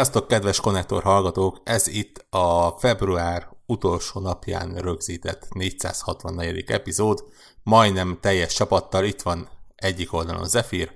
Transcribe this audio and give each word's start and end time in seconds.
Sziasztok, 0.00 0.28
kedves 0.28 0.60
konnektor 0.60 1.02
hallgatók! 1.02 1.60
Ez 1.64 1.86
itt 1.86 2.26
a 2.30 2.76
február 2.78 3.48
utolsó 3.66 4.20
napján 4.20 4.74
rögzített 4.74 5.48
464. 5.54 6.70
epizód. 6.70 7.24
Majdnem 7.62 8.18
teljes 8.20 8.54
csapattal 8.54 9.04
itt 9.04 9.22
van 9.22 9.48
egyik 9.74 10.12
oldalon 10.12 10.46
Zephyr, 10.46 10.90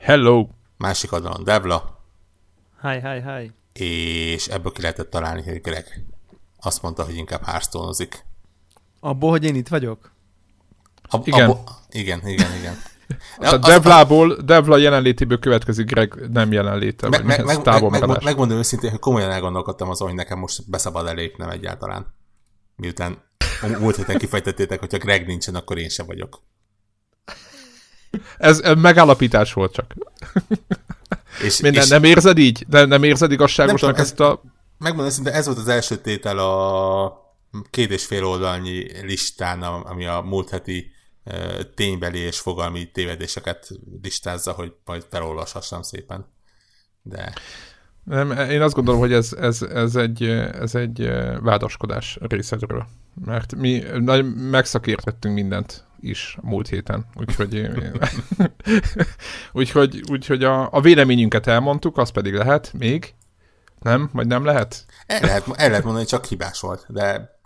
Hello! 0.00 0.46
másik 0.76 1.12
oldalon 1.12 1.44
Devla, 1.44 2.04
Hi, 2.82 3.00
hi, 3.00 3.20
hi. 3.20 3.52
és 3.84 4.46
ebből 4.46 4.72
ki 4.72 4.80
lehetett 4.80 5.10
találni, 5.10 5.42
hogy 5.42 5.60
Greg 5.60 6.06
azt 6.60 6.82
mondta, 6.82 7.04
hogy 7.04 7.16
inkább 7.16 7.44
hearthstone 7.44 8.06
Abból, 9.00 9.30
hogy 9.30 9.44
én 9.44 9.54
itt 9.54 9.68
vagyok? 9.68 10.12
Ab, 11.08 11.26
Igen. 11.26 11.50
Abbo- 11.50 11.70
igen, 11.90 12.26
igen, 12.26 12.56
igen. 12.58 12.76
Tehát 13.38 13.54
Az- 13.54 13.60
Devlából, 13.70 14.36
Devla 14.44 14.76
jelenlétéből 14.76 15.38
következik 15.38 15.86
Greg 15.86 16.14
nem 16.32 16.52
jelenléte, 16.52 17.08
Me- 17.08 17.16
vagy 17.18 17.26
me- 17.26 17.36
mi 17.36 17.42
ez? 17.42 17.46
meg- 17.48 17.56
meg- 17.64 17.74
távolmaradás. 17.74 18.14
meg- 18.16 18.24
Megmondom 18.24 18.58
őszintén, 18.58 18.90
hogy 18.90 18.98
komolyan 18.98 19.30
elgondolkodtam 19.30 19.88
azon, 19.90 20.06
hogy 20.08 20.16
nekem 20.16 20.38
most 20.38 20.70
beszabad 20.70 21.06
elépnem 21.06 21.48
egyáltalán. 21.48 22.14
Miután 22.76 23.22
múlt 23.78 23.96
héten 23.96 24.18
kifejtettétek, 24.18 24.78
hogyha 24.78 24.98
Greg 24.98 25.26
nincsen, 25.26 25.54
akkor 25.54 25.78
én 25.78 25.88
sem 25.88 26.06
vagyok. 26.06 26.42
Ez, 28.38 28.60
megállapítás 28.78 29.52
volt 29.52 29.72
csak. 29.72 29.94
És, 31.44 31.60
Minden, 31.60 31.82
és 31.82 31.88
nem 31.88 32.04
érzed 32.04 32.38
így? 32.38 32.64
Nem, 32.68 32.88
nem 32.88 33.02
érzed 33.02 33.32
igazságosnak 33.32 33.96
Nem 33.96 34.06
tudom, 34.06 34.30
ezt 34.30 34.44
a... 34.44 34.50
megmondom 34.78 35.06
őszintén, 35.06 35.32
ez 35.32 35.46
volt 35.46 35.58
az 35.58 35.68
első 35.68 35.96
tétel 35.96 36.38
a 36.38 37.20
két 37.70 37.90
és 37.90 38.04
fél 38.06 38.24
oldalnyi 38.24 38.86
listán, 39.02 39.62
am- 39.62 39.82
ami 39.86 40.06
a 40.06 40.20
múlt 40.20 40.50
heti 40.50 40.90
ténybeli 41.74 42.18
és 42.18 42.38
fogalmi 42.38 42.90
tévedéseket 42.90 43.68
listázza, 44.02 44.52
hogy 44.52 44.74
majd 44.84 45.06
felolvashassam 45.10 45.82
szépen. 45.82 46.26
De 47.02 47.32
Nem, 48.04 48.30
én 48.30 48.62
azt 48.62 48.74
gondolom, 48.74 49.00
hogy 49.00 49.12
ez, 49.12 49.32
ez, 49.32 49.62
ez, 49.62 49.96
egy, 49.96 50.22
ez 50.52 50.74
egy 50.74 51.10
vádaskodás 51.40 52.18
részedről. 52.20 52.86
Mert 53.24 53.54
mi 53.54 53.82
nagy, 53.98 54.34
megszakértettünk 54.34 55.34
mindent 55.34 55.84
is 56.00 56.38
múlt 56.40 56.68
héten. 56.68 57.06
Úgyhogy, 57.14 57.70
úgyhogy, 59.52 60.02
úgyhogy 60.10 60.44
a, 60.44 60.72
a 60.72 60.80
véleményünket 60.80 61.46
elmondtuk, 61.46 61.98
az 61.98 62.10
pedig 62.10 62.34
lehet 62.34 62.72
még. 62.72 63.14
Nem? 63.80 64.10
Vagy 64.12 64.26
nem 64.26 64.44
lehet? 64.44 64.84
el 65.06 65.20
lehet, 65.20 65.46
el 65.46 65.68
lehet 65.68 65.84
mondani, 65.84 66.04
hogy 66.04 66.18
csak 66.18 66.24
hibás 66.24 66.60
volt, 66.60 66.84
de 66.88 67.38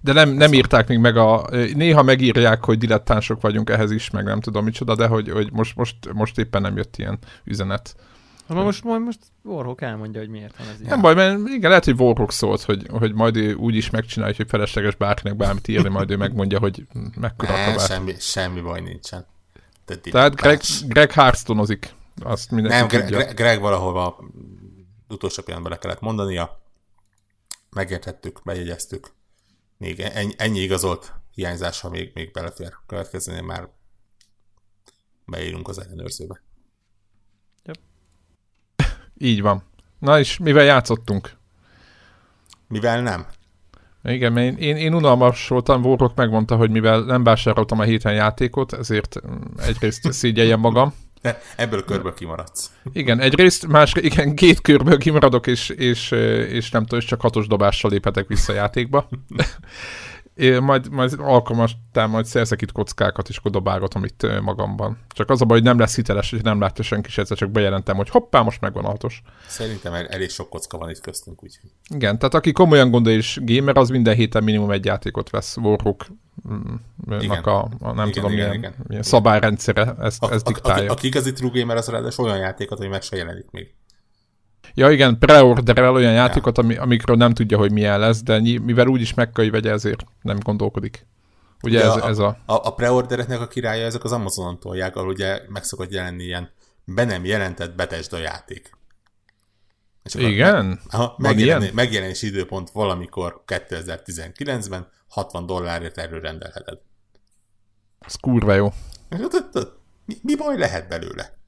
De 0.00 0.12
nem, 0.12 0.30
nem 0.30 0.52
írták 0.52 0.88
még 0.88 0.98
meg 0.98 1.16
a... 1.16 1.48
Néha 1.74 2.02
megírják, 2.02 2.64
hogy 2.64 2.78
dilettánsok 2.78 3.40
vagyunk 3.40 3.70
ehhez 3.70 3.90
is, 3.90 4.10
meg 4.10 4.24
nem 4.24 4.40
tudom 4.40 4.64
micsoda, 4.64 4.94
de 4.94 5.06
hogy, 5.06 5.30
hogy 5.30 5.52
most, 5.52 5.76
most, 5.76 6.12
most 6.12 6.38
éppen 6.38 6.62
nem 6.62 6.76
jött 6.76 6.96
ilyen 6.96 7.18
üzenet. 7.44 7.94
Na 8.46 8.62
most, 8.62 8.84
most, 8.84 9.04
most 9.04 9.18
Warhawk 9.42 9.80
elmondja, 9.80 10.20
hogy 10.20 10.28
miért 10.28 10.56
van 10.56 10.66
ez 10.68 10.80
így. 10.80 10.86
Nem 10.86 11.00
baj, 11.00 11.14
mert 11.14 11.38
igen, 11.48 11.68
lehet, 11.68 11.84
hogy 11.84 12.00
Warhawk 12.00 12.32
szólt, 12.32 12.62
hogy, 12.62 12.86
hogy 12.90 13.14
majd 13.14 13.36
ő 13.36 13.54
úgy 13.54 13.74
is 13.74 13.90
megcsinálja, 13.90 14.34
hogy 14.36 14.48
felesleges 14.48 14.94
bárkinek 14.94 15.36
bármit 15.36 15.68
írni, 15.68 15.88
majd 15.88 16.10
ő 16.10 16.16
megmondja, 16.16 16.58
hogy 16.58 16.86
mekkora 17.20 17.52
ne, 17.52 17.78
semmi, 17.78 18.14
semmi 18.18 18.60
baj 18.60 18.80
nincsen. 18.80 19.26
Te 19.84 19.96
Tehát 19.96 20.34
Greg. 20.34 20.60
Greg 20.86 21.12
Hearthstone-ozik. 21.12 21.94
Azt 22.22 22.50
mindenki 22.50 22.78
Nem, 22.78 22.88
Greg, 22.88 23.02
tudja. 23.02 23.16
Greg, 23.16 23.34
Greg 23.34 23.60
valahova 23.60 24.24
utolsó 25.08 25.42
pillanatban 25.42 25.72
le 25.72 25.78
kellett 25.78 26.00
mondania. 26.00 26.60
Megértettük, 27.70 28.40
bejegyeztük. 28.44 29.10
Még 29.80 30.00
ennyi, 30.00 30.32
ennyi 30.36 30.58
igazolt 30.58 31.12
hiányzása 31.34 31.88
még, 31.88 32.10
még 32.14 32.30
belefér. 32.30 32.72
Következőnél 32.86 33.42
már 33.42 33.68
beírunk 35.26 35.68
az 35.68 35.80
ellenőrzőbe. 35.80 36.42
Így 39.18 39.40
van. 39.42 39.62
Na 39.98 40.18
és 40.18 40.38
mivel 40.38 40.64
játszottunk? 40.64 41.36
Mivel 42.68 43.02
nem? 43.02 43.26
Igen, 44.02 44.32
mert 44.32 44.46
én, 44.46 44.56
én, 44.56 44.76
én 44.76 44.94
unalmas 44.94 45.48
voltam, 45.48 45.84
Warhawk 45.84 46.14
megmondta, 46.14 46.56
hogy 46.56 46.70
mivel 46.70 47.00
nem 47.00 47.24
vásároltam 47.24 47.78
a 47.78 47.82
héten 47.82 48.14
játékot, 48.14 48.72
ezért 48.72 49.26
mm, 49.26 49.40
egyrészt 49.56 50.12
szégyeljem 50.20 50.60
magam. 50.60 50.94
Ebből 51.56 51.78
a 51.78 51.84
körből 51.84 52.14
kimaradsz. 52.14 52.70
Igen, 52.92 53.20
egyrészt, 53.20 53.66
másrészt, 53.66 54.06
igen, 54.06 54.34
két 54.34 54.60
körből 54.60 54.98
kimaradok, 54.98 55.46
és, 55.46 55.68
és, 55.68 56.10
és 56.50 56.70
nem 56.70 56.82
tudom, 56.82 56.98
és 56.98 57.04
csak 57.04 57.20
hatos 57.20 57.46
dobással 57.46 57.90
léphetek 57.90 58.26
vissza 58.26 58.52
a 58.52 58.56
játékba. 58.56 59.08
É, 60.40 60.58
majd, 60.58 60.90
majd 60.90 61.14
alkalmastán 61.18 62.10
majd 62.10 62.24
szerzek 62.24 62.62
itt 62.62 62.72
kockákat, 62.72 63.28
és 63.28 63.36
akkor 63.36 63.50
dobálgatom 63.50 64.04
itt 64.04 64.26
magamban. 64.42 64.98
Csak 65.08 65.30
az 65.30 65.40
a 65.40 65.44
baj, 65.44 65.56
hogy 65.56 65.66
nem 65.66 65.78
lesz 65.78 65.94
hiteles, 65.94 66.32
és 66.32 66.40
nem 66.42 66.60
látja 66.60 66.84
senki 66.84 67.10
se, 67.10 67.24
csak 67.24 67.50
bejelentem, 67.50 67.96
hogy 67.96 68.08
hoppá, 68.08 68.40
most 68.42 68.60
megvan 68.60 68.84
a 68.84 68.88
hatos. 68.88 69.22
Szerintem 69.46 69.92
el- 69.94 70.06
elég 70.06 70.30
sok 70.30 70.48
kocka 70.48 70.78
van 70.78 70.90
itt 70.90 71.00
köztünk, 71.00 71.42
úgyhogy. 71.42 71.70
Igen, 71.94 72.18
tehát 72.18 72.34
aki 72.34 72.52
komolyan 72.52 72.90
gondol 72.90 73.12
és 73.12 73.38
gamer, 73.42 73.76
az 73.76 73.88
minden 73.88 74.14
héten 74.14 74.44
minimum 74.44 74.70
egy 74.70 74.84
játékot 74.84 75.30
vesz. 75.30 75.56
Warhawk 75.56 76.06
Igen. 77.20 77.42
a, 77.42 77.58
a 77.80 77.92
nem 77.92 78.08
Igen, 78.08 78.10
tudom, 78.12 78.32
igen, 78.32 78.32
milyen, 78.32 78.54
igen. 78.54 78.74
milyen 78.86 79.02
szabályrendszere 79.02 79.94
ezt, 80.00 80.22
A, 80.22 80.32
ezt 80.32 80.46
diktálja. 80.46 80.90
a, 80.90 80.92
aki 80.92 81.06
igazi 81.06 81.32
true 81.32 81.50
gamer, 81.60 81.76
az 81.76 81.88
ráadásul 81.88 82.24
olyan 82.24 82.38
játékot, 82.38 82.78
hogy 82.78 82.88
meg 82.88 83.02
se 83.02 83.16
jelenik 83.16 83.50
még. 83.50 83.74
Ja 84.74 84.90
igen, 84.90 85.18
preorderel 85.18 85.92
olyan 85.92 86.12
játékot, 86.12 86.58
ami, 86.58 86.76
amikről 86.76 87.16
nem 87.16 87.32
tudja, 87.32 87.58
hogy 87.58 87.72
milyen 87.72 87.98
lesz, 87.98 88.22
de 88.22 88.40
mivel 88.40 88.86
úgyis 88.86 89.14
meg 89.14 89.30
kell, 89.32 89.44
hogy 89.44 89.52
vegye, 89.52 89.70
ezért 89.70 90.04
nem 90.22 90.38
gondolkodik. 90.38 91.06
Ugye 91.62 91.78
Ugye 91.78 91.86
ez, 91.86 91.96
a- 91.96 92.08
ez 92.08 92.18
a... 92.18 92.26
A, 92.46 92.54
a 92.54 92.74
preordereknek 92.74 93.40
a 93.40 93.46
királya 93.48 93.84
ezek 93.84 94.04
az 94.04 94.12
Amazonon 94.12 94.58
tolják, 94.60 94.96
ahol 94.96 95.08
ugye 95.08 95.40
meg 95.48 95.64
szokott 95.64 95.92
jelenni 95.92 96.22
ilyen 96.24 96.50
be 96.84 97.04
nem 97.04 97.24
jelentett 97.24 97.74
Bethesda 97.74 98.18
játék. 98.18 98.78
És 100.02 100.14
Igen? 100.14 100.80
Aha, 100.90 101.14
Van 101.18 101.34
megjelenés, 101.74 102.22
időpont 102.22 102.70
valamikor 102.70 103.42
2019-ben 103.46 104.88
60 105.08 105.46
dollárért 105.46 105.98
erről 105.98 106.20
rendelheted. 106.20 106.78
Ez 107.98 108.14
kurva 108.14 108.54
jó. 108.54 108.72
Mi, 110.04 110.16
mi 110.22 110.36
baj 110.36 110.58
lehet 110.58 110.88
belőle? 110.88 111.38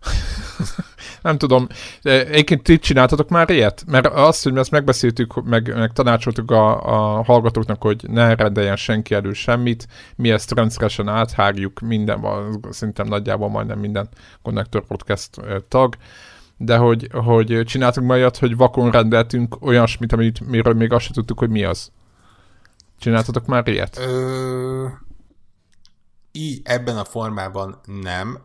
Nem 1.22 1.38
tudom, 1.38 1.66
egyébként 2.02 2.62
ti 2.62 2.78
csináltatok 2.78 3.28
már 3.28 3.50
ilyet? 3.50 3.84
Mert 3.86 4.06
azt, 4.06 4.42
hogy 4.42 4.52
mi 4.52 4.58
ezt 4.58 4.70
megbeszéltük, 4.70 5.44
meg, 5.44 5.74
meg 5.76 5.92
tanácsoltuk 5.92 6.50
a, 6.50 6.82
a 7.16 7.22
hallgatóknak, 7.22 7.82
hogy 7.82 8.04
ne 8.08 8.34
rendeljen 8.34 8.76
senki 8.76 9.14
elő 9.14 9.32
semmit, 9.32 9.86
mi 10.16 10.30
ezt 10.30 10.52
rendszeresen 10.52 11.08
áthágjuk 11.08 11.80
minden, 11.80 12.26
szerintem 12.70 13.06
nagyjából 13.06 13.48
majdnem 13.48 13.78
minden 13.78 14.08
Connector 14.42 14.86
Podcast 14.86 15.30
tag, 15.68 15.94
de 16.56 16.76
hogy, 16.76 17.08
hogy 17.12 17.62
csináltunk 17.64 18.06
már 18.06 18.18
ilyet, 18.18 18.38
hogy 18.38 18.56
vakon 18.56 18.90
rendeltünk 18.90 19.56
olyasmit, 19.60 20.12
amit, 20.12 20.48
miről 20.48 20.74
még 20.74 20.92
azt 20.92 21.04
se 21.04 21.12
tudtuk, 21.12 21.38
hogy 21.38 21.50
mi 21.50 21.64
az. 21.64 21.90
Csináltatok 22.98 23.46
már 23.46 23.68
ilyet? 23.68 23.98
Ö, 23.98 24.86
így 26.32 26.60
ebben 26.64 26.96
a 26.96 27.04
formában 27.04 27.80
nem, 28.02 28.38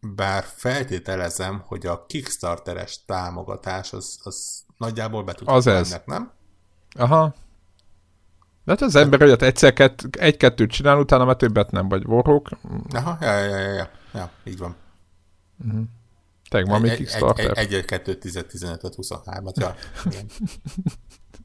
bár 0.00 0.44
feltételezem, 0.56 1.62
hogy 1.66 1.86
a 1.86 2.06
Kickstarteres 2.06 3.04
támogatás 3.06 3.92
az, 3.92 4.18
az 4.22 4.64
nagyjából 4.76 5.24
be 5.24 5.32
tud 5.32 5.48
Az 5.48 5.66
ez. 5.66 5.92
ennek, 5.92 6.06
nem? 6.06 6.32
Aha. 6.98 7.34
De 8.64 8.74
hát 8.74 8.82
az 8.82 8.94
ember 8.94 9.22
olyat 9.22 9.42
egyszer 9.42 9.72
kett, 9.72 10.02
egy-kettőt 10.10 10.70
csinál, 10.70 10.98
utána 10.98 11.24
már 11.24 11.36
többet 11.36 11.70
nem, 11.70 11.88
vagy 11.88 12.04
Warhawk. 12.06 12.50
Aha, 12.92 13.16
ja, 13.20 13.38
ja, 13.38 13.56
ja, 13.58 13.72
ja, 13.72 13.90
ja 14.12 14.30
így 14.44 14.58
van. 14.58 14.76
Teg, 16.48 16.66
van 16.66 16.80
még 16.80 16.90
egy, 16.90 16.96
Kickstarter. 16.96 17.44
egy, 17.44 17.56
egy, 17.56 17.74
egy, 17.74 17.84
2, 17.84 18.18
10, 18.18 18.44
15, 18.48 18.80
23-at, 18.96 19.54
ja. 19.54 19.74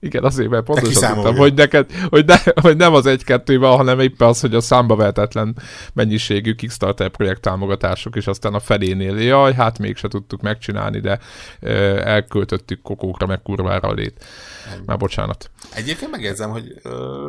Igen. 0.03 0.23
Azért, 0.23 0.49
mert 0.49 0.63
pontosan 0.63 1.13
tudtam, 1.13 1.35
hogy, 1.35 1.53
neked, 1.53 1.91
hogy, 2.09 2.25
ne, 2.25 2.35
hogy 2.61 2.77
nem 2.77 2.93
az 2.93 3.05
egy-kettő 3.05 3.59
van, 3.59 3.75
hanem 3.75 3.99
éppen 3.99 4.27
az, 4.27 4.41
hogy 4.41 4.55
a 4.55 4.61
számba 4.61 4.95
vehetetlen 4.95 5.57
mennyiségű 5.93 6.55
Kickstarter 6.55 7.09
projekt 7.09 7.41
támogatások, 7.41 8.15
és 8.15 8.27
aztán 8.27 8.53
a 8.53 8.59
felénél, 8.59 9.21
jaj, 9.21 9.53
hát 9.53 9.79
mégse 9.79 10.07
tudtuk 10.07 10.41
megcsinálni, 10.41 10.99
de 10.99 11.19
ö, 11.59 11.97
elköltöttük 11.97 12.81
kokókra, 12.81 13.25
meg 13.25 13.41
kurvára 13.41 13.87
a 13.87 13.93
lét. 13.93 14.25
Már 14.85 14.97
bocsánat. 14.97 15.51
Egyébként 15.73 16.11
megjegyzem, 16.11 16.49
hogy 16.49 16.73
ö, 16.83 17.27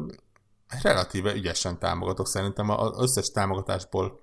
relatíve 0.83 1.35
ügyesen 1.35 1.79
támogatok. 1.79 2.29
Szerintem 2.29 2.71
az 2.71 3.03
összes 3.03 3.31
támogatásból 3.31 4.23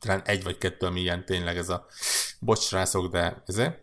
talán 0.00 0.22
egy 0.24 0.44
vagy 0.44 0.58
kettő, 0.58 0.86
ami 0.86 1.00
ilyen 1.00 1.24
tényleg 1.24 1.56
ez 1.56 1.68
a 1.68 1.86
bocs 2.40 2.70
de 3.10 3.42
ezért. 3.46 3.78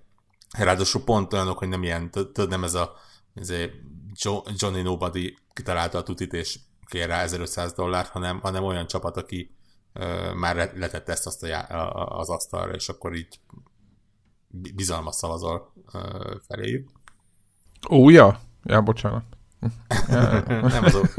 Ráadásul 0.57 1.03
pont 1.03 1.33
olyanok, 1.33 1.57
hogy 1.57 1.67
nem 1.67 1.83
ilyen, 1.83 2.11
tudod, 2.11 2.49
nem 2.49 2.63
ez 2.63 2.73
a 2.73 2.95
ezért 3.33 3.73
Jo- 4.23 4.51
Johnny 4.55 4.81
Nobody 4.81 5.37
kitalálta 5.53 5.97
a 5.97 6.03
tutit, 6.03 6.33
és 6.33 6.59
kér 6.85 7.07
rá 7.07 7.21
1500 7.21 7.73
dollárt, 7.73 8.07
hanem, 8.09 8.39
hanem 8.39 8.63
olyan 8.63 8.87
csapat, 8.87 9.17
aki 9.17 9.55
ö, 9.93 10.33
már 10.33 10.55
le- 10.55 10.71
letette 10.75 11.11
ezt 11.11 11.25
azt 11.25 11.43
a, 11.43 11.47
já- 11.47 11.69
a, 11.71 11.95
a- 11.95 12.19
az 12.19 12.29
asztalra, 12.29 12.73
és 12.73 12.89
akkor 12.89 13.15
így 13.15 13.39
bi- 14.47 14.71
bizalmas 14.71 15.15
szavazol 15.15 15.73
ö, 15.93 15.99
feléjük. 16.47 16.89
Ó, 17.89 18.09
ja? 18.09 18.39
Ja, 18.63 18.81
bocsánat. 18.81 19.23
nem 20.47 20.83
az, 20.83 20.95
a- 20.95 21.09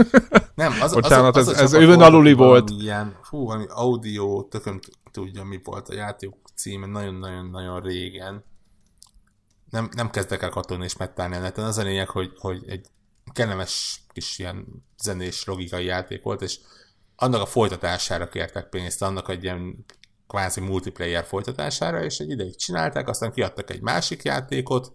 nem, 0.54 0.72
az, 0.80 0.92
Bocsánat, 0.94 1.36
az, 1.36 1.48
az, 1.48 1.54
ez- 1.54 1.60
ez 1.60 1.72
övön 1.72 2.00
aluli 2.00 2.32
volt. 2.32 2.70
Ilyen, 2.70 3.16
fú, 3.22 3.44
valami 3.44 3.64
audio, 3.68 4.42
tököm 4.42 4.80
tudja, 5.10 5.44
mi 5.44 5.60
volt 5.64 5.88
a 5.88 5.94
játék 5.94 6.30
címe 6.54 6.86
nagyon-nagyon-nagyon 6.86 7.80
régen. 7.80 8.44
Nem, 9.74 9.88
nem 9.94 10.10
kezdek 10.10 10.42
el 10.42 10.50
kattogni 10.50 10.84
és 10.84 10.96
mettálni 10.96 11.36
a 11.36 11.38
neten. 11.38 11.64
Az 11.64 11.78
a 11.78 11.82
lényeg, 11.82 12.08
hogy, 12.08 12.32
hogy 12.38 12.64
egy 12.66 12.86
kellemes 13.32 14.02
kis 14.12 14.38
ilyen 14.38 14.66
zenés 15.02 15.44
logikai 15.44 15.84
játék 15.84 16.22
volt, 16.22 16.42
és 16.42 16.58
annak 17.16 17.40
a 17.40 17.46
folytatására 17.46 18.28
kértek 18.28 18.68
pénzt, 18.68 19.02
annak 19.02 19.28
egy 19.28 19.42
ilyen 19.42 19.84
kvázi 20.28 20.60
multiplayer 20.60 21.24
folytatására, 21.24 22.04
és 22.04 22.18
egy 22.18 22.30
ideig 22.30 22.56
csinálták, 22.56 23.08
aztán 23.08 23.32
kiadtak 23.32 23.70
egy 23.70 23.80
másik 23.80 24.22
játékot, 24.22 24.92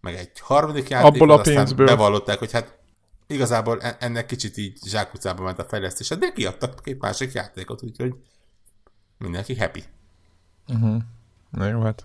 meg 0.00 0.14
egy 0.14 0.40
harmadik 0.40 0.88
játékot, 0.88 1.14
Abból 1.14 1.30
a 1.30 1.38
aztán 1.38 1.54
pénzből. 1.54 1.86
bevallották, 1.86 2.38
hogy 2.38 2.52
hát 2.52 2.78
igazából 3.26 3.80
e- 3.80 3.96
ennek 4.00 4.26
kicsit 4.26 4.56
így 4.56 4.78
zsákutcába 4.86 5.42
ment 5.42 5.58
a 5.58 5.64
fejlesztése, 5.64 6.14
de 6.14 6.32
kiadtak 6.32 6.80
két 6.82 7.00
másik 7.00 7.32
játékot, 7.32 7.82
úgyhogy 7.82 8.14
mindenki 9.18 9.56
happy. 9.56 9.84
Na 11.50 11.66
jó, 11.66 11.80
hát. 11.80 12.04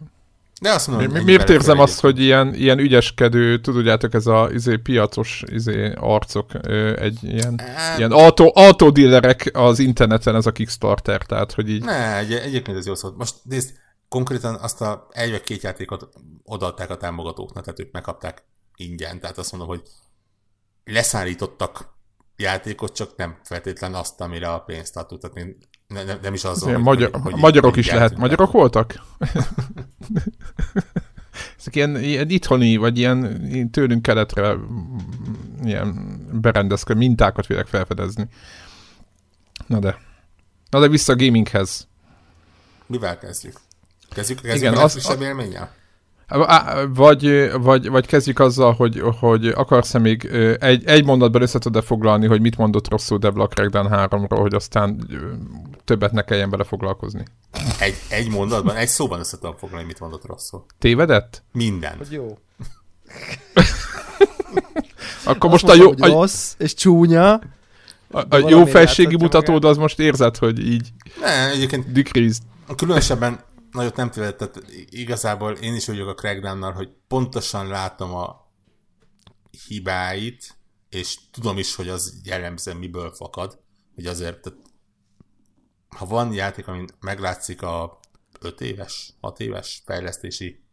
De 0.62 0.72
azt 0.72 0.88
mondom, 0.88 1.12
Mi, 1.12 1.24
miért 1.24 1.50
érzem 1.50 1.80
azt, 1.80 2.00
hogy 2.00 2.20
ilyen, 2.20 2.54
ilyen 2.54 2.80
ügyeskedő, 2.80 3.62
tudjátok, 3.62 4.14
ez 4.14 4.28
a 4.28 4.50
izé, 4.52 4.78
piacos 4.78 5.44
izé, 5.46 5.94
arcok, 5.96 6.52
egy 6.96 7.24
ilyen, 7.24 7.58
Hát- 7.58 7.98
ilyen 7.98 8.12
autó, 8.12 8.52
autódillerek 8.56 9.50
az 9.54 9.80
interneten, 9.80 10.36
ez 10.36 10.46
a 10.46 10.52
Kickstarter, 10.52 11.22
tehát, 11.22 11.52
hogy 11.52 11.70
így 11.70 11.84
Ne, 11.84 12.18
egy, 12.18 12.32
egyébként 12.32 12.78
ez 12.78 12.86
jó 12.86 12.96
szólt. 12.96 13.18
Most 13.18 13.36
nézd, 13.44 13.76
konkrétan 14.10 14.56
azt 14.56 14.82
a 14.82 15.08
egy 15.12 15.32
vagy 15.32 15.44
két 15.44 15.64
játékot 15.64 16.10
odaadták 16.44 16.90
a 16.90 16.98
támogatóknak, 16.98 17.64
tehát 17.64 17.80
ők 17.80 17.92
megkapták 17.92 18.44
ingyen, 18.76 19.20
tehát 19.20 19.38
azt 19.38 19.52
mondom, 19.52 19.70
hogy 19.70 19.82
leszállítottak 20.84 21.96
játékot, 22.36 22.96
csak 22.96 23.16
nem 23.16 23.40
feltétlen 23.44 23.94
azt, 23.94 24.22
amire 24.22 24.50
a 24.50 24.60
pénzt 24.60 24.98
adtuk, 24.98 25.22
tehát 25.22 25.38
én 25.38 25.58
ne, 25.88 26.04
ne, 26.04 26.18
nem 26.22 26.34
is 26.34 26.44
ilyen 26.44 26.56
hogy, 26.60 26.78
magyar, 26.78 27.10
hogy, 27.12 27.22
hogy 27.22 27.36
magyarok 27.36 27.72
így 27.72 27.78
is 27.78 27.86
lehet. 27.86 28.00
jártunk 28.02 28.22
Magyarok 28.22 28.52
voltak? 28.52 28.94
Ezek 31.60 31.76
ilyen, 31.76 32.00
ilyen 32.00 32.30
itthoni, 32.30 32.76
vagy 32.78 32.98
ilyen, 32.98 33.42
tőlünk 33.72 34.02
keletre 34.02 34.56
ilyen 35.64 36.20
berendezkedő 36.42 37.00
mintákat 37.00 37.48
vélek 37.48 37.68
felfedezni. 37.68 38.28
Na 39.68 39.80
de. 39.80 39.98
Na 40.70 40.80
de 40.80 40.88
vissza 40.88 41.14
a 41.14 41.16
gaminghez. 41.16 41.88
Mivel 42.86 43.18
kezdjük? 43.18 43.60
Kezdjük, 44.10 44.42
kezdjük 44.42 44.62
Igen, 44.62 44.74
a 44.74 44.84
az- 44.84 44.94
legfrissebb 44.94 45.22
élménnyel? 45.22 45.76
Vagy, 46.94 47.52
vagy, 47.62 47.90
vagy 47.90 48.06
kezdjük 48.06 48.40
azzal, 48.40 48.74
hogy, 48.74 49.02
hogy 49.20 49.48
akarsz-e 49.48 50.00
még 50.00 50.26
egy, 50.60 50.86
egy 50.86 51.06
mondatban 51.06 51.42
össze 51.42 51.60
tudod 51.60 51.84
foglalni, 51.84 52.28
hogy 52.28 52.42
mit 52.42 52.58
mondott 52.58 52.90
rosszul 52.90 53.18
Black 53.18 53.54
Crackdown 53.54 53.88
3-ról, 53.92 54.38
hogy 54.40 54.54
aztán 54.54 55.08
többet 55.86 56.12
ne 56.12 56.22
kelljen 56.22 56.50
bele 56.50 56.64
foglalkozni. 56.64 57.24
Egy, 57.80 57.96
egy 58.10 58.30
mondatban, 58.30 58.76
egy 58.76 58.88
szóban 58.88 59.20
össze 59.20 59.38
tudom 59.38 59.56
foglalni, 59.58 59.86
mit 59.86 60.00
mondott 60.00 60.26
rosszul. 60.26 60.66
Tévedett? 60.80 61.44
Minden. 61.52 61.98
Hogy 61.98 62.12
jó. 62.12 62.38
Akkor 65.24 65.54
Azt 65.54 65.64
most 65.64 65.64
a 65.64 65.68
mondom, 65.68 65.88
jó, 65.88 65.94
hogy 66.04 66.12
a, 66.12 66.14
rossz 66.20 66.56
és 66.58 66.74
csúnya. 66.74 67.34
a, 68.12 68.20
a 68.30 68.50
jó 68.50 68.66
felségi 68.66 69.16
mutatód 69.16 69.66
az 69.66 69.78
most 69.78 70.00
érzed, 70.00 70.38
hogy 70.38 70.68
így 70.68 70.92
Ne, 71.20 71.50
egyébként 71.50 71.92
decreased. 71.92 72.42
Különösebben 72.76 73.40
nagyot 73.72 73.96
nem 73.96 74.12
tévedett, 74.12 74.38
tehát 74.38 74.72
igazából 74.90 75.52
én 75.54 75.76
is 75.76 75.86
vagyok 75.86 76.08
a 76.08 76.14
Crackdownnal, 76.14 76.72
hogy 76.72 76.90
pontosan 77.08 77.68
látom 77.68 78.14
a 78.14 78.52
hibáit, 79.68 80.58
és 80.90 81.18
tudom 81.32 81.58
is, 81.58 81.76
hogy 81.76 81.90
az 81.90 82.22
jellemzően 82.24 82.78
miből 82.78 83.12
fakad, 83.12 83.60
hogy 83.96 84.06
azért, 84.06 84.42
tehát, 84.42 84.60
ha 85.88 86.06
van 86.06 86.34
játék, 86.34 86.68
amin 86.68 86.88
meglátszik 87.00 87.62
a 87.62 88.00
5 88.40 88.62
éves, 88.62 89.14
6 89.22 89.40
éves 89.40 89.82
fejlesztési 89.86 90.64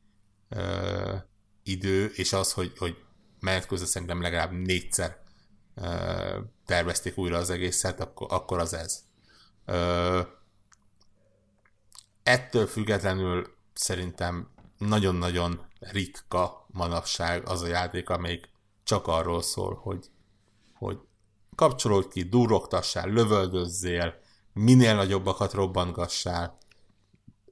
ö, 0.49 1.17
idő, 1.63 2.05
és 2.15 2.33
az, 2.33 2.53
hogy, 2.53 2.79
hogy 2.79 2.97
menet 3.41 3.67
közben 3.67 3.89
szerintem 3.89 4.21
legalább 4.21 4.53
négyszer 4.53 5.23
ö, 5.75 6.41
tervezték 6.67 7.19
újra 7.19 7.37
az 7.37 7.51
egészet, 7.51 8.01
akkor, 8.01 8.27
akkor 8.31 8.59
az 8.59 8.75
ez. 8.75 9.03
Ö, 9.65 10.21
ettől 12.25 12.67
függetlenül 12.67 13.57
szerintem 13.75 14.49
nagyon-nagyon 14.79 15.67
ritka 15.79 16.67
manapság 16.69 17.49
az 17.49 17.63
a 17.63 17.67
játék, 17.67 18.09
amelyik 18.09 18.49
csak 18.85 19.07
arról 19.07 19.43
szól, 19.43 19.75
hogy, 19.75 20.11
hogy 20.75 20.99
kapcsolódj 21.55 22.09
ki, 22.09 22.23
durogtassál, 22.23 23.09
lövöldözzél, 23.09 24.21
minél 24.53 24.95
nagyobbakat 24.95 25.53
robbantgassál, 25.53 26.59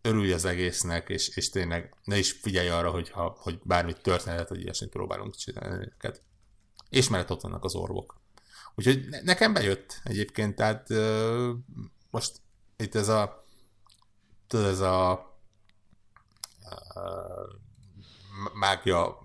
örülj 0.03 0.33
az 0.33 0.45
egésznek, 0.45 1.09
és, 1.09 1.29
és 1.29 1.51
tényleg 1.51 1.95
ne 2.05 2.19
is 2.19 2.33
figyelj 2.33 2.69
arra, 2.69 2.91
hogy, 2.91 3.11
ha, 3.11 3.37
hogy 3.39 3.61
bármit 3.63 4.03
történet, 4.03 4.49
hogy 4.49 4.61
ilyesmit 4.61 4.91
próbálunk 4.91 5.35
csinálni 5.35 5.85
neked. 5.91 6.21
És 6.89 7.09
mellett 7.09 7.31
ott 7.31 7.41
vannak 7.41 7.65
az 7.65 7.75
orvok. 7.75 8.21
Úgyhogy 8.75 9.09
ne- 9.09 9.23
nekem 9.23 9.53
bejött 9.53 10.01
egyébként, 10.05 10.55
tehát 10.55 10.89
most 12.11 12.41
itt 12.77 12.95
ez 12.95 13.09
a 13.09 13.42
tudod, 14.53 14.67
ez 14.67 14.81
a 14.81 15.27
uh, 16.95 18.53
mágia 18.53 19.19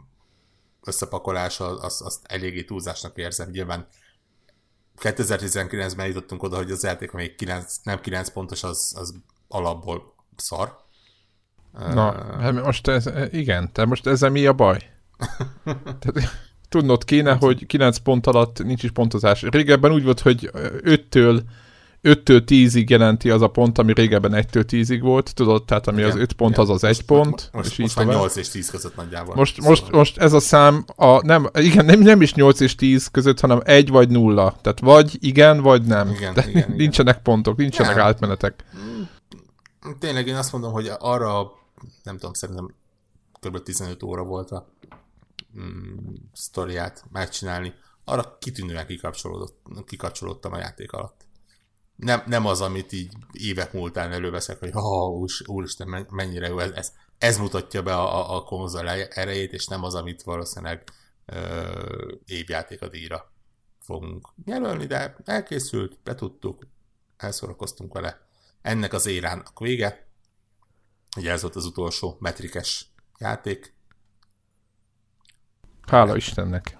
összepakolása, 0.83 1.79
azt, 1.79 2.01
azt 2.01 2.19
eléggé 2.23 2.63
túlzásnak 2.63 3.17
érzem. 3.17 3.49
Nyilván 3.49 3.87
2019-ben 5.01 6.07
jutottunk 6.07 6.43
oda, 6.43 6.55
hogy 6.55 6.71
az 6.71 6.83
játék, 6.83 7.13
amelyik 7.13 7.35
9, 7.35 7.75
nem 7.83 8.01
9 8.01 8.29
pontos, 8.29 8.63
az, 8.63 8.93
az 8.97 9.15
alapból 9.47 10.13
szar. 10.35 10.77
Na, 11.71 12.37
hát 12.39 12.53
most 12.53 12.87
ez, 12.87 13.09
igen, 13.31 13.71
te 13.73 13.85
most 13.85 14.07
ezzel 14.07 14.29
mi 14.29 14.45
a 14.45 14.53
baj? 14.53 14.89
Tehát, 15.99 16.19
tudnod 16.69 17.03
kéne, 17.03 17.33
hogy 17.33 17.65
9 17.65 17.97
pont 17.97 18.27
alatt 18.27 18.63
nincs 18.63 18.83
is 18.83 18.91
pontozás. 18.91 19.41
Régebben 19.41 19.91
úgy 19.91 20.03
volt, 20.03 20.19
hogy 20.19 20.49
5-től 20.53 21.41
5-től 22.03 22.41
10-ig 22.45 22.87
jelenti 22.89 23.29
az 23.29 23.41
a 23.41 23.47
pont, 23.47 23.77
ami 23.77 23.93
régebben 23.93 24.31
1-től 24.35 24.63
10-ig 24.67 24.99
volt, 25.01 25.33
tudod, 25.35 25.65
tehát 25.65 25.87
ami 25.87 25.97
Igen, 25.97 26.09
az 26.09 26.15
5 26.17 26.33
pont, 26.33 26.51
igen. 26.53 26.63
az 26.63 26.69
az 26.69 26.83
1 26.83 26.89
Most- 26.89 27.05
pont, 27.05 27.49
Most, 27.53 27.67
és 27.69 27.73
így 27.73 27.79
most 27.79 27.95
már 27.95 28.05
tovább. 28.05 28.19
8 28.21 28.35
és 28.35 28.49
10 28.49 28.69
között 28.69 28.95
nagyjából. 28.95 29.35
Most, 29.35 29.55
Szóval- 29.55 29.69
most, 29.69 29.91
most 29.91 30.17
ez 30.17 30.33
a 30.33 30.39
szám, 30.39 30.85
a, 30.95 31.25
nem, 31.25 31.49
igen, 31.53 31.85
nem, 31.85 31.99
nem 31.99 32.21
is 32.21 32.33
8 32.33 32.59
és 32.59 32.75
10 32.75 33.07
között, 33.07 33.39
hanem 33.39 33.61
1 33.65 33.89
vagy 33.89 34.09
0. 34.09 34.57
Tehát 34.61 34.79
vagy 34.79 35.17
igen, 35.19 35.61
vagy 35.61 35.83
nem. 35.83 36.09
Igen, 36.09 36.33
De 36.33 36.41
igen, 36.47 36.63
igen. 36.63 36.75
nincsenek 36.77 37.21
pontok, 37.21 37.57
nincsenek 37.57 37.95
Nem. 37.95 38.05
átmenetek. 38.05 38.63
Tényleg 39.99 40.27
én 40.27 40.35
azt 40.35 40.51
mondom, 40.51 40.71
hogy 40.71 40.91
arra, 40.99 41.51
nem 42.03 42.17
tudom, 42.17 42.33
szerintem 42.33 42.73
kb. 43.41 43.63
15 43.63 44.03
óra 44.03 44.23
volt 44.23 44.51
a 44.51 44.67
mm, 45.59 46.13
sztoriát 46.33 47.03
megcsinálni, 47.11 47.73
arra 48.05 48.37
kitűnően 48.39 48.85
kikapcsolódott, 48.87 49.57
kikapcsolódtam 49.85 50.53
a 50.53 50.57
játék 50.57 50.91
alatt. 50.91 51.26
Nem, 51.97 52.23
nem 52.25 52.45
az, 52.45 52.61
amit 52.61 52.91
így 52.91 53.13
évek 53.31 53.73
múltán 53.73 54.11
előveszek, 54.11 54.59
hogy 54.59 54.69
oh, 54.73 55.25
úristen, 55.45 55.87
men- 55.87 56.07
mennyire 56.09 56.47
jó, 56.47 56.59
ez, 56.59 56.71
ez, 56.71 56.93
ez 57.17 57.37
mutatja 57.37 57.83
be 57.83 57.95
a, 57.95 58.35
a, 58.35 58.43
konzol 58.43 58.89
erejét, 58.89 59.53
és 59.53 59.65
nem 59.67 59.83
az, 59.83 59.95
amit 59.95 60.23
valószínűleg 60.23 60.83
ö, 61.25 62.13
évjáték 62.25 62.81
a 62.81 62.87
díjra 62.87 63.31
fogunk 63.79 64.27
jelölni, 64.45 64.85
de 64.85 65.15
elkészült, 65.25 65.97
betudtuk, 66.03 66.67
elszorakoztunk 67.17 67.93
vele. 67.93 68.27
Ennek 68.61 68.93
az 68.93 69.05
érának 69.05 69.59
vége. 69.59 70.07
Ugye 71.17 71.31
ez 71.31 71.41
volt 71.41 71.55
az 71.55 71.65
utolsó 71.65 72.17
metrikes 72.19 72.91
játék. 73.19 73.75
Hála 75.87 76.15
Istennek. 76.15 76.77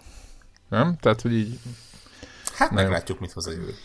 Nem? 0.70 0.98
Tehát, 0.98 1.22
hogy 1.22 1.34
így 1.34 1.60
Hát 2.54 2.70
Nagyon. 2.70 2.86
meglátjuk, 2.86 3.20
mit 3.20 3.32
hoz 3.32 3.48
a 3.48 3.52
jövő. 3.52 3.76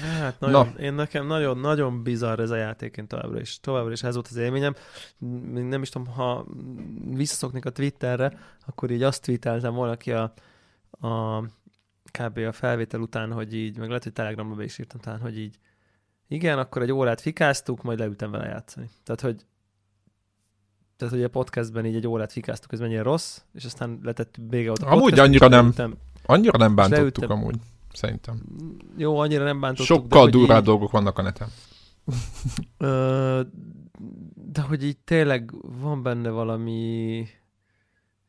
Hát 0.00 0.40
nagyon, 0.40 0.76
én 0.78 0.94
nekem 0.94 1.26
nagyon, 1.26 1.58
nagyon 1.58 2.02
bizarr 2.02 2.40
ez 2.40 2.50
a 2.50 2.56
játék, 2.56 2.96
én 2.96 3.06
továbbra 3.06 3.40
is, 3.40 3.60
továbbra 3.60 3.92
is 3.92 4.02
ez 4.02 4.14
volt 4.14 4.28
az 4.28 4.36
élményem. 4.36 4.74
Nem 5.52 5.82
is 5.82 5.88
tudom, 5.88 6.06
ha 6.06 6.46
visszaszoknék 7.14 7.64
a 7.64 7.70
Twitterre, 7.70 8.38
akkor 8.66 8.90
így 8.90 9.02
azt 9.02 9.22
tweeteltem 9.22 9.74
valaki 9.74 10.12
a, 10.12 10.32
a 10.90 11.40
kb. 12.18 12.38
a 12.38 12.52
felvétel 12.52 13.00
után, 13.00 13.32
hogy 13.32 13.54
így, 13.54 13.78
meg 13.78 13.88
lehet, 13.88 14.02
hogy 14.02 14.12
Telegramban 14.12 14.56
be 14.56 14.64
is 14.64 14.78
írtam 14.78 15.00
talán, 15.00 15.20
hogy 15.20 15.38
így 15.38 15.58
igen, 16.28 16.58
akkor 16.58 16.82
egy 16.82 16.92
órát 16.92 17.20
fikáztuk, 17.20 17.82
majd 17.82 17.98
leültem 17.98 18.30
vele 18.30 18.46
játszani. 18.46 18.90
Tehát, 19.04 19.20
hogy 19.20 19.44
tehát, 20.96 21.14
hogy 21.14 21.24
a 21.24 21.28
podcastben 21.28 21.86
így 21.86 21.94
egy 21.94 22.06
órát 22.06 22.32
fikáztuk, 22.32 22.72
ez 22.72 22.80
mennyire 22.80 23.02
rossz, 23.02 23.40
és 23.54 23.64
aztán 23.64 23.98
letett 24.02 24.34
vége 24.48 24.70
ott 24.70 24.78
a 24.78 24.90
Amúgy 24.90 25.18
annyira 25.18 25.48
nem. 25.48 25.74
annyira 26.26 26.58
nem 26.58 26.74
bántottuk 26.74 27.16
leültem. 27.16 27.30
amúgy, 27.30 27.56
szerintem. 27.92 28.42
Jó, 28.96 29.18
annyira 29.18 29.44
nem 29.44 29.60
bántottuk. 29.60 29.86
Sokkal 29.96 30.28
durvább 30.28 30.58
így- 30.58 30.64
dolgok 30.64 30.90
vannak 30.90 31.18
a 31.18 31.22
neten. 31.22 31.48
De 34.34 34.60
hogy 34.60 34.84
így 34.84 34.98
tényleg 34.98 35.50
van 35.80 36.02
benne 36.02 36.30
valami 36.30 37.26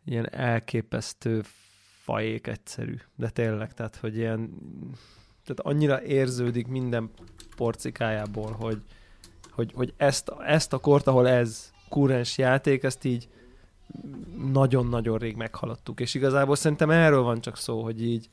ilyen 0.06 0.30
elképesztő 0.34 1.42
fajék 2.04 2.48
egyszerű, 2.48 2.96
de 3.16 3.30
tényleg, 3.30 3.74
tehát 3.74 3.96
hogy 3.96 4.18
ilyen 4.18 4.50
tehát 5.44 5.60
annyira 5.76 6.04
érződik 6.04 6.68
minden 6.68 7.12
porcikájából, 7.56 8.52
hogy, 8.52 8.82
hogy, 9.52 9.72
hogy 9.76 9.94
ezt, 9.98 10.32
ezt 10.46 10.74
a 10.74 10.78
kort, 10.78 11.08
ahol 11.08 11.28
ez 11.28 11.72
kurrens 11.90 12.38
játék, 12.38 12.84
ezt 12.84 13.04
így 13.04 13.30
nagyon-nagyon 14.52 15.18
rég 15.18 15.36
meghaladtuk, 15.36 16.00
és 16.00 16.14
igazából 16.14 16.56
szerintem 16.56 16.90
erről 16.90 17.22
van 17.22 17.42
csak 17.42 17.58
szó, 17.58 17.84
hogy 17.84 18.04
így, 18.04 18.30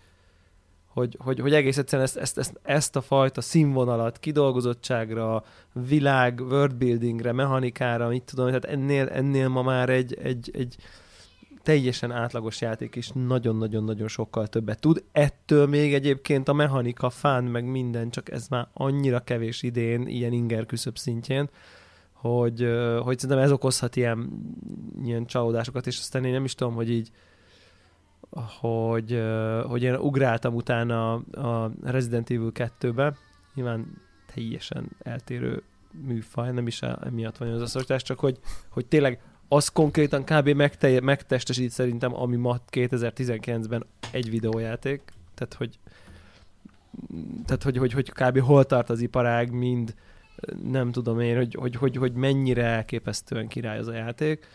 hogy, 0.93 1.17
hogy, 1.19 1.41
hogy 1.41 1.55
egész 1.55 1.79
egyszerűen 1.79 2.07
ezt, 2.07 2.17
ezt, 2.17 2.39
ezt, 2.39 2.61
ezt 2.63 2.97
a 2.97 3.01
fajta 3.01 3.41
színvonalat, 3.41 4.19
kidolgozottságra, 4.19 5.45
világ, 5.89 6.41
worldbuildingre, 6.41 7.33
mechanikára, 7.33 8.09
mit 8.09 8.23
tudom, 8.23 8.47
tehát 8.47 8.65
ennél, 8.65 9.09
ennél 9.09 9.49
ma 9.49 9.63
már 9.63 9.89
egy, 9.89 10.19
egy, 10.23 10.51
egy 10.53 10.77
teljesen 11.63 12.13
átlagos 12.13 12.61
játék 12.61 12.97
is 12.97 13.11
nagyon-nagyon-nagyon 13.15 14.09
sokkal 14.09 14.47
többet 14.47 14.81
tud. 14.81 15.05
Ettől 15.13 15.67
még 15.67 15.95
egyébként 15.95 16.49
a 16.49 16.53
mechanika, 16.53 17.11
fán, 17.11 17.45
meg 17.45 17.65
minden, 17.65 18.11
csak 18.11 18.31
ez 18.31 18.49
már 18.49 18.69
annyira 18.73 19.21
kevés 19.21 19.63
idén, 19.63 20.07
ilyen 20.07 20.33
inger 20.33 20.67
küszöbb 20.67 20.99
szintjén, 20.99 21.51
hogy, 22.13 22.69
hogy 23.03 23.19
szerintem 23.19 23.45
ez 23.45 23.53
okozhat 23.53 23.97
ilyen, 23.97 24.31
ilyen 25.05 25.27
csalódásokat, 25.27 25.87
és 25.87 25.99
aztán 25.99 26.25
én 26.25 26.33
nem 26.33 26.45
is 26.45 26.55
tudom, 26.55 26.75
hogy 26.75 26.91
így 26.91 27.11
hogy, 28.31 29.23
hogy 29.67 29.83
én 29.83 29.95
ugráltam 29.95 30.55
utána 30.55 31.15
a 31.15 31.71
Resident 31.83 32.31
Evil 32.31 32.53
2-be, 32.55 33.17
nyilván 33.55 33.87
teljesen 34.35 34.89
eltérő 35.03 35.63
műfaj, 36.07 36.53
nem 36.53 36.67
is 36.67 36.83
emiatt 36.83 37.37
van 37.37 37.49
az 37.49 37.55
összehasonlítás, 37.55 38.03
csak 38.03 38.19
hogy, 38.19 38.39
hogy 38.69 38.87
tényleg 38.87 39.21
az 39.49 39.69
konkrétan 39.69 40.25
kb. 40.25 40.49
Megte- 40.49 41.01
megtestesít 41.01 41.71
szerintem, 41.71 42.15
ami 42.15 42.37
ma 42.37 42.59
2019-ben 42.71 43.87
egy 44.11 44.31
videójáték, 44.31 45.13
tehát 45.35 45.55
hogy 45.55 45.79
tehát 47.47 47.63
hogy, 47.63 47.77
hogy, 47.77 47.93
hogy 47.93 48.11
kb. 48.11 48.39
hol 48.39 48.65
tart 48.65 48.91
az 48.91 49.01
iparág, 49.01 49.51
mind 49.53 49.95
nem 50.63 50.93
tudom 50.93 51.21
én, 51.21 51.37
hogy, 51.37 51.55
hogy, 51.55 51.77
hogy, 51.77 51.97
hogy 51.97 52.13
mennyire 52.13 52.65
elképesztően 52.65 53.49
király 53.49 53.79
az 53.79 53.87
a 53.87 53.95
játék. 53.95 54.47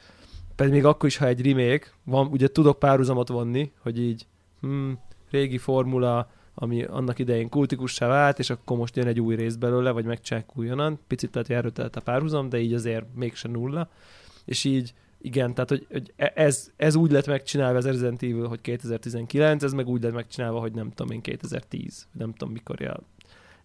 Pedig 0.55 0.73
még 0.73 0.85
akkor 0.85 1.09
is, 1.09 1.17
ha 1.17 1.27
egy 1.27 1.45
remake, 1.45 1.87
van, 2.03 2.27
ugye 2.27 2.47
tudok 2.47 2.79
párhuzamot 2.79 3.27
vonni, 3.27 3.71
hogy 3.79 3.99
így 3.99 4.27
hmm, 4.61 4.99
régi 5.29 5.57
formula, 5.57 6.29
ami 6.53 6.83
annak 6.83 7.19
idején 7.19 7.49
kultikussá 7.49 8.07
vált, 8.07 8.39
és 8.39 8.49
akkor 8.49 8.77
most 8.77 8.95
jön 8.95 9.07
egy 9.07 9.19
új 9.19 9.35
rész 9.35 9.55
belőle, 9.55 9.91
vagy 9.91 10.05
megcsinálják 10.05 10.57
újonnan. 10.57 10.99
Picit 11.07 11.33
lehet, 11.33 11.47
hogy 11.47 11.55
erről 11.55 11.89
a 11.93 11.99
párhuzam, 11.99 12.49
de 12.49 12.59
így 12.59 12.73
azért 12.73 13.05
mégse 13.15 13.47
nulla. 13.47 13.89
És 14.45 14.63
így 14.63 14.93
igen, 15.21 15.53
tehát 15.53 15.69
hogy, 15.69 15.87
hogy 15.91 16.13
e- 16.15 16.31
ez, 16.35 16.71
ez 16.75 16.95
úgy 16.95 17.11
lett 17.11 17.27
megcsinálva 17.27 17.77
az 17.77 17.85
Resident 17.85 18.23
Evil, 18.23 18.47
hogy 18.47 18.61
2019, 18.61 19.63
ez 19.63 19.73
meg 19.73 19.87
úgy 19.87 20.03
lett 20.03 20.13
megcsinálva, 20.13 20.59
hogy 20.59 20.71
nem 20.71 20.89
tudom 20.89 21.11
én 21.11 21.21
2010, 21.21 22.07
nem 22.11 22.33
tudom 22.33 22.53
mikor 22.53 22.81
a 22.81 22.99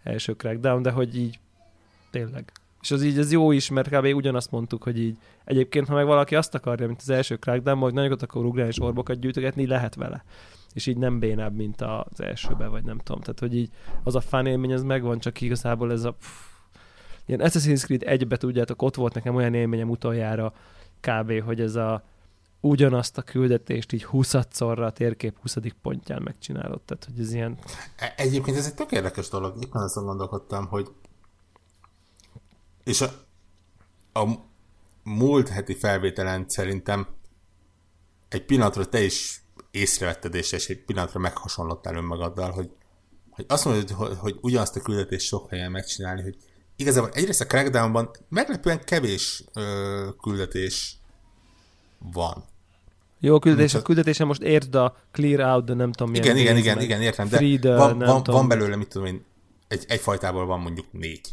első 0.03 0.35
Crackdown, 0.35 0.83
de 0.83 0.91
hogy 0.91 1.17
így 1.17 1.39
tényleg. 2.11 2.53
És 2.81 2.91
az 2.91 3.03
így 3.03 3.19
az 3.19 3.33
jó 3.33 3.53
is, 3.53 3.71
mert 3.71 3.89
kb. 3.89 4.05
ugyanazt 4.05 4.51
mondtuk, 4.51 4.83
hogy 4.83 4.99
így 4.99 5.19
egyébként, 5.45 5.89
ha 5.89 5.95
meg 5.95 6.07
valaki 6.07 6.35
azt 6.35 6.55
akarja, 6.55 6.87
mint 6.87 7.01
az 7.01 7.11
első 7.11 7.37
Crackdown, 7.37 7.79
hogy 7.79 7.95
nagyokat 7.95 8.23
akar 8.23 8.45
ugrálni 8.45 8.71
és 8.71 8.81
orbokat 8.81 9.21
gyűjtögetni, 9.21 9.67
lehet 9.67 9.95
vele. 9.95 10.25
És 10.73 10.87
így 10.87 10.97
nem 10.97 11.19
bénább, 11.19 11.55
mint 11.55 11.81
az 11.81 12.21
elsőbe, 12.21 12.67
vagy 12.67 12.85
nem 12.85 12.99
tudom. 12.99 13.21
Tehát, 13.21 13.39
hogy 13.41 13.57
így 13.57 13.71
az 14.05 14.15
a 14.15 14.21
fan 14.21 14.47
élmény, 14.47 14.73
az 14.73 14.83
megvan, 14.83 15.19
csak 15.19 15.41
igazából 15.41 15.93
ez 15.93 16.05
a 16.05 16.13
pff, 16.13 16.51
ilyen 17.27 17.41
Assassin's 17.45 17.83
Creed 17.83 18.03
egybe 18.03 18.37
tudjátok, 18.37 18.83
ott 18.83 18.95
volt 18.95 19.15
nekem 19.15 19.35
olyan 19.35 19.55
élményem 19.55 19.91
utoljára 19.91 20.53
kb., 21.01 21.43
hogy 21.43 21.61
ez 21.61 21.75
a 21.75 22.05
ugyanazt 22.61 23.19
a 23.19 23.23
küldetést 23.23 23.93
így 23.93 24.05
20 24.05 24.35
szorra 24.51 24.87
a 24.87 24.91
térkép 24.91 25.37
20. 25.41 25.57
pontján 25.83 26.23
megcsinálod. 26.23 26.81
Tehát, 26.81 27.05
hogy 27.05 27.21
ez 27.21 27.33
ilyen... 27.33 27.59
E, 27.97 28.15
egyébként 28.17 28.57
ez 28.57 28.67
egy 28.67 28.75
tök 28.75 28.93
érdekes 28.93 29.29
dolog. 29.29 29.55
Már 29.73 29.85
azon 29.85 30.05
gondolkodtam, 30.05 30.67
hogy 30.67 30.89
és 32.91 33.01
a, 33.01 33.11
a 34.21 34.29
múlt 35.03 35.49
heti 35.49 35.75
felvételen 35.75 36.45
szerintem 36.49 37.07
egy 38.29 38.45
pillanatra 38.45 38.89
te 38.89 39.03
is 39.03 39.43
észrevetted, 39.71 40.35
és 40.35 40.53
egy 40.53 40.85
pillanatra 40.85 41.21
meghasonlottál 41.21 41.97
önmagaddal, 41.97 42.51
hogy, 42.51 42.71
hogy 43.31 43.45
azt 43.49 43.65
mondod, 43.65 43.91
hogy, 43.91 44.17
hogy 44.19 44.37
ugyanazt 44.41 44.77
a 44.77 44.81
küldetést 44.81 45.27
sok 45.27 45.51
helyen 45.51 45.71
megcsinálni, 45.71 46.23
hogy 46.23 46.37
igazából 46.77 47.11
egyrészt 47.13 47.41
a 47.41 47.47
Crackdownban 47.47 48.11
meglepően 48.29 48.85
kevés 48.85 49.45
ö, 49.55 50.09
küldetés 50.23 50.97
van. 51.99 52.45
Jó, 53.21 53.39
küldetés, 53.39 53.75
a 53.75 53.83
küldetése 53.83 54.25
most 54.25 54.43
értsd 54.43 54.75
a 54.75 54.97
clear 55.13 55.41
out, 55.55 55.65
de 55.65 55.75
nem 55.75 55.93
tudom 55.93 56.13
milyen. 56.13 56.25
Igen, 56.25 56.37
igen, 56.37 56.57
igen, 56.57 56.81
igen, 56.81 57.03
értem, 57.03 57.29
de 57.29 57.39
the, 57.39 57.77
van, 57.77 57.99
van, 57.99 58.23
van, 58.23 58.49
belőle, 58.49 58.77
mit 58.77 58.89
tudom 58.89 59.07
én, 59.07 59.25
egy, 59.69 59.85
egy 59.89 60.01
fajtából 60.01 60.47
van 60.47 60.61
mondjuk 60.61 60.93
négy. 60.93 61.29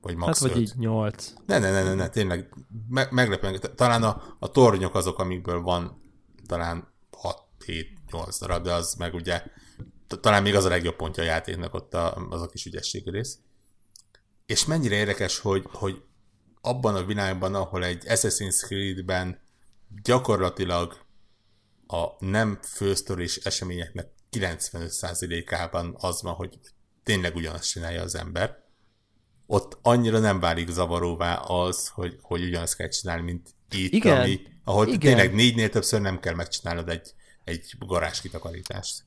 Vagy 0.00 0.16
max 0.16 0.40
Hát, 0.40 0.50
vagy 0.52 0.60
így 0.60 0.72
nyolc. 0.76 1.32
Ne, 1.46 1.58
ne, 1.58 1.70
ne, 1.70 1.82
ne, 1.82 1.94
ne 1.94 2.08
tényleg 2.08 2.48
me- 2.88 3.10
meglepően. 3.10 3.60
Talán 3.74 4.02
a, 4.02 4.36
a 4.38 4.50
tornyok 4.50 4.94
azok, 4.94 5.18
amikből 5.18 5.60
van 5.60 6.02
talán 6.46 6.92
6-7-8 7.66 8.36
darab, 8.40 8.64
de 8.64 8.72
az 8.72 8.94
meg 8.94 9.14
ugye 9.14 9.42
talán 10.20 10.42
még 10.42 10.54
az 10.54 10.64
a 10.64 10.68
legjobb 10.68 10.96
pontja 10.96 11.22
a 11.22 11.26
játéknak 11.26 11.74
ott 11.74 11.94
a, 11.94 12.14
az 12.30 12.42
a 12.42 12.46
kis 12.46 12.64
ügyességi 12.64 13.10
rész. 13.10 13.38
És 14.46 14.64
mennyire 14.64 14.94
érdekes, 14.94 15.38
hogy, 15.38 15.64
hogy 15.72 16.02
abban 16.60 16.94
a 16.94 17.04
világban, 17.04 17.54
ahol 17.54 17.84
egy 17.84 18.04
Assassin's 18.06 18.64
Creed-ben 18.66 19.40
gyakorlatilag 20.02 21.06
a 21.86 22.24
nem 22.24 22.58
fősztoris 22.62 23.36
eseményeknek 23.36 24.08
95%-ában 24.30 25.96
az 25.98 26.22
van, 26.22 26.34
hogy 26.34 26.58
tényleg 27.02 27.34
ugyanazt 27.36 27.70
csinálja 27.70 28.02
az 28.02 28.14
ember, 28.14 28.67
ott 29.50 29.78
annyira 29.82 30.18
nem 30.18 30.40
válik 30.40 30.68
zavaróvá 30.68 31.34
az, 31.34 31.88
hogy, 31.88 32.18
hogy 32.22 32.42
ugyanazt 32.42 32.76
kell 32.76 32.88
csinálni, 32.88 33.22
mint 33.22 33.54
itt, 33.70 33.92
Igen. 33.92 34.20
ami, 34.20 34.40
ahol 34.64 34.86
Igen. 34.86 34.98
tényleg 34.98 35.34
négynél 35.34 35.68
többször 35.68 36.00
nem 36.00 36.20
kell 36.20 36.34
megcsinálnod 36.34 36.88
egy, 36.88 37.14
egy 37.44 37.74
garázs 37.78 38.20
kitakarítást. 38.20 39.02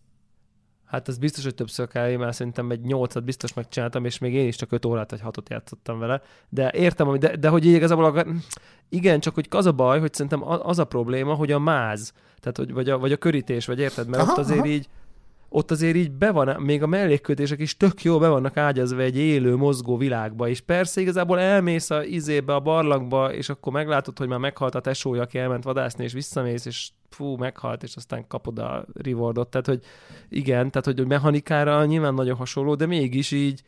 Hát 0.86 1.08
ez 1.08 1.18
biztos, 1.18 1.44
hogy 1.44 1.56
többször 1.56 1.88
kell, 1.88 2.10
én 2.10 2.20
már 2.20 2.36
szerintem 2.36 2.72
egy 2.72 2.82
nyolcat 2.82 3.24
biztos 3.24 3.54
megcsináltam, 3.54 4.06
és 4.06 4.18
még 4.18 4.34
én 4.34 4.48
is 4.48 4.56
csak 4.56 4.72
öt 4.72 4.86
órát 4.86 5.12
vagy 5.12 5.22
hatot 5.22 5.50
játszottam 5.50 6.00
vele. 6.00 6.22
De 6.50 6.72
értem, 6.76 7.20
de, 7.20 7.36
de 7.36 7.50
hogy 7.50 7.66
igazából 7.66 8.26
igen, 8.90 9.20
csak 9.20 9.34
hogy 9.34 9.48
az 9.50 9.66
a 9.66 9.72
baj, 9.72 10.00
hogy 10.00 10.14
szerintem 10.14 10.44
az 10.44 10.80
a 10.80 10.86
probléma, 10.86 11.34
hogy 11.34 11.52
a 11.52 11.60
máz, 11.60 12.14
tehát 12.40 12.58
hogy, 12.58 12.74
vagy, 12.74 12.90
a, 12.90 12.98
vagy 12.98 13.12
a 13.12 13.18
körítés, 13.18 13.66
vagy 13.66 13.80
érted, 13.80 14.08
mert 14.08 14.24
aha, 14.24 14.32
ott 14.32 14.38
azért 14.38 14.60
aha. 14.60 14.68
így 14.68 14.90
ott 15.54 15.72
azért 15.72 15.96
így 15.96 16.12
be 16.12 16.32
van, 16.32 16.62
még 16.62 16.84
a 16.84 16.88
mellékkötések 16.88 17.60
is 17.60 17.78
tök 17.78 18.04
jó 18.04 18.18
be 18.20 18.28
vannak 18.28 18.58
ágyazva 18.58 19.02
egy 19.02 19.18
élő, 19.18 19.56
mozgó 19.56 19.98
világba, 19.98 20.48
és 20.48 20.62
persze 20.62 21.02
igazából 21.02 21.40
elmész 21.40 21.90
a 21.90 22.04
izébe, 22.04 22.56
a 22.56 22.60
barlangba, 22.60 23.34
és 23.34 23.50
akkor 23.50 23.74
meglátod, 23.74 24.18
hogy 24.18 24.28
már 24.28 24.40
meghalt 24.40 24.76
a 24.76 24.80
tesója, 24.80 25.22
aki 25.22 25.38
elment 25.38 25.64
vadászni, 25.64 26.04
és 26.04 26.14
visszamész, 26.14 26.66
és 26.66 26.90
fú, 27.10 27.36
meghalt, 27.36 27.84
és 27.84 27.96
aztán 27.96 28.28
kapod 28.28 28.60
a 28.60 28.86
rewardot. 28.94 29.50
Tehát, 29.50 29.68
hogy 29.68 29.84
igen, 30.30 30.72
tehát, 30.72 30.86
hogy 30.86 31.08
mechanikára 31.08 31.86
nyilván 31.86 32.14
nagyon 32.14 32.36
hasonló, 32.36 32.76
de 32.76 32.86
mégis 32.86 33.32
így 33.32 33.62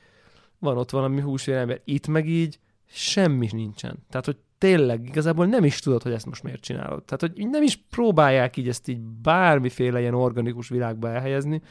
van 0.59 0.77
ott 0.77 0.89
valami 0.89 1.21
húsvérember. 1.21 1.81
Itt 1.85 2.07
meg 2.07 2.27
így 2.27 2.59
semmi 2.85 3.49
nincsen. 3.51 3.97
Tehát, 4.09 4.25
hogy 4.25 4.37
tényleg 4.63 5.05
igazából 5.07 5.45
nem 5.45 5.63
is 5.63 5.79
tudod, 5.79 6.03
hogy 6.03 6.11
ezt 6.11 6.25
most 6.25 6.43
miért 6.43 6.61
csinálod. 6.61 7.03
Tehát, 7.03 7.21
hogy 7.21 7.49
nem 7.49 7.63
is 7.63 7.79
próbálják 7.89 8.57
így 8.57 8.67
ezt 8.67 8.87
így 8.87 8.99
bármiféle 8.99 9.99
ilyen 9.99 10.13
organikus 10.13 10.69
világba 10.69 11.09
elhelyezni. 11.09 11.61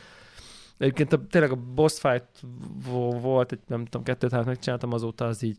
Egyébként 0.78 1.12
a, 1.12 1.26
tényleg 1.30 1.50
a 1.50 1.58
boss 1.75 1.99
fight 1.99 2.26
volt, 3.20 3.52
egy, 3.52 3.58
nem 3.66 3.84
tudom, 3.84 4.02
kettőt 4.02 4.32
hát 4.32 4.44
megcsináltam 4.44 4.92
azóta, 4.92 5.25
az 5.25 5.42
így 5.42 5.56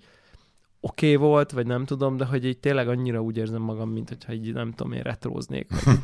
oké 0.80 1.16
okay 1.16 1.28
volt, 1.28 1.52
vagy 1.52 1.66
nem 1.66 1.86
tudom, 1.86 2.18
de 2.18 2.26
hogy 2.26 2.46
így 2.46 2.58
tényleg 2.58 2.88
annyira 2.88 3.22
úgy 3.22 3.38
érzem 3.38 3.62
magam, 3.62 3.90
mint 3.90 4.10
hogyha 4.10 4.34
így 4.34 4.54
nem 4.54 4.72
tudom, 4.72 4.92
én 4.92 5.02
retróznék. 5.02 5.72
Vagy, 5.86 5.98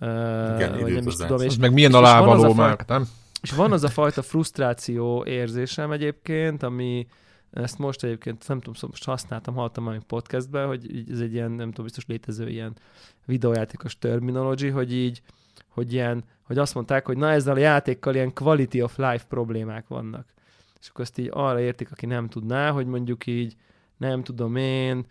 Igen, 0.54 0.80
vagy 0.80 0.92
nem 0.94 1.06
is 1.06 1.14
tudom. 1.14 1.40
És, 1.40 1.56
meg 1.56 1.72
milyen 1.72 1.94
alávaló 1.94 2.54
már, 2.54 2.84
nem? 2.86 3.08
És 3.42 3.52
van 3.52 3.72
az 3.72 3.84
a 3.84 3.88
fajta 3.88 4.22
frusztráció 4.22 5.24
érzésem 5.24 5.90
egyébként, 5.90 6.62
ami, 6.62 7.06
ezt 7.62 7.78
most 7.78 8.04
egyébként 8.04 8.48
nem 8.48 8.58
tudom, 8.58 8.74
szóval 8.74 8.90
most 8.90 9.04
használtam, 9.04 9.54
hallottam 9.54 9.84
valami 9.84 10.02
podcastben, 10.06 10.66
hogy 10.66 11.04
ez 11.10 11.20
egy 11.20 11.32
ilyen, 11.32 11.50
nem 11.50 11.68
tudom, 11.68 11.84
biztos 11.84 12.06
létező 12.06 12.48
ilyen 12.48 12.76
videójátékos 13.24 13.98
terminology, 13.98 14.70
hogy 14.70 14.92
így, 14.94 15.22
hogy 15.68 15.92
ilyen, 15.92 16.24
hogy 16.42 16.58
azt 16.58 16.74
mondták, 16.74 17.06
hogy 17.06 17.16
na 17.16 17.30
ezzel 17.30 17.54
a 17.54 17.58
játékkal 17.58 18.14
ilyen 18.14 18.32
quality 18.32 18.80
of 18.80 18.96
life 18.96 19.24
problémák 19.28 19.88
vannak. 19.88 20.26
És 20.80 20.88
akkor 20.88 21.04
ezt 21.04 21.18
így 21.18 21.30
arra 21.32 21.60
értik, 21.60 21.90
aki 21.90 22.06
nem 22.06 22.28
tudná, 22.28 22.70
hogy 22.70 22.86
mondjuk 22.86 23.26
így, 23.26 23.56
nem 23.96 24.22
tudom 24.22 24.56
én, 24.56 25.06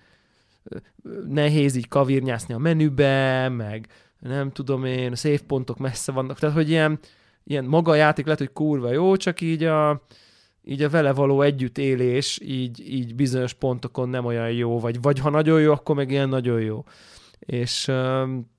nehéz 1.28 1.76
így 1.76 1.88
kavirnyászni 1.88 2.54
a 2.54 2.58
menübe, 2.58 3.50
meg 3.50 3.88
nem 4.20 4.52
tudom 4.52 4.86
én, 4.86 5.12
a 5.12 5.16
save 5.16 5.40
pontok 5.48 5.78
messze 5.78 6.12
vannak, 6.12 6.40
tehát 6.40 6.56
hogy 6.56 6.70
ilyen, 6.70 7.00
ilyen 7.44 7.66
maga 7.66 7.92
a 7.92 7.96
játék 7.96 8.26
lehet, 8.26 8.40
hogy 8.40 8.54
kurva 8.54 8.92
jó, 8.92 9.16
csak 9.16 9.42
így 9.42 9.64
a, 9.64 9.90
így 10.68 10.82
a 10.82 10.90
vele 10.90 11.14
való 11.14 11.42
együttélés 11.42 12.40
így, 12.44 12.94
így 12.94 13.16
bizonyos 13.16 13.54
pontokon 13.54 14.10
nem 14.10 14.26
olyan 14.26 14.52
jó, 14.52 14.80
vagy, 14.80 15.02
vagy 15.02 15.20
ha 15.20 15.30
nagyon 15.30 15.62
jó, 15.62 15.72
akkor 15.72 15.96
meg 15.96 16.12
ilyen 16.12 16.30
nagyon 16.30 16.62
jó. 16.62 16.84
És 17.40 17.88
um, 17.88 18.50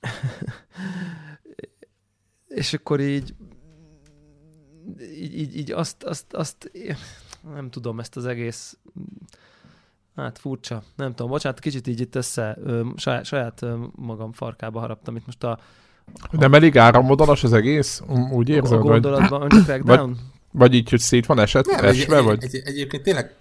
és 2.48 2.72
akkor 2.72 3.00
így 3.00 3.34
így, 5.12 5.38
így, 5.38 5.56
így 5.56 5.72
azt, 5.72 6.02
azt, 6.02 6.34
azt 6.34 6.70
nem 7.54 7.70
tudom 7.70 8.00
ezt 8.00 8.16
az 8.16 8.26
egész 8.26 8.78
Hát 10.16 10.38
furcsa. 10.38 10.82
Nem 10.96 11.10
tudom, 11.10 11.30
bocsánat, 11.30 11.58
kicsit 11.58 11.86
így 11.86 12.00
itt 12.00 12.14
össze, 12.14 12.58
ö, 12.64 12.86
saját, 12.96 13.24
saját 13.24 13.62
ö, 13.62 13.76
magam 13.94 14.32
farkába 14.32 14.80
haraptam. 14.80 15.16
Itt 15.16 15.26
most 15.26 15.44
a... 15.44 15.50
a 16.14 16.28
Nem 16.30 16.54
elég 16.54 16.78
áramodalas 16.78 17.44
az 17.44 17.52
egész? 17.52 18.02
Úgy 18.32 18.48
érzed? 18.48 18.78
A 18.78 18.82
gondolatban, 18.82 19.48
vagy, 19.48 19.82
vagy, 19.82 20.00
vagy 20.50 20.74
így, 20.74 20.90
hogy 20.90 21.00
szét 21.00 21.26
van 21.26 21.38
eset, 21.38 21.66
nem, 21.66 21.84
esve, 21.84 22.16
egy, 22.16 22.24
vagy? 22.24 22.44
Egy, 22.44 22.54
egy, 22.54 22.66
egyébként 22.66 23.02
tényleg, 23.02 23.34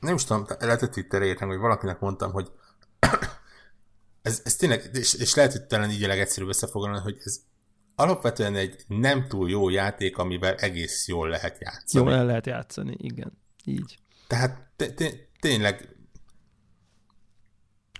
nem 0.00 0.14
is 0.14 0.24
tudom, 0.24 0.46
lehetett 0.58 0.92
Twitterre 0.92 1.24
értem, 1.24 1.48
hogy 1.48 1.58
valakinek 1.58 2.00
mondtam, 2.00 2.32
hogy 2.32 2.50
ez, 4.22 4.40
ez 4.44 4.56
tényleg, 4.56 4.90
és, 4.92 5.14
és 5.14 5.34
lehet, 5.34 5.52
hogy 5.52 5.62
talán 5.62 5.90
így 5.90 6.04
a 6.04 6.06
legegyszerűbb 6.06 6.48
összefoglalni, 6.48 7.00
hogy 7.00 7.16
ez 7.24 7.40
alapvetően 7.94 8.54
egy 8.54 8.84
nem 8.86 9.28
túl 9.28 9.50
jó 9.50 9.68
játék, 9.68 10.16
amivel 10.18 10.54
egész 10.54 11.08
jól 11.08 11.28
lehet 11.28 11.58
játszani. 11.60 12.04
Jól 12.04 12.14
el 12.14 12.26
lehet 12.26 12.46
játszani, 12.46 12.96
igen. 12.98 13.32
Így. 13.64 13.98
Tehát 14.26 14.70
tényleg 15.40 15.94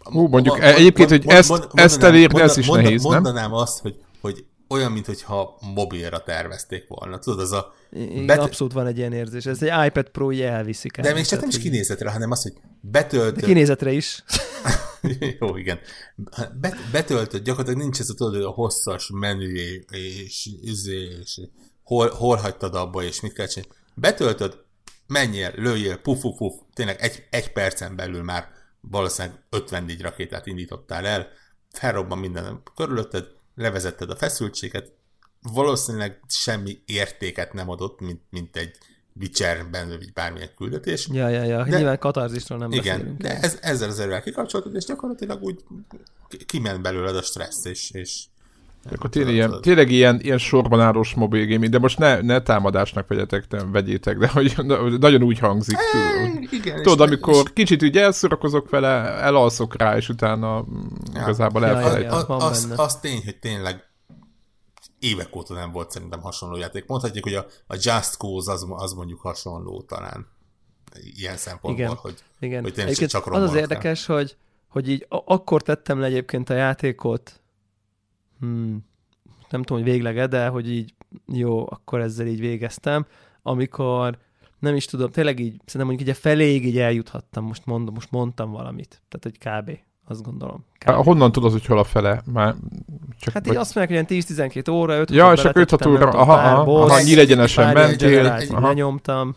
Hú, 0.04 0.26
mondjuk 0.26 0.58
mond, 0.58 0.74
egyébként, 0.74 1.08
hogy 1.08 1.26
ezt, 1.26 1.68
ezt 1.72 2.02
elérni, 2.02 2.40
ez 2.40 2.56
is 2.56 2.68
nehéz, 2.68 3.02
nem? 3.02 3.12
Mondanám 3.12 3.52
azt, 3.52 3.80
hogy, 3.80 4.04
hogy 4.20 4.44
olyan, 4.68 4.92
mintha 4.92 5.58
mobilra 5.74 6.22
tervezték 6.22 6.88
volna. 6.88 7.18
Tudod, 7.18 7.40
az 7.40 7.52
a... 7.52 7.74
Igen, 7.90 8.26
bet... 8.26 8.38
abszolút 8.38 8.72
van 8.72 8.86
egy 8.86 8.98
ilyen 8.98 9.12
érzés. 9.12 9.46
Ez 9.46 9.62
egy 9.62 9.86
iPad 9.86 10.08
Pro 10.08 10.32
így 10.32 10.40
elviszik 10.40 10.96
el. 10.96 11.04
De 11.04 11.12
még 11.12 11.24
csak 11.24 11.40
nem 11.40 11.48
is 11.48 11.58
kinézetre, 11.58 12.10
hanem 12.10 12.30
az, 12.30 12.42
hogy 12.42 12.52
betöltött... 12.80 13.40
De 13.40 13.46
kinézetre 13.46 13.92
is. 13.92 14.24
Jó, 15.38 15.56
igen. 15.56 15.78
betöltött, 16.92 17.44
gyakorlatilag 17.44 17.80
nincs 17.80 18.00
ez 18.00 18.10
a, 18.10 18.14
tudod, 18.14 18.44
a 18.44 18.48
hosszas 18.48 19.10
menü, 19.12 19.54
és, 19.54 19.80
és, 19.90 20.48
izé, 20.62 21.08
és 21.22 21.40
hol, 21.82 22.08
hol 22.08 22.36
hagytad 22.36 22.74
abba, 22.74 23.02
és 23.02 23.20
mit 23.20 23.32
kell 23.32 23.46
csinálni. 23.46 23.74
Betöltöd, 23.94 24.58
menjél, 25.06 25.52
lőjél, 25.56 25.96
puf, 25.96 26.20
puf, 26.20 26.36
puf, 26.36 26.54
tényleg 26.74 27.00
egy, 27.00 27.26
egy 27.30 27.52
percen 27.52 27.96
belül 27.96 28.22
már 28.22 28.48
valószínűleg 28.80 29.38
54 29.50 30.00
rakétát 30.00 30.46
indítottál 30.46 31.06
el, 31.06 31.28
felrobban 31.70 32.18
minden 32.18 32.62
körülötted, 32.76 33.26
levezetted 33.54 34.10
a 34.10 34.16
feszültséget, 34.16 34.92
valószínűleg 35.42 36.20
semmi 36.28 36.78
értéket 36.84 37.52
nem 37.52 37.70
adott, 37.70 38.00
mint, 38.00 38.20
mint 38.30 38.56
egy 38.56 38.76
Witcherben, 39.20 39.88
vagy 39.88 40.12
bármilyen 40.12 40.50
küldetés. 40.56 41.08
Ja, 41.12 41.28
ja, 41.28 41.42
ja. 41.42 41.64
De, 41.64 41.76
Nyilván 41.76 41.98
katarzisról 41.98 42.58
nem 42.58 42.72
igen, 42.72 42.96
beszélünk. 42.98 43.20
de 43.20 43.38
ez, 43.40 43.58
ezzel 43.60 43.88
az 43.88 43.98
erővel 43.98 44.22
kikapcsoltad, 44.22 44.74
és 44.74 44.84
gyakorlatilag 44.84 45.42
úgy 45.42 45.64
kiment 46.46 46.82
belőled 46.82 47.16
a 47.16 47.22
stressz, 47.22 47.64
és, 47.64 47.90
és 47.90 48.24
akkor 48.92 49.10
tényleg 49.10 49.34
ilyen, 49.34 49.60
tényleg 49.60 49.90
ilyen, 49.90 50.20
ilyen 50.22 50.38
sorban 50.38 50.80
állós 50.80 51.14
mobil 51.14 51.46
gaming, 51.46 51.72
de 51.72 51.78
most 51.78 51.98
ne, 51.98 52.20
ne 52.20 52.40
támadásnak 52.42 53.08
vegyetek, 53.08 53.44
nem 53.48 53.72
vegyétek, 53.72 54.18
de 54.18 54.28
hogy 54.28 54.54
nagyon 54.98 55.22
úgy 55.22 55.38
hangzik. 55.38 55.76
E, 55.76 56.46
igen, 56.50 56.82
Tudod, 56.82 57.00
amikor 57.00 57.34
és... 57.34 57.52
kicsit 57.52 57.82
úgy 57.82 57.96
elszórakozok 57.96 58.70
vele, 58.70 58.88
elalszok 59.08 59.76
rá, 59.76 59.96
és 59.96 60.08
utána 60.08 60.64
ja. 61.14 61.20
igazából 61.20 61.66
elfelejtem. 61.66 62.18
Ja, 62.18 62.24
ja, 62.28 62.36
az, 62.36 62.72
az 62.76 62.96
tény, 62.96 63.20
hogy 63.24 63.38
tényleg 63.38 63.84
évek 64.98 65.36
óta 65.36 65.54
nem 65.54 65.72
volt 65.72 65.90
szerintem 65.90 66.20
hasonló 66.20 66.56
játék. 66.56 66.86
Mondhatjuk, 66.86 67.24
hogy 67.24 67.34
a, 67.34 67.46
a 67.66 67.74
Just 67.74 68.16
Cause 68.16 68.52
az, 68.52 68.66
az 68.68 68.92
mondjuk 68.92 69.20
hasonló 69.20 69.82
talán 69.82 70.26
ilyen 71.16 71.36
szempontból, 71.36 71.84
igen, 71.84 71.96
hogy, 71.96 72.14
igen. 72.40 72.62
hogy 72.62 72.72
tényleg 72.72 72.94
csak 72.94 73.26
Az 73.26 73.42
az 73.42 73.54
érdekes, 73.54 74.06
hogy, 74.06 74.36
hogy 74.68 74.88
így 74.88 75.06
akkor 75.08 75.62
tettem 75.62 76.00
le 76.00 76.06
egyébként 76.06 76.50
a 76.50 76.54
játékot, 76.54 77.40
hmm, 78.40 78.84
nem 79.50 79.62
tudom, 79.62 79.82
hogy 79.82 79.92
végleg 79.92 80.28
de 80.28 80.48
hogy 80.48 80.70
így 80.70 80.94
jó, 81.26 81.70
akkor 81.70 82.00
ezzel 82.00 82.26
így 82.26 82.40
végeztem, 82.40 83.06
amikor 83.42 84.18
nem 84.58 84.74
is 84.74 84.84
tudom, 84.84 85.10
tényleg 85.10 85.38
így, 85.38 85.60
szerintem 85.64 85.86
mondjuk 85.86 86.08
így 86.08 86.14
a 86.14 86.20
feléig 86.20 86.66
így 86.66 86.78
eljuthattam, 86.78 87.44
most, 87.44 87.66
mondom, 87.66 87.94
most 87.94 88.10
mondtam 88.10 88.50
valamit, 88.50 89.02
tehát 89.08 89.22
hogy 89.22 89.38
kb. 89.38 89.78
Azt 90.06 90.22
gondolom. 90.22 90.64
Kb. 90.78 90.90
Honnan 90.90 91.32
tudod, 91.32 91.52
hogy 91.52 91.66
hol 91.66 91.78
a 91.78 91.84
fele? 91.84 92.22
Már 92.32 92.54
csak 93.18 93.34
hát 93.34 93.46
így 93.46 93.56
azt 93.56 93.74
mondják, 93.74 94.06
hogy 94.06 94.16
ilyen 94.16 94.50
10-12 94.64 94.70
óra, 94.70 94.98
5 94.98 95.10
Ja, 95.10 95.36
csak 95.36 95.56
5 95.56 95.86
óra, 95.86 96.08
aha, 96.08 96.32
aha, 96.32 96.84
aha, 96.84 97.00
nyílegyenesen 97.00 97.72
mentél. 97.72 98.38
Nyomtam. 98.72 99.36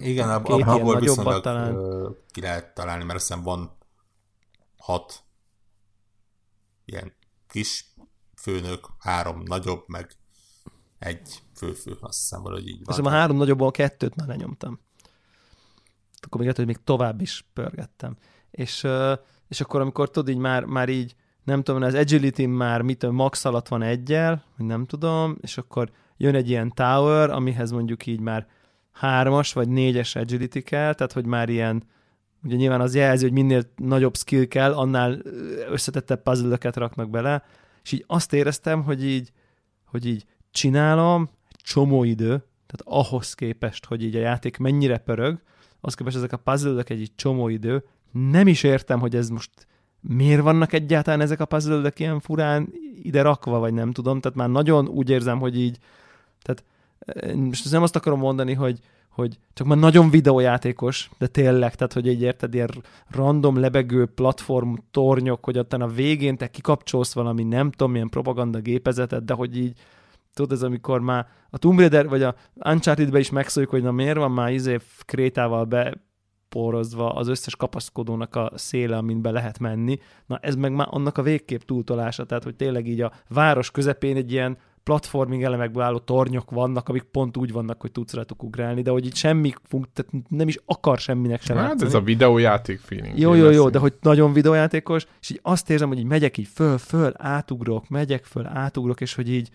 igen, 0.00 0.30
abból 0.30 0.98
viszonylag 1.00 1.40
talán. 1.40 1.78
ki 2.30 2.40
lehet 2.40 2.74
találni, 2.74 3.04
mert 3.04 3.18
azt 3.18 3.28
hiszem 3.28 3.42
van 3.42 3.70
hat 4.78 5.22
ilyen 6.84 7.12
kis 7.56 7.94
főnök, 8.34 8.86
három 8.98 9.42
nagyobb, 9.44 9.84
meg 9.86 10.10
egy 10.98 11.42
főfő, 11.54 11.96
azt 12.00 12.20
hiszem 12.20 12.42
valahogy 12.42 12.68
így 12.68 12.84
van. 12.84 12.98
Azt 12.98 13.06
a 13.06 13.10
három 13.10 13.36
nagyobbból 13.36 13.70
kettőt 13.70 14.14
már 14.14 14.28
lenyomtam. 14.28 14.80
Akkor 16.20 16.40
még 16.40 16.40
lehet, 16.40 16.56
hogy 16.56 16.66
még 16.66 16.78
tovább 16.84 17.20
is 17.20 17.46
pörgettem. 17.52 18.16
És, 18.50 18.86
és 19.48 19.60
akkor, 19.60 19.80
amikor 19.80 20.10
tudod, 20.10 20.28
így 20.28 20.40
már, 20.40 20.64
már 20.64 20.88
így, 20.88 21.14
nem 21.44 21.62
tudom, 21.62 21.82
az 21.82 21.94
agility 21.94 22.46
már 22.46 22.82
mit, 22.82 23.10
max 23.10 23.44
alatt 23.44 23.68
van 23.68 23.82
egyel, 23.82 24.44
vagy 24.56 24.66
nem 24.66 24.84
tudom, 24.84 25.36
és 25.40 25.58
akkor 25.58 25.90
jön 26.16 26.34
egy 26.34 26.48
ilyen 26.48 26.72
tower, 26.74 27.30
amihez 27.30 27.70
mondjuk 27.70 28.06
így 28.06 28.20
már 28.20 28.46
hármas 28.92 29.52
vagy 29.52 29.68
négyes 29.68 30.14
agility 30.16 30.58
kell, 30.58 30.94
tehát 30.94 31.12
hogy 31.12 31.26
már 31.26 31.48
ilyen, 31.48 31.84
ugye 32.46 32.56
nyilván 32.56 32.80
az 32.80 32.94
jelzi, 32.94 33.24
hogy 33.24 33.32
minél 33.32 33.62
nagyobb 33.76 34.16
skill 34.16 34.44
kell, 34.44 34.72
annál 34.72 35.18
összetettebb 35.70 36.22
puzzle 36.22 36.58
raknak 36.60 37.10
bele, 37.10 37.44
és 37.82 37.92
így 37.92 38.04
azt 38.06 38.32
éreztem, 38.32 38.82
hogy 38.82 39.04
így, 39.04 39.32
hogy 39.84 40.06
így 40.06 40.24
csinálom, 40.50 41.28
csomó 41.62 42.04
idő, 42.04 42.44
tehát 42.66 43.06
ahhoz 43.06 43.34
képest, 43.34 43.84
hogy 43.84 44.02
így 44.02 44.16
a 44.16 44.20
játék 44.20 44.56
mennyire 44.56 44.98
pörög, 44.98 45.42
az 45.80 45.94
képest 45.94 46.16
ezek 46.16 46.32
a 46.32 46.36
puzzle 46.36 46.82
egy 46.86 47.00
így 47.00 47.12
csomó 47.16 47.48
idő, 47.48 47.84
nem 48.12 48.46
is 48.46 48.62
értem, 48.62 49.00
hogy 49.00 49.16
ez 49.16 49.28
most 49.28 49.50
miért 50.00 50.40
vannak 50.40 50.72
egyáltalán 50.72 51.20
ezek 51.20 51.40
a 51.40 51.44
puzzle 51.44 51.92
ilyen 51.96 52.20
furán 52.20 52.68
ide 53.02 53.22
rakva, 53.22 53.58
vagy 53.58 53.72
nem 53.72 53.92
tudom, 53.92 54.20
tehát 54.20 54.38
már 54.38 54.48
nagyon 54.48 54.88
úgy 54.88 55.10
érzem, 55.10 55.38
hogy 55.38 55.58
így, 55.58 55.78
tehát 56.42 56.64
most 57.36 57.70
nem 57.70 57.82
azt 57.82 57.96
akarom 57.96 58.18
mondani, 58.18 58.54
hogy, 58.54 58.80
hogy 59.16 59.38
csak 59.52 59.66
már 59.66 59.78
nagyon 59.78 60.10
videójátékos, 60.10 61.10
de 61.18 61.26
tényleg, 61.26 61.74
tehát 61.74 61.92
hogy 61.92 62.08
egy 62.08 62.22
érted, 62.22 62.54
ilyen 62.54 62.70
random 63.10 63.58
lebegő 63.58 64.06
platform 64.06 64.74
tornyok, 64.90 65.44
hogy 65.44 65.58
ott 65.58 65.72
a 65.72 65.86
végén 65.86 66.36
te 66.36 66.50
kikapcsolsz 66.50 67.14
valami, 67.14 67.42
nem 67.42 67.70
tudom, 67.70 67.92
milyen 67.92 68.08
propaganda 68.08 68.58
gépezetet, 68.58 69.24
de 69.24 69.34
hogy 69.34 69.56
így, 69.56 69.78
tudod, 70.34 70.52
ez 70.52 70.62
amikor 70.62 71.00
már 71.00 71.26
a 71.50 71.58
Tomb 71.58 71.78
Raider, 71.78 72.08
vagy 72.08 72.22
a 72.22 72.34
Uncharted-be 72.54 73.18
is 73.18 73.30
megszóljuk, 73.30 73.72
hogy 73.72 73.82
na 73.82 73.90
miért 73.90 74.16
van 74.16 74.30
már 74.30 74.52
izé 74.52 74.78
krétával 75.04 75.64
beporozva 75.64 77.12
az 77.12 77.28
összes 77.28 77.56
kapaszkodónak 77.56 78.34
a 78.34 78.50
széle, 78.54 78.96
amin 78.96 79.22
be 79.22 79.30
lehet 79.30 79.58
menni. 79.58 79.98
Na 80.26 80.38
ez 80.42 80.54
meg 80.54 80.72
már 80.72 80.86
annak 80.90 81.18
a 81.18 81.22
végkép 81.22 81.64
túltolása, 81.64 82.24
tehát 82.24 82.44
hogy 82.44 82.56
tényleg 82.56 82.88
így 82.88 83.00
a 83.00 83.12
város 83.28 83.70
közepén 83.70 84.16
egy 84.16 84.32
ilyen 84.32 84.58
platforming 84.86 85.42
elemekből 85.42 85.82
álló 85.82 85.98
tornyok 85.98 86.50
vannak, 86.50 86.88
amik 86.88 87.02
pont 87.02 87.36
úgy 87.36 87.52
vannak, 87.52 87.80
hogy 87.80 87.92
tudsz 87.92 88.12
rajtuk 88.12 88.42
ugrálni, 88.42 88.82
de 88.82 88.90
hogy 88.90 89.06
itt 89.06 89.14
semmi 89.14 89.52
funk, 89.62 89.86
tehát 89.92 90.12
nem 90.28 90.48
is 90.48 90.58
akar 90.64 90.98
semminek 90.98 91.42
sem 91.42 91.56
Hát 91.56 91.82
ez 91.82 91.94
a 91.94 92.00
videójáték 92.00 92.80
feeling. 92.80 93.18
Jó, 93.18 93.34
jó, 93.34 93.50
jó, 93.50 93.68
de 93.70 93.78
hogy 93.78 93.94
nagyon 94.00 94.32
videójátékos, 94.32 95.06
és 95.20 95.30
így 95.30 95.40
azt 95.42 95.70
érzem, 95.70 95.88
hogy 95.88 95.98
így 95.98 96.04
megyek 96.04 96.36
így 96.36 96.48
föl, 96.54 96.78
föl, 96.78 97.12
átugrok, 97.16 97.88
megyek 97.88 98.24
föl, 98.24 98.46
átugrok, 98.46 99.00
és 99.00 99.14
hogy 99.14 99.30
így 99.30 99.48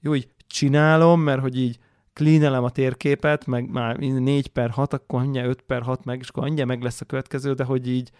jó, 0.00 0.14
így 0.14 0.28
csinálom, 0.46 1.20
mert 1.20 1.40
hogy 1.40 1.58
így 1.58 1.78
cleanelem 2.12 2.64
a 2.64 2.70
térképet, 2.70 3.46
meg 3.46 3.70
már 3.70 3.96
4 3.96 4.48
per 4.48 4.70
6, 4.70 4.92
akkor 4.92 5.20
mindjárt 5.20 5.48
5 5.48 5.62
per 5.62 5.82
6 5.82 6.04
meg, 6.04 6.18
és 6.20 6.28
akkor 6.28 6.42
mindjárt 6.42 6.68
meg 6.68 6.82
lesz 6.82 7.00
a 7.00 7.04
következő, 7.04 7.52
de 7.52 7.64
hogy 7.64 7.88
így 7.88 8.10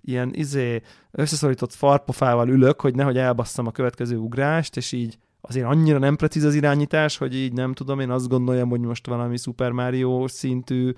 ilyen 0.00 0.30
izé 0.34 0.82
összeszorított 1.10 1.74
farpofával 1.74 2.48
ülök, 2.48 2.80
hogy 2.80 2.94
nehogy 2.94 3.18
elbasszam 3.18 3.66
a 3.66 3.70
következő 3.70 4.16
ugrást, 4.16 4.76
és 4.76 4.92
így 4.92 5.18
azért 5.48 5.66
annyira 5.66 5.98
nem 5.98 6.16
precíz 6.16 6.44
az 6.44 6.54
irányítás, 6.54 7.16
hogy 7.16 7.34
így 7.34 7.52
nem 7.52 7.72
tudom, 7.72 8.00
én 8.00 8.10
azt 8.10 8.28
gondoljam, 8.28 8.68
hogy 8.68 8.80
most 8.80 9.06
valami 9.06 9.36
Super 9.36 9.70
Mario 9.70 10.28
szintű, 10.28 10.92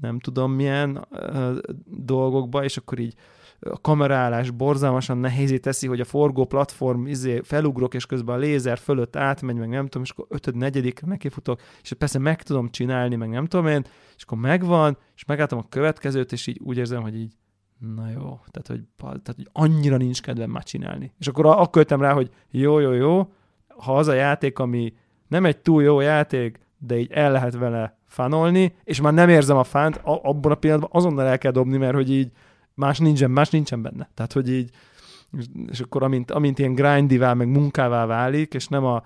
nem 0.00 0.18
tudom 0.18 0.52
milyen 0.52 1.06
uh, 1.10 1.56
dolgokba, 1.86 2.64
és 2.64 2.76
akkor 2.76 2.98
így 2.98 3.14
a 3.60 3.80
kamerálás 3.80 4.50
borzalmasan 4.50 5.18
nehézé 5.18 5.58
teszi, 5.58 5.86
hogy 5.86 6.00
a 6.00 6.04
forgó 6.04 6.44
platform 6.44 7.06
izé 7.06 7.40
felugrok, 7.44 7.94
és 7.94 8.06
közben 8.06 8.34
a 8.34 8.38
lézer 8.38 8.78
fölött 8.78 9.16
átmegy, 9.16 9.56
meg 9.56 9.68
nem 9.68 9.84
tudom, 9.84 10.02
és 10.02 10.10
akkor 10.10 10.26
ötöd, 10.28 10.56
negyedik 10.56 11.00
nekifutok, 11.00 11.60
és 11.82 11.92
persze 11.92 12.18
meg 12.18 12.42
tudom 12.42 12.70
csinálni, 12.70 13.16
meg 13.16 13.28
nem 13.28 13.46
tudom 13.46 13.66
én, 13.66 13.84
és 14.16 14.22
akkor 14.22 14.38
megvan, 14.38 14.98
és 15.16 15.24
megálltam 15.24 15.58
a 15.58 15.68
következőt, 15.68 16.32
és 16.32 16.46
így 16.46 16.60
úgy 16.62 16.76
érzem, 16.76 17.02
hogy 17.02 17.16
így 17.16 17.32
na 17.94 18.10
jó, 18.10 18.40
tehát 18.50 18.66
hogy, 18.66 18.82
tehát, 18.96 19.34
hogy 19.36 19.48
annyira 19.52 19.96
nincs 19.96 20.22
kedvem 20.22 20.50
már 20.50 20.62
csinálni. 20.62 21.12
És 21.18 21.26
akkor 21.28 21.46
akkor 21.46 21.86
rá, 21.88 22.12
hogy 22.12 22.30
jó, 22.50 22.78
jó, 22.78 22.92
jó, 22.92 23.32
ha 23.76 23.96
az 23.96 24.08
a 24.08 24.12
játék, 24.12 24.58
ami 24.58 24.92
nem 25.28 25.44
egy 25.44 25.56
túl 25.56 25.82
jó 25.82 26.00
játék, 26.00 26.60
de 26.78 26.98
így 26.98 27.12
el 27.12 27.32
lehet 27.32 27.54
vele 27.54 27.98
fanolni, 28.06 28.74
és 28.84 29.00
már 29.00 29.12
nem 29.12 29.28
érzem 29.28 29.56
a 29.56 29.64
fánt, 29.64 30.00
abban 30.02 30.52
a 30.52 30.54
pillanatban 30.54 30.90
azonnal 30.92 31.26
el 31.26 31.38
kell 31.38 31.50
dobni, 31.50 31.76
mert 31.76 31.94
hogy 31.94 32.10
így 32.10 32.30
más 32.74 32.98
nincsen, 32.98 33.30
más 33.30 33.50
nincsen 33.50 33.82
benne. 33.82 34.10
Tehát, 34.14 34.32
hogy 34.32 34.50
így, 34.50 34.70
és 35.70 35.80
akkor 35.80 36.02
amint, 36.02 36.30
amint 36.30 36.58
ilyen 36.58 36.74
grindivá, 36.74 37.34
meg 37.34 37.48
munkává 37.48 38.06
válik, 38.06 38.54
és 38.54 38.68
nem 38.68 38.84
a 38.84 39.04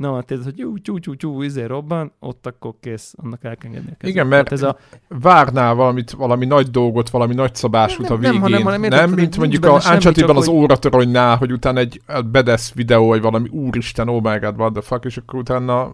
Na, 0.00 0.22
tehát, 0.22 0.44
hogy 0.44 0.58
jú, 0.58 0.78
tyú, 0.78 0.98
tyú, 0.98 1.14
tyú, 1.14 1.42
izé 1.42 1.64
robban, 1.64 2.12
ott 2.18 2.46
akkor 2.46 2.74
kész, 2.80 3.14
annak 3.16 3.44
el 3.44 3.56
kell 3.56 3.70
engedni 3.70 3.96
Igen, 4.00 4.26
mert 4.26 4.52
ez 4.52 4.62
a... 4.62 4.78
várnál 5.08 5.74
valamit, 5.74 6.10
valami 6.10 6.46
nagy 6.46 6.70
dolgot, 6.70 7.10
valami 7.10 7.34
nagy 7.34 7.54
szabásút 7.54 8.10
a 8.10 8.16
végén. 8.16 8.32
Nem, 8.32 8.40
hanem, 8.40 8.62
hanem, 8.62 8.80
nem 8.80 9.10
mint 9.10 9.36
mondjuk 9.36 9.64
a 9.64 9.72
uncharted 9.72 10.30
az 10.30 10.46
hogy... 10.46 10.54
óratoronynál, 10.54 11.36
hogy 11.36 11.52
utána 11.52 11.78
egy 11.78 12.00
bedesz 12.30 12.72
videó, 12.72 13.06
vagy 13.06 13.20
valami 13.20 13.48
úristen, 13.48 14.08
oh 14.08 14.22
my 14.22 14.38
god, 14.38 14.58
what 14.58 14.72
the 14.72 14.82
fuck, 14.82 15.04
és 15.04 15.16
akkor 15.16 15.38
utána 15.38 15.92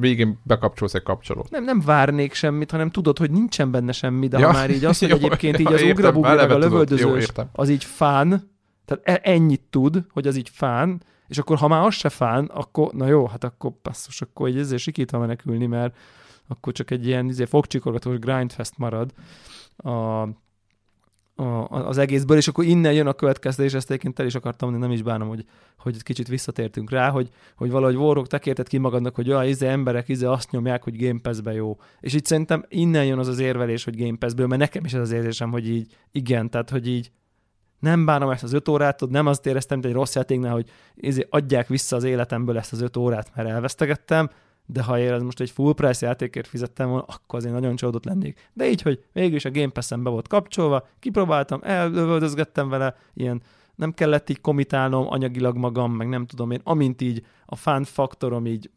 végén 0.00 0.38
bekapcsolsz 0.42 0.94
egy 0.94 1.02
kapcsolót. 1.02 1.50
Nem, 1.50 1.64
nem 1.64 1.80
várnék 1.80 2.34
semmit, 2.34 2.70
hanem 2.70 2.90
tudod, 2.90 3.18
hogy 3.18 3.30
nincsen 3.30 3.70
benne 3.70 3.92
semmi, 3.92 4.28
de 4.28 4.38
ja. 4.38 4.46
ha 4.46 4.52
már 4.52 4.70
így 4.70 4.84
azt, 4.84 5.00
hogy 5.00 5.10
egyébként 5.22 5.58
így 5.58 5.72
az 5.72 5.82
ugrabugri, 5.82 6.34
meg 6.34 6.50
a 6.50 6.58
lövöldözős, 6.58 7.28
az 7.52 7.68
így 7.68 7.84
fán, 7.84 8.50
tehát 8.84 9.02
e- 9.04 9.30
ennyit 9.30 9.62
tud, 9.70 10.04
hogy 10.12 10.26
az 10.26 10.36
így 10.36 10.48
fán, 10.48 11.02
és 11.28 11.38
akkor 11.38 11.56
ha 11.56 11.68
már 11.68 11.86
az 11.86 11.94
se 11.94 12.08
fán, 12.08 12.44
akkor 12.44 12.92
na 12.92 13.06
jó, 13.06 13.26
hát 13.26 13.44
akkor 13.44 13.72
passzus, 13.82 14.22
akkor 14.22 14.48
egy 14.48 14.58
ezért 14.58 14.82
sikítva 14.82 15.18
menekülni, 15.18 15.66
mert 15.66 15.96
akkor 16.48 16.72
csak 16.72 16.90
egy 16.90 17.06
ilyen 17.06 17.28
izé, 17.28 17.44
fogcsikorgatós 17.44 18.18
grindfest 18.18 18.78
marad 18.78 19.12
a, 19.76 20.22
a, 21.42 21.68
az 21.68 21.98
egészből, 21.98 22.36
és 22.36 22.48
akkor 22.48 22.64
innen 22.64 22.92
jön 22.92 23.06
a 23.06 23.12
következtetés, 23.12 23.74
ezt 23.74 23.90
egyébként 23.90 24.18
el 24.18 24.26
is 24.26 24.34
akartam 24.34 24.70
mondani, 24.70 24.90
nem 24.92 25.00
is 25.00 25.04
bánom, 25.06 25.28
hogy, 25.28 25.44
hogy 25.78 26.02
kicsit 26.02 26.28
visszatértünk 26.28 26.90
rá, 26.90 27.10
hogy, 27.10 27.28
hogy 27.56 27.70
valahogy 27.70 27.94
vorrok 27.94 28.26
tekérted 28.26 28.68
ki 28.68 28.78
magadnak, 28.78 29.14
hogy 29.14 29.30
olyan 29.30 29.46
izé 29.46 29.66
emberek 29.66 30.08
izé 30.08 30.24
azt 30.24 30.50
nyomják, 30.50 30.82
hogy 30.82 31.04
Game 31.04 31.20
Pass-be 31.22 31.52
jó. 31.52 31.76
És 32.00 32.14
itt 32.14 32.26
szerintem 32.26 32.64
innen 32.68 33.04
jön 33.04 33.18
az 33.18 33.28
az 33.28 33.38
érvelés, 33.38 33.84
hogy 33.84 33.96
Game 33.96 34.16
Pass-ből, 34.18 34.46
mert 34.46 34.60
nekem 34.60 34.84
is 34.84 34.92
ez 34.92 35.00
az 35.00 35.12
érzésem, 35.12 35.50
hogy 35.50 35.68
így 35.68 35.96
igen, 36.12 36.50
tehát 36.50 36.70
hogy 36.70 36.88
így 36.88 37.10
nem 37.78 38.04
bánom 38.04 38.30
ezt 38.30 38.42
az 38.42 38.52
öt 38.52 38.68
órát, 38.68 39.08
nem 39.08 39.26
azt 39.26 39.46
éreztem, 39.46 39.78
hogy 39.80 39.86
egy 39.86 39.94
rossz 39.96 40.14
játéknál, 40.14 40.52
hogy 40.52 40.70
izé 40.94 41.26
adják 41.30 41.68
vissza 41.68 41.96
az 41.96 42.04
életemből 42.04 42.58
ezt 42.58 42.72
az 42.72 42.80
öt 42.80 42.96
órát, 42.96 43.30
mert 43.34 43.48
elvesztegettem, 43.48 44.30
de 44.66 44.82
ha 44.82 44.98
én 44.98 45.20
most 45.20 45.40
egy 45.40 45.50
full 45.50 45.74
price 45.74 46.06
játékért 46.06 46.46
fizettem 46.46 46.88
volna, 46.88 47.04
akkor 47.06 47.38
azért 47.38 47.54
nagyon 47.54 47.76
csodott 47.76 48.04
lennék. 48.04 48.50
De 48.52 48.68
így, 48.68 48.82
hogy 48.82 49.04
végül 49.12 49.38
a 49.42 49.50
Game 49.50 49.68
Pass-en 49.68 50.02
be 50.02 50.10
volt 50.10 50.28
kapcsolva, 50.28 50.86
kipróbáltam, 50.98 51.60
elövöldözgettem 51.62 52.68
vele, 52.68 52.96
ilyen 53.14 53.42
nem 53.74 53.92
kellett 53.92 54.30
így 54.30 54.40
komitálnom 54.40 55.06
anyagilag 55.08 55.56
magam, 55.56 55.92
meg 55.92 56.08
nem 56.08 56.26
tudom 56.26 56.50
én, 56.50 56.60
amint 56.64 57.00
így 57.00 57.26
a 57.50 57.56
fun 57.56 57.84
faktorom 57.84 58.46
így 58.46 58.70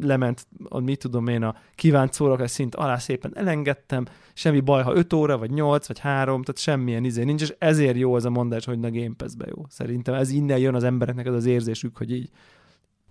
lement, 0.00 0.46
a, 0.68 0.80
mit 0.80 0.98
tudom 0.98 1.26
én, 1.26 1.42
a 1.42 1.56
kívánt 1.74 2.12
szórakozás 2.12 2.50
szint 2.50 2.74
alá 2.74 2.96
szépen 2.96 3.36
elengedtem, 3.36 4.04
semmi 4.32 4.60
baj, 4.60 4.82
ha 4.82 4.94
5 4.94 5.12
óra, 5.12 5.38
vagy 5.38 5.50
8, 5.50 5.86
vagy 5.86 5.98
3, 5.98 6.42
tehát 6.42 6.60
semmilyen 6.60 7.04
izé 7.04 7.24
nincs, 7.24 7.42
és 7.42 7.54
ezért 7.58 7.96
jó 7.96 8.14
az 8.14 8.24
a 8.24 8.30
mondás, 8.30 8.64
hogy 8.64 8.78
na 8.78 8.90
Game 8.90 9.14
Pass-be 9.16 9.46
jó. 9.48 9.64
Szerintem 9.68 10.14
ez 10.14 10.30
innen 10.30 10.58
jön 10.58 10.74
az 10.74 10.84
embereknek 10.84 11.26
az 11.26 11.34
az 11.34 11.46
érzésük, 11.46 11.96
hogy 11.96 12.12
így 12.12 12.30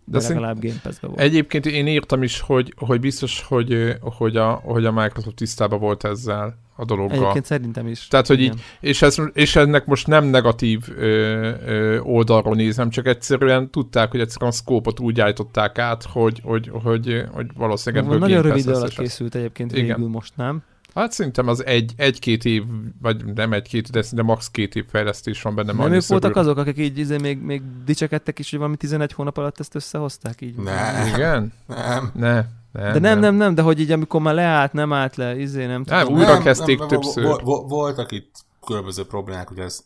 de, 0.06 0.20
de 0.20 0.28
legalább 0.28 0.60
Game 0.62 0.80
Pass-be 0.84 1.08
volt. 1.08 1.20
Egyébként 1.20 1.66
én 1.66 1.88
írtam 1.88 2.24
is, 2.24 2.40
hogy, 2.40 2.74
hogy 2.78 3.00
biztos, 3.00 3.44
hogy, 3.48 3.98
hogy, 4.02 4.38
a, 4.38 4.52
hogy 4.52 4.86
a 4.86 4.92
Microsoft 4.92 5.36
tisztában 5.36 5.80
volt 5.80 6.04
ezzel 6.04 6.58
a 6.76 6.86
dologgal. 6.86 7.18
Egyébként 7.18 7.46
szerintem 7.46 7.88
is. 7.88 8.08
Tehát, 8.08 8.28
hogy 8.28 8.42
így, 8.42 8.62
és, 8.80 9.02
ez, 9.02 9.18
és 9.34 9.56
ennek 9.56 9.86
most 9.86 10.08
nem 10.08 10.26
negatív 10.26 10.82
ö, 10.98 11.52
ö, 11.66 12.00
oldalról 12.00 12.56
nézem, 12.56 12.90
csak 12.90 13.08
egyszerűen 13.08 13.70
tudták, 13.70 14.12
hogy 14.12 14.20
egyszerűen 14.20 14.52
a 14.52 14.54
szkópot 14.54 15.00
úgy 15.00 15.20
állították 15.20 15.78
át, 15.78 16.04
hogy, 16.04 16.40
hogy, 16.44 16.70
hogy, 16.84 17.24
hogy 17.32 17.48
valószínűleg 17.56 18.20
Nagyon 18.20 18.42
rövid 18.42 18.68
alatt 18.68 18.98
készült 18.98 19.36
egyébként 19.36 19.72
végül 19.72 19.88
Igen. 19.88 20.00
most, 20.00 20.34
nem? 20.36 20.64
Hát 20.94 21.12
szerintem 21.12 21.48
az 21.48 21.66
egy, 21.66 21.94
egy-két 21.98 22.46
év, 22.46 22.64
vagy 23.02 23.26
nem 23.26 23.54
egy-két, 23.54 23.92
de 23.92 24.02
szinte 24.02 24.24
max. 24.24 24.52
két 24.52 24.76
év 24.76 24.86
fejlesztés 24.90 25.42
van 25.42 25.56
benne. 25.56 25.74
Nem 25.74 25.92
ők 25.92 26.08
voltak 26.08 26.36
azok, 26.36 26.58
akik 26.58 26.78
így 26.78 26.98
izé 26.98 27.18
még, 27.18 27.40
még 27.40 27.62
dicsekedtek 27.86 28.40
is, 28.40 28.50
hogy 28.50 28.60
valami 28.60 28.78
11 28.78 29.14
hónap 29.14 29.38
alatt 29.38 29.60
ezt 29.60 29.76
összehozták 29.76 30.42
így? 30.42 30.56
Ne. 30.56 31.08
Igen? 31.08 31.54
Nem. 31.68 32.12
Ne. 32.16 32.46
Nem, 32.72 32.94
de 32.94 33.00
nem, 33.00 33.20
nem, 33.20 33.36
nem, 33.36 33.56
de 33.56 33.62
hogy 33.62 33.80
így 33.80 33.92
amikor 33.92 34.22
már 34.22 34.34
leállt, 34.34 34.74
nem 34.74 34.94
állt 34.94 35.16
le, 35.16 35.38
izé, 35.38 35.66
nem 35.66 35.84
tudom. 35.84 36.00
Nem, 36.00 36.14
újra 36.14 36.34
nem, 36.34 36.44
kezdték 36.44 36.80
nem, 36.80 36.88
többször. 36.88 37.24
Vo- 37.24 37.42
vo- 37.42 37.70
voltak 37.70 38.12
itt 38.12 38.36
különböző 38.66 39.06
problémák, 39.06 39.48
hogy 39.48 39.60
ez 39.60 39.84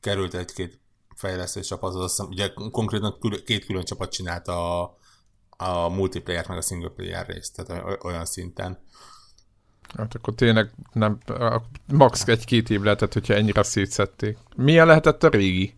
került 0.00 0.34
egy-két 0.34 0.80
fejlesztés 1.16 1.66
csapat, 1.66 1.94
azt 1.94 2.16
hiszem, 2.16 2.26
ugye 2.30 2.48
konkrétan 2.70 3.18
két 3.44 3.64
külön 3.64 3.84
csapat 3.84 4.12
csinálta 4.12 4.82
a, 4.82 4.96
a 5.56 5.88
multiplayer 5.88 6.48
meg 6.48 6.58
a 6.58 6.62
single 6.62 6.88
player 6.88 7.26
részt, 7.26 7.56
tehát 7.56 7.98
olyan 8.04 8.24
szinten. 8.24 8.78
Hát 9.96 10.14
akkor 10.14 10.34
tényleg 10.34 10.70
nem, 10.92 11.18
max 11.92 12.28
egy-két 12.28 12.70
év 12.70 12.82
lehetett, 12.82 13.12
hogyha 13.12 13.34
ennyire 13.34 13.62
szétszették. 13.62 14.38
Milyen 14.56 14.86
lehetett 14.86 15.22
a 15.22 15.28
régi? 15.28 15.74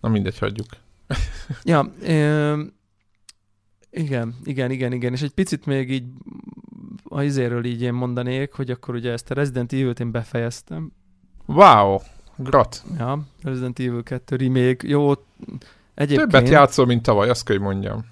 Na 0.00 0.08
mindegy, 0.08 0.38
hagyjuk. 0.38 0.66
ja, 1.64 1.92
ö, 2.02 2.62
igen, 3.90 4.34
igen, 4.44 4.70
igen, 4.70 4.92
igen, 4.92 5.12
és 5.12 5.22
egy 5.22 5.30
picit 5.30 5.66
még 5.66 5.90
így 5.90 6.04
a 7.04 7.22
izéről 7.22 7.64
így 7.64 7.82
én 7.82 7.92
mondanék, 7.92 8.52
hogy 8.52 8.70
akkor 8.70 8.94
ugye 8.94 9.12
ezt 9.12 9.30
a 9.30 9.34
Resident 9.34 9.72
Evil-t 9.72 10.00
én 10.00 10.10
befejeztem. 10.10 10.92
Wow, 11.46 11.98
grat. 12.36 12.84
Ja, 12.98 13.18
Resident 13.42 13.78
Evil 13.78 14.02
2 14.02 14.36
remake, 14.36 14.88
jó, 14.88 15.12
egyébként... 15.94 16.30
Többet 16.30 16.48
játszol, 16.48 16.86
mint 16.86 17.02
tavaly, 17.02 17.28
azt 17.28 17.44
kell, 17.44 17.56
hogy 17.56 17.64
mondjam. 17.64 18.04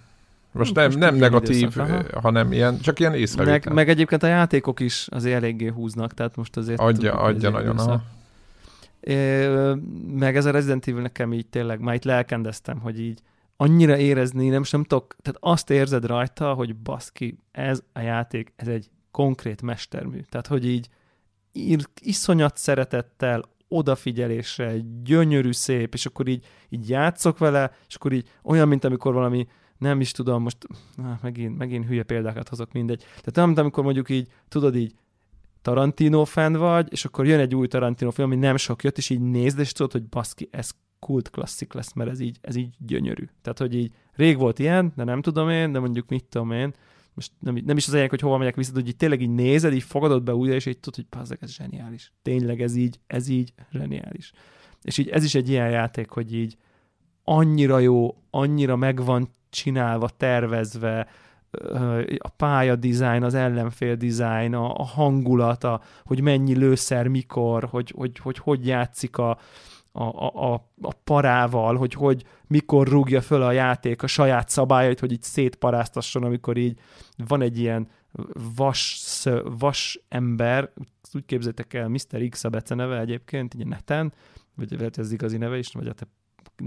Most 0.59 0.75
nem, 0.75 0.85
most 0.85 0.99
nem 0.99 1.15
negatív, 1.15 1.57
időszak, 1.57 2.11
hanem 2.11 2.53
ilyen, 2.53 2.81
csak 2.81 3.01
ilyen 3.01 3.15
észrevétel. 3.15 3.59
Meg, 3.65 3.73
meg 3.73 3.89
egyébként 3.89 4.23
a 4.23 4.27
játékok 4.27 4.81
is 4.81 5.07
azért 5.11 5.37
eléggé 5.37 5.67
húznak, 5.67 6.15
tehát 6.15 6.37
most 6.37 6.57
azért... 6.57 6.81
Adja, 6.81 7.11
tudjuk, 7.11 7.15
adja 7.15 7.51
nagyon, 7.51 7.79
aha. 7.79 8.03
É, 9.01 9.47
meg 10.13 10.37
ez 10.37 10.45
a 10.45 10.51
Resident 10.51 10.87
Evil 10.87 11.03
nekem 11.03 11.33
így 11.33 11.47
tényleg, 11.47 11.81
már 11.81 11.95
itt 11.95 12.05
lelkendeztem, 12.05 12.79
hogy 12.81 13.01
így 13.01 13.21
annyira 13.57 13.97
érezni, 13.97 14.49
nem, 14.49 14.63
nem 14.71 14.85
tudok, 14.85 15.17
tehát 15.23 15.39
azt 15.41 15.71
érzed 15.71 16.07
rajta, 16.07 16.53
hogy 16.53 16.77
baszki, 16.77 17.39
ez 17.53 17.83
a 17.93 18.01
játék, 18.01 18.53
ez 18.57 18.69
egy 18.69 18.91
konkrét 19.11 19.63
mestermű. 19.63 20.21
Tehát, 20.29 20.47
hogy 20.47 20.67
így 20.67 20.89
ír, 21.53 21.89
iszonyat 22.01 22.57
szeretettel, 22.57 23.43
odafigyeléssel, 23.69 24.77
gyönyörű, 25.03 25.53
szép, 25.53 25.95
és 25.95 26.07
akkor 26.07 26.29
így, 26.29 26.47
így 26.69 26.89
játszok 26.89 27.39
vele, 27.39 27.71
és 27.89 27.95
akkor 27.95 28.13
így 28.13 28.29
olyan, 28.43 28.69
mint 28.69 28.85
amikor 28.85 29.13
valami 29.13 29.47
nem 29.79 30.01
is 30.01 30.11
tudom, 30.11 30.43
most 30.43 30.67
na, 30.97 31.19
megint, 31.23 31.59
megint 31.59 31.87
hülye 31.87 32.03
példákat 32.03 32.49
hozok, 32.49 32.73
mindegy. 32.73 33.05
Tehát 33.23 33.55
nem, 33.55 33.65
amikor 33.65 33.85
mondjuk 33.85 34.09
így, 34.09 34.29
tudod 34.49 34.77
így, 34.77 34.95
Tarantino 35.63 36.25
fan 36.25 36.53
vagy, 36.53 36.89
és 36.91 37.05
akkor 37.05 37.27
jön 37.27 37.41
egy 37.41 37.55
új 37.55 37.67
Tarantino 37.67 38.11
film, 38.11 38.31
ami 38.31 38.41
nem 38.41 38.57
sok 38.57 38.85
jött, 38.85 38.99
és 38.99 39.11
így 39.11 39.21
nézd, 39.21 39.59
és 39.59 39.73
tudod, 39.73 39.93
hogy 39.93 40.05
baszki, 40.05 40.49
ez 40.51 40.71
kult 40.99 41.31
klasszik 41.31 41.73
lesz, 41.73 41.93
mert 41.93 42.11
ez 42.11 42.21
így, 42.21 42.39
ez 42.41 42.57
így 42.57 42.75
gyönyörű. 42.79 43.29
Tehát, 43.43 43.59
hogy 43.59 43.75
így 43.75 43.93
rég 44.13 44.39
volt 44.39 44.59
ilyen, 44.59 44.93
de 44.97 45.05
nem 45.05 45.23
tudom 45.23 45.49
én, 45.49 45.73
de 45.73 45.79
mondjuk 45.79 46.09
mit 46.09 46.25
tudom 46.25 46.51
én, 46.51 46.75
most 47.15 47.33
nem, 47.39 47.59
nem 47.65 47.77
is 47.77 47.87
az 47.87 47.95
egyik, 47.95 48.11
hogy 48.11 48.21
hova 48.21 48.37
megyek 48.37 48.57
vissza, 48.57 48.73
hogy 48.73 48.89
így 48.89 48.97
tényleg 48.97 49.21
így 49.21 49.31
nézed, 49.31 49.73
így 49.73 49.83
fogadod 49.83 50.23
be 50.23 50.35
újra, 50.35 50.55
és 50.55 50.67
így 50.67 50.79
tudod, 50.79 50.95
hogy 50.95 51.19
pazzak, 51.19 51.43
ez 51.43 51.51
zseniális. 51.51 52.13
Tényleg 52.23 52.61
ez 52.61 52.75
így, 52.75 53.01
ez 53.07 53.29
így 53.29 53.53
zseniális. 53.73 54.33
És 54.83 54.99
így 54.99 55.09
ez 55.09 55.25
is 55.25 55.35
egy 55.35 55.49
ilyen 55.49 55.71
játék, 55.71 56.11
hogy 56.11 56.35
így 56.35 56.57
annyira 57.25 57.79
jó, 57.79 58.17
annyira 58.31 58.77
megvan 58.77 59.29
csinálva, 59.57 60.09
tervezve, 60.09 61.09
a 62.19 62.29
pálya 62.29 62.77
dizájn, 62.77 63.23
az 63.23 63.35
ellenfél 63.35 63.95
dizájn, 63.95 64.55
a, 64.55 64.75
a 64.75 64.85
hangulata, 64.85 65.81
hogy 66.05 66.21
mennyi 66.21 66.55
lőszer 66.55 67.09
mikor, 67.09 67.65
hogy 67.65 67.93
hogy, 67.97 68.19
hogy, 68.19 68.39
hogy 68.39 68.67
játszik 68.67 69.19
a, 69.19 69.39
a, 69.93 70.27
a, 70.53 70.55
a 70.81 70.93
parával, 71.05 71.77
hogy, 71.77 71.93
hogy 71.93 72.25
mikor 72.47 72.89
rúgja 72.89 73.21
föl 73.21 73.43
a 73.43 73.53
játék 73.53 74.03
a 74.03 74.07
saját 74.07 74.49
szabályait, 74.49 75.01
hogy 75.01 75.13
így 75.13 75.23
szétparáztasson, 75.23 76.23
amikor 76.23 76.57
így 76.57 76.79
van 77.29 77.43
egy 77.43 77.59
ilyen 77.59 77.89
vas, 78.57 79.03
vas 79.59 80.01
ember, 80.09 80.73
úgy 81.13 81.25
képzeljétek 81.25 81.75
el, 81.75 81.89
Mr. 81.89 82.29
X 82.29 82.45
a 82.45 82.49
bece 82.49 82.75
neve 82.75 83.01
egyébként, 83.01 83.55
így 83.55 83.63
a 83.63 83.69
neten, 83.69 84.13
vagy 84.55 84.71
lehet 84.79 84.99
ez 84.99 85.13
igazi 85.13 85.37
neve 85.37 85.59
is, 85.59 85.73
vagy 85.73 85.87
a 85.87 85.93
te 85.93 86.07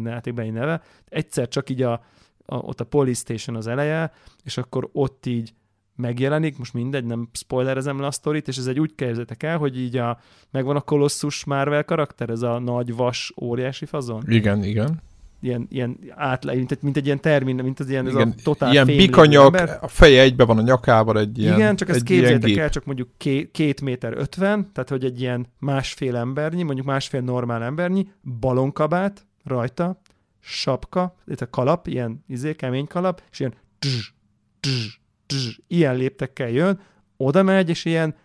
játékbeli 0.04 0.50
neve, 0.50 0.82
egyszer 1.06 1.48
csak 1.48 1.70
így 1.70 1.82
a, 1.82 2.04
a, 2.50 2.56
ott 2.56 2.80
a 2.80 2.84
Police 2.84 3.20
Station 3.20 3.56
az 3.56 3.68
eleje, 3.68 4.12
és 4.44 4.58
akkor 4.58 4.90
ott 4.92 5.26
így 5.26 5.54
megjelenik, 5.96 6.58
most 6.58 6.74
mindegy, 6.74 7.06
nem 7.06 7.30
spoilerezem 7.34 8.00
le 8.00 8.06
a 8.06 8.12
sztorit, 8.12 8.48
és 8.48 8.58
ez 8.58 8.66
egy 8.66 8.80
úgy 8.80 8.96
képzeljétek 8.96 9.44
el, 9.44 9.58
hogy 9.58 9.80
így 9.80 9.98
a, 9.98 10.20
megvan 10.52 10.76
a 10.76 10.82
kolosszus 10.82 11.46
Marvel 11.46 11.84
karakter, 11.84 12.30
ez 12.30 12.42
a 12.42 12.60
nagy 12.60 12.96
vas 12.96 13.34
óriási 13.42 13.86
fazon. 13.86 14.24
Igen, 14.28 14.64
igen. 14.64 15.02
Ilyen, 15.42 15.68
ilyen 15.70 15.98
átle, 16.10 16.54
mint, 16.54 16.82
mint 16.82 16.98
egy 16.98 17.06
ilyen 17.06 17.22
termin, 17.22 17.56
mint 17.56 17.80
az 17.80 17.90
ilyen, 17.90 18.08
igen, 18.08 18.28
ez 18.28 18.34
a 18.40 18.44
totál 18.44 18.72
Ilyen 18.72 18.86
bikanyag, 18.86 19.56
a 19.82 19.88
feje 19.88 20.22
egybe 20.22 20.46
van 20.46 20.58
a 20.58 20.62
nyakával 20.62 21.20
egy 21.20 21.38
ilyen 21.38 21.56
Igen, 21.56 21.76
csak 21.76 21.90
ezt 21.90 22.04
képzeljétek 22.04 22.56
el, 22.56 22.70
csak 22.70 22.86
mondjuk 22.86 23.10
két, 23.18 23.52
két 23.52 23.82
méter 23.82 24.14
ötven, 24.18 24.70
tehát 24.74 24.90
hogy 24.90 25.04
egy 25.04 25.22
ilyen 25.22 25.48
másfél 25.60 26.16
embernyi, 26.16 26.64
mondjuk 26.64 26.88
másfél 26.88 27.22
normál 27.22 27.64
embernyi, 27.64 28.08
balonkabát 28.40 29.26
rajta, 29.44 30.02
sapka, 30.50 31.16
itt 31.28 31.42
a 31.42 31.50
kalap, 31.50 31.88
ilyen 31.88 32.24
izé, 32.28 32.56
kemény 32.56 32.88
kalap, 32.88 33.22
és 33.32 33.40
ilyen 33.40 33.54
tz, 33.80 34.12
tz, 34.60 34.98
tz, 35.26 35.58
ilyen 35.68 35.96
léptekkel 35.96 36.50
jön, 36.50 36.80
oda 37.18 37.44
megy, 37.44 37.70
és 37.70 37.86
ilyen 37.86 38.16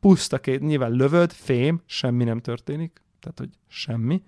puszta 0.00 0.38
két, 0.38 0.60
nyilván 0.60 0.90
lövöd, 0.90 1.32
fém, 1.32 1.82
semmi 1.86 2.24
nem 2.24 2.40
történik, 2.40 3.02
tehát, 3.20 3.38
hogy 3.38 3.50
semmi, 3.68 4.22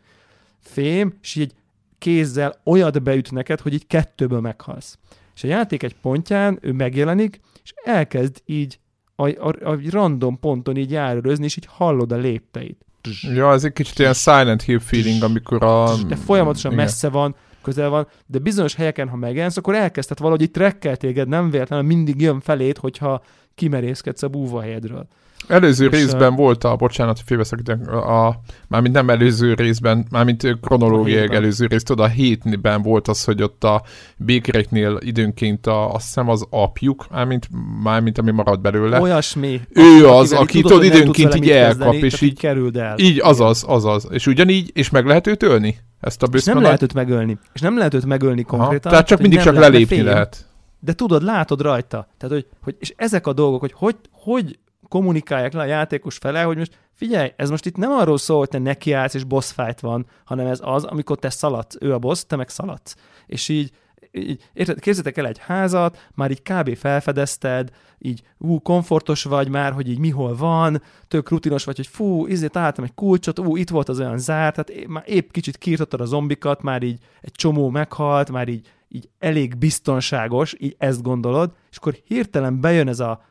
fém, 0.60 1.18
és 1.22 1.34
így 1.34 1.54
kézzel 1.98 2.60
olyat 2.64 3.02
beüt 3.02 3.32
neked, 3.32 3.60
hogy 3.60 3.72
így 3.72 3.86
kettőből 3.86 4.40
meghalsz. 4.40 4.98
És 5.34 5.44
a 5.44 5.46
játék 5.46 5.82
egy 5.82 5.96
pontján 5.96 6.58
ő 6.60 6.72
megjelenik, 6.72 7.40
és 7.62 7.72
elkezd 7.84 8.42
így 8.44 8.78
a, 9.14 9.28
a, 9.28 9.70
a 9.70 9.78
random 9.90 10.38
ponton 10.38 10.76
így 10.76 10.90
járőrözni, 10.90 11.44
és 11.44 11.56
így 11.56 11.66
hallod 11.68 12.12
a 12.12 12.16
lépteit. 12.16 12.84
Ja, 13.20 13.52
ez 13.52 13.64
egy 13.64 13.72
kicsit 13.72 13.98
ilyen 13.98 14.14
Silent 14.14 14.62
Hill 14.62 14.78
feeling, 14.78 15.22
amikor 15.22 15.62
a... 15.64 15.96
De 16.06 16.16
folyamatosan 16.16 16.72
igen. 16.72 16.84
messze 16.84 17.08
van, 17.08 17.34
közel 17.66 17.88
van, 17.88 18.08
de 18.26 18.38
bizonyos 18.38 18.74
helyeken, 18.74 19.08
ha 19.08 19.16
megjelensz, 19.16 19.56
akkor 19.56 19.74
elkezdted 19.74 20.18
valahogy 20.18 20.50
trekkel 20.50 20.96
téged, 20.96 21.28
nem 21.28 21.50
véletlenül 21.50 21.86
mindig 21.86 22.20
jön 22.20 22.40
felét, 22.40 22.78
hogyha 22.78 23.22
kimerészkedsz 23.54 24.22
a 24.22 24.28
búvahelyedről. 24.28 25.06
Előző 25.46 25.86
és 25.86 25.90
részben 25.90 26.32
a... 26.32 26.36
volt 26.36 26.64
a, 26.64 26.76
bocsánat, 26.76 27.20
félbeszakítok, 27.24 27.86
a, 27.88 28.26
a, 28.26 28.40
mármint 28.68 28.94
nem 28.94 29.10
előző 29.10 29.54
részben, 29.54 30.06
mármint 30.10 30.58
kronológiai 30.60 31.34
előző 31.34 31.66
rész, 31.66 31.82
tudod, 31.82 32.04
a 32.04 32.08
hétben 32.08 32.82
volt 32.82 33.08
az, 33.08 33.24
hogy 33.24 33.42
ott 33.42 33.64
a 33.64 33.82
békereknél 34.16 34.98
időnként 35.00 35.66
a, 35.66 35.94
azt 35.94 36.04
hiszem 36.04 36.28
az 36.28 36.46
apjuk, 36.50 37.06
mármint, 37.10 37.48
mármint 37.82 38.18
ami 38.18 38.30
marad 38.30 38.60
belőle. 38.60 39.00
Olyasmi. 39.00 39.60
Ő 39.70 40.08
az, 40.08 40.32
aki 40.32 40.60
tudod, 40.60 40.84
időnként 40.84 41.34
így 41.34 41.50
elkap, 41.50 41.94
és 41.94 42.20
így, 42.20 42.38
kerüld 42.38 42.76
el. 42.76 42.98
Így, 42.98 43.20
azaz, 43.22 43.64
azaz. 43.66 44.08
És 44.10 44.26
ugyanígy, 44.26 44.70
és 44.74 44.90
meg 44.90 45.06
lehet 45.06 45.26
őt 45.26 45.42
ölni? 45.42 45.76
Ezt 46.00 46.22
a 46.22 46.28
és 46.32 46.44
nem 46.44 46.62
lehet 46.62 46.82
őt 46.82 46.94
megölni. 46.94 47.38
És 47.52 47.60
nem 47.60 47.76
lehet 47.78 47.94
őt 47.94 48.06
megölni 48.06 48.42
konkrétan. 48.42 48.78
Aha, 48.78 48.90
tehát 48.90 49.06
csak 49.06 49.20
mindig 49.20 49.40
csak 49.40 49.54
lelépni 49.54 50.02
lehet. 50.02 50.46
De 50.80 50.92
tudod, 50.92 51.22
látod 51.22 51.60
rajta. 51.60 52.08
Tehát, 52.18 52.34
hogy, 52.34 52.46
hogy, 52.62 52.76
és 52.78 52.92
ezek 52.96 53.26
a 53.26 53.32
dolgok, 53.32 53.60
hogy 53.60 53.72
hogy, 53.74 53.96
hogy 54.10 54.58
kommunikálják 54.88 55.52
le 55.52 55.60
a 55.60 55.64
játékos 55.64 56.16
fele, 56.16 56.42
hogy 56.42 56.56
most 56.56 56.78
figyelj, 56.92 57.32
ez 57.36 57.50
most 57.50 57.66
itt 57.66 57.76
nem 57.76 57.92
arról 57.92 58.18
szól, 58.18 58.38
hogy 58.38 58.48
te 58.48 58.58
nekiállsz 58.58 59.14
és 59.14 59.24
boss 59.24 59.52
fight 59.52 59.80
van, 59.80 60.06
hanem 60.24 60.46
ez 60.46 60.60
az, 60.62 60.84
amikor 60.84 61.18
te 61.18 61.30
szaladsz, 61.30 61.76
ő 61.80 61.92
a 61.94 61.98
boss, 61.98 62.24
te 62.26 62.36
meg 62.36 62.48
szaladsz. 62.48 62.94
És 63.26 63.48
így, 63.48 63.70
így 64.12 64.48
érted, 64.52 64.80
képzeljétek 64.80 65.16
el 65.24 65.26
egy 65.26 65.38
házat, 65.38 66.08
már 66.14 66.30
így 66.30 66.42
kb. 66.42 66.76
felfedezted, 66.76 67.70
így 67.98 68.22
ú, 68.38 68.60
komfortos 68.60 69.22
vagy 69.22 69.48
már, 69.48 69.72
hogy 69.72 69.88
így 69.88 69.98
mihol 69.98 70.36
van, 70.36 70.82
tök 71.08 71.30
rutinos 71.30 71.64
vagy, 71.64 71.76
hogy 71.76 71.86
fú, 71.86 72.26
izé 72.26 72.46
találtam 72.46 72.84
egy 72.84 72.94
kulcsot, 72.94 73.38
ú, 73.38 73.56
itt 73.56 73.70
volt 73.70 73.88
az 73.88 74.00
olyan 74.00 74.18
zárt, 74.18 74.54
tehát 74.54 74.86
már 74.86 75.02
épp 75.06 75.30
kicsit 75.30 75.56
kiirtottad 75.56 76.00
a 76.00 76.04
zombikat, 76.04 76.62
már 76.62 76.82
így 76.82 76.98
egy 77.20 77.32
csomó 77.32 77.70
meghalt, 77.70 78.30
már 78.30 78.48
így, 78.48 78.68
így 78.88 79.08
elég 79.18 79.56
biztonságos, 79.56 80.54
így 80.58 80.74
ezt 80.78 81.02
gondolod, 81.02 81.52
és 81.70 81.76
akkor 81.76 81.96
hirtelen 82.04 82.60
bejön 82.60 82.88
ez 82.88 83.00
a 83.00 83.24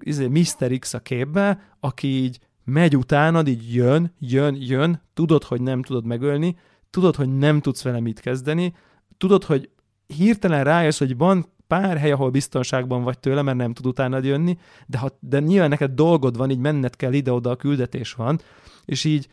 izé, 0.00 0.26
Mr. 0.26 0.78
X 0.78 0.94
a 0.94 1.00
képbe, 1.00 1.60
aki 1.80 2.08
így 2.08 2.38
megy 2.64 2.96
utánad, 2.96 3.48
így 3.48 3.74
jön, 3.74 4.12
jön, 4.18 4.56
jön, 4.58 5.02
tudod, 5.14 5.44
hogy 5.44 5.60
nem 5.60 5.82
tudod 5.82 6.04
megölni, 6.04 6.56
tudod, 6.90 7.16
hogy 7.16 7.36
nem 7.36 7.60
tudsz 7.60 7.82
vele 7.82 8.00
mit 8.00 8.20
kezdeni, 8.20 8.74
tudod, 9.18 9.44
hogy 9.44 9.70
hirtelen 10.06 10.64
rájössz, 10.64 10.98
hogy 10.98 11.16
van 11.16 11.46
pár 11.66 11.96
hely, 11.96 12.12
ahol 12.12 12.30
biztonságban 12.30 13.02
vagy 13.02 13.18
tőle, 13.18 13.42
mert 13.42 13.56
nem 13.56 13.72
tud 13.72 13.86
utánad 13.86 14.24
jönni, 14.24 14.58
de, 14.86 14.98
ha, 14.98 15.18
de 15.20 15.40
nyilván 15.40 15.68
neked 15.68 15.90
dolgod 15.90 16.36
van, 16.36 16.50
így 16.50 16.58
menned 16.58 16.96
kell 16.96 17.12
ide-oda, 17.12 17.50
a 17.50 17.56
küldetés 17.56 18.12
van, 18.12 18.40
és 18.84 19.04
így 19.04 19.28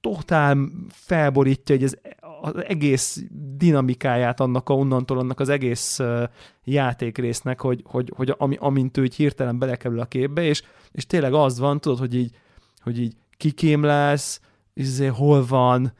totál 0.00 0.58
felborítja 0.88 1.74
hogy 1.74 1.84
ez 1.84 1.94
az 2.44 2.64
egész 2.64 3.24
dinamikáját 3.56 4.40
annak 4.40 4.68
a 4.68 4.74
onnantól, 4.74 5.18
annak 5.18 5.40
az 5.40 5.48
egész 5.48 6.00
játékrésznek, 6.64 7.60
hogy, 7.60 7.82
hogy, 7.84 8.12
hogy 8.16 8.34
ami, 8.38 8.56
amint 8.60 8.96
ő 8.96 9.04
így 9.04 9.14
hirtelen 9.14 9.58
belekerül 9.58 10.00
a 10.00 10.04
képbe, 10.04 10.42
és, 10.42 10.62
és 10.92 11.06
tényleg 11.06 11.34
az 11.34 11.58
van, 11.58 11.80
tudod, 11.80 11.98
hogy 11.98 12.14
így, 12.14 12.36
hogy 12.82 13.00
így 13.00 13.16
kikém 13.36 13.82
lesz, 13.82 14.40
izé, 14.74 15.06
hol 15.06 15.46
van, 15.46 15.92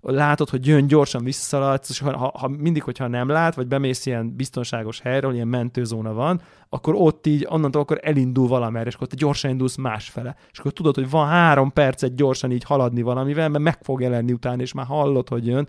látod, 0.00 0.48
hogy 0.48 0.66
jön, 0.66 0.86
gyorsan 0.86 1.24
visszaszaladsz, 1.24 1.90
és 1.90 1.98
ha, 1.98 2.32
ha 2.38 2.48
mindig, 2.48 2.82
hogyha 2.82 3.06
nem 3.06 3.28
lát, 3.28 3.54
vagy 3.54 3.66
bemész 3.66 4.06
ilyen 4.06 4.36
biztonságos 4.36 5.00
helyre, 5.00 5.32
ilyen 5.32 5.48
mentőzóna 5.48 6.12
van, 6.12 6.40
akkor 6.68 6.94
ott 6.94 7.26
így, 7.26 7.46
onnantól 7.48 7.82
akkor 7.82 8.00
elindul 8.02 8.48
valamerre, 8.48 8.86
és 8.86 8.94
akkor 8.94 9.06
te 9.06 9.16
gyorsan 9.16 9.50
indulsz 9.50 9.76
másfele. 9.76 10.36
És 10.52 10.58
akkor 10.58 10.72
tudod, 10.72 10.94
hogy 10.94 11.10
van 11.10 11.28
három 11.28 11.72
percet 11.72 12.14
gyorsan 12.14 12.50
így 12.50 12.64
haladni 12.64 13.02
valamivel, 13.02 13.48
mert 13.48 13.64
meg 13.64 13.78
fog 13.82 14.00
jelenni 14.00 14.32
utána, 14.32 14.62
és 14.62 14.72
már 14.72 14.86
hallod, 14.86 15.28
hogy 15.28 15.46
jön. 15.46 15.68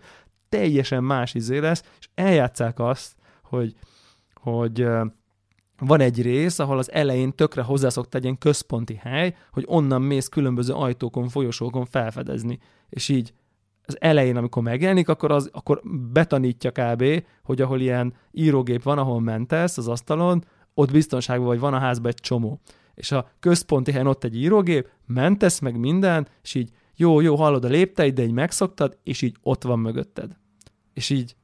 Teljesen 0.49 1.03
más 1.03 1.33
izé 1.33 1.57
lesz, 1.57 1.83
és 1.99 2.09
eljátszák 2.15 2.79
azt, 2.79 3.15
hogy, 3.43 3.75
hogy 4.33 4.87
van 5.79 5.99
egy 5.99 6.21
rész, 6.21 6.59
ahol 6.59 6.77
az 6.77 6.91
elején 6.91 7.35
tökre 7.35 7.61
hozzászokta 7.61 8.17
egy 8.17 8.23
ilyen 8.23 8.37
központi 8.37 8.95
hely, 8.95 9.35
hogy 9.51 9.63
onnan 9.67 10.01
mész 10.01 10.27
különböző 10.27 10.73
ajtókon, 10.73 11.29
folyosókon 11.29 11.85
felfedezni. 11.85 12.59
És 12.89 13.09
így 13.09 13.33
az 13.87 13.97
elején, 13.99 14.37
amikor 14.37 14.63
megjelenik, 14.63 15.09
akkor, 15.09 15.31
az, 15.31 15.49
akkor 15.53 15.81
betanítja 16.13 16.71
kb., 16.71 17.23
hogy 17.43 17.61
ahol 17.61 17.81
ilyen 17.81 18.13
írógép 18.31 18.83
van, 18.83 18.97
ahol 18.97 19.21
mentesz 19.21 19.77
az 19.77 19.87
asztalon, 19.87 20.43
ott 20.73 20.91
biztonságban 20.91 21.47
vagy, 21.47 21.59
van 21.59 21.73
a 21.73 21.79
házban 21.79 22.11
egy 22.11 22.21
csomó. 22.21 22.59
És 22.95 23.11
a 23.11 23.29
központi 23.39 23.91
helyen 23.91 24.07
ott 24.07 24.23
egy 24.23 24.37
írógép, 24.37 24.89
mentesz 25.05 25.59
meg 25.59 25.79
minden, 25.79 26.27
és 26.43 26.55
így 26.55 26.69
jó, 26.95 27.19
jó, 27.19 27.35
hallod 27.35 27.65
a 27.65 27.67
lépteid, 27.67 28.13
de 28.13 28.23
így 28.23 28.31
megszoktad, 28.31 28.97
és 29.03 29.21
így 29.21 29.35
ott 29.41 29.63
van 29.63 29.79
mögötted. 29.79 30.37
És 30.93 31.09
így 31.09 31.35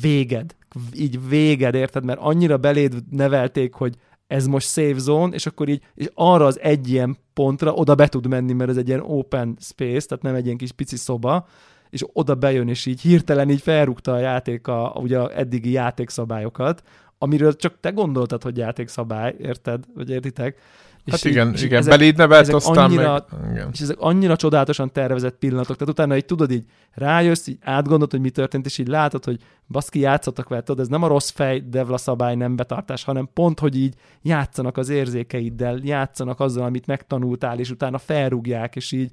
véged, 0.00 0.56
így 0.94 1.28
véged, 1.28 1.74
érted? 1.74 2.04
Mert 2.04 2.20
annyira 2.20 2.56
beléd 2.56 2.94
nevelték, 3.10 3.74
hogy 3.74 3.96
ez 4.32 4.46
most 4.46 4.68
safe 4.68 4.98
zone, 4.98 5.34
és 5.34 5.46
akkor 5.46 5.68
így, 5.68 5.82
és 5.94 6.10
arra 6.14 6.46
az 6.46 6.60
egy 6.60 6.90
ilyen 6.90 7.16
pontra 7.32 7.72
oda 7.72 7.94
be 7.94 8.08
tud 8.08 8.26
menni, 8.26 8.52
mert 8.52 8.70
ez 8.70 8.76
egy 8.76 8.88
ilyen 8.88 9.00
open 9.00 9.56
space, 9.60 10.06
tehát 10.06 10.22
nem 10.22 10.34
egy 10.34 10.44
ilyen 10.44 10.56
kis 10.56 10.72
pici 10.72 10.96
szoba, 10.96 11.46
és 11.90 12.04
oda 12.12 12.34
bejön, 12.34 12.68
és 12.68 12.86
így 12.86 13.00
hirtelen 13.00 13.50
így 13.50 13.60
felrúgta 13.60 14.12
a 14.12 14.18
játék 14.18 14.66
a, 14.66 14.92
ugye 14.96 15.18
a 15.18 15.38
eddigi 15.38 15.70
játékszabályokat, 15.70 16.82
amiről 17.18 17.56
csak 17.56 17.80
te 17.80 17.90
gondoltad, 17.90 18.42
hogy 18.42 18.56
játékszabály, 18.56 19.34
érted? 19.38 19.84
Vagy 19.94 20.10
értitek? 20.10 20.58
És 21.04 21.12
hát 21.12 21.24
igen, 21.24 21.52
és 21.52 21.62
igen, 21.62 21.78
ezek, 21.78 21.98
beléd 21.98 22.16
nevelt, 22.16 22.40
ezek 22.40 22.54
aztán 22.54 22.84
annyira, 22.84 23.26
meg... 23.40 23.50
Igen. 23.50 23.68
És 23.72 23.80
ezek 23.80 23.96
annyira 23.98 24.36
csodálatosan 24.36 24.92
tervezett 24.92 25.36
pillanatok, 25.38 25.76
tehát 25.76 25.92
utána 25.92 26.16
így 26.16 26.24
tudod, 26.24 26.50
így 26.50 26.64
rájössz, 26.94 27.46
így 27.46 27.58
átgondolod, 27.60 28.10
hogy 28.10 28.20
mi 28.20 28.30
történt, 28.30 28.66
és 28.66 28.78
így 28.78 28.88
látod, 28.88 29.24
hogy 29.24 29.40
baszki 29.68 29.98
játszottak 30.00 30.48
vele, 30.48 30.62
tudod, 30.62 30.80
ez 30.80 30.88
nem 30.88 31.02
a 31.02 31.06
rossz 31.06 31.30
fej 31.30 31.62
devla 31.66 31.96
szabály 31.96 32.34
nem 32.34 32.56
betartás, 32.56 33.04
hanem 33.04 33.28
pont, 33.34 33.60
hogy 33.60 33.76
így 33.76 33.94
játszanak 34.22 34.76
az 34.76 34.88
érzékeiddel, 34.88 35.80
játszanak 35.82 36.40
azzal, 36.40 36.64
amit 36.64 36.86
megtanultál, 36.86 37.58
és 37.58 37.70
utána 37.70 37.98
felrúgják, 37.98 38.76
és 38.76 38.92
így 38.92 39.10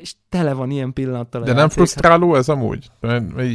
és 0.00 0.14
tele 0.28 0.52
van 0.52 0.70
ilyen 0.70 0.92
pillanattal. 0.92 1.40
De 1.40 1.46
nem 1.46 1.56
játék. 1.56 1.72
frusztráló 1.72 2.34
ez 2.34 2.48
amúgy? 2.48 2.90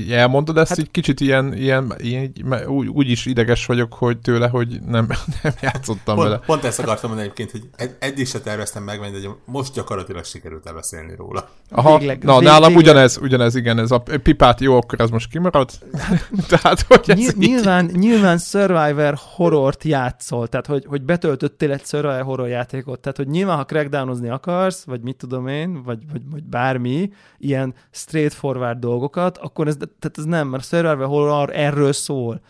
Elmondod 0.09 0.57
ezt 0.57 0.69
hát, 0.69 0.77
egy 0.77 0.91
kicsit 0.91 1.19
ilyen, 1.19 1.53
ilyen, 1.53 1.93
ilyen 1.97 2.33
úgy, 2.67 2.87
úgy, 2.87 3.09
is 3.09 3.25
ideges 3.25 3.65
vagyok 3.65 3.93
hogy 3.93 4.17
tőle, 4.17 4.47
hogy 4.47 4.79
nem, 4.85 5.07
nem 5.43 5.53
játszottam 5.61 6.15
pont, 6.15 6.27
vele. 6.27 6.39
Pont 6.45 6.63
ezt 6.63 6.79
akartam 6.79 7.09
mondani 7.09 7.31
egyébként, 7.31 7.51
hogy 7.51 7.69
ed- 7.75 7.95
eddig 7.99 8.27
se 8.27 8.39
terveztem 8.39 8.83
megvenni, 8.83 9.19
de 9.19 9.27
most 9.45 9.73
gyakorlatilag 9.73 10.23
sikerült 10.23 10.65
elbeszélni 10.65 11.15
róla. 11.15 11.49
Aha, 11.69 11.97
végleg, 11.97 12.23
na 12.23 12.37
vég, 12.37 12.47
nálam 12.47 12.67
végleg. 12.67 12.85
ugyanez, 12.85 13.17
ugyanez, 13.17 13.55
igen, 13.55 13.79
ez 13.79 13.91
a 13.91 14.03
pipát 14.23 14.61
jó, 14.61 14.77
akkor 14.77 14.99
ez 15.01 15.09
most 15.09 15.29
kimarad. 15.29 15.69
tehát, 16.53 16.81
hogy 16.81 17.03
ez 17.05 17.17
Nyilván, 17.17 17.35
nyilván, 17.35 17.85
nyilván 17.85 18.37
Survivor 18.37 19.17
horrort 19.35 19.83
játszol, 19.83 20.47
tehát 20.47 20.65
hogy, 20.65 20.85
hogy 20.87 21.01
betöltöttél 21.01 21.71
egy 21.71 21.85
Survivor 21.85 22.21
horror 22.21 22.47
játékot, 22.47 22.99
tehát 22.99 23.17
hogy 23.17 23.27
nyilván, 23.27 23.57
ha 23.57 23.65
crackdownozni 23.65 24.29
akarsz, 24.29 24.83
vagy 24.83 25.01
mit 25.01 25.17
tudom 25.17 25.47
én, 25.47 25.83
vagy, 25.83 25.99
vagy, 26.15 26.31
vagy 26.31 26.43
bármi, 26.43 27.09
ilyen 27.37 27.73
straightforward 27.91 28.79
dolgokat, 28.79 29.37
akkor 29.37 29.67
ez, 29.67 29.77
tehát 29.77 30.17
ez 30.17 30.23
nem, 30.23 30.47
mert 30.47 30.63
a 30.63 30.65
Survivor 30.65 31.07
Horror 31.07 31.49
erről 31.53 31.93
szól. 31.93 32.41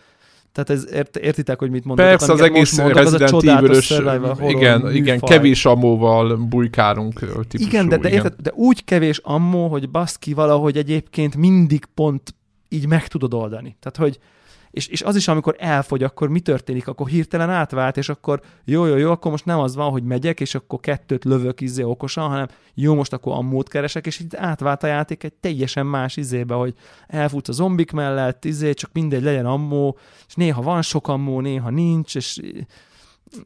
Tehát 0.52 0.70
ez, 0.70 0.92
ért, 0.92 1.16
értitek, 1.16 1.58
hogy 1.58 1.70
mit 1.70 1.84
mondok? 1.84 2.06
Persze, 2.06 2.32
az 2.32 2.40
egész 2.40 2.78
mondok, 2.78 2.96
Resident 2.96 3.44
evil 3.44 4.36
igen, 4.48 4.94
igen, 4.94 5.20
kevés 5.20 5.64
ammóval 5.64 6.36
bujkálunk 6.36 7.18
típusú. 7.18 7.68
Igen, 7.68 7.88
de, 7.88 7.96
de, 7.96 8.08
igen. 8.08 8.24
Érted, 8.24 8.40
de 8.42 8.52
úgy 8.54 8.84
kevés 8.84 9.18
ammó, 9.18 9.68
hogy 9.68 9.90
baszki 9.90 10.32
valahogy 10.32 10.76
egyébként 10.76 11.36
mindig 11.36 11.84
pont 11.94 12.34
így 12.68 12.86
meg 12.86 13.08
tudod 13.08 13.34
oldani. 13.34 13.76
Tehát, 13.80 13.96
hogy, 13.96 14.18
és, 14.76 14.86
és 14.86 15.02
az 15.02 15.16
is, 15.16 15.28
amikor 15.28 15.56
elfogy, 15.58 16.02
akkor 16.02 16.28
mi 16.28 16.40
történik? 16.40 16.88
Akkor 16.88 17.08
hirtelen 17.08 17.50
átvált, 17.50 17.96
és 17.96 18.08
akkor 18.08 18.40
jó, 18.64 18.84
jó, 18.84 18.96
jó, 18.96 19.10
akkor 19.10 19.30
most 19.30 19.44
nem 19.44 19.58
az 19.58 19.74
van, 19.74 19.90
hogy 19.90 20.02
megyek, 20.02 20.40
és 20.40 20.54
akkor 20.54 20.80
kettőt 20.80 21.24
lövök 21.24 21.60
izé 21.60 21.82
okosan, 21.82 22.28
hanem 22.28 22.48
jó, 22.74 22.94
most 22.94 23.12
akkor 23.12 23.32
ammót 23.32 23.68
keresek, 23.68 24.06
és 24.06 24.20
így 24.20 24.36
átvált 24.36 24.82
a 24.82 24.86
játék 24.86 25.24
egy 25.24 25.32
teljesen 25.32 25.86
más 25.86 26.16
izébe, 26.16 26.54
hogy 26.54 26.74
elfutsz 27.06 27.48
a 27.48 27.52
zombik 27.52 27.92
mellett, 27.92 28.44
izé, 28.44 28.72
csak 28.72 28.90
mindegy, 28.92 29.22
legyen 29.22 29.46
ammó, 29.46 29.98
és 30.26 30.34
néha 30.34 30.62
van 30.62 30.82
sok 30.82 31.08
ammó, 31.08 31.40
néha 31.40 31.70
nincs, 31.70 32.16
és 32.16 32.40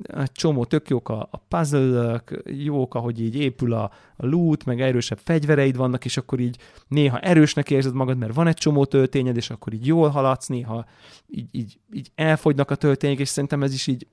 egy 0.02 0.32
csomó 0.32 0.64
tök 0.64 0.88
jók 0.88 1.08
a, 1.08 1.28
a 1.30 1.36
puzzle 1.36 2.22
jók, 2.44 2.94
ahogy 2.94 3.20
így 3.20 3.36
épül 3.36 3.72
a, 3.72 3.82
a 4.16 4.26
loot, 4.26 4.64
meg 4.64 4.80
erősebb 4.80 5.18
fegyvereid 5.24 5.76
vannak, 5.76 6.04
és 6.04 6.16
akkor 6.16 6.40
így 6.40 6.58
néha 6.88 7.20
erősnek 7.20 7.70
érzed 7.70 7.94
magad, 7.94 8.18
mert 8.18 8.34
van 8.34 8.46
egy 8.46 8.56
csomó 8.56 8.84
töltényed, 8.84 9.36
és 9.36 9.50
akkor 9.50 9.72
így 9.72 9.86
jól 9.86 10.08
haladsz, 10.08 10.46
néha 10.46 10.84
így, 11.26 11.48
így, 11.52 11.78
így 11.92 12.10
elfogynak 12.14 12.70
a 12.70 12.74
töltények, 12.74 13.18
és 13.18 13.28
szerintem 13.28 13.62
ez 13.62 13.72
is 13.72 13.86
így, 13.86 14.06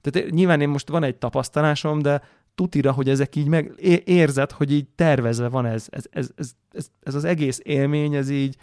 tehát 0.00 0.30
nyilván 0.30 0.60
én 0.60 0.68
most 0.68 0.88
van 0.88 1.02
egy 1.02 1.16
tapasztalásom, 1.16 2.02
de 2.02 2.22
tutira, 2.54 2.92
hogy 2.92 3.08
ezek 3.08 3.36
így 3.36 3.48
meg 3.48 3.72
érzed, 4.04 4.50
hogy 4.50 4.72
így 4.72 4.86
tervezve 4.94 5.48
van 5.48 5.66
ez, 5.66 5.86
ez, 5.90 6.04
ez, 6.10 6.30
ez, 6.36 6.50
ez, 6.72 6.90
ez 7.02 7.14
az 7.14 7.24
egész 7.24 7.60
élmény, 7.62 8.14
ez 8.14 8.30
így 8.30 8.56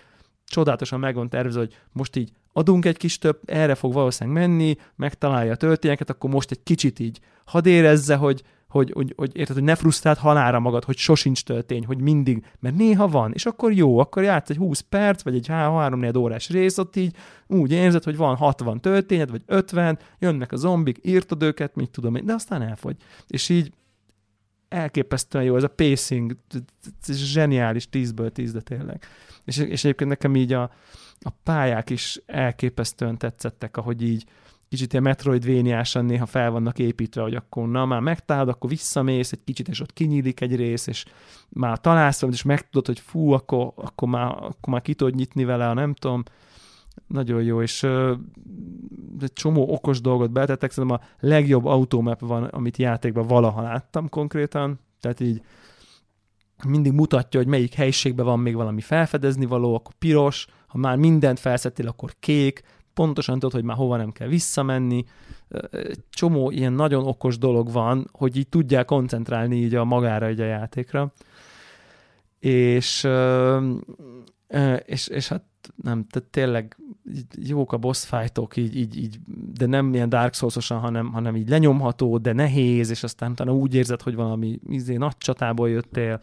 csodálatosan 0.46 1.00
meg 1.00 1.16
van 1.16 1.30
tervezve, 1.30 1.60
hogy 1.60 1.78
most 1.92 2.16
így 2.16 2.32
adunk 2.54 2.86
egy 2.86 2.98
kis 2.98 3.18
több, 3.18 3.40
erre 3.46 3.76
fog 3.76 3.94
valószínűleg 3.94 4.48
menni, 4.48 4.76
megtalálja 4.96 5.52
a 5.52 5.56
történeteket, 5.56 6.16
akkor 6.16 6.30
most 6.30 6.52
egy 6.52 6.64
kicsit 6.64 7.00
így 7.00 7.20
hadd 7.46 7.68
érezze, 7.68 8.16
hogy, 8.16 8.44
hogy, 8.68 8.92
hogy, 8.94 9.14
hogy, 9.18 9.38
érted, 9.38 9.56
hogy 9.56 9.64
ne 9.64 9.76
frusztrált 9.76 10.18
halára 10.18 10.60
magad, 10.60 10.84
hogy 10.84 10.98
sosincs 10.98 11.44
töltény, 11.44 11.86
hogy 11.86 12.02
mindig, 12.02 12.46
mert 12.60 12.76
néha 12.76 13.08
van, 13.08 13.32
és 13.34 13.46
akkor 13.46 13.74
jó, 13.74 13.98
akkor 13.98 14.24
játsz 14.24 14.50
egy 14.50 14.58
20 14.58 14.80
perc, 14.80 15.24
vagy 15.24 15.36
egy 15.36 15.48
3 15.48 16.16
órás 16.18 16.50
rész, 16.50 16.78
ott 16.78 16.96
így 16.96 17.16
úgy 17.48 17.72
érzed, 17.72 18.04
hogy 18.04 18.18
van 18.18 18.36
60 18.36 18.82
töltényed, 18.82 19.32
vagy 19.32 19.42
50, 19.46 20.00
jönnek 20.20 20.52
a 20.52 20.56
zombik, 20.56 21.00
írtad 21.02 21.44
őket, 21.44 21.76
mit 21.76 21.90
tudom 21.90 22.16
én, 22.16 22.26
de 22.26 22.34
aztán 22.34 22.62
elfogy. 22.62 22.96
És 23.28 23.50
így 23.50 23.72
elképesztően 24.70 25.44
jó, 25.44 25.56
ez 25.56 25.64
a 25.64 25.68
pacing, 25.68 26.38
zseniális, 27.08 27.88
10-ből 27.92 28.30
10, 28.30 28.54
de 28.54 28.62
tényleg. 28.62 29.04
És, 29.46 29.58
és 29.58 29.84
egyébként 29.84 30.10
nekem 30.10 30.36
így 30.36 30.54
a, 30.54 30.72
a 31.24 31.30
pályák 31.44 31.90
is 31.90 32.22
elképesztően 32.26 33.18
tetszettek, 33.18 33.78
ahogy 33.78 34.02
így 34.02 34.26
kicsit 34.72 34.92
ilyen 34.92 35.04
metroidvéniásan 35.04 36.06
néha 36.06 36.26
fel 36.26 36.52
vannak 36.52 36.80
építve, 36.80 37.22
hogy 37.22 37.36
akkor 37.36 37.68
na, 37.68 37.86
már 37.86 38.00
megtalálod, 38.00 38.50
akkor 38.50 38.70
visszamész 38.70 39.32
egy 39.32 39.44
kicsit, 39.44 39.68
és 39.68 39.80
ott 39.80 39.94
kinyílik 39.94 40.42
egy 40.42 40.56
rész, 40.56 40.88
és 40.88 41.06
már 41.50 41.80
találsz 41.80 42.20
valamit, 42.20 42.40
és 42.40 42.46
megtudod, 42.46 42.86
hogy 42.86 43.00
fú, 43.00 43.32
akkor, 43.32 43.72
akkor, 43.76 44.08
már, 44.08 44.28
akkor 44.28 44.74
már 44.74 44.82
ki 44.82 44.94
tudod 44.94 45.16
nyitni 45.16 45.44
vele, 45.44 45.70
a 45.70 45.74
nem 45.74 45.94
tudom, 45.94 46.24
nagyon 47.08 47.44
jó, 47.44 47.62
és 47.62 47.84
uh, 47.84 48.18
egy 49.22 49.34
csomó 49.34 49.74
okos 49.74 50.02
dolgot 50.02 50.32
betettek, 50.32 50.72
szerintem 50.72 51.00
a 51.02 51.26
legjobb 51.26 51.66
automap 51.66 52.20
van, 52.20 52.44
amit 52.44 52.78
játékban 52.78 53.28
valaha 53.28 53.62
láttam 53.62 54.10
konkrétan, 54.10 54.80
tehát 55.00 55.20
így 55.20 55.42
mindig 56.68 56.92
mutatja, 56.92 57.40
hogy 57.40 57.50
melyik 57.50 57.74
helyiségben 57.74 58.26
van 58.26 58.40
még 58.40 58.56
valami 58.56 58.82
felfedezni 58.82 59.46
való, 59.46 59.76
akkor 59.76 59.94
piros, 59.94 60.48
ha 60.72 60.78
már 60.78 60.98
mindent 60.98 61.40
felszettél, 61.40 61.88
akkor 61.88 62.16
kék, 62.20 62.64
pontosan 62.94 63.34
tudod, 63.34 63.52
hogy 63.52 63.64
már 63.64 63.78
hova 63.78 63.98
nem 63.98 64.12
kell 64.12 64.28
visszamenni. 64.28 65.06
Csomó 66.10 66.52
ilyen 66.52 66.74
nagyon 66.74 67.08
okos 67.08 67.38
dolog 67.38 67.72
van, 67.72 68.10
hogy 68.12 68.38
így 68.38 68.48
tudják 68.48 68.86
koncentrálni 68.86 69.56
így 69.56 69.76
a 69.76 69.84
magára 69.84 70.26
egy 70.26 70.40
a 70.40 70.46
játékra. 70.46 71.14
És, 72.40 73.08
és, 74.86 75.08
és 75.08 75.28
hát 75.28 75.44
nem, 75.76 76.06
tehát 76.08 76.30
tényleg 76.30 76.78
jók 77.38 77.74
a 77.74 77.78
boss 77.78 78.06
fightok, 78.06 78.58
így, 78.58 78.76
így, 78.76 78.98
így, 78.98 79.20
de 79.54 79.66
nem 79.66 79.94
ilyen 79.94 80.10
Dark 80.10 80.34
souls 80.34 80.68
hanem, 80.68 81.12
hanem 81.12 81.36
így 81.36 81.50
lenyomható, 81.50 82.18
de 82.18 82.34
nehéz, 82.34 82.90
és 82.90 83.04
aztán 83.04 83.32
utána 83.32 83.54
úgy 83.54 83.76
érzed, 83.76 84.02
hogy 84.02 84.16
valami 84.16 84.60
izé, 84.68 84.96
nagy 84.96 85.18
csatából 85.18 85.70
jöttél, 85.70 86.22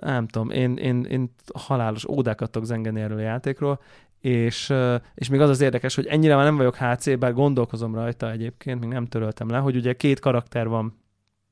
nem 0.00 0.26
tudom, 0.26 0.50
én, 0.50 0.76
én, 0.76 1.04
én 1.04 1.34
halálos 1.54 2.04
ódákat 2.08 2.50
tudok 2.50 2.68
zengeni 2.68 3.00
erről 3.00 3.18
a 3.18 3.20
játékról, 3.20 3.80
és, 4.20 4.72
és 5.14 5.28
még 5.28 5.40
az 5.40 5.48
az 5.48 5.60
érdekes, 5.60 5.94
hogy 5.94 6.06
ennyire 6.06 6.34
már 6.34 6.44
nem 6.44 6.56
vagyok 6.56 6.76
HC, 6.76 7.18
bár 7.18 7.32
gondolkozom 7.32 7.94
rajta 7.94 8.30
egyébként, 8.30 8.80
még 8.80 8.88
nem 8.88 9.06
töröltem 9.06 9.48
le, 9.48 9.58
hogy 9.58 9.76
ugye 9.76 9.92
két 9.92 10.20
karakter 10.20 10.68
van, 10.68 10.98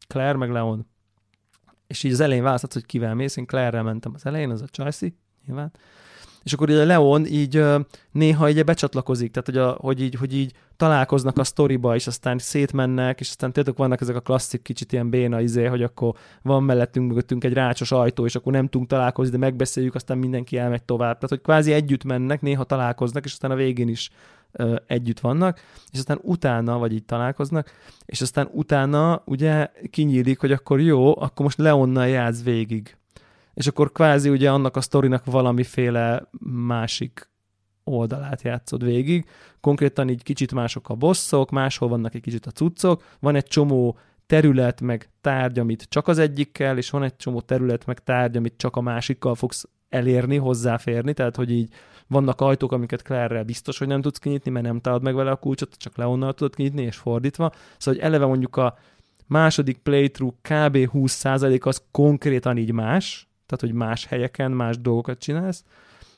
Claire 0.09 0.37
meg 0.37 0.51
Leon, 0.51 0.87
és 1.87 2.03
így 2.03 2.13
az 2.13 2.21
elején 2.21 2.43
választhatsz, 2.43 2.75
hogy 2.75 2.87
kivel 2.87 3.15
mész, 3.15 3.37
én 3.37 3.47
Claire-rel 3.47 3.83
mentem 3.83 4.13
az 4.15 4.27
elején, 4.27 4.51
az 4.51 4.63
a 4.63 4.67
Chelsea, 4.67 5.09
nyilván, 5.47 5.73
és 6.45 6.53
akkor 6.53 6.71
ugye 6.71 6.85
Leon 6.85 7.27
így 7.27 7.65
néha 8.13 8.49
így 8.49 8.65
becsatlakozik, 8.65 9.31
tehát 9.31 9.47
hogy, 9.47 9.59
a, 9.59 9.77
hogy, 9.81 10.03
így, 10.03 10.15
hogy 10.15 10.35
így 10.35 10.53
találkoznak 10.77 11.39
a 11.39 11.45
sztoriba, 11.45 11.95
és 11.95 12.07
aztán 12.07 12.39
szétmennek, 12.39 13.21
és 13.21 13.29
aztán 13.29 13.53
tudjátok, 13.53 13.79
vannak 13.79 14.01
ezek 14.01 14.17
a 14.17 14.21
klasszik 14.21 14.63
kicsit 14.63 14.93
ilyen 14.93 15.11
béna 15.11 15.41
izé, 15.41 15.65
hogy 15.65 15.83
akkor 15.83 16.15
van 16.43 16.63
mellettünk 16.63 17.09
mögöttünk 17.09 17.45
egy 17.45 17.53
rácsos 17.53 17.93
ajtó, 17.93 18.25
és 18.25 18.35
akkor 18.35 18.53
nem 18.53 18.69
tudunk 18.69 18.91
találkozni, 18.91 19.33
de 19.33 19.39
megbeszéljük, 19.39 19.95
aztán 19.95 20.19
mindenki 20.19 20.59
elmegy 20.59 20.83
tovább. 20.83 21.15
Tehát, 21.15 21.29
hogy 21.29 21.41
kvázi 21.41 21.73
együtt 21.73 22.05
mennek, 22.05 22.41
néha 22.41 22.65
találkoznak, 22.65 23.25
és 23.25 23.33
aztán 23.33 23.51
a 23.51 23.55
végén 23.55 23.89
is 23.89 24.11
ö, 24.53 24.77
együtt 24.87 25.21
vannak, 25.21 25.61
és 25.93 25.99
aztán 25.99 26.19
utána, 26.23 26.79
vagy 26.79 26.93
így 26.93 27.05
találkoznak, 27.05 27.71
és 28.07 28.21
aztán 28.21 28.49
utána 28.53 29.23
ugye 29.27 29.71
kinyílik, 29.91 30.41
hogy 30.41 30.53
akkor 30.53 30.81
jó, 30.81 31.21
akkor 31.21 31.45
most 31.45 31.59
Leonnal 31.59 32.09
játsz 32.09 32.43
végig 32.43 32.97
és 33.55 33.67
akkor 33.67 33.93
kvázi 33.93 34.29
ugye 34.29 34.51
annak 34.51 34.77
a 34.77 34.81
sztorinak 34.81 35.25
valamiféle 35.25 36.29
másik 36.67 37.33
oldalát 37.85 38.43
játszod 38.43 38.85
végig. 38.85 39.27
Konkrétan 39.61 40.09
így 40.09 40.23
kicsit 40.23 40.53
mások 40.53 40.89
a 40.89 40.95
bosszok, 40.95 41.51
máshol 41.51 41.89
vannak 41.89 42.15
egy 42.15 42.21
kicsit 42.21 42.47
a 42.47 42.51
cuccok, 42.51 43.03
van 43.21 43.35
egy 43.35 43.47
csomó 43.47 43.99
terület, 44.27 44.81
meg 44.81 45.09
tárgy, 45.21 45.59
amit 45.59 45.87
csak 45.89 46.09
az 46.09 46.19
egyikkel, 46.19 46.77
és 46.79 46.91
van 46.91 47.03
egy 47.03 47.17
csomó 47.17 47.41
terület, 47.41 47.87
meg 47.87 47.99
tárgy, 47.99 48.37
amit 48.37 48.55
csak 48.57 48.77
a 48.77 48.81
másikkal 48.81 49.35
fogsz 49.35 49.69
elérni, 49.89 50.37
hozzáférni, 50.37 51.13
tehát 51.13 51.37
hogy 51.37 51.51
így 51.51 51.73
vannak 52.07 52.41
ajtók, 52.41 52.73
amiket 52.73 53.03
claire 53.03 53.43
biztos, 53.43 53.79
hogy 53.79 53.87
nem 53.87 54.01
tudsz 54.01 54.19
kinyitni, 54.19 54.51
mert 54.51 54.65
nem 54.65 54.81
találod 54.81 55.05
meg 55.05 55.15
vele 55.15 55.31
a 55.31 55.37
kulcsot, 55.37 55.77
csak 55.77 55.97
Leonnal 55.97 56.35
tudod 56.35 56.55
kinyitni, 56.55 56.83
és 56.83 56.97
fordítva. 56.97 57.53
Szóval, 57.79 58.01
hogy 58.01 58.11
eleve 58.11 58.27
mondjuk 58.27 58.57
a 58.57 58.79
második 59.27 59.79
playthrough 59.79 60.37
kb. 60.41 60.77
20% 60.93 61.63
az 61.63 61.83
konkrétan 61.91 62.57
így 62.57 62.73
más, 62.73 63.29
tehát 63.47 63.61
hogy 63.61 63.73
más 63.73 64.07
helyeken 64.07 64.51
más 64.51 64.79
dolgokat 64.79 65.19
csinálsz, 65.19 65.65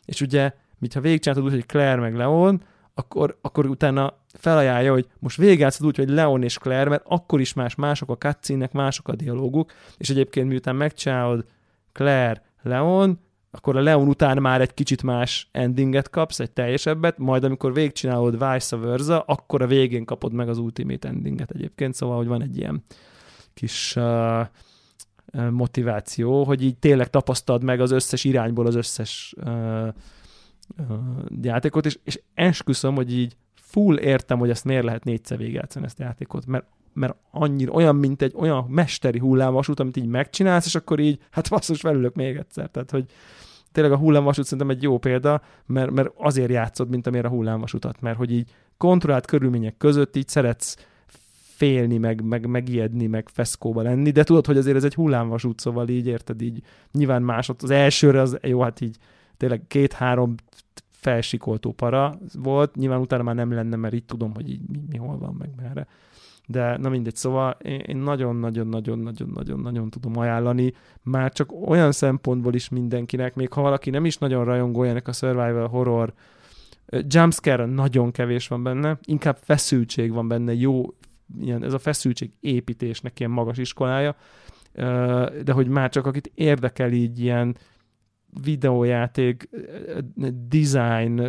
és 0.04 0.20
ugye, 0.20 0.52
mintha 0.78 1.00
végigcsináltad 1.00 1.46
úgy, 1.46 1.52
hogy 1.52 1.66
Claire 1.66 2.00
meg 2.00 2.14
Leon, 2.14 2.62
akkor, 2.94 3.38
akkor 3.40 3.66
utána 3.66 4.14
felajánlja, 4.32 4.92
hogy 4.92 5.06
most 5.18 5.36
végigjátszod 5.36 5.86
úgy, 5.86 5.96
hogy 5.96 6.08
Leon 6.08 6.42
és 6.42 6.58
Claire, 6.58 6.88
mert 6.88 7.04
akkor 7.06 7.40
is 7.40 7.52
más, 7.52 7.74
mások 7.74 8.10
a 8.10 8.16
cutscene 8.16 8.68
mások 8.72 9.08
a 9.08 9.14
dialóguk, 9.14 9.72
és 9.96 10.10
egyébként 10.10 10.48
miután 10.48 10.76
megcsinálod 10.76 11.44
Claire, 11.92 12.42
Leon, 12.62 13.18
akkor 13.50 13.76
a 13.76 13.80
Leon 13.80 14.08
után 14.08 14.40
már 14.40 14.60
egy 14.60 14.74
kicsit 14.74 15.02
más 15.02 15.48
endinget 15.52 16.10
kapsz, 16.10 16.40
egy 16.40 16.50
teljesebbet, 16.50 17.18
majd 17.18 17.44
amikor 17.44 17.72
végigcsinálod 17.72 18.52
vice 18.52 18.76
versa, 18.76 19.20
akkor 19.20 19.62
a 19.62 19.66
végén 19.66 20.04
kapod 20.04 20.32
meg 20.32 20.48
az 20.48 20.58
ultimate 20.58 21.08
endinget 21.08 21.50
egyébként, 21.50 21.94
szóval, 21.94 22.16
hogy 22.16 22.26
van 22.26 22.42
egy 22.42 22.56
ilyen 22.56 22.84
kis 23.54 23.96
uh, 23.96 24.46
motiváció, 25.50 26.44
hogy 26.44 26.62
így 26.62 26.78
tényleg 26.78 27.10
tapasztald 27.10 27.62
meg 27.62 27.80
az 27.80 27.90
összes 27.90 28.24
irányból 28.24 28.66
az 28.66 28.74
összes 28.74 29.34
uh, 29.44 29.88
játékot, 31.42 31.86
és, 31.86 31.98
és 32.04 32.20
esküszöm, 32.34 32.94
hogy 32.94 33.12
így 33.12 33.36
full 33.54 33.96
értem, 33.96 34.38
hogy 34.38 34.50
ezt 34.50 34.64
miért 34.64 34.84
lehet 34.84 35.04
négyszer 35.04 35.38
végigjátszani 35.38 35.84
ezt 35.84 36.00
a 36.00 36.02
játékot, 36.02 36.46
mert 36.46 36.64
mert 36.96 37.16
annyira 37.30 37.72
olyan, 37.72 37.96
mint 37.96 38.22
egy 38.22 38.34
olyan 38.36 38.64
mesteri 38.68 39.18
hullámvasút, 39.18 39.80
amit 39.80 39.96
így 39.96 40.06
megcsinálsz, 40.06 40.66
és 40.66 40.74
akkor 40.74 40.98
így, 41.00 41.18
hát 41.30 41.48
basszus, 41.50 41.80
felülök 41.80 42.14
még 42.14 42.36
egyszer. 42.36 42.68
Tehát, 42.68 42.90
hogy 42.90 43.04
tényleg 43.72 43.92
a 43.92 43.96
hullámvasút 43.96 44.44
szerintem 44.44 44.76
egy 44.76 44.82
jó 44.82 44.98
példa, 44.98 45.42
mert, 45.66 45.90
mert 45.90 46.10
azért 46.16 46.50
játszod, 46.50 46.88
mint 46.88 47.06
amire 47.06 47.28
a 47.28 47.30
hullámvasutat, 47.30 48.00
mert 48.00 48.16
hogy 48.16 48.32
így 48.32 48.50
kontrollált 48.76 49.26
körülmények 49.26 49.76
között 49.76 50.16
így 50.16 50.28
szeretsz 50.28 50.76
félni, 51.56 51.98
meg, 51.98 52.22
meg 52.22 52.46
megijedni, 52.46 53.06
meg 53.06 53.28
feszkóba 53.28 53.82
lenni, 53.82 54.10
de 54.10 54.24
tudod, 54.24 54.46
hogy 54.46 54.56
azért 54.56 54.76
ez 54.76 54.84
egy 54.84 54.94
hullámvasút, 54.94 55.60
szóval 55.60 55.88
így 55.88 56.06
érted, 56.06 56.42
így 56.42 56.62
nyilván 56.92 57.22
másod, 57.22 57.56
az 57.62 57.70
elsőre 57.70 58.20
az 58.20 58.38
jó, 58.42 58.60
hát 58.60 58.80
így 58.80 58.96
tényleg 59.36 59.62
két-három 59.68 60.34
felsikoltó 60.90 61.72
para 61.72 62.18
volt, 62.34 62.74
nyilván 62.74 63.00
utána 63.00 63.22
már 63.22 63.34
nem 63.34 63.52
lenne, 63.52 63.76
mert 63.76 63.94
így 63.94 64.04
tudom, 64.04 64.34
hogy 64.34 64.50
így 64.50 64.60
mi, 64.68 64.78
mi 64.90 64.96
hol 64.96 65.18
van, 65.18 65.34
meg 65.38 65.50
merre. 65.56 65.86
De 66.46 66.76
na 66.76 66.88
mindegy, 66.88 67.16
szóval 67.16 67.50
én 67.62 67.96
nagyon-nagyon-nagyon-nagyon-nagyon-nagyon 67.96 69.90
tudom 69.90 70.18
ajánlani, 70.18 70.72
már 71.02 71.32
csak 71.32 71.68
olyan 71.68 71.92
szempontból 71.92 72.54
is 72.54 72.68
mindenkinek, 72.68 73.34
még 73.34 73.52
ha 73.52 73.60
valaki 73.60 73.90
nem 73.90 74.04
is 74.04 74.18
nagyon 74.18 74.44
rajongó 74.44 74.82
ennek 74.82 75.08
a 75.08 75.12
survival 75.12 75.68
horror 75.68 76.12
jumpscare 76.88 77.64
nagyon 77.64 78.10
kevés 78.10 78.48
van 78.48 78.62
benne, 78.62 78.98
inkább 79.04 79.36
feszültség 79.40 80.12
van 80.12 80.28
benne, 80.28 80.54
jó 80.54 80.94
ilyen, 81.40 81.64
ez 81.64 81.72
a 81.72 81.78
feszültség 81.78 82.32
építésnek 82.40 83.20
ilyen 83.20 83.32
magas 83.32 83.58
iskolája, 83.58 84.16
de 85.42 85.52
hogy 85.52 85.68
már 85.68 85.90
csak 85.90 86.06
akit 86.06 86.30
érdekel 86.34 86.92
így 86.92 87.20
ilyen 87.20 87.56
videójáték, 88.42 89.48
design, 90.48 91.22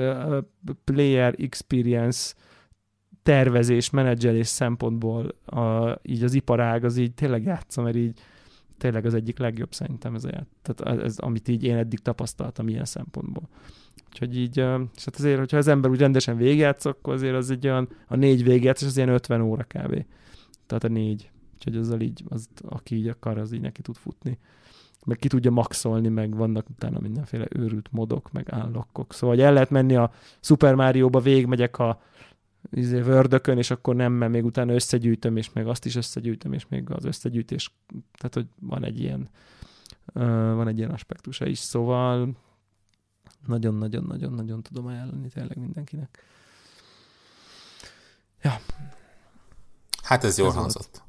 player 0.83 1.35
experience, 1.37 2.33
tervezés, 3.23 3.89
menedzselés 3.89 4.47
szempontból 4.47 5.35
a, 5.45 5.95
így 6.01 6.23
az 6.23 6.33
iparág 6.33 6.83
az 6.83 6.97
így 6.97 7.13
tényleg 7.13 7.43
játsza, 7.43 7.81
mert 7.81 7.95
így 7.95 8.19
tényleg 8.77 9.05
az 9.05 9.13
egyik 9.13 9.37
legjobb 9.37 9.73
szerintem 9.73 10.15
ez 10.15 10.23
a 10.23 10.29
ját. 10.31 10.47
Tehát 10.61 10.99
ez, 11.03 11.17
amit 11.17 11.47
így 11.47 11.63
én 11.63 11.75
eddig 11.75 11.99
tapasztaltam 11.99 12.67
ilyen 12.67 12.85
szempontból. 12.85 13.49
Úgyhogy 14.09 14.37
így, 14.37 14.57
és 14.57 15.05
hát 15.05 15.15
azért, 15.15 15.39
hogyha 15.39 15.57
az 15.57 15.67
ember 15.67 15.91
úgy 15.91 15.99
rendesen 15.99 16.37
végigjátsz, 16.37 16.85
akkor 16.85 17.13
azért 17.13 17.35
az 17.35 17.51
egy 17.51 17.67
olyan, 17.67 17.89
a 18.07 18.15
négy 18.15 18.43
végigjátsz, 18.43 18.81
és 18.81 18.87
az 18.87 18.97
ilyen 18.97 19.09
50 19.09 19.41
óra 19.41 19.63
kb. 19.63 20.05
Tehát 20.65 20.83
a 20.83 20.87
négy. 20.87 21.29
Úgyhogy 21.53 21.75
azzal 21.75 21.99
így, 21.99 22.23
az, 22.29 22.47
aki 22.61 22.95
így 22.95 23.07
akar, 23.07 23.37
az 23.37 23.51
így 23.51 23.61
neki 23.61 23.81
tud 23.81 23.95
futni. 23.95 24.39
Meg 25.05 25.17
ki 25.17 25.27
tudja 25.27 25.51
maxolni, 25.51 26.07
meg 26.07 26.35
vannak 26.35 26.69
utána 26.69 26.99
mindenféle 26.99 27.45
őrült 27.49 27.87
modok, 27.91 28.31
meg 28.31 28.49
állokkok. 28.49 29.13
Szóval 29.13 29.35
hogy 29.35 29.45
el 29.45 29.53
lehet 29.53 29.69
menni 29.69 29.95
a 29.95 30.11
Super 30.39 30.75
Mario-ba, 30.75 31.19
végigmegyek 31.19 31.79
a 31.79 32.01
izé, 32.71 32.99
vördökön, 32.99 33.57
és 33.57 33.71
akkor 33.71 33.95
nem, 33.95 34.13
mert 34.13 34.31
még 34.31 34.45
utána 34.45 34.73
összegyűjtöm, 34.73 35.37
és 35.37 35.53
meg 35.53 35.67
azt 35.67 35.85
is 35.85 35.95
összegyűjtöm, 35.95 36.53
és 36.53 36.67
még 36.67 36.89
az 36.91 37.05
összegyűjtés, 37.05 37.75
tehát 38.17 38.33
hogy 38.33 38.47
van 38.59 38.83
egy 38.83 38.99
ilyen, 38.99 39.29
uh, 40.13 40.23
van 40.53 40.67
egy 40.67 40.77
ilyen 40.77 40.91
aspektusa 40.91 41.45
is, 41.45 41.57
szóval 41.57 42.35
Nagyon-nagyon-nagyon-nagyon 43.47 44.61
tudom 44.61 44.85
ajánlani 44.85 45.27
tényleg 45.27 45.57
mindenkinek. 45.57 46.23
Ja. 48.41 48.59
Hát 50.03 50.23
ez 50.23 50.37
jól 50.37 50.51
hangzott. 50.51 51.01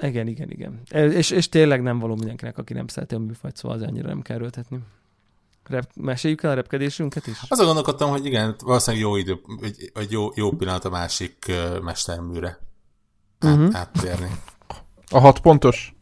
Igen, 0.00 0.26
igen, 0.26 0.50
igen. 0.50 0.80
És, 0.90 1.30
és 1.30 1.48
tényleg 1.48 1.82
nem 1.82 1.98
való 1.98 2.14
mindenkinek, 2.14 2.58
aki 2.58 2.72
nem 2.72 2.86
szereti 2.86 3.14
a 3.14 3.18
műfajt, 3.18 3.56
szóval 3.56 3.76
az 3.76 3.82
annyira 3.82 4.08
nem 4.08 4.22
kell 4.22 4.36
erőltetni. 4.36 4.78
Rep, 5.64 5.90
meséljük 5.94 6.42
el 6.42 6.50
a 6.50 6.54
repkedésünket 6.54 7.26
is? 7.26 7.38
Azon 7.48 7.66
gondolkodtam, 7.66 8.10
hogy 8.10 8.26
igen, 8.26 8.54
valószínűleg 8.64 9.06
jó 9.06 9.16
idő, 9.16 9.40
egy, 9.62 9.90
egy 9.94 10.10
jó, 10.10 10.28
jó 10.34 10.50
pillanat 10.50 10.84
a 10.84 10.90
másik 10.90 11.44
uh, 11.48 11.80
mesterműre 11.80 12.58
át, 13.38 13.56
uh-huh. 13.56 13.76
áttérni. 13.76 14.30
A 15.10 15.18
hat 15.18 15.40
pontos? 15.40 15.95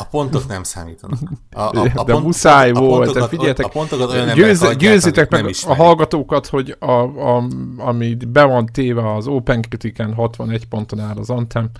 A 0.00 0.04
pontok 0.04 0.46
nem 0.46 0.62
számítanak. 0.62 1.18
A, 1.52 1.60
a, 1.60 1.70
a 1.94 2.04
de 2.04 2.12
pont, 2.12 2.24
muszáj 2.24 2.70
a, 2.70 2.80
volt, 2.80 3.16
a 3.16 3.28
figyeljetek, 3.28 3.66
a 3.66 3.68
pontokat 3.68 4.10
olyan 4.10 4.34
győz, 4.34 4.58
hagyják, 4.58 4.78
győzitek 4.78 5.30
meg 5.30 5.50
a 5.66 5.74
hallgatókat, 5.74 6.46
hogy 6.46 6.76
a, 6.78 6.90
a, 6.92 7.44
ami 7.76 8.14
be 8.14 8.44
van 8.44 8.66
téve 8.66 9.14
az 9.14 9.26
Open 9.26 9.62
Critiken 9.62 10.14
61 10.14 10.66
ponton 10.66 11.00
áll 11.00 11.16
az 11.16 11.30
Anthem, 11.30 11.70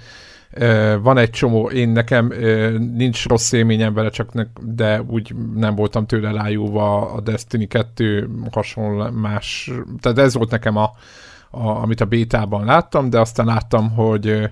van 1.03 1.19
egy 1.19 1.31
csomó, 1.31 1.71
én 1.71 1.89
nekem 1.89 2.33
nincs 2.97 3.29
rossz 3.29 3.53
élményem 3.53 3.95
vele, 3.95 4.11
csak 4.11 4.33
ne, 4.33 4.43
de 4.61 5.03
úgy 5.03 5.35
nem 5.55 5.75
voltam 5.75 6.07
tőle 6.07 6.31
lájúva 6.31 7.13
a 7.13 7.21
Destiny 7.21 7.69
2 7.69 8.31
hasonló 8.53 9.11
más, 9.11 9.71
tehát 10.01 10.19
ez 10.19 10.35
volt 10.35 10.51
nekem 10.51 10.77
a, 10.77 10.91
a 11.51 11.69
amit 11.69 12.01
a 12.01 12.05
bétában 12.05 12.65
láttam, 12.65 13.11
de 13.11 13.21
aztán 13.21 13.47
láttam, 13.47 13.91
hogy 13.91 14.51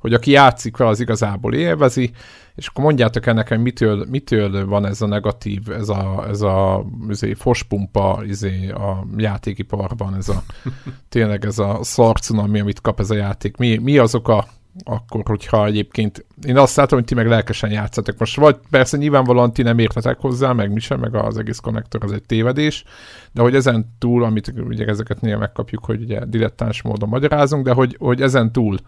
hogy 0.00 0.14
aki 0.14 0.30
játszik 0.30 0.76
vele, 0.76 0.90
az 0.90 1.00
igazából 1.00 1.54
élvezi, 1.54 2.10
és 2.54 2.66
akkor 2.66 2.84
mondjátok 2.84 3.26
ennek, 3.26 3.48
hogy 3.48 3.60
mitől, 3.60 4.06
mitől 4.10 4.66
van 4.66 4.86
ez 4.86 5.00
a 5.02 5.06
negatív, 5.06 5.70
ez 5.70 5.88
a, 5.88 6.24
ez 6.28 6.40
a 6.40 6.84
izé, 7.08 7.32
fospumpa 7.32 8.22
izé, 8.26 8.70
a 8.70 9.06
játékiparban, 9.16 10.16
ez 10.16 10.28
a 10.28 10.42
tényleg 11.08 11.44
ez 11.44 11.58
a 11.58 11.78
szarcunami, 11.82 12.60
amit 12.60 12.80
kap 12.80 13.00
ez 13.00 13.10
a 13.10 13.14
játék. 13.14 13.56
Mi, 13.56 13.76
mi 13.76 13.98
azok 13.98 14.28
a 14.28 14.46
akkor, 14.84 15.22
hogyha 15.24 15.66
egyébként 15.66 16.26
én 16.46 16.56
azt 16.56 16.76
látom, 16.76 16.98
hogy 16.98 17.06
ti 17.06 17.14
meg 17.14 17.26
lelkesen 17.26 17.70
játszatok. 17.70 18.18
Most 18.18 18.36
vagy 18.36 18.56
persze 18.70 18.96
nyilvánvalóan 18.96 19.52
ti 19.52 19.62
nem 19.62 19.78
értetek 19.78 20.18
hozzá, 20.18 20.52
meg 20.52 20.72
mi 20.72 20.80
sem, 20.80 21.00
meg 21.00 21.14
az 21.14 21.38
egész 21.38 21.58
konnektor 21.58 22.04
az 22.04 22.12
egy 22.12 22.22
tévedés, 22.22 22.84
de 23.32 23.42
hogy 23.42 23.54
ezen 23.54 23.94
túl, 23.98 24.24
amit 24.24 24.52
ugye 24.56 24.86
ezeket 24.86 25.20
néha 25.20 25.38
megkapjuk, 25.38 25.84
hogy 25.84 26.02
ugye 26.02 26.24
dilettáns 26.24 26.82
módon 26.82 27.08
magyarázunk, 27.08 27.64
de 27.64 27.72
hogy, 27.72 27.96
hogy 27.98 28.22
ezen 28.22 28.52
túl, 28.52 28.78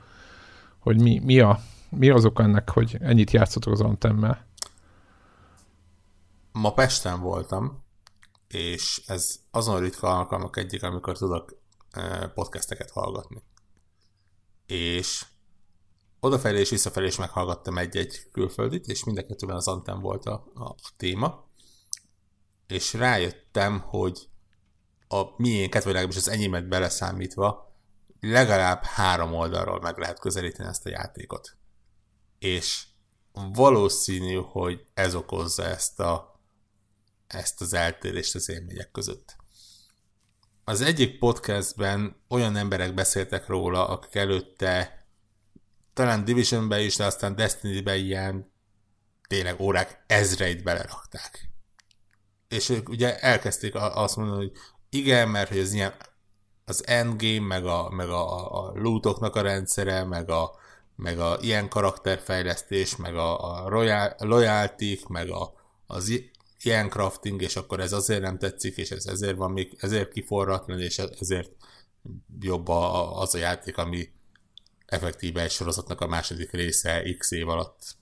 hogy 0.83 1.01
mi, 1.01 1.19
mi, 1.19 1.41
a, 1.41 1.61
mi 1.91 2.09
azok 2.09 2.41
ennek, 2.41 2.71
hogy 2.71 2.97
ennyit 3.01 3.31
játszotok 3.31 3.73
az 3.73 3.81
antemmel? 3.81 4.47
Ma 6.53 6.73
Pesten 6.73 7.21
voltam, 7.21 7.85
és 8.49 9.03
ez 9.07 9.41
azon 9.51 9.81
ritka 9.81 10.17
alkalmak 10.17 10.57
egyik, 10.57 10.83
amikor 10.83 11.19
tudok 11.19 11.57
eh, 11.91 12.29
podcasteket 12.35 12.91
hallgatni. 12.91 13.43
És 14.67 15.27
odafelé 16.21 16.61
és 16.61 16.71
visszafelé 16.71 17.07
is 17.07 17.17
meghallgattam 17.17 17.79
egy-egy 17.79 18.29
külföldit, 18.33 18.87
és 18.87 19.05
mind 19.05 19.19
a 19.19 19.27
kettőben 19.27 19.57
az 19.57 19.69
Antem 19.69 20.01
volt 20.01 20.25
a, 20.25 20.51
a, 20.55 20.65
a 20.65 20.91
téma, 20.97 21.45
és 22.67 22.93
rájöttem, 22.93 23.81
hogy 23.81 24.29
a 25.09 25.23
miénket, 25.37 25.83
vagy 25.83 25.93
legalábbis 25.93 26.19
az 26.19 26.29
enyémet 26.29 26.69
beleszámítva, 26.69 27.72
legalább 28.25 28.85
három 28.85 29.35
oldalról 29.35 29.81
meg 29.81 29.99
lehet 29.99 30.19
közelíteni 30.19 30.69
ezt 30.69 30.87
a 30.87 30.91
játékot. 30.91 31.57
És 32.39 32.85
valószínű, 33.33 34.35
hogy 34.35 34.85
ez 34.95 35.15
okozza 35.15 35.65
ezt, 35.65 36.01
a, 36.01 36.41
ezt 37.27 37.61
az 37.61 37.73
eltérést 37.73 38.35
az 38.35 38.49
élmények 38.49 38.91
között. 38.91 39.37
Az 40.65 40.81
egyik 40.81 41.19
podcastben 41.19 42.23
olyan 42.29 42.57
emberek 42.57 42.95
beszéltek 42.95 43.47
róla, 43.47 43.89
akik 43.89 44.15
előtte 44.15 45.07
talán 45.93 46.25
Divisionbe 46.25 46.81
is, 46.81 46.97
de 46.97 47.05
aztán 47.05 47.37
Destiny-be 47.37 47.97
ilyen 47.97 48.53
tényleg 49.29 49.61
órák 49.61 50.05
ezreit 50.07 50.63
belerakták. 50.63 51.51
És 52.49 52.69
ők 52.69 52.89
ugye 52.89 53.19
elkezdték 53.19 53.75
azt 53.75 54.17
mondani, 54.17 54.47
hogy 54.47 54.53
igen, 54.89 55.29
mert 55.29 55.49
hogy 55.49 55.59
az 55.59 55.73
ilyen 55.73 55.95
az 56.73 56.87
endgame, 56.87 57.47
meg 57.47 57.67
a, 57.67 57.91
meg 57.91 58.09
a, 58.09 58.53
a 58.61 58.73
lootoknak 58.75 59.37
a 59.37 59.41
rendszere, 59.41 60.05
meg 60.05 60.31
a, 60.31 60.51
meg 60.97 61.19
a 61.19 61.39
ilyen 61.41 61.69
karakterfejlesztés, 61.69 62.97
meg 62.97 63.17
a, 63.17 63.63
a 63.65 63.69
royal, 63.69 64.15
loyalty 64.19 64.99
meg 65.09 65.31
a, 65.31 65.53
az 65.87 66.23
ilyen 66.63 66.89
crafting, 66.89 67.43
és 67.43 67.57
akkor 67.57 67.81
ez 67.81 67.93
azért 67.93 68.21
nem 68.21 68.39
tetszik, 68.39 68.77
és 68.77 68.91
ez 68.91 69.07
ezért 69.07 69.37
van 69.37 69.51
még, 69.51 69.77
ezért 69.81 70.13
kiforratlan, 70.13 70.81
és 70.81 70.99
ezért 70.99 71.51
jobb 72.41 72.69
a, 72.69 73.21
az 73.21 73.35
a 73.35 73.39
játék, 73.39 73.79
ami 73.79 74.09
effektíve 74.87 75.43
egy 75.43 75.51
sorozatnak 75.51 76.01
a 76.01 76.07
második 76.07 76.51
része 76.51 77.03
x 77.19 77.31
év 77.31 77.49
alatt 77.49 77.97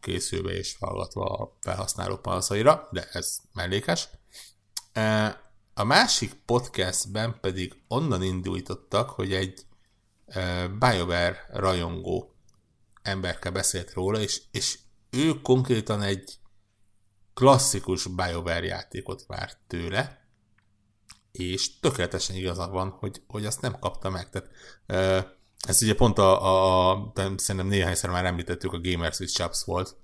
készülve 0.00 0.50
és 0.52 0.76
hallgatva 0.78 1.24
a 1.24 1.56
felhasználó 1.60 2.16
panaszaira, 2.16 2.88
de 2.92 3.08
ez 3.12 3.36
mellékes. 3.52 4.08
A 5.80 5.84
másik 5.84 6.34
podcastben 6.34 7.38
pedig 7.40 7.82
onnan 7.88 8.22
indulítottak, 8.22 9.10
hogy 9.10 9.32
egy 9.32 9.66
e, 10.26 10.68
BioWare 10.68 11.46
rajongó 11.52 12.34
emberke 13.02 13.50
beszélt 13.50 13.92
róla, 13.92 14.20
és, 14.20 14.42
és 14.50 14.78
ő 15.10 15.40
konkrétan 15.40 16.02
egy 16.02 16.38
klasszikus 17.34 18.06
BioWare 18.06 18.64
játékot 18.64 19.24
várt 19.26 19.58
tőle, 19.66 20.28
és 21.32 21.78
tökéletesen 21.78 22.36
igaza 22.36 22.68
van, 22.68 22.90
hogy, 22.90 23.22
hogy 23.26 23.46
azt 23.46 23.60
nem 23.60 23.78
kapta 23.78 24.10
meg. 24.10 24.30
Tehát 24.30 24.50
e, 24.86 24.96
ez 25.68 25.82
ugye 25.82 25.94
pont 25.94 26.18
a, 26.18 26.44
a, 26.44 26.90
a 26.90 27.12
szerintem 27.36 27.66
néhányszor 27.66 28.10
már 28.10 28.24
említettük, 28.24 28.72
a 28.72 28.80
Gamers 28.80 29.18
with 29.18 29.32
Chops 29.32 29.64
volt, 29.64 29.96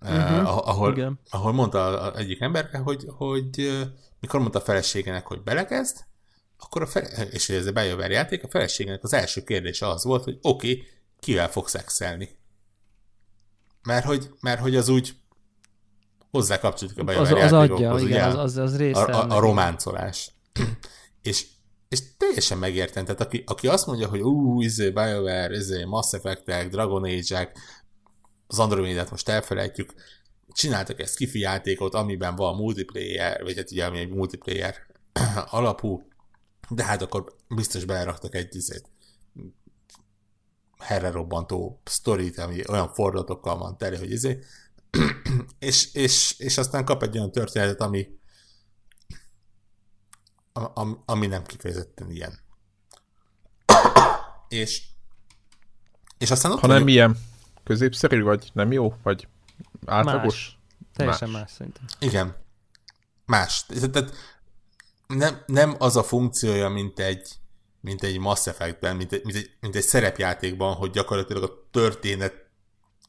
uh-huh, 0.00 0.68
ahol, 0.68 0.92
igen. 0.92 1.20
ahol 1.30 1.52
mondta 1.52 2.00
az 2.00 2.18
egyik 2.18 2.40
ember, 2.40 2.80
hogy, 2.84 3.04
hogy 3.08 3.86
mikor 4.20 4.40
mondta 4.40 4.58
a 4.58 4.62
feleségének, 4.62 5.26
hogy 5.26 5.42
belekezd, 5.42 5.96
akkor 6.58 6.82
a 6.82 6.86
fele, 6.86 7.08
és 7.08 7.48
ez 7.48 7.66
a 7.66 7.72
BioWare 7.72 8.12
játék, 8.12 8.44
a 8.44 8.48
feleségének 8.48 9.02
az 9.02 9.12
első 9.12 9.42
kérdése 9.42 9.88
az 9.88 10.04
volt, 10.04 10.24
hogy 10.24 10.38
oké, 10.42 10.70
okay, 10.70 10.86
kivel 11.20 11.50
fog 11.50 11.68
szexelni? 11.68 12.38
Mert 13.82 14.04
hogy, 14.04 14.30
mert 14.40 14.60
hogy 14.60 14.76
az 14.76 14.88
úgy 14.88 15.16
hozzá 16.30 16.58
kapcsolódik 16.58 16.98
a 16.98 17.04
BioWare 17.04 17.44
az, 17.44 17.52
az 17.52 17.70
adja, 17.70 17.98
igen, 17.98 18.28
az, 18.28 18.36
az, 18.36 18.56
az 18.56 18.76
része. 18.76 19.00
A, 19.00 19.30
a, 19.30 19.36
a 19.36 19.40
románcolás. 19.40 20.32
és 21.22 21.46
és 21.88 22.16
teljesen 22.16 22.58
megértem, 22.58 23.04
tehát 23.04 23.20
aki, 23.20 23.42
aki 23.46 23.68
azt 23.68 23.86
mondja, 23.86 24.08
hogy 24.08 24.20
ú, 24.20 24.62
izé, 24.62 24.90
BioWare, 24.90 25.54
izé, 25.54 25.84
Mass 25.84 26.12
effect 26.12 26.70
Dragon 26.70 27.04
Age-ek, 27.04 27.58
az 28.46 28.58
Andromedát 28.58 29.10
most 29.10 29.28
elfelejtjük, 29.28 29.94
csináltak 30.56 31.00
egy 31.00 31.08
skifi 31.08 31.38
játékot, 31.38 31.94
amiben 31.94 32.34
van 32.34 32.56
multiplayer, 32.56 33.42
vagy 33.42 33.56
hát 33.56 33.70
ugye 33.70 33.86
ami 33.86 33.98
egy 33.98 34.08
multiplayer 34.08 34.74
alapú, 35.46 36.08
de 36.68 36.84
hát 36.84 37.02
akkor 37.02 37.36
biztos 37.48 37.84
beleraktak 37.84 38.34
egy 38.34 38.56
izét, 38.56 38.90
herre 40.78 41.10
robbantó 41.10 41.80
sztorit, 41.84 42.38
ami 42.38 42.62
olyan 42.68 42.92
fordulatokkal 42.94 43.58
van 43.58 43.78
tele, 43.78 43.98
hogy 43.98 44.10
izé, 44.10 44.38
és, 45.58 45.94
és, 45.94 46.34
és 46.38 46.58
aztán 46.58 46.84
kap 46.84 47.02
egy 47.02 47.16
olyan 47.16 47.32
történetet, 47.32 47.80
ami, 47.80 48.08
am, 50.52 51.02
ami 51.04 51.26
nem 51.26 51.44
kifejezetten 51.44 52.10
ilyen. 52.10 52.38
és, 54.48 54.82
és 56.18 56.30
aztán 56.30 56.52
ott 56.52 56.60
Ha 56.60 56.66
nem 56.66 56.88
ilyen 56.88 57.18
középszerű, 57.64 58.22
vagy 58.22 58.50
nem 58.52 58.72
jó, 58.72 58.94
vagy 59.02 59.28
átlagos? 59.86 60.34
Más. 60.34 60.58
Teljesen 60.92 61.30
más, 61.30 61.40
más 61.40 61.50
szerintem. 61.50 61.84
Igen. 61.98 62.36
Más. 63.24 63.66
Tehát 63.66 64.12
nem, 65.06 65.42
nem 65.46 65.74
az 65.78 65.96
a 65.96 66.02
funkciója, 66.02 66.68
mint 66.68 66.98
egy, 66.98 67.28
mint 67.80 68.02
egy 68.02 68.18
Mass 68.18 68.46
Effect-ben, 68.46 68.96
mint 68.96 69.12
egy, 69.12 69.24
mint, 69.24 69.36
egy, 69.36 69.50
mint 69.60 69.76
egy 69.76 69.82
szerepjátékban, 69.82 70.74
hogy 70.74 70.90
gyakorlatilag 70.90 71.42
a 71.42 71.68
történet 71.70 72.34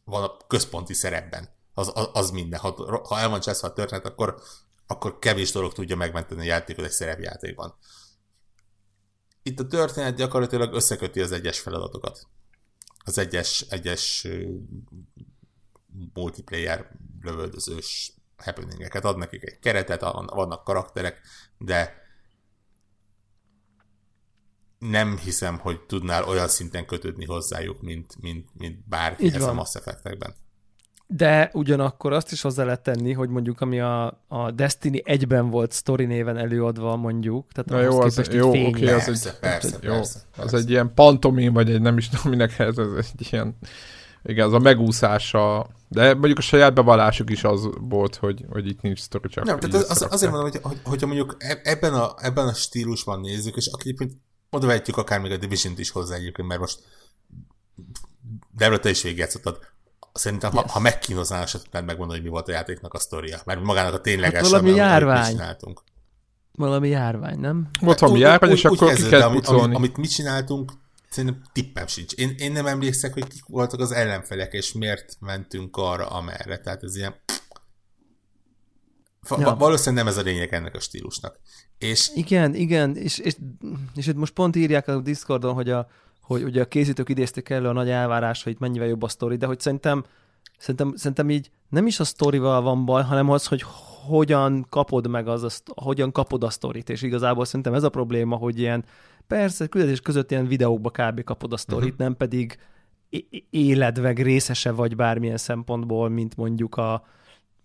van 0.04 0.24
a 0.24 0.38
központi 0.48 0.94
szerepben. 0.94 1.50
Az, 1.74 1.92
az, 1.94 2.10
az 2.14 2.30
minden. 2.30 2.60
Ha, 2.60 3.02
ha 3.08 3.20
el 3.20 3.30
van 3.30 3.40
cseszve 3.40 3.68
a 3.68 3.74
történet, 3.74 4.06
akkor 4.06 4.42
akkor 4.88 5.20
kevés 5.20 5.52
dolog 5.52 5.74
tudja 5.74 5.96
megmenteni 5.96 6.42
a 6.42 6.44
játékot 6.44 6.86
egy 6.86 6.92
szerepjátékban. 6.92 7.76
Itt 9.44 9.60
a 9.60 9.68
történet 9.68 10.16
gyakorlatilag 10.16 10.74
összeköti 10.74 11.22
az 11.22 11.32
egyes 11.32 11.60
feladatokat. 11.60 12.28
Az 13.04 13.18
egyes, 13.18 13.66
egyes 13.70 14.28
multiplayer 16.14 16.92
lövöldözős 17.22 18.14
happeningeket. 18.38 19.06
Ad 19.06 19.18
nekik 19.18 19.44
egy 19.44 19.60
keretet, 19.60 20.02
vannak 20.26 20.64
karakterek, 20.64 21.22
de 21.58 22.06
nem 24.80 25.18
hiszem, 25.18 25.58
hogy 25.58 25.80
tudnál 25.80 26.24
olyan 26.24 26.48
szinten 26.48 26.86
kötődni 26.86 27.26
hozzájuk, 27.26 27.82
mint, 27.82 28.14
mint, 28.22 28.50
mint 28.58 28.88
bárki 28.88 29.26
Így 29.26 29.34
ez 29.34 29.42
van. 29.42 29.50
a 29.50 29.54
Mass 29.54 29.76
Effect-ekben. 29.76 30.36
De 31.10 31.50
ugyanakkor 31.54 32.14
azt 32.14 32.32
is 32.32 32.42
hozzá 32.42 32.64
lehet 32.64 32.82
tenni, 32.82 33.14
hogy 33.14 33.30
mondjuk 33.30 33.62
ami 33.62 33.80
a, 33.80 34.24
a 34.28 34.52
Destiny 34.52 35.02
egyben 35.04 35.50
volt 35.50 35.74
story 35.74 36.06
néven 36.06 36.38
előadva 36.38 36.96
mondjuk, 36.96 37.52
tehát 37.52 37.70
Na 37.70 37.92
jó, 37.92 38.02
az, 38.02 38.30
jó, 38.32 38.50
oké, 38.50 38.68
okay, 38.68 38.88
az 38.88 39.06
persze, 39.06 39.30
egy, 39.30 39.40
persze, 39.40 39.78
jó, 39.82 39.94
persze, 39.94 40.20
az 40.38 40.54
egy 40.54 40.70
ilyen 40.70 40.94
pantomim, 40.94 41.54
vagy 41.54 41.72
egy 41.72 41.82
nem 41.82 41.98
is 41.98 42.10
tudom 42.10 42.30
minek 42.32 42.60
ez, 42.60 42.78
ez 42.78 42.96
egy 42.96 43.28
ilyen, 43.32 43.58
igen, 44.24 44.46
az 44.48 44.54
a 44.54 44.60
megúszása, 44.60 45.68
de 45.88 46.14
mondjuk 46.14 46.38
a 46.38 46.42
saját 46.42 46.74
bevallásuk 46.74 47.30
is 47.30 47.44
az 47.44 47.70
volt, 47.80 48.16
hogy, 48.16 48.46
hogy 48.50 48.68
itt 48.68 48.82
nincs 48.82 49.00
sztori, 49.00 49.30
csak 49.30 49.44
Nem, 49.44 49.60
tehát 49.60 49.90
az, 49.90 50.08
azért 50.10 50.32
mondom, 50.32 50.52
hogy, 50.52 50.62
hogy, 50.64 50.80
hogyha 50.84 51.08
mondjuk 51.08 51.36
e- 51.40 51.62
ebben 51.64 51.94
a, 51.94 52.14
ebben 52.18 52.48
a 52.48 52.54
stílusban 52.54 53.20
nézzük, 53.20 53.56
és 53.56 53.68
aki 53.68 53.82
egyébként 53.88 54.14
oda 54.50 54.68
vehetjük 54.68 54.98
akár 54.98 55.20
még 55.20 55.32
a 55.32 55.38
division 55.38 55.74
is 55.78 55.90
hozzá 55.90 56.16
egyébként, 56.16 56.48
mert 56.48 56.60
most 56.60 56.80
Debra, 58.52 58.80
te 58.80 58.90
is 58.90 59.02
végigjátszottad. 59.02 59.60
Szerintem, 60.14 60.52
yes. 60.54 60.62
ha, 60.62 60.72
ha 60.72 60.80
megkínoznál, 60.80 61.46
se 61.46 61.60
tudnád 61.60 61.86
megmondani, 61.86 62.20
hogy 62.20 62.28
mi 62.28 62.34
volt 62.34 62.48
a 62.48 62.52
játéknak 62.52 62.94
a 62.94 63.00
sztoria. 63.00 63.40
Mert 63.46 63.64
magának 63.64 63.94
a 63.94 64.02
tényleges 64.02 64.42
hát 64.42 64.50
valami 64.50 64.70
járvány. 64.70 65.32
csináltunk. 65.32 65.84
Valami 66.52 66.90
járvány, 66.90 67.40
nem? 67.40 67.70
Volt 67.80 68.00
valami 68.00 68.20
járvány, 68.20 68.52
és 68.52 68.66
akkor 68.66 68.94
ki 68.94 69.08
kell 69.08 69.22
amit, 69.22 69.48
amit, 69.48 69.76
amit 69.76 69.98
mi 69.98 70.08
csináltunk, 70.08 70.72
szerintem 71.10 71.42
tippem 71.54 71.88
sincs. 71.88 72.14
Én, 72.14 72.36
én 72.38 72.52
nem 72.52 72.66
emlékszek, 72.66 73.14
hogy 73.14 73.28
kik 73.28 73.46
voltak 73.46 73.80
az 73.80 73.92
ellenfelek, 73.92 74.54
és 74.54 74.74
miért 74.74 75.18
mentünk 75.20 75.78
arra, 75.78 76.08
amerre. 76.08 76.58
Tehát 76.58 76.84
ez 76.84 76.96
ilyen... 76.96 77.16
Ja. 79.38 79.56
Valószínűleg 79.56 80.04
nem 80.04 80.14
ez 80.14 80.20
a 80.20 80.22
lényeg 80.22 80.54
ennek 80.54 80.76
a 80.76 80.80
stílusnak. 80.80 81.40
És... 81.78 82.12
Igen, 82.16 82.56
igen, 82.56 82.96
és, 82.96 83.18
és, 83.18 83.36
és 83.96 84.08
itt 84.08 84.16
most 84.16 84.34
pont 84.34 84.56
írják 84.56 84.88
a 84.88 85.00
Discordon, 85.00 85.54
hogy 85.54 85.70
a, 85.70 85.88
hogy 86.22 86.44
ugye 86.44 86.62
a 86.62 86.68
készítők 86.68 87.10
idézték 87.10 87.50
elő 87.50 87.68
a 87.68 87.72
nagy 87.72 87.90
elvárás, 87.90 88.44
hogy 88.44 88.56
mennyivel 88.60 88.88
jobb 88.88 89.04
a 89.04 89.08
sztori, 89.08 89.36
de 89.36 89.46
hogy 89.46 89.60
szerintem, 89.60 90.06
szerintem, 90.58 90.96
szerintem 90.96 91.30
így 91.30 91.52
nem 91.70 91.88
is 91.88 92.00
a 92.00 92.04
sztorival 92.04 92.62
van 92.62 92.86
baj, 92.86 93.04
hanem 93.04 93.30
az, 93.30 93.48
hogy 93.48 93.64
hogyan 94.08 94.66
kapod 94.70 95.08
meg 95.08 95.28
az, 95.28 95.44
azt, 95.44 95.64
hogyan 95.76 96.12
kapod 96.12 96.44
a 96.44 96.50
sztorit, 96.50 96.90
és 96.90 97.02
igazából 97.02 97.46
szerintem 97.46 97.74
ez 97.74 97.84
a 97.84 97.90
probléma, 97.90 98.36
hogy 98.36 98.60
ilyen, 98.60 98.86
persze, 99.28 99.68
küldetés 99.68 100.00
között 100.00 100.32
ilyen 100.32 100.48
videókba 100.48 100.90
kb. 100.90 101.24
kapod 101.24 101.54
a 101.54 101.58
sztorit, 101.58 101.84
uh-huh. 101.84 102.00
nem 102.00 102.16
pedig 102.16 102.58
életveg 103.50 104.22
részese 104.22 104.72
vagy 104.72 104.96
bármilyen 104.96 105.38
szempontból, 105.38 106.10
mint 106.10 106.36
mondjuk 106.36 106.76
a, 106.76 107.06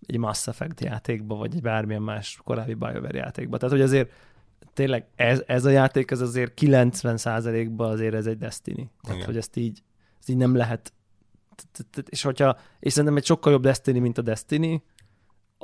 egy 0.05 0.17
Mass 0.17 0.47
Effect 0.47 0.81
játékba, 0.81 1.35
vagy 1.35 1.55
egy 1.55 1.61
bármilyen 1.61 2.01
más 2.01 2.39
korábbi 2.43 2.73
BioWare 2.73 3.17
játékba. 3.17 3.57
Tehát, 3.57 3.75
hogy 3.75 3.83
azért 3.83 4.11
tényleg 4.73 5.05
ez, 5.15 5.43
ez 5.47 5.65
a 5.65 5.69
játék, 5.69 6.11
ez 6.11 6.21
azért 6.21 6.53
90%-ban 6.61 7.91
azért 7.91 8.13
ez 8.13 8.25
egy 8.25 8.37
Destiny. 8.37 8.89
Tehát, 9.01 9.15
Igen. 9.15 9.25
hogy 9.25 9.37
ezt 9.37 9.57
így, 9.57 9.83
ezt 10.19 10.29
így 10.29 10.37
nem 10.37 10.55
lehet 10.55 10.93
és 12.09 12.21
hogyha, 12.21 12.57
és 12.79 12.91
szerintem 12.91 13.17
egy 13.17 13.25
sokkal 13.25 13.51
jobb 13.51 13.61
Destiny, 13.61 14.01
mint 14.01 14.17
a 14.17 14.21
Destiny, 14.21 14.83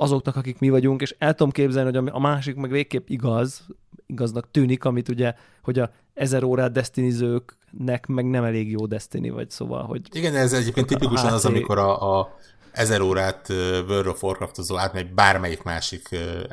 azoknak, 0.00 0.36
akik 0.36 0.58
mi 0.58 0.68
vagyunk, 0.68 1.00
és 1.00 1.14
el 1.18 1.34
tudom 1.34 1.52
képzelni, 1.52 1.98
hogy 1.98 2.10
a 2.12 2.20
másik 2.20 2.54
meg 2.54 2.70
végképp 2.70 3.08
igaz, 3.08 3.66
igaznak 4.06 4.50
tűnik, 4.50 4.84
amit 4.84 5.08
ugye, 5.08 5.34
hogy 5.62 5.78
a 5.78 5.90
ezer 6.14 6.42
órát 6.42 6.72
destinizőknek 6.72 8.06
meg 8.06 8.30
nem 8.30 8.44
elég 8.44 8.70
jó 8.70 8.86
Destiny, 8.86 9.32
vagy 9.32 9.50
szóval, 9.50 9.84
hogy... 9.84 10.00
Igen, 10.12 10.36
ez 10.36 10.52
egyébként 10.52 10.86
tipikusan 10.86 11.32
az, 11.32 11.44
amikor 11.44 11.78
a, 11.78 12.18
a 12.18 12.36
ezer 12.72 13.00
órát 13.00 13.48
World 13.88 14.06
of 14.06 14.22
Warcraft-ozó 14.22 14.76
átmegy 14.76 15.14
bármelyik 15.14 15.62
másik 15.62 16.08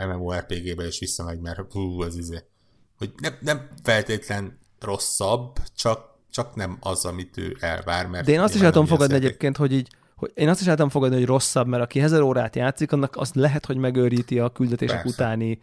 MMORPG-be, 0.08 0.86
és 0.86 1.00
visszamegy, 1.00 1.40
mert 1.40 1.72
hú, 1.72 2.04
ez 2.04 2.18
izé. 2.18 2.44
Hogy 2.98 3.12
nem, 3.18 3.34
nem 3.42 3.70
feltétlen 3.84 4.60
rosszabb, 4.80 5.58
csak, 5.76 6.00
csak 6.32 6.56
nem 6.56 6.78
az, 6.80 7.06
amit 7.06 7.38
ő 7.38 7.58
elvár. 7.60 8.08
Mert 8.08 8.26
De 8.26 8.32
én 8.32 8.40
azt 8.40 8.56
is 8.56 8.62
el 8.62 8.72
tudom 8.72 8.88
fogadni 8.88 9.16
egyébként, 9.16 9.58
hogy 9.58 9.74
így 9.74 9.88
hogy 10.18 10.32
én 10.34 10.50
azt 10.50 10.62
is 10.62 10.68
tudom 10.68 10.90
fogadni, 10.90 11.16
hogy 11.16 11.26
rosszabb, 11.26 11.68
mert 11.68 11.84
aki 11.84 12.02
ezer 12.02 12.22
órát 12.22 12.56
játszik, 12.56 12.92
annak 12.92 13.16
azt 13.16 13.36
lehet, 13.36 13.66
hogy 13.66 13.78
megőríti 13.78 14.40
a 14.40 14.50
küldetések 14.50 15.02
Persze. 15.02 15.24
utáni 15.24 15.60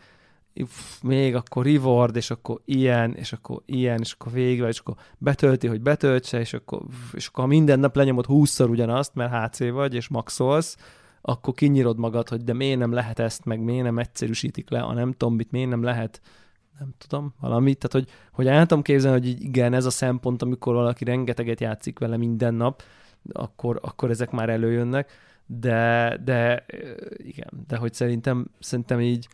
még 1.03 1.35
akkor 1.35 1.65
reward, 1.65 2.17
és 2.17 2.31
akkor 2.31 2.61
ilyen, 2.65 3.15
és 3.15 3.33
akkor 3.33 3.63
ilyen, 3.67 4.01
és 4.01 4.13
akkor 4.13 4.33
végül, 4.33 4.67
és 4.67 4.79
akkor 4.79 4.95
betölti, 5.19 5.67
hogy 5.67 5.81
betöltse, 5.81 6.41
és 6.41 6.53
akkor, 6.53 6.83
és 7.13 7.27
akkor 7.27 7.45
ha 7.45 7.51
minden 7.51 7.81
nap 7.81 7.97
lenyomod 7.97 8.25
20-szor 8.29 8.69
ugyanazt, 8.69 9.15
mert 9.15 9.33
HC 9.33 9.71
vagy, 9.71 9.95
és 9.95 10.09
maxolsz, 10.09 10.77
akkor 11.21 11.55
kinyírod 11.55 11.99
magad, 11.99 12.29
hogy 12.29 12.45
de 12.45 12.53
miért 12.53 12.79
nem 12.79 12.93
lehet 12.93 13.19
ezt, 13.19 13.45
meg 13.45 13.61
miért 13.61 13.85
nem 13.85 13.99
egyszerűsítik 13.99 14.71
le, 14.71 14.81
a 14.81 14.93
nem 14.93 15.13
tudom 15.13 15.35
mit, 15.35 15.51
miért 15.51 15.69
nem 15.71 15.83
lehet, 15.83 16.21
nem 16.79 16.95
tudom, 16.99 17.35
valamit. 17.41 17.79
Tehát, 17.79 18.07
hogy, 18.07 18.17
hogy 18.33 18.47
el 18.47 18.67
tudom 18.67 18.83
képzelni, 18.83 19.19
hogy 19.19 19.43
igen, 19.43 19.75
ez 19.75 19.85
a 19.85 19.91
szempont, 19.91 20.43
amikor 20.43 20.75
valaki 20.75 21.05
rengeteget 21.05 21.61
játszik 21.61 21.99
vele 21.99 22.17
minden 22.17 22.55
nap, 22.55 22.83
akkor, 23.33 23.79
akkor 23.83 24.11
ezek 24.11 24.31
már 24.31 24.49
előjönnek, 24.49 25.13
de, 25.47 26.17
de 26.25 26.65
igen, 27.17 27.49
de 27.67 27.77
hogy 27.77 27.95
szerintem, 27.95 28.47
szerintem 28.59 29.01
így, 29.01 29.29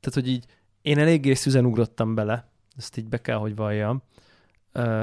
tehát, 0.00 0.14
hogy 0.14 0.28
így 0.28 0.44
én 0.82 0.98
eléggé 0.98 1.34
szüzen 1.34 1.64
ugrottam 1.64 2.14
bele, 2.14 2.48
ezt 2.76 2.96
így 2.96 3.08
be 3.08 3.20
kell, 3.20 3.36
hogy 3.36 3.56
valljam. 3.56 4.02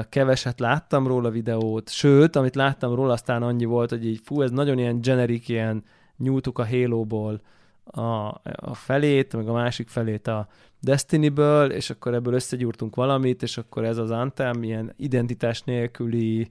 Keveset 0.08 0.60
láttam 0.60 1.06
róla 1.06 1.30
videót, 1.30 1.88
sőt, 1.90 2.36
amit 2.36 2.54
láttam 2.54 2.94
róla, 2.94 3.12
aztán 3.12 3.42
annyi 3.42 3.64
volt, 3.64 3.90
hogy 3.90 4.06
így 4.06 4.20
fú, 4.24 4.42
ez 4.42 4.50
nagyon 4.50 4.78
ilyen 4.78 5.00
generic, 5.00 5.48
ilyen 5.48 5.84
nyújtuk 6.16 6.58
a 6.58 6.66
Halo-ból 6.66 7.40
a, 7.84 8.26
a 8.56 8.74
felét, 8.74 9.36
meg 9.36 9.48
a 9.48 9.52
másik 9.52 9.88
felét 9.88 10.26
a 10.26 10.48
Destiny-ből, 10.80 11.70
és 11.70 11.90
akkor 11.90 12.14
ebből 12.14 12.34
összegyúrtunk 12.34 12.94
valamit, 12.94 13.42
és 13.42 13.58
akkor 13.58 13.84
ez 13.84 13.96
az 13.96 14.10
Anthem 14.10 14.62
ilyen 14.62 14.92
identitás 14.96 15.62
nélküli 15.62 16.50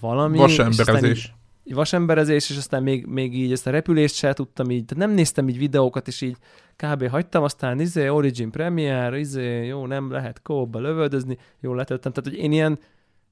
valami. 0.00 0.38
Vasemberezés 0.38 1.32
vasemberezés, 1.64 2.50
és 2.50 2.56
aztán 2.56 2.82
még, 2.82 3.06
még 3.06 3.34
így 3.38 3.52
ezt 3.52 3.66
a 3.66 3.70
repülést 3.70 4.14
se 4.14 4.32
tudtam 4.32 4.70
így, 4.70 4.84
tehát 4.84 5.06
nem 5.06 5.14
néztem 5.14 5.48
így 5.48 5.58
videókat, 5.58 6.06
és 6.08 6.20
így 6.20 6.36
kb. 6.76 7.08
hagytam, 7.08 7.42
aztán 7.42 7.80
izé, 7.80 8.08
Origin 8.08 8.50
Premiere, 8.50 9.18
izé, 9.18 9.66
jó, 9.66 9.86
nem 9.86 10.10
lehet 10.10 10.42
kóba 10.42 10.78
lövöldözni, 10.78 11.38
jó, 11.60 11.74
letöltem. 11.74 12.12
Tehát, 12.12 12.30
hogy 12.30 12.44
én 12.44 12.52
ilyen, 12.52 12.78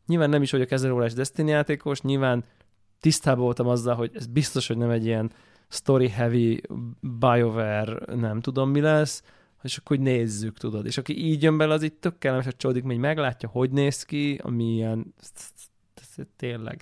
nyilván 0.07 0.30
nem 0.30 0.42
is 0.42 0.51
vagyok 0.51 0.70
ezer 0.70 0.90
órás 0.90 1.12
Destiny 1.12 1.48
játékos, 1.48 2.01
nyilván 2.01 2.44
tisztában 3.01 3.44
voltam 3.44 3.66
azzal, 3.66 3.94
hogy 3.94 4.11
ez 4.14 4.26
biztos, 4.26 4.66
hogy 4.66 4.76
nem 4.76 4.90
egy 4.90 5.07
ilyen 5.07 5.32
story 5.68 6.09
heavy 6.09 6.61
BioWare, 7.01 8.16
nem 8.16 8.40
tudom 8.40 8.70
mi 8.70 8.80
lesz, 8.80 9.22
és 9.62 9.76
akkor 9.76 9.96
hogy 9.96 10.07
nézzük, 10.07 10.59
tudod. 10.59 10.86
És 10.86 10.98
aki 10.98 11.24
így 11.26 11.42
jön 11.42 11.57
bele, 11.57 11.74
az 11.74 11.82
itt 11.82 12.01
tök 12.01 12.18
kellemes, 12.18 12.44
hogy 12.44 12.57
csódik, 12.57 12.84
hogy 12.84 12.98
meglátja, 12.98 13.48
hogy 13.48 13.70
néz 13.70 14.03
ki, 14.03 14.40
ami 14.42 14.74
ilyen, 14.74 15.14
tényleg 16.36 16.80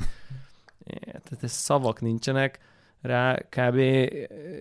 tehát 0.94 1.42
ez 1.42 1.52
szavak 1.52 2.00
nincsenek 2.00 2.58
rá, 3.00 3.34
kb. 3.34 3.76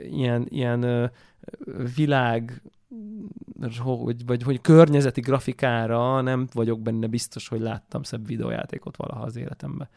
ilyen, 0.10 0.46
ilyen 0.50 1.12
világ 1.96 2.62
hogy, 3.80 4.26
vagy 4.26 4.44
hogy 4.44 4.62
környezeti 4.62 5.22
grafikára 5.22 6.22
nem 6.22 6.48
vagyok 6.54 6.82
benne 6.82 7.08
biztos, 7.08 7.48
hogy 7.48 7.60
láttam 7.60 8.04
szebb 8.04 8.28
videójátékot 8.28 8.98
valaha 8.98 9.24
az 9.24 9.36
életemben. 9.36 9.90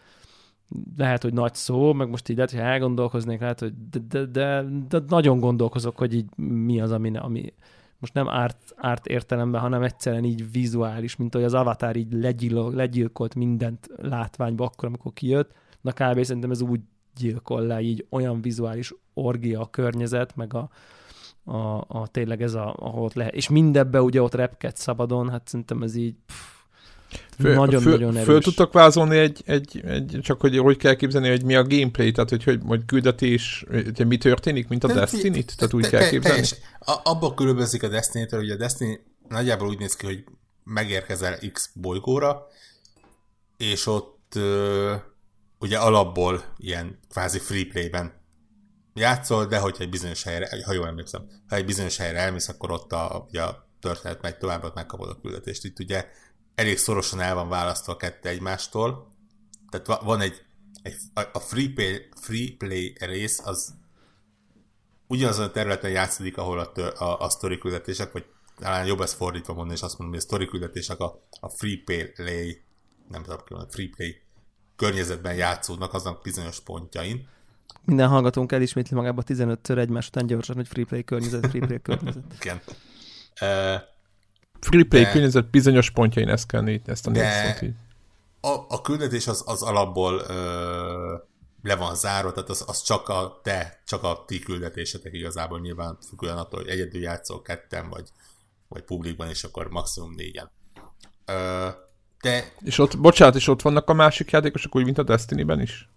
Lehet, 0.97 1.23
hogy 1.23 1.33
nagy 1.33 1.55
szó, 1.55 1.93
meg 1.93 2.09
most 2.09 2.29
így 2.29 2.37
lehet, 2.37 2.51
hogy 2.51 2.61
elgondolkoznék, 2.61 3.41
lehet, 3.41 3.61
hogy 3.61 3.73
de, 3.91 3.99
de, 3.99 4.25
de, 4.27 4.65
de 4.89 4.99
nagyon 5.09 5.39
gondolkozok, 5.39 5.97
hogy 5.99 6.15
így 6.15 6.37
mi 6.37 6.81
az, 6.81 6.93
ami, 6.93 7.17
ami 7.17 7.53
most 8.01 8.15
nem 8.15 8.29
árt, 8.29 8.75
árt 8.77 9.07
értelemben, 9.07 9.61
hanem 9.61 9.83
egyszerűen 9.83 10.25
így 10.25 10.53
vizuális, 10.53 11.17
mint 11.17 11.35
hogy 11.35 11.45
az 11.45 11.55
Avatar 11.55 11.97
így 11.97 12.13
legyil, 12.13 12.71
legyilkolt 12.71 13.35
mindent 13.35 13.89
látványba 13.97 14.65
akkor, 14.65 14.89
amikor 14.89 15.13
kijött, 15.13 15.53
Na 15.81 15.93
kb. 15.93 16.23
szerintem 16.23 16.51
ez 16.51 16.61
úgy 16.61 16.81
gyilkol 17.17 17.63
le, 17.63 17.81
így 17.81 18.07
olyan 18.11 18.41
vizuális 18.41 18.95
orgia 19.15 19.61
a 19.61 19.71
környezet, 19.71 20.37
meg 20.37 20.55
a, 20.55 20.71
a, 21.45 21.85
a 21.89 22.09
tényleg 22.11 22.43
ez, 22.43 22.55
a, 22.55 22.75
ahol 22.79 23.05
ott 23.05 23.15
lehet. 23.15 23.35
És 23.35 23.49
mindebbe 23.49 24.03
ugye 24.03 24.23
ott 24.23 24.35
repket 24.35 24.77
szabadon, 24.77 25.31
hát 25.31 25.49
szerintem 25.49 25.83
ez 25.83 25.95
így 25.95 26.17
nagyon-nagyon 27.37 28.15
erős. 28.15 28.25
Föl 28.25 28.43
tudtok 28.43 28.73
vázolni 28.73 29.19
egy, 29.19 29.43
egy, 29.47 29.81
egy, 29.85 30.19
csak 30.23 30.41
hogy 30.41 30.59
hogy 30.59 30.77
kell 30.77 30.95
képzelni, 30.95 31.29
hogy 31.29 31.45
mi 31.45 31.55
a 31.55 31.63
gameplay, 31.63 32.13
tehát 32.13 32.31
hogy, 32.31 32.45
hogy, 32.45 32.61
hogy 32.67 32.85
küldetés, 32.85 33.65
hogy 33.97 34.07
mi 34.07 34.17
történik, 34.17 34.69
mint 34.69 34.85
a 34.85 34.93
Destiny-t? 34.93 35.57
Tehát 35.57 35.75
úgy 35.75 35.89
kell 35.89 36.09
képzelni? 36.09 36.47
Abba 37.03 37.35
különbözik 37.35 37.83
a 37.83 37.89
Destiny-től, 37.89 38.41
hogy 38.41 38.51
a 38.51 38.57
Destiny 38.57 39.01
nagyjából 39.29 39.69
úgy 39.69 39.79
néz 39.79 39.97
ki, 39.97 40.07
hogy 40.07 40.25
megérkezel 40.65 41.39
X 41.53 41.71
bolygóra, 41.75 42.47
és 43.57 43.87
ott 43.87 44.39
ugye 45.59 45.79
alapból 45.79 46.45
ilyen 46.57 46.99
kvázi 47.09 47.39
free 47.39 47.67
play-ben 47.71 48.13
játszol, 48.95 49.47
de 49.47 49.59
hogyha 49.59 49.83
egy 49.83 49.91
bizonyos 49.91 50.23
helyre, 50.23 50.65
ha 50.65 50.73
jól 50.73 50.87
emlékszem, 50.87 51.27
ha 51.49 51.57
egy 51.57 51.65
bizonyos 51.65 51.97
helyre 51.97 52.19
elmész, 52.19 52.49
akkor 52.49 52.71
ott 52.71 52.93
a, 52.93 53.27
ugye 53.29 53.43
a 53.43 53.69
történet 53.81 54.23
megy 54.23 54.37
tovább, 54.39 54.65
ott 54.65 54.75
megkapod 54.75 55.09
a 55.09 55.21
küldetést. 55.23 55.65
Itt 55.65 55.79
ugye 55.79 56.07
elég 56.55 56.79
szorosan 56.79 57.21
el 57.21 57.35
van 57.35 57.49
választva 57.49 57.93
a 57.93 57.97
kettő 57.97 58.29
egymástól, 58.29 59.09
tehát 59.71 60.03
van 60.03 60.21
egy, 60.21 60.43
egy 60.83 60.97
a 61.33 61.39
free 61.39 61.73
play, 61.75 62.09
free 62.21 62.49
play 62.59 62.97
rész, 63.01 63.41
az 63.45 63.75
ugyanazon 65.07 65.45
a 65.45 65.51
területen 65.51 65.91
játszódik, 65.91 66.37
ahol 66.37 66.59
a, 66.59 66.73
tör, 66.73 66.93
a, 67.03 67.21
a 67.21 67.31
story 67.31 67.59
küldetések, 67.59 68.13
vagy 68.13 68.25
talán 68.59 68.87
jobb 68.87 69.01
ezt 69.01 69.15
fordítva 69.15 69.53
mondani, 69.53 69.77
és 69.77 69.83
azt 69.83 69.99
mondom, 69.99 70.17
hogy 70.17 70.25
a 70.25 70.29
story 70.29 70.47
küldetések 70.47 70.99
a, 70.99 71.27
a 71.41 71.49
free 71.49 71.83
play, 72.15 72.63
nem 73.09 73.23
tudom, 73.23 73.39
a 73.49 73.67
free 73.71 73.89
play 73.97 74.23
környezetben 74.77 75.35
játszódnak 75.35 75.95
aznak 75.95 76.23
bizonyos 76.23 76.61
pontjain, 76.61 77.29
Minden 77.85 78.09
hallgatónk 78.09 78.53
elismétli 78.53 78.97
magába 78.97 79.23
15-ször 79.27 79.79
egymás 79.79 80.09
után 80.09 80.27
gyorsan, 80.27 80.57
hogy 80.57 80.69
free 80.69 80.85
play 80.85 81.05
környezet, 81.05 81.47
free 81.47 81.67
play 81.67 81.81
környezet. 81.83 82.25
Igen. 82.41 82.61
Uh, 83.41 83.81
free 84.61 84.85
play 84.85 85.03
de, 85.03 85.11
környezet 85.11 85.51
bizonyos 85.51 85.91
pontjain 85.91 86.29
ezt 86.29 86.47
kell 86.47 86.61
nézni, 86.61 86.83
ezt 86.87 87.07
a 87.07 87.11
négy 87.11 87.73
A, 88.41 88.49
a 88.69 88.81
küldetés 88.81 89.27
az, 89.27 89.43
az 89.47 89.63
alapból 89.63 90.15
uh, 90.15 90.29
le 91.63 91.77
van 91.77 91.95
zárva, 91.95 92.33
tehát 92.33 92.49
az, 92.49 92.65
az 92.67 92.83
csak 92.83 93.09
a 93.09 93.41
te, 93.43 93.81
csak 93.87 94.03
a 94.03 94.25
ti 94.27 94.39
küldetésetek 94.39 95.13
igazából 95.13 95.61
nyilván 95.61 95.99
függően 96.09 96.39
attól, 96.39 96.61
hogy 96.61 96.71
egyedül 96.71 97.01
játszol 97.01 97.43
ketten, 97.43 97.89
vagy, 97.89 98.09
vagy 98.69 98.83
publikban, 98.83 99.29
és 99.29 99.45
akkor 99.45 99.69
maximum 99.71 100.15
négyen. 100.15 100.51
Uh, 101.27 101.75
de... 102.21 102.53
És 102.61 102.79
ott, 102.79 102.99
bocsánat, 102.99 103.35
és 103.35 103.49
ott 103.49 103.63
vannak 103.63 103.89
a 103.89 103.93
másik 103.93 104.31
játékosok, 104.31 104.77
úgy, 104.77 104.85
mint 104.85 104.99
a 104.99 105.03
Destiny-ben 105.03 105.61
is? 105.61 105.89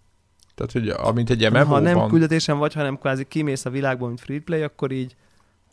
Tehát, 0.54 0.72
hogy 0.72 0.88
amint 0.88 1.30
egy 1.30 1.50
mmo 1.50 1.64
Ha 1.64 1.78
nem 1.78 2.08
küldetésen 2.08 2.58
vagy, 2.58 2.74
hanem 2.74 2.98
kvázi 2.98 3.24
kimész 3.24 3.64
a 3.64 3.70
világból, 3.70 4.08
mint 4.08 4.20
free 4.20 4.40
play, 4.40 4.62
akkor 4.62 4.90
így 4.90 5.16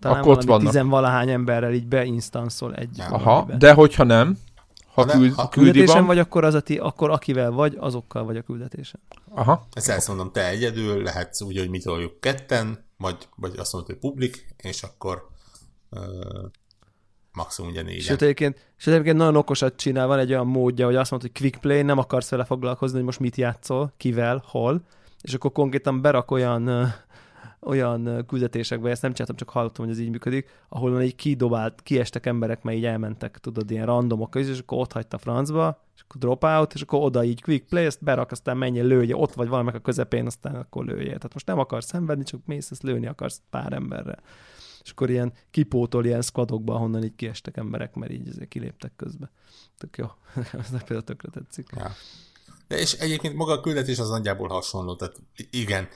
talán 0.01 0.19
akkor 0.19 0.31
ott 0.31 0.43
vannak. 0.43 0.65
tizenvalahány 0.65 1.29
emberrel 1.29 1.73
így 1.73 1.87
beinstanszol 1.87 2.75
egy. 2.75 2.99
Aha, 3.09 3.47
de 3.57 3.73
hogyha 3.73 4.03
nem, 4.03 4.37
ha, 4.93 5.05
ha, 5.05 5.17
küld, 5.17 5.33
ha 5.33 5.49
küldetésen 5.49 5.95
van, 5.97 6.05
vagy, 6.05 6.19
akkor, 6.19 6.43
az 6.43 6.53
a 6.53 6.61
ti, 6.61 6.77
akkor 6.77 7.09
akivel 7.09 7.51
vagy, 7.51 7.77
azokkal 7.79 8.23
vagy 8.23 8.37
a 8.37 8.41
küldetésen. 8.41 9.01
Aha. 9.29 9.67
Ezt 9.73 9.89
ezt 9.89 10.07
mondom, 10.07 10.31
te 10.31 10.47
egyedül 10.47 11.03
lehetsz 11.03 11.41
úgy, 11.41 11.57
hogy 11.57 11.69
mit 11.69 11.83
toljuk 11.83 12.19
ketten, 12.19 12.85
vagy, 12.97 13.17
vagy 13.35 13.53
azt 13.57 13.73
mondod, 13.73 13.91
hogy 13.91 13.99
publik, 13.99 14.55
és 14.57 14.83
akkor 14.83 15.27
uh, 15.89 16.01
maximum 17.31 17.71
ugye 17.71 17.81
négyen. 17.81 18.01
Sőt 18.01 18.21
egyébként, 18.21 18.73
sőt 18.77 18.93
egyébként 18.93 19.17
nagyon 19.17 19.35
okosat 19.35 19.75
csinál, 19.75 20.07
van 20.07 20.19
egy 20.19 20.31
olyan 20.31 20.47
módja, 20.47 20.85
hogy 20.85 20.95
azt 20.95 21.11
mondod, 21.11 21.31
hogy 21.31 21.41
quick 21.41 21.61
play, 21.61 21.81
nem 21.81 21.97
akarsz 21.97 22.29
vele 22.29 22.43
foglalkozni, 22.43 22.95
hogy 22.95 23.05
most 23.05 23.19
mit 23.19 23.35
játszol, 23.35 23.93
kivel, 23.97 24.43
hol, 24.47 24.81
és 25.21 25.33
akkor 25.33 25.51
konkrétan 25.51 26.01
berak 26.01 26.31
olyan 26.31 26.67
uh, 26.67 26.87
olyan 27.61 28.25
küldetésekbe, 28.27 28.89
ezt 28.89 29.01
nem 29.01 29.11
csináltam, 29.11 29.35
csak 29.35 29.49
hallottam, 29.49 29.85
hogy 29.85 29.93
ez 29.93 29.99
így 29.99 30.09
működik, 30.09 30.49
ahol 30.69 30.91
van 30.91 31.01
egy 31.01 31.15
kidobált, 31.15 31.81
kiestek 31.81 32.25
emberek, 32.25 32.63
mert 32.63 32.77
így 32.77 32.85
elmentek, 32.85 33.37
tudod, 33.37 33.71
ilyen 33.71 33.85
randomok 33.85 34.29
közé, 34.29 34.51
és 34.51 34.59
akkor 34.59 34.77
ott 34.77 34.91
hagyta 34.91 35.17
francba, 35.17 35.83
és 35.95 36.01
akkor 36.01 36.21
drop 36.21 36.43
out, 36.43 36.73
és 36.73 36.81
akkor 36.81 37.03
oda 37.03 37.23
így 37.23 37.41
quick 37.41 37.67
play, 37.67 37.85
ezt 37.85 38.03
berak, 38.03 38.31
aztán 38.31 38.57
menjél, 38.57 38.85
lője, 38.85 39.15
ott 39.15 39.33
vagy 39.33 39.47
valamelyik 39.47 39.79
a 39.79 39.83
közepén, 39.83 40.25
aztán 40.25 40.55
akkor 40.55 40.85
lője. 40.85 41.05
Tehát 41.05 41.33
most 41.33 41.45
nem 41.45 41.59
akarsz 41.59 41.85
szenvedni, 41.85 42.23
csak 42.23 42.45
mész, 42.45 42.71
ezt 42.71 42.83
lőni 42.83 43.07
akarsz 43.07 43.41
pár 43.49 43.73
emberre. 43.73 44.17
És 44.83 44.91
akkor 44.91 45.09
ilyen 45.09 45.33
kipótol 45.51 46.05
ilyen 46.05 46.21
squadokba, 46.21 46.75
ahonnan 46.75 47.03
így 47.03 47.15
kiestek 47.15 47.57
emberek, 47.57 47.93
mert 47.95 48.11
így 48.11 48.27
ezért 48.27 48.47
kiléptek 48.49 48.91
közbe. 48.95 49.31
Tök 49.77 49.97
jó. 49.97 50.05
Ez 50.59 50.69
például 50.69 51.03
tökre 51.03 51.29
tetszik. 51.29 51.67
Ja. 51.75 51.91
De 52.67 52.77
és 52.77 52.93
egyébként 52.93 53.35
maga 53.35 53.51
a 53.51 53.59
küldetés 53.59 53.99
az 53.99 54.09
nagyjából 54.09 54.47
hasonló, 54.47 54.95
tehát 54.95 55.15
igen, 55.49 55.87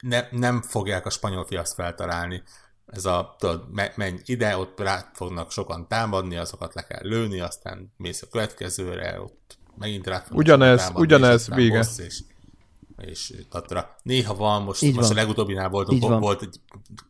ne, 0.00 0.28
nem 0.30 0.62
fogják 0.62 1.06
a 1.06 1.10
spanyol 1.10 1.44
fiaszt 1.44 1.74
feltalálni. 1.74 2.42
Ez 2.86 3.04
a, 3.04 3.34
tudod, 3.38 3.64
menj 3.96 4.18
ide, 4.24 4.56
ott 4.56 4.80
rá 4.80 5.10
fognak 5.12 5.50
sokan 5.50 5.88
támadni, 5.88 6.36
azokat 6.36 6.74
le 6.74 6.82
kell 6.82 7.02
lőni, 7.02 7.40
aztán 7.40 7.92
mész 7.96 8.22
a 8.22 8.26
következőre, 8.30 9.20
ott 9.20 9.58
megint 9.78 10.06
rá 10.06 10.18
fognak 10.18 10.38
Ugyanez, 10.38 10.78
támadni, 10.78 11.00
ugyanez, 11.00 11.48
vége. 11.54 11.76
Bossz, 11.76 11.98
és, 11.98 12.20
és 12.96 13.34
tatra. 13.50 13.96
Néha 14.02 14.34
van, 14.34 14.62
most, 14.62 14.82
Így 14.82 14.94
most 14.94 15.08
van. 15.08 15.16
a 15.16 15.20
legutóbbinál 15.20 15.68
volt, 15.68 15.98
volt 15.98 16.42
egy 16.42 16.60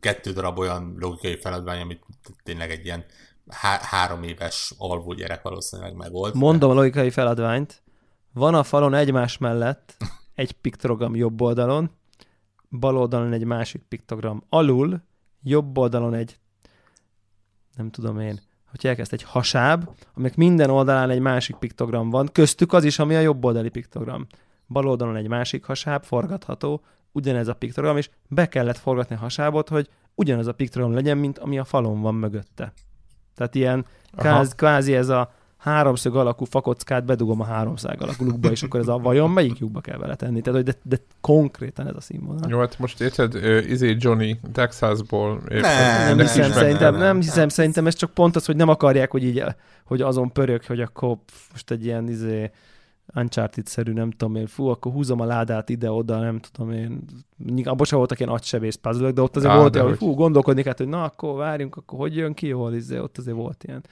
kettő 0.00 0.32
darab 0.32 0.58
olyan 0.58 0.94
logikai 0.98 1.36
feladvány, 1.36 1.80
amit 1.80 2.04
tényleg 2.42 2.70
egy 2.70 2.84
ilyen 2.84 3.04
há- 3.48 3.82
három 3.82 4.22
éves 4.22 4.74
alvó 4.78 5.12
gyerek 5.12 5.42
valószínűleg 5.42 5.94
meg 5.94 6.10
volt. 6.10 6.34
Mondom 6.34 6.68
de... 6.68 6.74
a 6.74 6.78
logikai 6.78 7.10
feladványt. 7.10 7.82
Van 8.32 8.54
a 8.54 8.62
falon 8.62 8.94
egymás 8.94 9.38
mellett 9.38 9.96
egy 10.34 10.52
piktogram 10.52 11.14
jobb 11.14 11.40
oldalon, 11.40 11.90
bal 12.70 12.96
oldalon 12.96 13.32
egy 13.32 13.44
másik 13.44 13.82
piktogram 13.88 14.42
alul, 14.48 15.02
jobb 15.42 15.78
oldalon 15.78 16.14
egy, 16.14 16.38
nem 17.76 17.90
tudom 17.90 18.20
én, 18.20 18.40
hogy 18.70 18.86
elkezd 18.86 19.12
egy 19.12 19.22
hasáb, 19.22 19.88
aminek 20.14 20.36
minden 20.36 20.70
oldalán 20.70 21.10
egy 21.10 21.20
másik 21.20 21.56
piktogram 21.56 22.10
van, 22.10 22.28
köztük 22.32 22.72
az 22.72 22.84
is, 22.84 22.98
ami 22.98 23.14
a 23.14 23.20
jobb 23.20 23.44
oldali 23.44 23.68
piktogram. 23.68 24.26
Bal 24.68 24.88
oldalon 24.88 25.16
egy 25.16 25.28
másik 25.28 25.64
hasáb, 25.64 26.04
forgatható, 26.04 26.82
ugyanez 27.12 27.48
a 27.48 27.54
piktogram, 27.54 27.96
és 27.96 28.10
be 28.28 28.48
kellett 28.48 28.78
forgatni 28.78 29.14
a 29.14 29.18
hasábot, 29.18 29.68
hogy 29.68 29.88
ugyanaz 30.14 30.46
a 30.46 30.52
piktogram 30.52 30.92
legyen, 30.92 31.18
mint 31.18 31.38
ami 31.38 31.58
a 31.58 31.64
falon 31.64 32.00
van 32.00 32.14
mögötte. 32.14 32.72
Tehát 33.34 33.54
ilyen 33.54 33.86
kvázi, 34.16 34.54
kvázi 34.54 34.94
ez 34.94 35.08
a 35.08 35.32
háromszög 35.60 36.16
alakú 36.16 36.44
fakockát 36.44 37.04
bedugom 37.04 37.40
a 37.40 37.44
háromszág 37.44 38.02
alakú 38.02 38.24
lukba, 38.24 38.50
és 38.50 38.62
akkor 38.62 38.80
ez 38.80 38.88
a 38.88 38.98
vajon 38.98 39.30
melyik 39.30 39.58
lyukba 39.58 39.80
kell 39.80 39.98
vele 39.98 40.14
tenni? 40.14 40.40
Tehát, 40.40 40.62
de, 40.62 40.72
de 40.82 40.96
konkrétan 41.20 41.88
ez 41.88 41.94
a 41.96 42.00
színvonal. 42.00 42.50
Jó, 42.50 42.58
hát 42.58 42.78
most 42.78 43.00
érted, 43.00 43.34
uh, 43.34 43.70
izé 43.70 43.96
Johnny 43.98 44.40
Texasból. 44.52 45.42
Nem, 45.48 45.60
nem, 45.60 46.16
nem 46.16 46.18
hiszem, 46.18 46.50
szerintem, 46.50 46.92
nem, 46.92 47.02
nem 47.02 47.16
hiszem, 47.16 47.48
szerintem 47.48 47.86
ez 47.86 47.94
csak 47.94 48.10
pont 48.10 48.36
az, 48.36 48.44
hogy 48.44 48.56
nem 48.56 48.68
akarják, 48.68 49.10
hogy 49.10 49.24
így, 49.24 49.44
hogy 49.84 50.00
azon 50.00 50.32
pörög, 50.32 50.64
hogy 50.64 50.80
akkor 50.80 51.16
most 51.52 51.70
egy 51.70 51.84
ilyen 51.84 52.08
izé, 52.08 52.50
Uncharted-szerű, 53.14 53.92
nem 53.92 54.10
tudom 54.10 54.34
én, 54.34 54.46
fú, 54.46 54.66
akkor 54.66 54.92
húzom 54.92 55.20
a 55.20 55.24
ládát 55.24 55.68
ide-oda, 55.68 56.18
nem 56.18 56.38
tudom 56.38 56.72
én. 56.72 57.02
Abban 57.64 57.84
sem 57.84 57.98
voltak 57.98 58.18
ilyen 58.18 58.32
agysebész 58.32 58.74
puzzle 58.74 59.10
de 59.10 59.22
ott 59.22 59.36
azért 59.36 59.52
Á, 59.52 59.56
volt 59.56 59.74
olyan, 59.74 59.88
hogy 59.88 59.96
fú, 59.96 60.14
gondolkodni 60.14 60.64
hát, 60.64 60.78
hogy 60.78 60.88
na, 60.88 61.04
akkor 61.04 61.36
várjunk, 61.36 61.76
akkor 61.76 61.98
hogy 61.98 62.16
jön 62.16 62.34
ki, 62.34 62.50
hol 62.50 62.74
izé, 62.74 62.98
ott 62.98 63.18
azért 63.18 63.36
volt 63.36 63.64
ilyen 63.64 63.84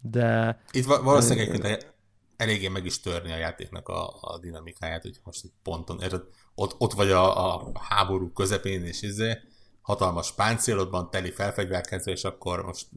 de... 0.00 0.60
Itt 0.70 0.84
valószínűleg 0.84 1.48
egyébként 1.48 1.94
eléggé 2.36 2.68
meg 2.68 2.84
is 2.84 3.00
törni 3.00 3.32
a 3.32 3.36
játéknak 3.36 3.88
a, 3.88 4.18
a 4.20 4.38
dinamikáját, 4.38 5.02
hogy 5.02 5.20
most 5.24 5.44
egy 5.44 5.52
ponton, 5.62 6.00
érted, 6.00 6.22
ott, 6.54 6.74
ott 6.78 6.92
vagy 6.92 7.10
a, 7.10 7.56
a 7.56 7.72
háború 7.80 8.32
közepén, 8.32 8.84
és 8.84 9.02
izé, 9.02 9.38
hatalmas 9.82 10.32
páncélodban, 10.32 11.10
teli 11.10 11.30
felfegyverkezve, 11.30 12.12
és 12.12 12.24
akkor 12.24 12.64
most 12.64 12.88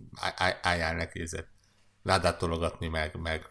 álljál 0.61 0.95
neki 0.95 1.19
ezért 1.19 1.47
ládát 2.03 2.37
tologatni, 2.37 2.87
meg, 2.87 3.15
meg 3.19 3.49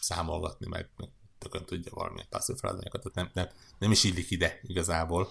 számolgatni, 0.00 0.66
meg, 0.68 0.88
meg 0.96 1.08
tökön 1.38 1.64
tudja 1.64 1.92
valamilyen 1.94 2.26
passzív 2.30 2.56
tehát 2.56 3.14
nem, 3.14 3.30
nem, 3.32 3.48
nem 3.78 3.90
is 3.90 4.04
illik 4.04 4.30
ide 4.30 4.58
igazából. 4.62 5.28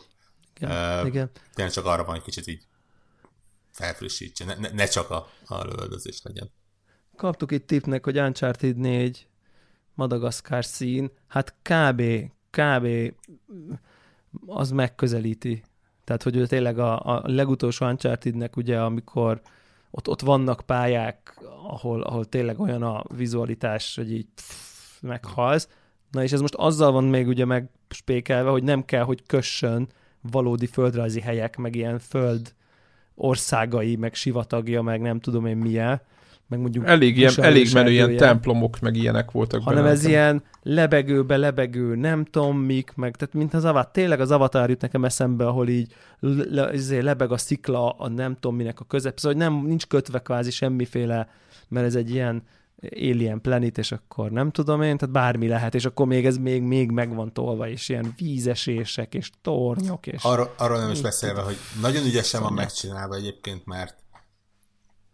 Igen, 0.56 1.00
uh, 1.02 1.08
igen. 1.08 1.32
Tényleg 1.54 1.74
csak 1.74 1.86
arra 1.86 2.04
van, 2.04 2.14
hogy 2.14 2.24
kicsit 2.24 2.48
így 2.48 2.68
felfrissítse, 3.72 4.46
ne, 4.46 4.56
ne, 4.56 4.70
ne 4.70 4.86
csak 4.86 5.10
a, 5.10 5.30
a 5.46 5.64
lövöldözés 5.64 6.22
legyen 6.24 6.52
kaptuk 7.20 7.52
itt 7.52 7.68
tipnek, 7.68 8.04
hogy 8.04 8.20
Uncharted 8.20 8.78
4 8.78 9.28
Madagaszkár 9.94 10.66
szín, 10.66 11.12
hát 11.28 11.56
kb. 11.62 12.02
kb. 12.50 13.14
az 14.46 14.72
megközelíti. 14.72 15.64
Tehát, 16.04 16.24
hogy 16.24 16.36
ő 16.36 16.46
tényleg 16.46 16.80
a, 16.80 17.00
a 17.00 17.22
legutolsó 17.26 17.86
Uncharted-nek 17.86 18.56
ugye, 18.56 18.82
amikor 18.82 19.42
ott, 19.92 20.08
ott 20.08 20.22
vannak 20.22 20.62
pályák, 20.66 21.40
ahol, 21.68 22.02
ahol 22.02 22.26
tényleg 22.26 22.60
olyan 22.60 22.84
a 22.84 23.04
vizualitás, 23.16 23.96
hogy 23.96 24.12
így 24.12 24.28
pff, 24.36 25.02
meghalsz. 25.02 25.70
Na 26.12 26.24
és 26.24 26.32
ez 26.32 26.42
most 26.42 26.56
azzal 26.56 26.92
van 26.92 27.04
még 27.04 27.28
ugye 27.28 27.46
megspékelve, 27.46 28.50
hogy 28.50 28.64
nem 28.64 28.86
kell, 28.86 29.04
hogy 29.04 29.24
kössön 29.26 29.88
valódi 30.22 30.68
földrajzi 30.68 31.22
helyek, 31.22 31.58
meg 31.58 31.76
ilyen 31.76 32.00
föld 32.00 32.54
országai, 33.16 33.96
meg 33.96 34.14
sivatagja, 34.14 34.82
meg 34.82 35.02
nem 35.02 35.20
tudom 35.20 35.46
én 35.46 35.58
milyen, 35.58 36.02
meg 36.50 36.60
mondjuk... 36.60 36.88
Elég, 36.88 37.18
ilyen, 37.18 37.34
elég 37.38 37.74
menő 37.74 37.92
ilyen 37.92 38.18
templomok, 38.18 38.80
meg 38.80 38.96
ilyenek 38.96 39.32
voltak 39.32 39.64
Hanem 39.64 39.84
benne. 39.84 39.96
ez 39.96 40.06
ilyen 40.06 40.44
lebegőbe 40.64 41.38
lebegő, 41.38 41.96
nem 41.96 42.26
tudom 42.26 42.58
mik, 42.58 42.92
meg 42.96 43.16
tehát 43.16 43.34
mint 43.34 43.54
az 43.54 43.66
avat, 43.66 43.94
tényleg 43.94 44.20
az 44.20 44.32
avatar 44.32 44.70
jut 44.70 44.82
nekem 44.82 45.06
eszembe, 45.06 45.48
ahol 45.48 45.68
így 45.68 45.94
le, 46.20 46.74
izé 46.74 47.00
lebeg 47.00 47.32
a 47.32 47.38
szikla, 47.38 47.90
a 47.90 48.08
nem 48.08 48.34
tudom 48.34 48.56
minek 48.56 48.80
a 48.80 48.86
közep, 48.86 49.20
szóval 49.20 49.38
hogy 49.38 49.50
nem, 49.50 49.66
nincs 49.66 49.88
kötve 49.88 50.20
kvázi 50.20 50.52
semmiféle, 50.52 51.30
mert 51.68 51.86
ez 51.86 51.96
egy 51.96 52.10
ilyen 52.10 52.44
alien 52.96 53.42
planet, 53.42 53.78
és 53.78 53.92
akkor 53.92 54.32
nem 54.32 54.52
tudom 54.52 54.82
én, 54.82 54.98
tehát 54.98 55.14
bármi 55.14 55.48
lehet, 55.48 55.76
és 55.76 55.86
akkor 55.86 56.08
még 56.08 56.26
ez 56.26 56.38
még, 56.38 56.62
még 56.62 56.92
meg 56.92 57.16
van 57.16 57.34
tolva, 57.34 57.68
és 57.68 57.90
ilyen 57.90 58.14
vízesések, 58.18 59.14
és 59.14 59.30
tornyok, 59.42 60.08
és... 60.08 60.24
Arról, 60.24 60.54
arról 60.58 60.80
nem 60.80 60.92
is 60.92 61.02
beszélve, 61.02 61.42
hogy 61.42 61.58
nagyon 61.82 62.06
ügyesen 62.06 62.42
van 62.42 62.54
megcsinálva 62.54 63.16
egyébként, 63.16 63.66
mert 63.66 63.96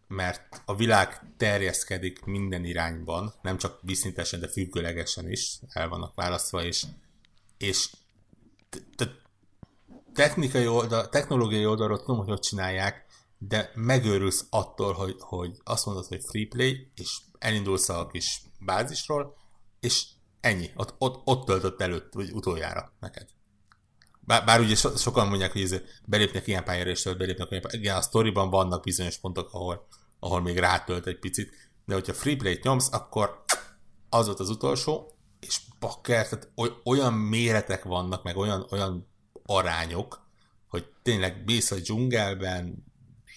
mert 0.07 0.61
a 0.65 0.75
világ 0.75 1.21
terjeszkedik 1.37 2.25
minden 2.25 2.65
irányban, 2.65 3.33
nem 3.41 3.57
csak 3.57 3.79
viszintesen, 3.81 4.39
de 4.39 4.47
függőlegesen 4.47 5.31
is 5.31 5.59
el 5.69 5.89
vannak 5.89 6.15
választva, 6.15 6.63
és, 6.63 6.85
és 7.57 7.89
technikai 10.13 10.67
oldal, 10.67 11.09
technológiai 11.09 11.65
oldalról 11.65 11.99
tudom, 11.99 12.17
hogy 12.17 12.27
hogy 12.27 12.39
csinálják, 12.39 13.05
de 13.37 13.71
megőrülsz 13.75 14.45
attól, 14.49 14.93
hogy, 14.93 15.15
hogy 15.19 15.57
azt 15.63 15.85
mondod, 15.85 16.05
hogy 16.05 16.23
free 16.25 16.47
play, 16.47 16.91
és 16.95 17.17
elindulsz 17.39 17.89
a 17.89 18.07
kis 18.07 18.41
bázisról, 18.59 19.37
és 19.79 20.05
ennyi, 20.41 20.71
ott, 20.75 20.95
ott, 20.97 21.21
ott 21.25 21.45
töltött 21.45 21.81
előtt, 21.81 22.13
vagy 22.13 22.31
utoljára 22.31 22.93
neked. 22.99 23.27
Bár, 24.25 24.45
bár 24.45 24.59
ugye 24.59 24.75
so, 24.75 24.97
sokan 24.97 25.27
mondják, 25.27 25.51
hogy 25.51 25.83
belépnek 26.05 26.47
ilyen 26.47 26.63
pályára, 26.63 26.89
és 26.89 27.03
belépnek 27.03 27.51
olyan 27.51 27.63
pályára. 27.63 27.79
Igen, 27.79 27.95
a 27.95 28.01
sztoriban 28.01 28.49
vannak 28.49 28.83
bizonyos 28.83 29.17
pontok, 29.17 29.53
ahol, 29.53 29.87
ahol 30.19 30.41
még 30.41 30.57
rátölt 30.57 31.07
egy 31.07 31.19
picit, 31.19 31.51
de 31.85 31.93
hogyha 31.93 32.13
free 32.13 32.35
play 32.35 32.59
nyomsz, 32.63 32.93
akkor 32.93 33.43
az 34.09 34.25
volt 34.25 34.39
az 34.39 34.49
utolsó, 34.49 35.17
és 35.39 35.61
bakker, 35.79 36.29
tehát 36.29 36.51
olyan 36.83 37.13
méretek 37.13 37.83
vannak, 37.83 38.23
meg 38.23 38.37
olyan, 38.37 38.65
olyan 38.69 39.07
arányok, 39.45 40.27
hogy 40.67 40.85
tényleg 41.01 41.43
mész 41.45 41.71
a 41.71 41.75
dzsungelben, 41.75 42.85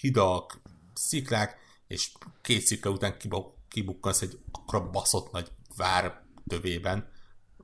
hidak, 0.00 0.60
sziklák, 0.94 1.56
és 1.86 2.12
két 2.42 2.60
szikla 2.60 2.90
után 2.90 3.16
kibukkansz 3.68 4.22
egy 4.22 4.38
akkora 4.52 4.90
baszott 4.90 5.32
nagy 5.32 5.50
vár 5.76 6.22
tövében, 6.46 7.10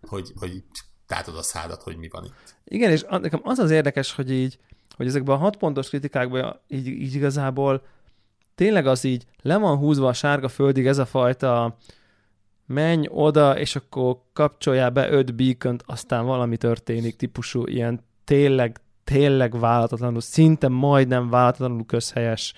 hogy, 0.00 0.32
hogy 0.36 0.64
tátod 1.06 1.36
a 1.36 1.42
szádat, 1.42 1.82
hogy 1.82 1.96
mi 1.96 2.08
van 2.08 2.24
itt. 2.24 2.56
Igen, 2.64 2.90
és 2.90 3.04
nekem 3.08 3.40
az 3.42 3.58
az 3.58 3.70
érdekes, 3.70 4.12
hogy 4.12 4.30
így, 4.30 4.58
hogy 4.96 5.06
ezekben 5.06 5.34
a 5.34 5.38
hat 5.38 5.56
pontos 5.56 5.88
kritikákban 5.88 6.60
így, 6.68 6.86
így 6.86 7.14
igazából 7.14 7.82
tényleg 8.54 8.86
az 8.86 9.04
így 9.04 9.26
le 9.42 9.56
van 9.56 9.76
húzva 9.76 10.08
a 10.08 10.12
sárga 10.12 10.48
földig 10.48 10.86
ez 10.86 10.98
a 10.98 11.06
fajta 11.06 11.76
menj 12.66 13.06
oda, 13.10 13.58
és 13.58 13.76
akkor 13.76 14.18
kapcsoljál 14.32 14.90
be 14.90 15.10
öt 15.10 15.34
beacon 15.34 15.80
aztán 15.86 16.24
valami 16.24 16.56
történik, 16.56 17.16
típusú 17.16 17.66
ilyen 17.66 18.00
tényleg, 18.24 18.80
tényleg 19.04 19.58
vállalatlanul, 19.58 20.20
szinte 20.20 20.68
majdnem 20.68 21.30
vállalatlanul 21.30 21.86
közhelyes 21.86 22.54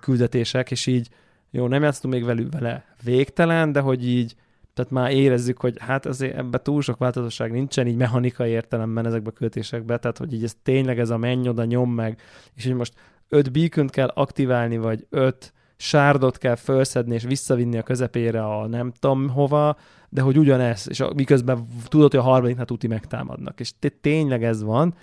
küldetések, 0.00 0.70
és 0.70 0.86
így 0.86 1.08
jó, 1.50 1.66
nem 1.66 1.82
játszottunk 1.82 2.14
még 2.14 2.24
velük 2.24 2.52
vele 2.52 2.84
végtelen, 3.02 3.72
de 3.72 3.80
hogy 3.80 4.06
így 4.06 4.34
tehát 4.80 5.04
már 5.04 5.12
érezzük, 5.12 5.60
hogy 5.60 5.76
hát 5.78 6.06
azért 6.06 6.36
ebben 6.36 6.60
túl 6.62 6.82
sok 6.82 6.98
változóság 6.98 7.50
nincsen, 7.50 7.86
így 7.86 7.96
mechanikai 7.96 8.50
értelemben 8.50 9.06
ezekbe 9.06 9.28
a 9.28 9.32
költésekbe, 9.32 9.98
tehát 9.98 10.18
hogy 10.18 10.32
így 10.32 10.44
ez 10.44 10.56
tényleg 10.62 10.98
ez 10.98 11.10
a 11.10 11.16
menj 11.16 11.48
oda, 11.48 11.64
nyom 11.64 11.90
meg, 11.92 12.20
és 12.54 12.64
hogy 12.64 12.74
most 12.74 12.94
öt 13.28 13.52
beacon 13.52 13.86
kell 13.86 14.10
aktiválni, 14.14 14.76
vagy 14.76 15.06
öt 15.10 15.52
sárdot 15.76 16.38
kell 16.38 16.54
felszedni 16.54 17.14
és 17.14 17.22
visszavinni 17.22 17.78
a 17.78 17.82
közepére 17.82 18.44
a 18.44 18.66
nem 18.66 18.92
tudom 18.92 19.28
hova, 19.28 19.76
de 20.08 20.20
hogy 20.20 20.38
ugyanez, 20.38 20.86
és 20.88 21.00
a, 21.00 21.12
miközben 21.14 21.66
tudod, 21.84 22.10
hogy 22.10 22.20
a 22.20 22.22
harmadiknál 22.22 22.64
tuti 22.64 22.86
megtámadnak, 22.86 23.60
és 23.60 23.72
tényleg 24.00 24.44
ez 24.44 24.62
van, 24.62 24.94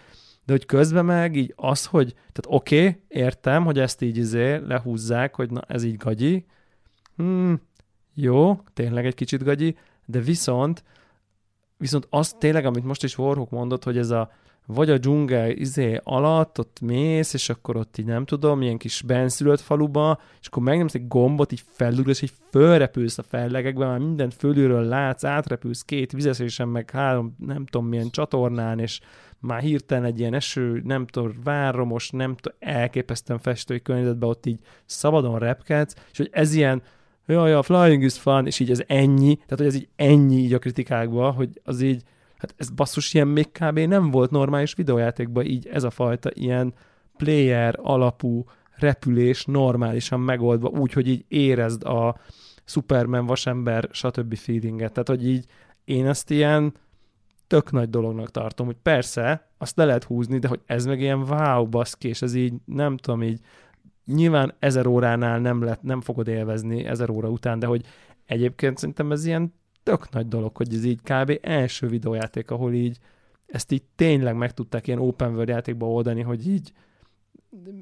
de 0.45 0.53
hogy 0.53 0.65
közben 0.65 1.05
meg 1.05 1.35
így 1.35 1.53
az, 1.55 1.85
hogy, 1.85 2.13
tehát 2.13 2.45
oké, 2.47 2.87
okay, 2.87 3.01
értem, 3.07 3.63
hogy 3.63 3.79
ezt 3.79 4.01
így 4.01 4.17
izé 4.17 4.55
lehúzzák, 4.55 5.35
hogy 5.35 5.51
na 5.51 5.61
ez 5.67 5.83
így 5.83 5.97
gagyi, 5.97 6.45
hmm, 7.15 7.61
jó, 8.19 8.59
tényleg 8.73 9.05
egy 9.05 9.15
kicsit 9.15 9.43
gagyi, 9.43 9.77
de 10.05 10.19
viszont, 10.19 10.83
viszont 11.77 12.07
az 12.09 12.35
tényleg, 12.39 12.65
amit 12.65 12.83
most 12.83 13.03
is 13.03 13.17
Warhawk 13.17 13.49
mondott, 13.49 13.83
hogy 13.83 13.97
ez 13.97 14.09
a 14.09 14.31
vagy 14.65 14.89
a 14.89 14.97
dzsungel 14.97 15.49
izé 15.49 15.99
alatt, 16.03 16.59
ott 16.59 16.79
mész, 16.81 17.33
és 17.33 17.49
akkor 17.49 17.75
ott 17.75 17.97
így 17.97 18.05
nem 18.05 18.25
tudom, 18.25 18.61
ilyen 18.61 18.77
kis 18.77 19.01
benszülött 19.01 19.59
faluba, 19.59 20.19
és 20.41 20.47
akkor 20.47 20.63
megnyomsz 20.63 20.93
egy 20.93 21.07
gombot, 21.07 21.51
így 21.51 21.63
felugrasz, 21.71 22.21
így 22.21 22.33
fölrepülsz 22.49 23.17
a 23.17 23.23
fellegekbe, 23.23 23.85
már 23.85 23.99
mindent 23.99 24.33
fölülről 24.33 24.83
látsz, 24.83 25.23
átrepülsz 25.23 25.81
két 25.81 26.11
vizeszésen, 26.11 26.67
meg 26.67 26.89
három, 26.89 27.35
nem 27.39 27.65
tudom 27.65 27.87
milyen 27.87 28.09
csatornán, 28.09 28.79
és 28.79 28.99
már 29.39 29.61
hirtelen 29.61 30.05
egy 30.05 30.19
ilyen 30.19 30.33
eső, 30.33 30.81
nem 30.83 31.07
tudom, 31.07 31.33
váromos, 31.43 32.09
nem 32.09 32.35
tudom, 32.35 32.57
elképesztően 32.59 33.39
festői 33.39 33.81
környezetben 33.81 34.29
ott 34.29 34.45
így 34.45 34.59
szabadon 34.85 35.39
repkedsz, 35.39 35.95
és 36.11 36.17
hogy 36.17 36.29
ez 36.31 36.53
ilyen, 36.53 36.81
jaj, 37.27 37.53
a 37.53 37.61
flying 37.61 38.03
is 38.03 38.19
fun, 38.19 38.45
és 38.45 38.59
így 38.59 38.71
ez 38.71 38.83
ennyi, 38.87 39.35
tehát 39.35 39.57
hogy 39.57 39.65
ez 39.65 39.75
így 39.75 39.87
ennyi 39.95 40.35
így 40.35 40.53
a 40.53 40.59
kritikákban, 40.59 41.33
hogy 41.33 41.61
az 41.63 41.81
így, 41.81 42.03
hát 42.37 42.53
ez 42.57 42.69
basszus 42.69 43.13
ilyen 43.13 43.27
még 43.27 43.51
kb. 43.51 43.79
nem 43.79 44.11
volt 44.11 44.31
normális 44.31 44.73
videójátékban 44.73 45.45
így 45.45 45.67
ez 45.67 45.83
a 45.83 45.89
fajta 45.89 46.29
ilyen 46.33 46.73
player 47.17 47.75
alapú 47.81 48.45
repülés 48.75 49.45
normálisan 49.45 50.19
megoldva, 50.19 50.67
úgy, 50.69 50.93
hogy 50.93 51.07
így 51.07 51.25
érezd 51.27 51.83
a 51.83 52.17
Superman, 52.65 53.25
vasember, 53.25 53.89
stb. 53.91 54.35
feelinget. 54.35 54.91
Tehát, 54.91 55.07
hogy 55.07 55.27
így 55.27 55.45
én 55.85 56.07
ezt 56.07 56.29
ilyen 56.29 56.73
tök 57.47 57.71
nagy 57.71 57.89
dolognak 57.89 58.31
tartom, 58.31 58.65
hogy 58.65 58.77
persze, 58.81 59.49
azt 59.57 59.77
le 59.77 59.85
lehet 59.85 60.03
húzni, 60.03 60.39
de 60.39 60.47
hogy 60.47 60.61
ez 60.65 60.85
meg 60.85 61.01
ilyen 61.01 61.19
wow, 61.19 61.65
baszki, 61.65 62.07
és 62.07 62.21
ez 62.21 62.33
így, 62.33 62.53
nem 62.65 62.97
tudom, 62.97 63.23
így 63.23 63.39
nyilván 64.07 64.53
ezer 64.59 64.87
óránál 64.87 65.39
nem, 65.39 65.63
lett, 65.63 65.81
nem 65.81 66.01
fogod 66.01 66.27
élvezni 66.27 66.85
ezer 66.85 67.09
óra 67.09 67.29
után, 67.29 67.59
de 67.59 67.65
hogy 67.65 67.85
egyébként 68.25 68.77
szerintem 68.77 69.11
ez 69.11 69.25
ilyen 69.25 69.53
tök 69.83 70.09
nagy 70.09 70.27
dolog, 70.27 70.55
hogy 70.55 70.73
ez 70.73 70.83
így 70.83 70.99
kb. 71.03 71.39
első 71.41 71.87
videójáték, 71.87 72.51
ahol 72.51 72.73
így 72.73 72.97
ezt 73.45 73.71
így 73.71 73.83
tényleg 73.95 74.35
meg 74.35 74.53
tudták 74.53 74.87
ilyen 74.87 74.99
open 74.99 75.31
world 75.31 75.47
játékba 75.47 75.85
oldani, 75.85 76.21
hogy 76.21 76.47
így 76.47 76.71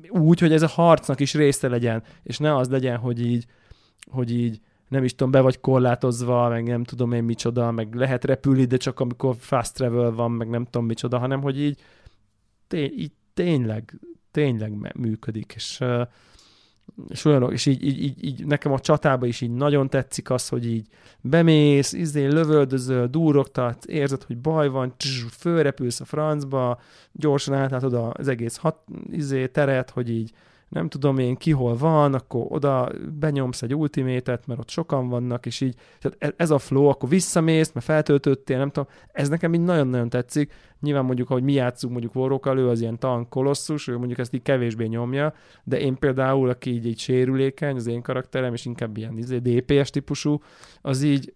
úgy, 0.10 0.40
hogy 0.40 0.52
ez 0.52 0.62
a 0.62 0.68
harcnak 0.68 1.20
is 1.20 1.34
része 1.34 1.68
legyen, 1.68 2.04
és 2.24 2.38
ne 2.38 2.56
az 2.56 2.70
legyen, 2.70 2.98
hogy 2.98 3.26
így, 3.26 3.46
hogy 4.12 4.32
így 4.32 4.60
nem 4.88 5.04
is 5.04 5.16
tudom, 5.16 5.32
be 5.32 5.42
vagy 5.42 5.60
korlátozva, 5.60 6.50
meg 6.50 6.68
nem 6.68 6.84
tudom 6.84 7.12
én 7.12 7.24
micsoda, 7.24 7.72
meg 7.72 7.96
lehet 7.96 8.26
repülni, 8.26 8.66
de 8.66 8.78
csak 8.78 9.00
amikor 9.00 9.36
fast 9.40 9.74
travel 9.74 10.12
van, 10.12 10.32
meg 10.32 10.50
nem 10.50 10.66
tudom 10.66 10.86
micsoda, 10.86 11.18
hanem 11.18 11.42
hogy 11.42 11.60
így, 11.62 11.82
tény, 12.68 12.94
így 12.96 13.12
tényleg, 13.34 14.00
tényleg 14.36 14.94
működik, 14.96 15.54
és 15.56 15.84
és 17.10 17.26
olyanok, 17.26 17.52
és 17.54 17.66
így, 17.66 17.84
így, 17.84 18.04
így, 18.04 18.24
így 18.26 18.46
nekem 18.46 18.72
a 18.72 18.80
csatában 18.80 19.28
is 19.28 19.42
így 19.42 19.52
nagyon 19.52 19.90
tetszik 19.90 20.30
az, 20.30 20.50
hogy 20.50 20.66
így 20.68 20.88
bemész, 21.22 21.94
izé, 21.94 22.26
lövöldözöl, 22.26 23.08
durogtat, 23.08 23.86
érzed, 23.86 24.24
hogy 24.24 24.38
baj 24.38 24.68
van, 24.68 24.94
tss, 24.98 25.26
fölrepülsz 25.38 26.00
a 26.00 26.06
francba, 26.06 26.80
gyorsan 27.12 27.54
átlátod 27.54 27.94
az 27.94 28.28
egész 28.28 28.58
hat, 28.58 28.78
izé, 29.12 29.48
teret, 29.48 29.90
hogy 29.90 30.10
így 30.10 30.32
nem 30.76 30.90
tudom 30.90 31.18
én 31.18 31.36
ki 31.36 31.52
hol 31.52 31.78
van, 31.78 32.14
akkor 32.14 32.46
oda 32.50 32.92
benyomsz 33.20 33.62
egy 33.62 33.76
ultimétet, 33.76 34.48
mert 34.48 34.60
ott 34.60 34.70
sokan 34.70 35.10
vannak, 35.10 35.46
és 35.46 35.62
így, 35.62 35.76
tehát 36.00 36.18
e- 36.20 36.44
ez 36.44 36.50
a 36.50 36.58
flow, 36.58 36.86
akkor 36.86 37.10
visszamész, 37.10 37.72
mert 37.72 37.86
feltöltöttél, 37.86 38.58
nem 38.58 38.70
tudom, 38.70 38.90
ez 39.12 39.30
nekem 39.30 39.54
így 39.54 39.62
nagyon-nagyon 39.62 40.10
tetszik. 40.10 40.54
Nyilván 40.80 41.06
mondjuk, 41.06 41.28
hogy 41.28 41.44
mi 41.44 41.54
játszunk 41.54 41.92
mondjuk 41.92 42.16
Warrokkal, 42.16 42.58
ő 42.58 42.70
az 42.70 42.82
ilyen 42.82 43.00
tank 43.00 43.30
kolosszus, 43.30 43.88
ő 43.88 43.98
mondjuk 43.98 44.20
ezt 44.20 44.34
így 44.34 44.42
kevésbé 44.42 44.86
nyomja, 44.86 45.34
de 45.64 45.80
én 45.80 45.96
például, 45.96 46.50
aki 46.50 46.70
így, 46.70 46.86
így 46.86 47.00
sérülékeny, 47.00 47.76
az 47.76 47.88
én 47.88 48.02
karakterem, 48.02 48.54
és 48.54 48.66
inkább 48.66 48.98
ilyen 48.98 49.18
izé, 49.18 49.38
DPS 49.38 49.90
típusú, 49.90 50.42
az 50.82 51.04
így, 51.04 51.34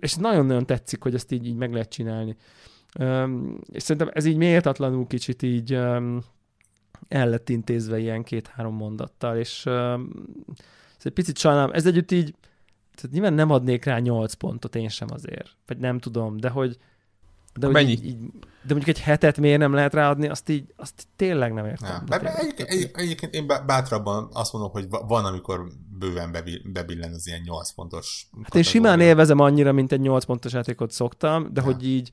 és 0.00 0.14
nagyon-nagyon 0.14 0.66
tetszik, 0.66 1.02
hogy 1.02 1.14
ezt 1.14 1.32
így, 1.32 1.46
így 1.46 1.56
meg 1.56 1.72
lehet 1.72 1.90
csinálni. 1.90 2.36
Um, 3.00 3.58
és 3.72 3.82
szerintem 3.82 4.10
ez 4.14 4.24
így 4.24 4.36
méltatlanul 4.36 5.06
kicsit 5.06 5.42
így 5.42 5.74
um, 5.74 6.20
el 7.08 7.28
lett 7.28 7.48
intézve 7.48 7.98
ilyen 7.98 8.22
két-három 8.22 8.74
mondattal, 8.74 9.36
és 9.36 9.66
uh, 9.66 10.00
ez 10.98 11.02
egy 11.02 11.12
picit 11.12 11.38
sajnálom, 11.38 11.72
ez 11.72 11.86
együtt 11.86 12.10
így, 12.10 12.34
tehát 12.94 13.10
nyilván 13.12 13.34
nem 13.34 13.50
adnék 13.50 13.84
rá 13.84 13.98
nyolc 13.98 14.32
pontot 14.32 14.76
én 14.76 14.88
sem 14.88 15.08
azért, 15.10 15.56
vagy 15.66 15.78
nem 15.78 15.98
tudom, 15.98 16.36
de 16.36 16.48
hogy 16.48 16.78
de 17.58 17.68
Mennyi? 17.68 17.90
Így, 17.90 18.04
így, 18.04 18.18
de 18.40 18.74
mondjuk 18.74 18.96
egy 18.96 19.02
hetet 19.02 19.38
miért 19.38 19.58
nem 19.58 19.72
lehet 19.72 19.94
ráadni, 19.94 20.28
azt 20.28 20.48
így, 20.48 20.74
azt 20.76 21.06
tényleg 21.16 21.52
nem 21.52 21.66
értem. 21.66 22.04
Ja, 22.08 22.18
tényleg, 22.18 22.34
egyébként, 22.36 22.68
egy, 22.68 22.90
egyébként 22.94 23.34
én 23.34 23.46
bátrabban 23.46 24.28
azt 24.32 24.52
mondom, 24.52 24.70
hogy 24.70 24.86
van, 24.88 25.24
amikor 25.24 25.68
bőven 25.98 26.36
bebillen 26.72 27.12
az 27.12 27.26
ilyen 27.26 27.40
8 27.44 27.70
pontos. 27.70 28.28
Hát 28.42 28.54
én 28.54 28.62
simán 28.62 29.00
élvezem 29.00 29.38
annyira, 29.38 29.72
mint 29.72 29.92
egy 29.92 30.00
8 30.00 30.24
pontos 30.24 30.52
játékot 30.52 30.90
szoktam, 30.90 31.52
de 31.52 31.60
ja. 31.60 31.66
hogy 31.66 31.86
így, 31.86 32.12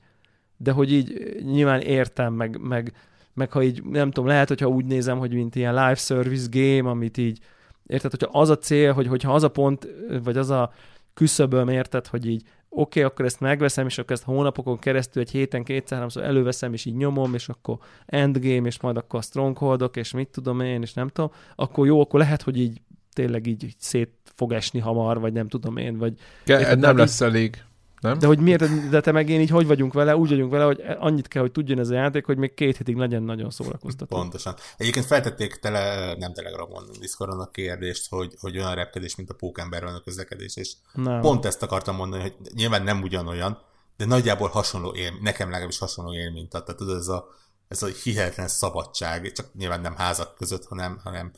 de 0.56 0.72
hogy 0.72 0.92
így 0.92 1.36
nyilván 1.44 1.80
értem, 1.80 2.32
meg, 2.32 2.60
meg 2.60 2.92
meg 3.34 3.52
ha 3.52 3.62
így, 3.62 3.82
nem 3.82 4.10
tudom, 4.10 4.28
lehet, 4.28 4.48
hogyha 4.48 4.66
úgy 4.66 4.84
nézem, 4.84 5.18
hogy 5.18 5.32
mint 5.32 5.54
ilyen 5.54 5.74
live 5.74 5.94
service 5.94 6.46
game, 6.50 6.90
amit 6.90 7.18
így, 7.18 7.38
érted, 7.86 8.10
hogyha 8.10 8.38
az 8.38 8.48
a 8.48 8.58
cél, 8.58 8.92
hogy 8.92 9.06
hogyha 9.06 9.34
az 9.34 9.42
a 9.42 9.48
pont, 9.48 9.88
vagy 10.22 10.36
az 10.36 10.50
a 10.50 10.72
küszöböm, 11.14 11.68
érted, 11.68 12.06
hogy 12.06 12.26
így 12.26 12.42
oké, 12.42 13.00
okay, 13.00 13.02
akkor 13.02 13.24
ezt 13.24 13.40
megveszem, 13.40 13.86
és 13.86 13.98
akkor 13.98 14.12
ezt 14.12 14.24
hónapokon 14.24 14.78
keresztül 14.78 15.22
egy 15.22 15.30
héten 15.30 15.64
kétszer, 15.64 15.96
háromszor 15.96 16.22
előveszem, 16.22 16.72
és 16.72 16.84
így 16.84 16.96
nyomom, 16.96 17.34
és 17.34 17.48
akkor 17.48 17.78
endgame, 18.06 18.66
és 18.66 18.80
majd 18.80 18.96
akkor 18.96 19.18
a 19.18 19.22
strongholdok, 19.22 19.96
és 19.96 20.12
mit 20.12 20.28
tudom 20.28 20.60
én, 20.60 20.82
és 20.82 20.92
nem 20.92 21.08
tudom, 21.08 21.30
akkor 21.56 21.86
jó, 21.86 22.00
akkor 22.00 22.20
lehet, 22.20 22.42
hogy 22.42 22.58
így 22.58 22.80
tényleg 23.12 23.46
így, 23.46 23.64
így 23.64 23.74
szét 23.78 24.10
fog 24.34 24.52
esni 24.52 24.78
hamar, 24.78 25.20
vagy 25.20 25.32
nem 25.32 25.48
tudom 25.48 25.76
én, 25.76 25.98
vagy... 25.98 26.14
Ke- 26.44 26.60
érted, 26.60 26.78
nem 26.78 26.96
lesz 26.96 27.20
így, 27.20 27.26
elég. 27.26 27.64
Nem? 28.02 28.18
De 28.18 28.26
hogy 28.26 28.38
miért, 28.38 28.88
de 28.88 29.00
te 29.00 29.12
meg 29.12 29.28
én 29.28 29.40
így 29.40 29.50
hogy 29.50 29.66
vagyunk 29.66 29.92
vele, 29.92 30.16
úgy 30.16 30.28
vagyunk 30.28 30.50
vele, 30.50 30.64
hogy 30.64 30.82
annyit 30.98 31.28
kell, 31.28 31.42
hogy 31.42 31.52
tudjon 31.52 31.78
ez 31.78 31.88
a 31.88 31.94
játék, 31.94 32.24
hogy 32.24 32.36
még 32.36 32.54
két 32.54 32.76
hétig 32.76 32.96
legyen 32.96 33.22
nagyon 33.22 33.50
szórakoztató. 33.50 34.16
Pontosan. 34.16 34.54
Egyébként 34.76 35.06
feltették 35.06 35.54
tele, 35.54 36.14
nem 36.18 36.32
Telegramon, 36.32 36.84
Discordon 37.00 37.40
a 37.40 37.50
kérdést, 37.50 38.08
hogy, 38.08 38.34
hogy 38.40 38.58
olyan 38.58 38.74
repkedés, 38.74 39.16
mint 39.16 39.30
a 39.30 39.34
pókember 39.34 39.84
a 39.84 40.00
közlekedés, 40.04 40.56
és 40.56 40.72
nem. 40.92 41.20
pont 41.20 41.44
ezt 41.44 41.62
akartam 41.62 41.96
mondani, 41.96 42.22
hogy 42.22 42.34
nyilván 42.54 42.82
nem 42.82 43.02
ugyanolyan, 43.02 43.58
de 43.96 44.04
nagyjából 44.04 44.48
hasonló 44.48 44.94
él, 44.94 45.12
nekem 45.20 45.48
legalábbis 45.50 45.78
hasonló 45.78 46.14
élményt 46.14 46.54
ad. 46.54 46.64
Tehát 46.64 46.80
tudod, 46.80 46.96
ez 46.96 47.08
a, 47.08 47.26
ez 47.68 47.82
a 47.82 47.86
hihetetlen 48.02 48.48
szabadság, 48.48 49.32
csak 49.32 49.54
nyilván 49.54 49.80
nem 49.80 49.96
házak 49.96 50.34
között, 50.34 50.64
hanem, 50.64 51.00
hanem 51.04 51.32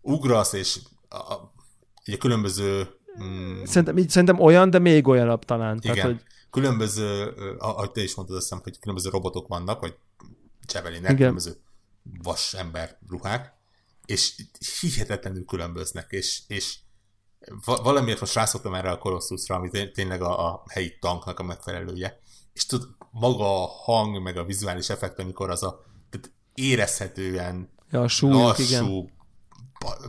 ugrasz, 0.00 0.52
és 0.52 0.78
a, 1.08 1.16
a, 1.16 1.52
a 2.04 2.16
különböző 2.18 2.88
Mm. 3.22 3.64
Szerintem, 3.64 3.98
így, 3.98 4.10
szerintem 4.10 4.40
olyan, 4.40 4.70
de 4.70 4.78
még 4.78 5.06
olyanabb 5.06 5.44
talán. 5.44 5.78
Igen. 5.80 5.94
Tehát, 5.94 6.10
hogy... 6.10 6.22
Különböző, 6.50 7.34
ahogy 7.58 7.90
te 7.90 8.02
is 8.02 8.14
mondtad, 8.14 8.36
azt 8.36 8.48
hiszem, 8.48 8.62
hogy 8.62 8.78
különböző 8.78 9.10
robotok 9.10 9.48
vannak, 9.48 9.80
vagy 9.80 9.96
csevelinek, 10.66 11.16
különböző 11.16 11.52
vas 12.22 12.54
ember 12.54 12.98
ruhák, 13.08 13.52
és 14.06 14.34
hihetetlenül 14.80 15.44
különböznek, 15.44 16.06
és, 16.10 16.42
és 16.46 16.78
valamiért 17.64 18.20
most 18.20 18.34
rászoktam 18.34 18.74
erre 18.74 18.90
a 18.90 18.98
Colossusra, 18.98 19.54
ami 19.54 19.70
tényleg 19.92 20.22
a, 20.22 20.46
a 20.46 20.62
helyi 20.68 20.98
tanknak 21.00 21.38
a 21.38 21.42
megfelelője, 21.42 22.20
és 22.52 22.66
tud, 22.66 22.82
maga 23.10 23.62
a 23.62 23.66
hang, 23.66 24.22
meg 24.22 24.36
a 24.36 24.44
vizuális 24.44 24.88
effekt, 24.88 25.18
amikor 25.18 25.50
az 25.50 25.62
a 25.62 25.84
tehát 26.10 26.32
érezhetően 26.54 27.70
ja, 27.90 28.02
a 28.02 28.08
súlyok, 28.08 28.58
lassú, 28.58 28.64
igen. 28.64 29.12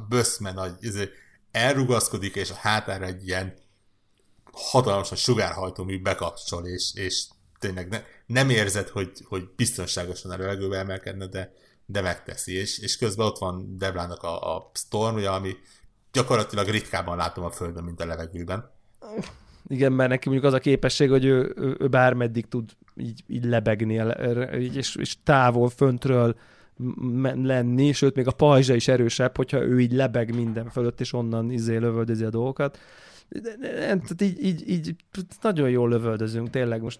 böszme 0.09 0.51
nagy, 0.51 0.73
izé, 0.79 1.09
elrugaszkodik, 1.51 2.35
és 2.35 2.49
a 2.49 2.55
hátára 2.55 3.05
egy 3.05 3.27
ilyen 3.27 3.53
hatalmasan 4.51 5.17
sugárhajtómű 5.17 6.01
bekapcsol, 6.01 6.65
és, 6.65 6.91
és 6.93 7.25
tényleg 7.59 7.89
ne, 7.89 8.01
nem 8.25 8.49
érzed, 8.49 8.87
hogy, 8.87 9.11
hogy 9.23 9.49
biztonságosan 9.55 10.31
a 10.31 10.37
levegőbe 10.37 10.77
emelkedne, 10.77 11.27
de, 11.27 11.53
de 11.85 12.01
megteszi, 12.01 12.53
és, 12.53 12.79
és 12.79 12.97
közben 12.97 13.25
ott 13.25 13.37
van 13.37 13.77
Devlának 13.77 14.23
a, 14.23 14.55
a 14.55 14.71
Storm, 14.73 15.15
ugye, 15.15 15.29
ami 15.29 15.55
gyakorlatilag 16.11 16.67
ritkában 16.67 17.17
látom 17.17 17.43
a 17.43 17.51
Földön, 17.51 17.83
mint 17.83 18.01
a 18.01 18.05
levegőben. 18.05 18.71
Igen, 19.67 19.91
mert 19.91 20.09
neki 20.09 20.29
mondjuk 20.29 20.51
az 20.51 20.57
a 20.57 20.61
képesség, 20.61 21.09
hogy 21.09 21.25
ő, 21.25 21.53
ő, 21.55 21.75
ő 21.79 21.87
bármeddig 21.87 22.47
tud 22.47 22.71
így, 22.95 23.23
így 23.27 23.45
lebegni, 23.45 24.01
így, 24.59 24.75
és, 24.75 24.95
és 24.95 25.15
távol, 25.23 25.69
föntről 25.69 26.35
lenni, 27.35 27.91
sőt, 27.91 28.15
még 28.15 28.27
a 28.27 28.31
pajzsa 28.31 28.75
is 28.75 28.87
erősebb, 28.87 29.35
hogyha 29.35 29.61
ő 29.61 29.79
így 29.79 29.91
lebeg 29.91 30.35
minden 30.35 30.69
fölött, 30.69 30.99
és 30.99 31.13
onnan 31.13 31.51
izé 31.51 31.77
lövöldözi 31.77 32.23
a 32.23 32.29
dolgokat. 32.29 32.79
Tehát 33.61 34.21
így, 34.21 34.43
így, 34.43 34.69
így 34.69 34.95
nagyon 35.41 35.69
jól 35.69 35.89
lövöldözünk, 35.89 36.49
tényleg 36.49 36.81
most 36.81 36.99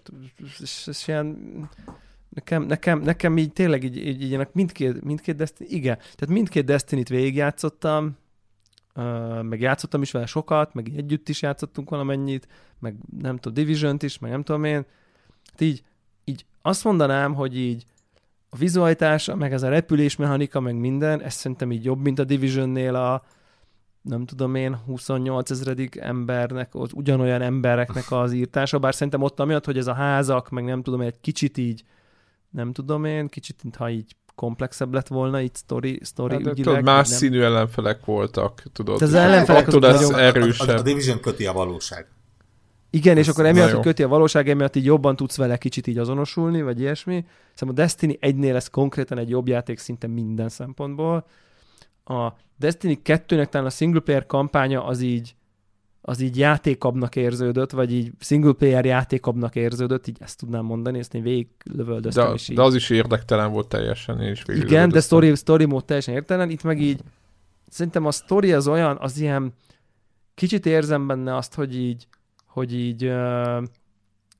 és, 0.60 0.86
és 0.86 1.08
ilyen 1.08 1.38
nekem, 2.28 2.62
nekem, 2.62 3.00
nekem 3.00 3.38
így 3.38 3.52
tényleg 3.52 3.84
így, 3.84 3.96
így, 3.96 4.22
így 4.22 4.46
mindkét, 4.52 5.04
mindkét 5.04 5.36
Destiny, 5.36 5.66
igen, 5.70 5.96
tehát 5.96 6.28
mindkét 6.28 6.64
Destiny-t 6.64 7.08
végigjátszottam, 7.08 8.16
meg 9.42 9.60
játszottam 9.60 10.02
is 10.02 10.10
vele 10.10 10.26
sokat, 10.26 10.74
meg 10.74 10.92
együtt 10.96 11.28
is 11.28 11.42
játszottunk 11.42 11.90
valamennyit, 11.90 12.48
meg 12.78 12.94
nem 13.20 13.36
tudom, 13.36 13.64
division 13.64 13.96
is, 14.00 14.18
meg 14.18 14.30
nem 14.30 14.42
tudom 14.42 14.64
én. 14.64 14.86
Hát 15.50 15.60
így, 15.60 15.82
így 16.24 16.44
azt 16.62 16.84
mondanám, 16.84 17.34
hogy 17.34 17.58
így 17.58 17.84
a 18.50 18.56
vizualitása, 18.56 19.34
meg 19.34 19.52
ez 19.52 19.62
a 19.62 19.68
repülés 19.68 20.16
mechanika, 20.16 20.60
meg 20.60 20.74
minden, 20.74 21.22
ez 21.22 21.34
szerintem 21.34 21.72
így 21.72 21.84
jobb, 21.84 22.02
mint 22.02 22.18
a 22.18 22.24
Division-nél 22.24 22.94
a, 22.94 23.22
nem 24.02 24.26
tudom 24.26 24.54
én, 24.54 24.76
28 24.86 25.50
ezredik 25.50 25.96
embernek, 25.96 26.74
az 26.74 26.90
ugyanolyan 26.94 27.42
embereknek 27.42 28.10
az 28.10 28.32
írtása, 28.32 28.78
bár 28.78 28.94
szerintem 28.94 29.22
ott 29.22 29.40
amiatt, 29.40 29.64
hogy 29.64 29.78
ez 29.78 29.86
a 29.86 29.92
házak, 29.92 30.50
meg 30.50 30.64
nem 30.64 30.82
tudom, 30.82 31.00
egy 31.00 31.20
kicsit 31.20 31.58
így, 31.58 31.84
nem 32.50 32.72
tudom 32.72 33.04
én, 33.04 33.28
kicsit, 33.28 33.62
ha 33.76 33.90
így 33.90 34.16
komplexebb 34.34 34.94
lett 34.94 35.08
volna 35.08 35.40
itt 35.40 35.56
story, 35.56 36.00
story 36.04 36.32
hát, 36.32 36.40
ügyileg. 36.40 36.64
Tudod, 36.64 36.82
más 36.82 37.08
nem... 37.08 37.18
színű 37.18 37.40
ellenfelek 37.40 38.04
voltak, 38.04 38.62
tudod. 38.72 39.02
az 39.02 39.14
ellenfelek 39.14 39.66
az 39.66 39.74
nagyon... 39.74 40.18
erősebb. 40.18 40.68
A, 40.68 40.72
a, 40.72 40.78
a 40.78 40.82
Division 40.82 41.20
köti 41.20 41.46
a 41.46 41.52
valóság. 41.52 42.06
Igen, 42.90 43.16
és 43.16 43.28
akkor 43.28 43.46
emiatt, 43.46 43.70
hogy 43.70 43.82
köti 43.82 44.02
a 44.02 44.08
valóság, 44.08 44.48
emiatt 44.48 44.76
így 44.76 44.84
jobban 44.84 45.16
tudsz 45.16 45.36
vele 45.36 45.56
kicsit 45.56 45.86
így 45.86 45.98
azonosulni, 45.98 46.62
vagy 46.62 46.80
ilyesmi. 46.80 47.24
Szerintem 47.54 47.68
a 47.68 47.72
Destiny 47.72 48.16
egynél 48.20 48.56
ez 48.56 48.68
konkrétan 48.68 49.18
egy 49.18 49.28
jobb 49.28 49.48
játék 49.48 49.78
szinte 49.78 50.06
minden 50.06 50.48
szempontból. 50.48 51.26
A 52.04 52.28
Destiny 52.58 53.00
2-nek 53.04 53.48
talán 53.48 53.66
a 53.66 53.70
single 53.70 54.00
player 54.00 54.26
kampánya 54.26 54.84
az 54.84 55.00
így 55.00 55.34
az 56.02 56.20
így 56.20 56.38
játékabbnak 56.38 57.16
érződött, 57.16 57.70
vagy 57.70 57.92
így 57.92 58.12
single 58.20 58.52
player 58.52 58.84
játékabbnak 58.84 59.56
érződött, 59.56 60.06
így 60.06 60.16
ezt 60.20 60.38
tudnám 60.38 60.64
mondani, 60.64 60.98
ezt 60.98 61.14
én 61.14 61.22
végig 61.22 61.46
lövöldöztem 61.74 62.26
de, 62.26 62.34
is 62.34 62.48
így. 62.48 62.56
De 62.56 62.62
az 62.62 62.74
is 62.74 62.90
érdektelen 62.90 63.52
volt 63.52 63.68
teljesen, 63.68 64.20
én 64.20 64.30
is 64.30 64.42
Igen, 64.46 64.88
de 64.88 65.00
story, 65.00 65.34
story 65.34 65.64
mód 65.64 65.84
teljesen 65.84 66.14
értelen, 66.14 66.50
itt 66.50 66.62
meg 66.62 66.80
így 66.80 67.00
szerintem 67.68 68.06
a 68.06 68.10
story 68.10 68.52
az 68.52 68.68
olyan, 68.68 68.96
az 69.00 69.18
ilyen 69.18 69.52
kicsit 70.34 70.66
érzem 70.66 71.06
benne 71.06 71.36
azt, 71.36 71.54
hogy 71.54 71.76
így 71.76 72.06
hogy 72.52 72.74
így, 72.74 73.04
uh, 73.06 73.62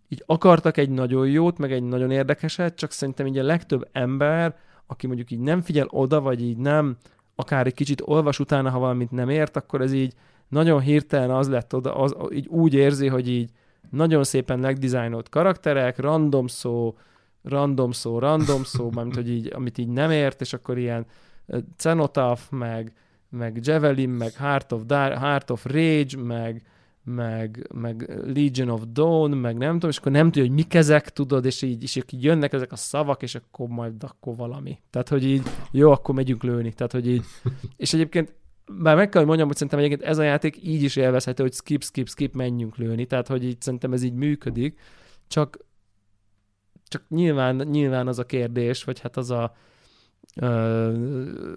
így 0.09 0.23
akartak 0.27 0.77
egy 0.77 0.91
nagyon 0.91 1.29
jót, 1.29 1.59
meg 1.59 1.73
egy 1.73 1.83
nagyon 1.83 2.11
érdekeset, 2.11 2.75
csak 2.75 2.91
szerintem 2.91 3.27
így 3.27 3.39
a 3.39 3.43
legtöbb 3.43 3.89
ember, 3.93 4.57
aki 4.87 5.07
mondjuk 5.07 5.31
így 5.31 5.41
nem 5.41 5.61
figyel 5.61 5.87
oda, 5.91 6.21
vagy 6.21 6.43
így 6.43 6.57
nem, 6.57 6.97
akár 7.35 7.67
egy 7.67 7.75
kicsit 7.75 8.03
olvas 8.05 8.39
utána, 8.39 8.71
ha 8.71 8.79
valamit 8.79 9.11
nem 9.11 9.29
ért, 9.29 9.57
akkor 9.57 9.81
ez 9.81 9.93
így 9.93 10.15
nagyon 10.49 10.81
hirtelen 10.81 11.31
az 11.31 11.49
lett 11.49 11.75
oda, 11.75 11.95
az, 11.95 12.15
így 12.33 12.47
úgy 12.47 12.75
érzi, 12.75 13.07
hogy 13.07 13.29
így 13.29 13.51
nagyon 13.91 14.25
szépen 14.25 14.59
megdizájnolt 14.59 15.29
karakterek, 15.29 15.99
random 15.99 16.47
szó, 16.47 16.97
random 17.43 17.91
szó, 17.91 18.19
random 18.19 18.65
szó, 18.65 18.91
mármint, 18.95 19.17
hogy 19.17 19.31
így, 19.31 19.53
amit 19.55 19.79
így 19.79 19.89
nem 19.89 20.11
ért, 20.11 20.41
és 20.41 20.53
akkor 20.53 20.79
ilyen 20.79 21.07
Cenotaph, 21.77 22.51
meg, 22.51 22.93
meg 23.29 23.59
Javelin, 23.63 24.09
meg 24.09 24.33
Heart 24.33 24.73
of, 24.73 24.85
Dar- 24.85 25.19
Heart 25.19 25.51
of 25.51 25.65
Rage, 25.65 26.23
meg, 26.23 26.63
meg, 27.15 27.69
meg 27.75 28.23
Legion 28.25 28.69
of 28.69 28.83
Dawn, 28.93 29.31
meg 29.31 29.57
nem 29.57 29.73
tudom, 29.73 29.91
és 29.91 29.97
akkor 29.99 30.13
nem 30.13 30.25
tudja, 30.25 30.43
hogy 30.43 30.53
mik 30.53 30.75
ezek, 30.75 31.11
tudod, 31.11 31.45
és 31.45 31.63
így, 31.63 31.83
és 31.83 31.97
így 31.97 32.23
jönnek 32.23 32.53
ezek 32.53 32.73
a 32.73 32.77
szavak, 32.77 33.23
és 33.23 33.35
akkor 33.35 33.69
majd 33.69 34.03
akkor 34.03 34.37
valami. 34.37 34.79
Tehát, 34.91 35.09
hogy 35.09 35.25
így, 35.25 35.43
jó, 35.71 35.91
akkor 35.91 36.15
megyünk 36.15 36.43
lőni. 36.43 36.73
Tehát, 36.73 36.93
hogy 36.93 37.09
így, 37.09 37.25
és 37.77 37.93
egyébként 37.93 38.35
bár 38.79 38.97
meg 38.97 39.09
kell, 39.09 39.19
hogy 39.19 39.27
mondjam, 39.27 39.47
hogy 39.47 39.57
szerintem 39.57 39.79
egyébként 39.79 40.11
ez 40.11 40.19
a 40.19 40.23
játék 40.23 40.57
így 40.63 40.83
is 40.83 40.97
élvezhető, 40.97 41.43
hogy 41.43 41.53
skip, 41.53 41.83
skip, 41.83 42.09
skip, 42.09 42.35
menjünk 42.35 42.77
lőni. 42.77 43.07
Tehát, 43.07 43.29
hogy 43.29 43.45
így 43.45 43.61
szerintem 43.61 43.93
ez 43.93 44.03
így 44.03 44.15
működik, 44.15 44.81
csak, 45.29 45.59
csak 46.89 47.03
nyilván, 47.09 47.57
nyilván 47.57 48.07
az 48.07 48.19
a 48.19 48.27
kérdés, 48.27 48.85
vagy 48.85 49.01
hát 49.01 49.17
az 49.17 49.31
a, 49.31 49.57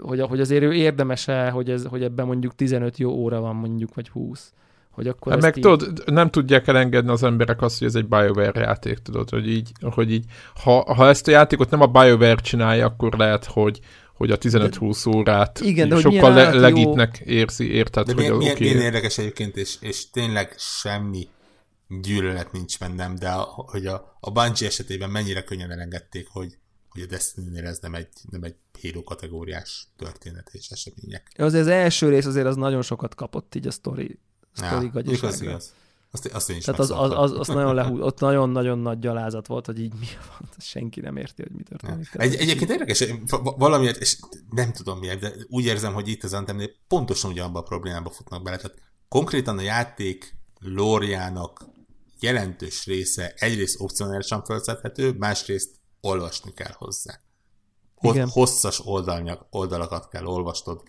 hogy, 0.02 0.20
hogy 0.22 0.40
azért 0.40 0.64
ő 0.64 0.74
érdemese, 0.74 1.50
hogy, 1.50 1.70
ez, 1.70 1.86
hogy 1.86 2.04
ebben 2.04 2.26
mondjuk 2.26 2.56
15 2.56 2.98
jó 2.98 3.12
óra 3.12 3.40
van 3.40 3.56
mondjuk, 3.56 3.94
vagy 3.94 4.10
20 4.10 4.54
hogy 4.94 5.08
akkor 5.08 5.32
hát 5.32 5.42
meg 5.42 5.58
így... 5.58 5.64
tudod, 5.64 6.04
nem 6.06 6.30
tudják 6.30 6.68
elengedni 6.68 7.12
az 7.12 7.24
emberek 7.24 7.62
azt, 7.62 7.80
hogy 7.80 7.88
ez 7.88 7.96
egy 7.96 8.08
BioWare 8.08 8.62
játék, 8.62 8.98
tudod, 8.98 9.30
hogy 9.30 9.50
így, 9.50 9.72
hogy 9.82 10.12
így 10.12 10.26
ha, 10.64 10.94
ha 10.94 11.08
ezt 11.08 11.28
a 11.28 11.32
játékot 11.32 11.70
nem 11.70 11.82
a 11.82 11.88
BioWare 11.88 12.36
csinálja, 12.36 12.86
akkor 12.86 13.18
lehet, 13.18 13.46
hogy, 13.46 13.80
hogy 14.14 14.32
a 14.32 14.38
15-20 14.38 15.16
órát 15.16 15.60
igen, 15.60 15.90
de 15.90 16.00
sokkal 16.00 16.34
le, 16.34 16.54
legitnek 16.54 17.24
jó... 17.26 17.34
érzi, 17.34 17.72
érted? 17.72 18.06
De 18.06 18.14
hogy 18.14 18.22
milyen, 18.22 18.38
milyen, 18.38 18.56
okay. 18.56 18.68
milyen 18.68 18.84
érdekes 18.84 19.18
egyébként, 19.18 19.58
és, 19.58 19.76
és 19.80 20.10
tényleg 20.10 20.56
semmi 20.58 21.28
gyűlölet 22.02 22.52
nincs 22.52 22.80
bennem, 22.80 23.16
de 23.16 23.30
a, 23.30 23.42
hogy 23.42 23.86
a, 23.86 24.18
a 24.20 24.32
Bungie 24.32 24.68
esetében 24.68 25.10
mennyire 25.10 25.44
könnyen 25.44 25.72
elengedték, 25.72 26.28
hogy, 26.28 26.58
hogy 26.90 27.02
a 27.02 27.06
Destiny-nél 27.06 27.66
ez 27.66 27.80
nem 27.80 27.94
egy, 27.94 28.08
nem 28.30 28.44
egy 28.44 28.56
Halo 28.82 29.04
kategóriás 29.04 29.88
történet 29.98 30.50
és 30.52 30.70
események. 30.70 31.32
Azért 31.38 31.64
az 31.64 31.70
első 31.70 32.10
rész 32.10 32.26
azért 32.26 32.46
az 32.46 32.56
nagyon 32.56 32.82
sokat 32.82 33.16
kapott 33.16 33.56
így 33.56 33.68
a 33.68 33.72
sztori 33.72 34.20
sztori 34.54 34.92
ja, 34.94 35.02
igaz, 35.12 35.42
igaz. 35.42 35.74
Azt, 36.12 36.26
azt 36.26 36.50
én 36.50 36.58
is 36.58 36.64
Tehát 36.64 36.80
az, 36.80 36.92
az, 36.92 37.12
az, 37.12 37.32
az, 37.32 37.48
nagyon 37.48 37.76
lehú, 37.76 38.02
ott 38.02 38.20
nagyon-nagyon 38.20 38.80
nagy 38.80 39.00
gyalázat 39.00 39.48
volt, 39.48 39.66
hogy 39.66 39.80
így 39.80 39.94
mi 40.00 40.08
van, 40.28 40.50
senki 40.58 41.00
nem 41.00 41.18
érti, 41.18 41.42
hogy 41.42 41.52
mi 41.52 41.64
történik. 41.64 42.10
Ja. 42.14 42.20
Egy, 42.22 42.36
egyébként 42.36 42.70
érdekes, 42.70 43.04
valamiért, 43.58 44.02
és 44.02 44.20
nem 44.50 44.74
tudom 44.74 45.00
miért, 45.00 45.20
de 45.20 45.34
úgy 45.50 45.66
érzem, 45.66 45.94
hogy 45.94 46.08
itt 46.08 46.24
az 46.24 46.34
Antemnél 46.34 46.70
pontosan 46.88 47.32
ugyanabban 47.32 47.62
a 47.62 47.66
problémába 47.66 48.10
futnak 48.10 48.44
bele. 48.44 48.58
Tehát 48.58 48.78
konkrétan 49.08 49.58
a 49.58 49.62
játék 49.62 50.36
lóriának 50.60 51.66
jelentős 52.20 52.86
része 52.86 53.34
egyrészt 53.36 53.82
opcionálisan 53.82 54.44
felszedhető, 54.44 55.12
másrészt 55.12 55.76
olvasni 56.02 56.54
kell 56.54 56.74
hozzá. 56.78 57.20
Igen. 58.02 58.30
Hosszas 58.30 58.82
oldalnyak, 58.86 59.46
oldalakat 59.50 60.08
kell 60.08 60.26
olvastod, 60.26 60.82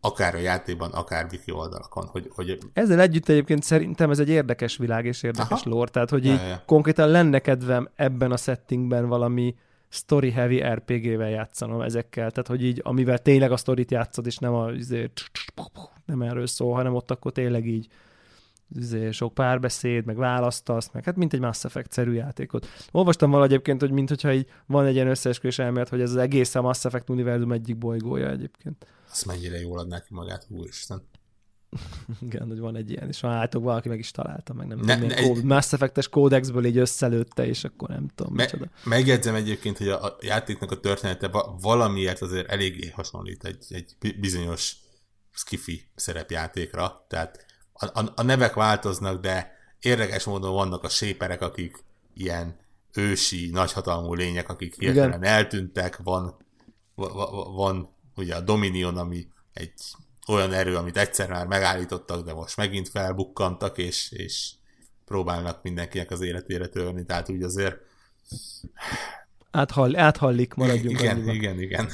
akár 0.00 0.34
a 0.34 0.38
játékban, 0.38 0.90
akár 0.90 1.26
wiki 1.30 1.52
oldalakon. 1.52 2.06
Hogy, 2.06 2.30
hogy... 2.34 2.58
Ezzel 2.72 3.00
együtt 3.00 3.28
egyébként 3.28 3.62
szerintem 3.62 4.10
ez 4.10 4.18
egy 4.18 4.28
érdekes 4.28 4.76
világ 4.76 5.04
és 5.04 5.22
érdekes 5.22 5.60
Aha. 5.60 5.70
lore, 5.70 5.90
tehát 5.90 6.10
hogy 6.10 6.24
ja, 6.24 6.32
így 6.32 6.40
ja. 6.48 6.62
konkrétan 6.66 7.08
lenne 7.08 7.38
kedvem 7.38 7.88
ebben 7.94 8.32
a 8.32 8.36
settingben 8.36 9.08
valami 9.08 9.54
story 9.88 10.30
heavy 10.30 10.62
RPG-vel 10.62 11.30
játszanom 11.30 11.80
ezekkel, 11.80 12.30
tehát 12.30 12.48
hogy 12.48 12.64
így, 12.64 12.80
amivel 12.84 13.18
tényleg 13.18 13.52
a 13.52 13.56
sztorit 13.56 13.90
játszod, 13.90 14.26
és 14.26 14.36
nem 14.36 14.54
a, 14.54 14.66
azért, 14.66 15.20
nem 16.06 16.22
erről 16.22 16.46
szól, 16.46 16.74
hanem 16.74 16.94
ott 16.94 17.10
akkor 17.10 17.32
tényleg 17.32 17.66
így 17.66 17.86
azért 18.76 19.12
sok 19.12 19.34
párbeszéd, 19.34 20.04
meg 20.04 20.16
választasz, 20.16 20.90
meg 20.92 21.04
hát 21.04 21.16
mint 21.16 21.32
egy 21.32 21.40
Mass 21.40 21.64
Effect-szerű 21.64 22.12
játékot. 22.12 22.66
Olvastam 22.92 23.30
valahogy 23.30 23.52
egyébként, 23.52 23.80
hogy 23.80 23.90
mintha 23.90 24.32
így 24.32 24.46
van 24.66 24.86
egy 24.86 24.94
ilyen 24.94 25.08
összeesküvés 25.08 25.58
elmélet, 25.58 25.88
hogy 25.88 26.00
ez 26.00 26.10
az 26.10 26.16
egész 26.16 26.54
a 26.54 26.62
Mass 26.62 26.84
Effect 26.84 27.10
univerzum 27.10 27.52
egyik 27.52 27.78
bolygója 27.78 28.30
egyébként. 28.30 28.86
Azt 29.10 29.26
mennyire 29.26 29.60
jól 29.60 29.78
adná 29.78 30.00
ki 30.00 30.14
magát, 30.14 30.46
úristen. 30.48 31.08
Igen, 32.20 32.46
hogy 32.46 32.58
van 32.58 32.76
egy 32.76 32.90
ilyen, 32.90 33.08
és 33.08 33.20
van 33.20 33.32
állítok, 33.32 33.62
valaki 33.62 33.88
meg 33.88 33.98
is 33.98 34.10
találta, 34.10 34.52
meg 34.52 34.66
nem 34.66 34.78
ne, 34.78 34.94
tudom, 34.94 35.08
ne, 35.08 35.22
kód, 35.22 35.44
Mass 35.44 35.72
Effect-es 35.72 36.08
kódexből 36.08 36.64
így 36.64 36.76
összelőtte, 36.76 37.46
és 37.46 37.64
akkor 37.64 37.88
nem 37.88 38.08
tudom, 38.14 38.34
me, 38.34 38.42
micsoda. 38.42 38.70
Megjegyzem 38.84 39.34
egyébként, 39.34 39.78
hogy 39.78 39.88
a, 39.88 40.04
a 40.04 40.16
játéknak 40.20 40.70
a 40.70 40.80
története 40.80 41.30
valamiért 41.60 42.22
azért 42.22 42.50
eléggé 42.50 42.88
hasonlít 42.88 43.44
egy, 43.44 43.64
egy 43.68 44.16
bizonyos 44.20 44.76
skifi 45.30 45.88
szerepjátékra, 45.94 47.04
tehát 47.08 47.46
a, 47.72 48.00
a, 48.00 48.12
a 48.16 48.22
nevek 48.22 48.54
változnak, 48.54 49.20
de 49.20 49.52
érdekes 49.80 50.24
módon 50.24 50.52
vannak 50.52 50.84
a 50.84 50.88
séperek, 50.88 51.40
akik 51.40 51.84
ilyen 52.14 52.56
ősi, 52.92 53.50
nagyhatalmú 53.50 54.14
lények, 54.14 54.48
akik 54.48 54.74
hirtelen 54.78 55.22
eltűntek, 55.22 55.96
van, 55.96 56.36
van, 56.94 57.54
van 57.54 57.94
ugye 58.20 58.34
a 58.34 58.40
Dominion, 58.40 58.96
ami 58.96 59.26
egy 59.52 59.72
olyan 60.28 60.52
erő, 60.52 60.76
amit 60.76 60.96
egyszer 60.96 61.30
már 61.30 61.46
megállítottak, 61.46 62.24
de 62.24 62.32
most 62.32 62.56
megint 62.56 62.88
felbukkantak, 62.88 63.78
és, 63.78 64.10
és 64.10 64.50
próbálnak 65.04 65.62
mindenkinek 65.62 66.10
az 66.10 66.20
életére 66.20 66.66
törni, 66.66 67.04
tehát 67.04 67.28
úgy 67.28 67.42
azért 67.42 67.76
Áthall, 69.50 69.96
áthallik, 69.96 70.54
maradjunk 70.54 71.00
Igen, 71.00 71.16
annyiban. 71.16 71.34
igen, 71.34 71.60
igen. 71.60 71.90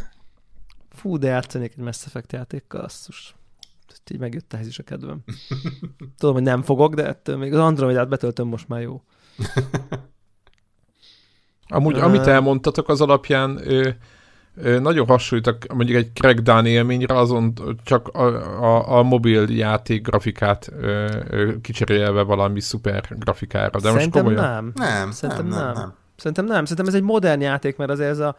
Fú, 0.91 1.19
de 1.19 1.29
játszanék 1.29 1.73
egy 1.73 1.85
Mass 1.85 2.05
Effect 2.07 2.33
játékkal, 2.33 2.81
asszus. 2.81 3.35
Így 4.11 4.19
megjött 4.19 4.53
ehhez 4.53 4.67
is 4.67 4.79
a 4.79 4.83
kedvem. 4.83 5.25
Tudom, 6.19 6.35
hogy 6.35 6.43
nem 6.43 6.63
fogok, 6.63 6.95
de 6.95 7.07
ettől 7.07 7.37
még 7.37 7.53
az 7.53 7.59
Androidát 7.59 8.09
betöltöm 8.09 8.49
most 8.49 8.69
már 8.69 8.81
jó. 8.81 9.03
Amúgy, 11.69 11.99
amit 11.99 12.27
elmondtatok 12.27 12.89
az 12.89 13.01
alapján, 13.01 13.59
ő, 13.59 13.79
ő, 13.81 13.99
nagyon 14.63 15.07
hasonlítok 15.07 15.57
mondjuk 15.75 15.99
egy 15.99 16.13
Crackdown 16.13 16.67
élményre, 16.67 17.19
azon 17.19 17.53
csak 17.85 18.09
a, 18.09 18.25
a, 18.65 18.99
a 18.99 19.03
mobil 19.03 19.47
játék 19.49 20.03
grafikát 20.03 20.69
ö, 20.81 21.09
ö, 21.31 21.61
kicserélve 21.61 22.23
valami 22.23 22.61
szuper 22.61 23.05
grafikára. 23.19 23.81
De 23.81 23.91
Szerintem 23.91 24.25
most 24.25 24.37
komolyan? 24.37 24.55
nem. 24.55 24.73
Nem, 24.75 25.11
Szerintem 25.11 25.47
nem, 25.47 25.59
nem. 25.59 25.67
nem, 25.67 25.75
nem. 25.75 25.95
Szerintem 26.17 26.45
nem. 26.45 26.65
Szerintem 26.65 26.87
ez 26.87 26.95
egy 26.95 27.03
modern 27.03 27.41
játék, 27.41 27.77
mert 27.77 27.91
azért 27.91 28.11
ez, 28.11 28.19
a, 28.19 28.37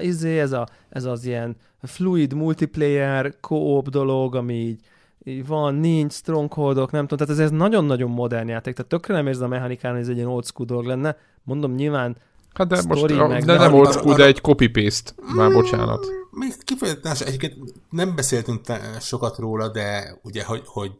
izé, 0.00 0.40
ez, 0.40 0.52
a, 0.52 0.66
ez 0.88 1.04
az 1.04 1.24
ilyen 1.24 1.56
fluid 1.82 2.32
multiplayer, 2.34 3.34
co-op 3.40 3.88
dolog, 3.88 4.34
ami 4.34 4.54
így, 4.54 4.80
így 5.24 5.46
van, 5.46 5.74
nincs, 5.74 6.12
strongholdok, 6.12 6.90
nem 6.90 7.06
tudom, 7.06 7.26
tehát 7.26 7.40
ez, 7.40 7.50
ez 7.50 7.58
nagyon-nagyon 7.58 8.10
modern 8.10 8.48
játék, 8.48 8.74
tehát 8.74 8.90
tökre 8.90 9.14
nem 9.14 9.26
érzed 9.26 9.42
a 9.42 9.48
mechanikán, 9.48 9.92
hogy 9.92 10.00
ez 10.00 10.08
egy 10.08 10.16
ilyen 10.16 10.28
old 10.28 10.44
school 10.44 10.66
dolog 10.66 10.84
lenne. 10.84 11.16
Mondom, 11.42 11.74
nyilván 11.74 12.16
Hát 12.54 12.66
de 12.66 12.82
most 12.88 13.02
a, 13.02 13.26
meg, 13.26 13.44
de 13.44 13.58
nem 13.58 13.74
old 13.74 13.92
school, 13.92 14.14
de 14.14 14.24
egy 14.24 14.40
copy-paste. 14.40 15.12
Már 15.34 15.48
mm, 15.48 15.52
bocsánat. 15.52 16.06
Még 16.30 16.54
kifejezetten, 16.64 17.16
egyébként 17.26 17.54
nem 17.90 18.14
beszéltünk 18.14 18.60
sokat 19.00 19.38
róla, 19.38 19.68
de 19.68 20.18
ugye, 20.22 20.44
hogy, 20.44 20.62
hogy 20.64 20.94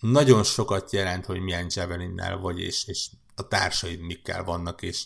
nagyon 0.00 0.42
sokat 0.42 0.92
jelent, 0.92 1.26
hogy 1.26 1.40
milyen 1.40 1.66
Javelinnel 1.68 2.38
vagy, 2.38 2.60
és, 2.60 2.84
és 2.86 3.06
a 3.34 3.48
társaid 3.48 4.00
mikkel 4.00 4.44
vannak, 4.44 4.82
és 4.82 5.04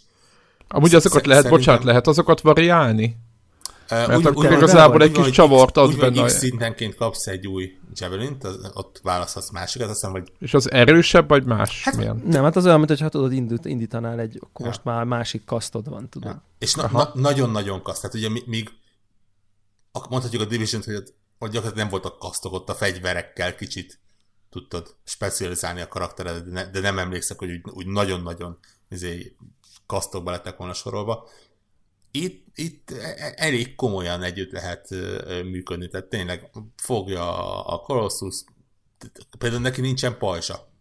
Amúgy 0.68 0.94
azokat 0.94 1.26
lehet, 1.26 1.42
szerintem... 1.42 1.59
bocsánat, 1.59 1.84
lehet 1.84 2.07
azokat 2.07 2.40
variálni? 2.40 3.16
Mert 3.89 4.16
úgy, 4.16 4.26
akkor 4.26 4.53
igazából 4.53 5.03
egy 5.03 5.12
kis 5.12 5.30
csavart 5.30 5.76
az 5.76 5.97
benne. 5.97 6.22
Úgy, 6.22 6.28
szintenként 6.28 6.95
kapsz 6.95 7.26
egy 7.26 7.47
új 7.47 7.78
javelin 7.95 8.37
ott 8.74 9.01
választhatsz 9.03 9.51
másikat, 9.51 9.91
aztán 9.91 10.12
vagy... 10.12 10.32
És 10.39 10.55
az 10.55 10.70
erősebb, 10.70 11.28
vagy 11.28 11.45
más? 11.45 11.84
Hát, 11.84 11.97
Milyen? 11.97 12.22
Nem, 12.26 12.43
hát 12.43 12.57
az 12.57 12.66
olyan, 12.66 12.78
mint 12.78 12.99
hogy 12.99 13.11
tudod, 13.11 13.32
indít, 13.32 13.64
indítanál 13.64 14.20
egy, 14.20 14.39
akkor 14.43 14.61
ja. 14.61 14.66
most 14.66 14.84
már 14.84 15.05
másik 15.05 15.45
kasztod 15.45 15.89
van, 15.89 16.09
tudod. 16.09 16.30
Ja. 16.30 16.43
És 16.59 16.74
na, 16.74 16.89
na, 16.93 17.11
nagyon-nagyon 17.14 17.82
kaszt. 17.82 18.01
Tehát 18.01 18.16
ugye 18.16 18.43
míg 18.47 18.70
mondhatjuk 20.09 20.43
a 20.43 20.45
division 20.45 20.82
hogy, 20.84 20.95
hogy 21.39 21.51
gyakorlatilag 21.51 21.76
nem 21.76 21.89
voltak 21.89 22.18
kasztok 22.18 22.53
ott 22.53 22.68
a 22.68 22.74
fegyverekkel 22.74 23.55
kicsit 23.55 23.99
tudtad 24.51 24.95
specializálni 25.05 25.80
a 25.80 25.89
karaktered, 25.89 26.45
de, 26.45 26.51
ne, 26.51 26.70
de 26.70 26.80
nem 26.80 26.99
emlékszek, 26.99 27.39
hogy 27.39 27.51
úgy, 27.51 27.61
úgy 27.64 27.87
nagyon-nagyon 27.87 28.59
izé, 28.89 29.37
kasztokba 29.87 30.30
lettek 30.30 30.57
volna 30.57 30.72
sorolva. 30.72 31.28
Itt, 32.22 32.46
itt 32.54 32.90
e, 32.90 33.14
e, 33.16 33.32
elég 33.36 33.74
komolyan 33.74 34.22
együtt 34.22 34.52
lehet 34.52 34.88
működni, 35.44 35.88
tehát 35.88 36.06
tényleg 36.06 36.50
fogja 36.76 37.36
a 37.64 37.78
Colossus, 37.78 38.44
például 39.38 39.62
neki 39.62 39.80
nincsen 39.80 40.18
pajzsa, 40.18 40.72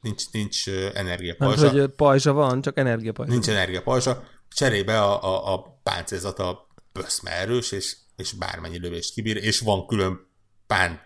nincs, 0.00 0.30
nincs 0.30 0.68
energiapajzsa. 0.94 1.66
Hát, 1.66 1.72
hogy 1.72 1.88
pajzsa 1.90 2.32
van, 2.32 2.60
csak 2.60 2.78
energiapajzsa. 2.78 3.32
Nincs 3.32 3.48
energiapajzsa, 3.48 4.24
cserébe 4.48 5.02
a, 5.02 5.22
a, 5.22 5.52
a 5.52 5.80
páncélzata 5.82 6.66
böszme 6.92 7.30
erős, 7.30 7.72
és, 7.72 7.96
és 8.16 8.32
bármennyi 8.32 8.78
lövést 8.78 9.14
kibír, 9.14 9.36
és 9.36 9.60
van 9.60 9.86
külön 9.86 10.30
pán, 10.66 11.00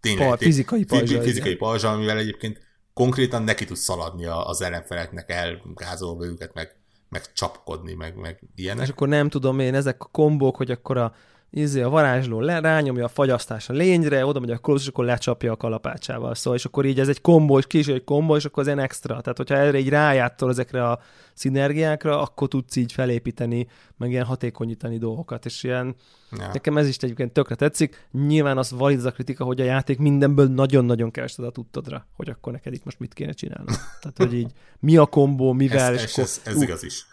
tényleg, 0.00 0.28
pa, 0.28 0.36
fizikai 0.36 0.84
pajzsa. 0.84 1.22
Fizikai 1.22 1.54
pajzsa, 1.54 1.92
amivel 1.92 2.18
egyébként 2.18 2.60
konkrétan 2.92 3.42
neki 3.42 3.64
tud 3.64 3.76
szaladni 3.76 4.24
az 4.26 4.62
ellenfeleknek, 4.62 5.30
elgázolva 5.30 6.24
őket, 6.24 6.54
meg, 6.54 6.83
meg 7.14 7.32
csapkodni, 7.32 7.94
meg, 7.94 8.16
meg 8.16 8.42
ilyenek. 8.54 8.84
És 8.84 8.90
akkor 8.90 9.08
nem 9.08 9.28
tudom 9.28 9.58
én, 9.58 9.74
ezek 9.74 10.02
a 10.02 10.08
kombók, 10.10 10.56
hogy 10.56 10.70
akkor 10.70 10.96
a, 10.96 11.14
izé, 11.54 11.80
a 11.80 11.88
varázsló 11.88 12.40
le, 12.40 12.60
rányomja 12.60 13.04
a 13.04 13.08
fagyasztás 13.08 13.68
a 13.68 13.72
lényre, 13.72 14.26
oda 14.26 14.40
megy 14.40 14.50
a 14.50 14.58
koloszus, 14.58 14.86
és 14.86 14.92
akkor 14.92 15.04
lecsapja 15.04 15.52
a 15.52 15.56
kalapácsával. 15.56 16.34
Szóval, 16.34 16.58
és 16.58 16.64
akkor 16.64 16.84
így 16.84 17.00
ez 17.00 17.08
egy 17.08 17.20
kombó, 17.20 17.58
és 17.58 17.66
kis 17.66 17.86
egy 17.86 18.04
kombó, 18.04 18.36
és 18.36 18.44
akkor 18.44 18.62
az 18.62 18.66
ilyen 18.66 18.78
extra. 18.78 19.20
Tehát, 19.20 19.36
hogyha 19.36 19.56
erre 19.56 19.78
így 19.78 19.88
rájátszol 19.88 20.50
ezekre 20.50 20.88
a 20.88 21.00
szinergiákra, 21.34 22.20
akkor 22.20 22.48
tudsz 22.48 22.76
így 22.76 22.92
felépíteni, 22.92 23.66
meg 23.96 24.10
ilyen 24.10 24.24
hatékonyítani 24.24 24.98
dolgokat, 24.98 25.44
és 25.44 25.62
ilyen 25.62 25.94
ja. 26.30 26.50
nekem 26.52 26.76
ez 26.76 26.88
is 26.88 26.96
egyébként 26.96 27.32
tökre 27.32 27.54
tetszik. 27.54 28.08
Nyilván 28.10 28.58
az 28.58 28.70
valid 28.70 28.98
az 28.98 29.04
a 29.04 29.12
kritika, 29.12 29.44
hogy 29.44 29.60
a 29.60 29.64
játék 29.64 29.98
mindenből 29.98 30.46
nagyon-nagyon 30.46 31.10
kerested 31.10 31.44
a 31.44 31.50
tudtodra, 31.50 32.06
hogy 32.12 32.28
akkor 32.28 32.52
neked 32.52 32.72
itt 32.72 32.84
most 32.84 32.98
mit 32.98 33.14
kéne 33.14 33.32
csinálni. 33.32 33.72
Tehát, 34.00 34.16
hogy 34.16 34.34
így 34.34 34.52
mi 34.80 34.96
a 34.96 35.06
kombó, 35.06 35.52
mivel, 35.52 35.94
ez, 35.94 36.02
és 36.02 36.04
ez, 36.04 36.12
akkor, 36.12 36.22
ez, 36.22 36.40
ez 36.44 36.62
igaz 36.62 36.84
is 36.84 37.06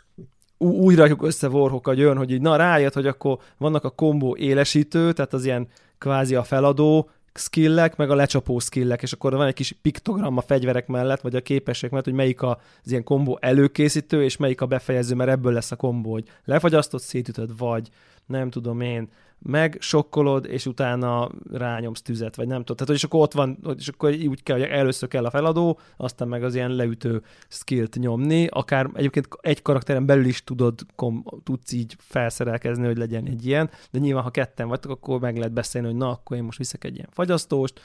úgy 0.62 0.96
rakjuk 0.96 1.24
össze 1.24 1.48
Warhawk 1.48 1.92
jön, 1.96 2.18
hogy 2.18 2.32
így 2.32 2.42
na 2.42 2.56
rájött, 2.56 2.94
hogy 2.94 3.08
akkor 3.08 3.38
vannak 3.58 3.84
a 3.84 3.90
kombó 3.90 4.36
élesítő, 4.36 5.14
tehát 5.14 5.34
az 5.34 5.46
ilyen 5.46 5.68
kvázi 5.98 6.36
a 6.36 6.44
feladó 6.44 7.10
skillek, 7.34 7.96
meg 7.96 8.10
a 8.10 8.16
lecsapó 8.16 8.60
skillek, 8.60 9.02
és 9.02 9.12
akkor 9.12 9.34
van 9.34 9.48
egy 9.48 9.54
kis 9.54 9.76
piktogram 9.82 10.38
a 10.38 10.42
fegyverek 10.42 10.88
mellett, 10.88 11.22
vagy 11.22 11.36
a 11.36 11.42
képességek 11.42 11.90
mellett, 11.90 12.06
hogy 12.06 12.16
melyik 12.16 12.44
az 12.44 12.58
ilyen 12.84 13.04
kombó 13.04 13.38
előkészítő, 13.42 14.24
és 14.24 14.38
melyik 14.38 14.62
a 14.62 14.66
befejező, 14.66 15.16
mert 15.16 15.30
ebből 15.30 15.54
lesz 15.54 15.72
a 15.72 15.76
kombó, 15.76 16.12
hogy 16.12 16.28
lefagyasztott, 16.46 17.02
szétütöd, 17.02 17.58
vagy 17.58 17.90
nem 18.26 18.50
tudom 18.50 18.82
én, 18.82 19.10
meg 19.42 19.78
sokkolod, 19.80 20.46
és 20.46 20.66
utána 20.66 21.30
rányomsz 21.52 22.02
tüzet, 22.02 22.36
vagy 22.36 22.48
nem 22.48 22.60
tudom. 22.60 22.76
Tehát, 22.76 22.94
és 22.94 23.04
akkor 23.04 23.22
ott 23.22 23.34
van, 23.34 23.76
és 23.78 23.88
akkor 23.88 24.10
úgy 24.28 24.44
kell, 24.44 24.58
hogy 24.60 24.68
először 24.70 25.10
kell 25.10 25.26
a 25.26 25.30
feladó, 25.30 25.80
aztán 25.98 26.28
meg 26.28 26.44
az 26.44 26.56
ilyen 26.56 26.72
leütő 26.72 27.22
skillt 27.48 27.96
nyomni, 27.96 28.48
akár 28.48 28.90
egyébként 28.94 29.28
egy 29.42 29.62
karakteren 29.62 30.06
belül 30.06 30.26
is 30.26 30.44
tudod, 30.44 30.80
kom, 30.96 31.24
tudsz 31.44 31.72
így 31.72 31.96
felszerelkezni, 32.00 32.86
hogy 32.86 32.98
legyen 32.98 33.28
egy 33.28 33.46
ilyen, 33.46 33.70
de 33.92 34.00
nyilván, 34.00 34.24
ha 34.24 34.32
ketten 34.32 34.68
vagytok, 34.68 34.92
akkor 34.92 35.20
meg 35.20 35.38
lehet 35.38 35.54
beszélni, 35.54 35.88
hogy 35.88 35.98
na, 35.98 36.10
akkor 36.10 36.38
én 36.38 36.44
most 36.44 36.58
viszek 36.58 36.84
egy 36.84 36.96
ilyen 36.96 37.10
fagyasztóst, 37.12 37.80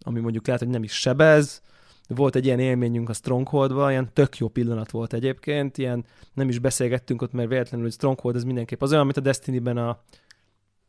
ami 0.00 0.20
mondjuk 0.20 0.46
lehet, 0.46 0.62
hogy 0.62 0.70
nem 0.70 0.82
is 0.82 0.92
sebez, 0.92 1.62
volt 2.08 2.36
egy 2.36 2.44
ilyen 2.44 2.58
élményünk 2.58 3.08
a 3.08 3.12
Strongholdban, 3.12 3.90
ilyen 3.90 4.10
tök 4.12 4.36
jó 4.36 4.48
pillanat 4.48 4.90
volt 4.90 5.12
egyébként, 5.12 5.78
ilyen 5.78 6.04
nem 6.34 6.48
is 6.48 6.58
beszélgettünk 6.58 7.22
ott, 7.22 7.32
mert 7.32 7.48
véletlenül, 7.48 7.84
hogy 7.84 7.94
Stronghold 7.94 8.36
ez 8.36 8.44
mindenképp 8.44 8.82
az 8.82 8.92
olyan, 8.92 9.04
mint 9.04 9.16
a 9.16 9.20
Destiny-ben 9.20 9.76
a 9.76 9.98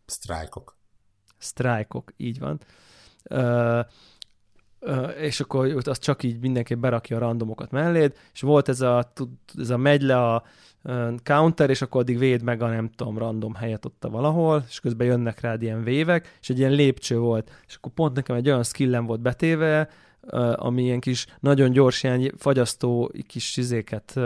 Sztrájkok. 0.09 0.77
Sztrájkok, 1.37 2.13
így 2.17 2.39
van. 2.39 2.59
Uh, 3.29 3.79
uh, 4.79 5.21
és 5.21 5.39
akkor 5.39 5.81
az 5.83 5.99
csak 5.99 6.23
így 6.23 6.39
mindenki 6.39 6.75
berakja 6.75 7.15
a 7.15 7.19
randomokat 7.19 7.71
melléd, 7.71 8.17
és 8.33 8.41
volt 8.41 8.69
ez 8.69 8.81
a, 8.81 9.11
ez 9.57 9.69
a 9.69 9.77
megy 9.77 10.01
le 10.01 10.17
a 10.17 10.43
counter, 11.23 11.69
és 11.69 11.81
akkor 11.81 12.01
addig 12.01 12.17
véd 12.17 12.41
meg 12.41 12.61
a 12.61 12.67
nem 12.67 12.89
tudom, 12.89 13.17
random 13.17 13.53
helyet 13.53 13.85
ott 13.85 14.05
valahol, 14.09 14.63
és 14.67 14.79
közben 14.79 15.07
jönnek 15.07 15.39
rád 15.39 15.61
ilyen 15.61 15.83
vévek, 15.83 16.37
és 16.41 16.49
egy 16.49 16.57
ilyen 16.59 16.71
lépcső 16.71 17.17
volt, 17.17 17.51
és 17.67 17.75
akkor 17.75 17.91
pont 17.91 18.15
nekem 18.15 18.35
egy 18.35 18.47
olyan 18.47 18.63
skillem 18.63 19.05
volt 19.05 19.19
betéve, 19.19 19.89
ami 20.55 20.83
ilyen 20.83 20.99
kis, 20.99 21.27
nagyon 21.39 21.71
gyors 21.71 22.03
ilyen 22.03 22.33
fagyasztó 22.37 23.11
kis 23.27 23.57
izéket 23.57 24.19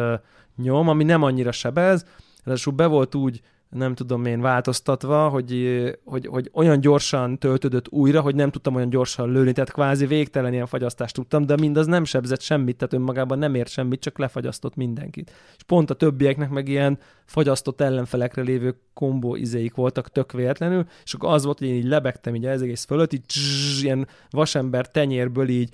nyom, 0.56 0.90
ami 0.90 1.04
nem 1.04 1.24
annyira 1.24 1.52
sebez, 1.52 2.06
ráadásul 2.44 2.74
be 2.74 2.86
volt 2.86 3.16
úgy 3.16 3.42
nem 3.74 3.96
tudom 3.96 4.26
én 4.26 4.42
változtatva, 4.42 5.30
hogy, 5.30 5.82
hogy, 6.06 6.28
hogy 6.28 6.50
olyan 6.54 6.80
gyorsan 6.80 7.40
töltődött 7.40 7.90
újra, 7.90 8.22
hogy 8.22 8.36
nem 8.36 8.50
tudtam 8.50 8.76
olyan 8.76 8.90
gyorsan 8.90 9.32
lőni, 9.32 9.52
tehát 9.52 9.72
kvázi 9.72 10.06
végtelen 10.06 10.54
ilyen 10.54 10.66
fagyasztást 10.66 11.14
tudtam, 11.14 11.46
de 11.46 11.56
mindaz 11.56 11.86
nem 11.86 12.04
sebzett 12.04 12.42
semmit, 12.42 12.78
tehát 12.78 12.94
önmagában 12.94 13.38
nem 13.38 13.56
ért 13.56 13.70
semmit, 13.70 14.02
csak 14.02 14.18
lefagyasztott 14.18 14.76
mindenkit. 14.76 15.32
És 15.56 15.64
pont 15.64 15.90
a 15.90 15.94
többieknek 15.94 16.50
meg 16.50 16.68
ilyen 16.68 17.00
fagyasztott 17.26 17.82
ellenfelekre 17.82 18.42
lévő 18.42 18.80
kombó 18.94 19.36
izéik 19.36 19.76
voltak 19.76 20.10
tök 20.10 20.32
véletlenül, 20.32 20.86
és 21.04 21.14
akkor 21.14 21.34
az 21.34 21.44
volt, 21.44 21.60
hogy 21.60 21.68
én 21.68 21.76
így 21.76 21.88
lebegtem 21.88 22.36
így 22.36 22.46
az 22.46 22.62
egész 22.62 22.86
fölött, 22.86 23.14
így 23.14 23.26
cszzz, 23.26 23.84
ilyen 23.84 24.08
vasember 24.30 24.92
tenyérből 24.92 25.50
így 25.50 25.70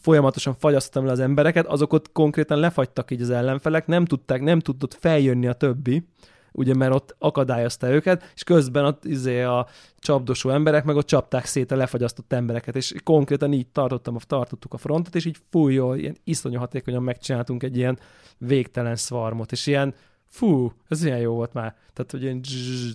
folyamatosan 0.00 0.54
fagyasztottam 0.58 1.06
le 1.06 1.12
az 1.12 1.20
embereket, 1.20 1.66
azok 1.66 1.92
ott 1.92 2.12
konkrétan 2.12 2.58
lefagytak 2.58 3.10
így 3.10 3.22
az 3.22 3.30
ellenfelek, 3.30 3.86
nem 3.86 4.04
tudták, 4.04 4.40
nem 4.40 4.60
tudott 4.60 4.94
feljönni 4.94 5.46
a 5.46 5.52
többi, 5.52 6.04
ugye 6.52 6.74
mert 6.74 6.94
ott 6.94 7.14
akadályozta 7.18 7.90
őket, 7.90 8.32
és 8.34 8.44
közben 8.44 8.84
ott 8.84 9.04
izé 9.04 9.42
a 9.42 9.66
csapdosó 9.98 10.50
emberek 10.50 10.84
meg 10.84 10.96
ott 10.96 11.06
csapták 11.06 11.44
szét 11.44 11.70
a 11.70 11.76
lefagyasztott 11.76 12.32
embereket, 12.32 12.76
és 12.76 12.94
konkrétan 13.04 13.52
így 13.52 13.66
tartottam, 13.66 14.16
tartottuk 14.18 14.74
a 14.74 14.78
frontot, 14.78 15.14
és 15.14 15.24
így 15.24 15.36
fújjól, 15.50 15.96
ilyen 15.96 16.16
iszonyú 16.24 16.58
hatékonyan 16.58 17.02
megcsináltunk 17.02 17.62
egy 17.62 17.76
ilyen 17.76 17.98
végtelen 18.38 18.96
szvarmot, 18.96 19.52
és 19.52 19.66
ilyen 19.66 19.94
fú, 20.26 20.72
ez 20.88 21.04
ilyen 21.04 21.18
jó 21.18 21.34
volt 21.34 21.52
már. 21.52 21.76
Tehát, 21.92 22.10
hogy 22.10 22.22
ilyen 22.22 22.40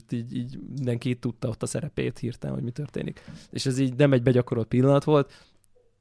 így, 0.09 0.35
így 0.35 0.59
mindenki 0.75 1.15
tudta 1.15 1.47
ott 1.47 1.63
a 1.63 1.65
szerepét 1.65 2.19
hirtelen, 2.19 2.55
hogy 2.55 2.63
mi 2.63 2.71
történik. 2.71 3.21
És 3.51 3.65
ez 3.65 3.79
így 3.79 3.93
nem 3.95 4.13
egy 4.13 4.23
begyakorolt 4.23 4.67
pillanat 4.67 5.03
volt, 5.03 5.31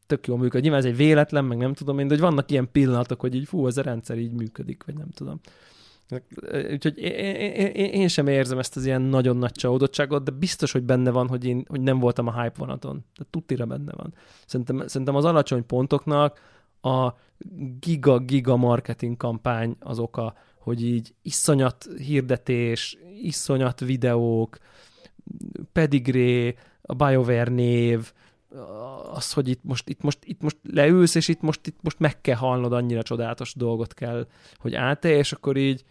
tök 0.07 0.27
jól 0.27 0.39
működik. 0.39 0.63
Nyilván 0.63 0.81
ez 0.81 0.87
egy 0.87 0.97
véletlen, 0.97 1.45
meg 1.45 1.59
nem 1.59 1.75
tudom 1.75 1.99
én, 1.99 2.07
de 2.07 2.15
hogy 2.15 2.23
vannak 2.23 2.51
ilyen 2.51 2.69
pillanatok, 2.73 3.21
hogy 3.21 3.35
így 3.35 3.49
fú, 3.49 3.67
ez 3.67 3.77
a 3.77 3.83
rendszer 3.83 4.19
így 4.19 4.33
működik, 4.33 4.85
vagy 4.87 4.95
nem 4.95 5.11
tudom. 5.11 5.41
Úgyhogy 6.73 6.99
én, 6.99 7.35
én, 7.35 7.91
én 7.93 8.09
sem 8.09 8.27
érzem 8.27 8.59
ezt 8.59 8.77
az 8.77 8.87
ilyen 8.87 9.03
nagyon 9.03 9.37
nagy 9.37 9.53
csalódottságot, 9.53 10.25
de 10.25 10.31
biztos, 10.31 10.73
hogy 10.73 10.83
benne 10.83 11.11
van, 11.11 11.29
hogy 11.29 11.45
én 11.45 11.65
hogy 11.69 11.81
nem 11.81 11.99
voltam 11.99 12.27
a 12.27 12.43
hype 12.43 12.59
vonaton. 12.59 13.05
De 13.19 13.25
tutira 13.31 13.67
benne 13.67 13.93
van. 13.97 14.15
Szerintem, 14.47 14.87
szerintem 14.87 15.17
az 15.17 15.25
alacsony 15.25 15.67
pontoknak 15.67 16.41
a 16.81 17.13
giga-giga 17.81 18.57
marketing 18.57 19.17
kampány 19.17 19.77
az 19.81 19.99
oka, 19.99 20.35
hogy 20.59 20.85
így 20.85 21.15
iszonyat 21.23 21.89
hirdetés, 21.99 22.99
iszonyat 23.23 23.81
videók, 23.81 24.59
pedigré, 25.73 26.55
a 26.83 26.95
BioWare 26.95 27.51
név, 27.51 28.13
az, 29.13 29.33
hogy 29.33 29.49
itt 29.49 29.65
most, 29.65 29.89
itt 29.89 30.03
most, 30.03 30.19
itt 30.25 30.43
most 30.43 30.57
leülsz, 30.63 31.15
és 31.15 31.29
itt 31.29 31.41
most, 31.41 31.67
itt 31.67 31.79
most 31.83 31.99
meg 31.99 32.21
kell 32.21 32.37
hallnod, 32.37 32.73
annyira 32.73 33.03
csodálatos 33.03 33.55
dolgot 33.55 33.95
kell, 33.95 34.27
hogy 34.57 34.75
átélj, 34.75 35.19
és 35.19 35.33
akkor 35.33 35.57
így 35.57 35.85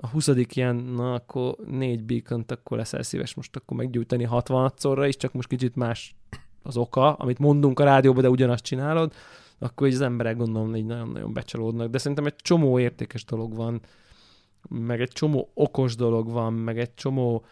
a 0.00 0.06
20. 0.06 0.30
ilyen, 0.52 0.76
na 0.76 1.14
akkor 1.14 1.56
négy 1.66 2.02
beacon 2.04 2.44
akkor 2.46 2.76
leszel 2.76 3.02
szíves 3.02 3.34
most 3.34 3.56
akkor 3.56 3.76
meggyújtani 3.76 4.24
60 4.24 4.72
szorra 4.76 5.06
is, 5.06 5.16
csak 5.16 5.32
most 5.32 5.48
kicsit 5.48 5.76
más 5.76 6.16
az 6.62 6.76
oka, 6.76 7.12
amit 7.12 7.38
mondunk 7.38 7.80
a 7.80 7.84
rádióban, 7.84 8.22
de 8.22 8.30
ugyanazt 8.30 8.64
csinálod, 8.64 9.12
akkor 9.58 9.86
így 9.86 9.94
az 9.94 10.00
emberek 10.00 10.36
gondolom 10.36 10.76
így 10.76 10.84
nagyon-nagyon 10.84 11.32
becsalódnak. 11.32 11.90
De 11.90 11.98
szerintem 11.98 12.26
egy 12.26 12.36
csomó 12.36 12.78
értékes 12.78 13.24
dolog 13.24 13.54
van, 13.54 13.80
meg 14.68 15.00
egy 15.00 15.12
csomó 15.12 15.50
okos 15.54 15.94
dolog 15.94 16.30
van, 16.30 16.52
meg 16.52 16.78
egy 16.78 16.94
csomó 16.94 17.44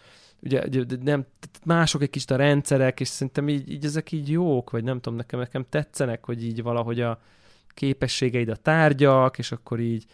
ugye 0.43 0.85
nem, 1.03 1.27
mások 1.65 2.03
egy 2.03 2.11
kicsit 2.11 2.31
a 2.31 2.37
rendszerek, 2.37 3.01
és 3.01 3.09
szerintem 3.09 3.49
így, 3.49 3.71
így 3.71 3.85
ezek 3.85 4.13
így 4.13 4.31
jók, 4.31 4.71
vagy 4.71 4.85
nem 4.85 5.01
tudom, 5.01 5.19
nekem, 5.19 5.39
nekem 5.39 5.67
tetszenek, 5.69 6.25
hogy 6.25 6.45
így 6.45 6.63
valahogy 6.63 7.01
a 7.01 7.21
képességeid 7.69 8.49
a 8.49 8.57
tárgyak, 8.57 9.39
és 9.39 9.53
akkor 9.53 9.81
így 9.81 10.05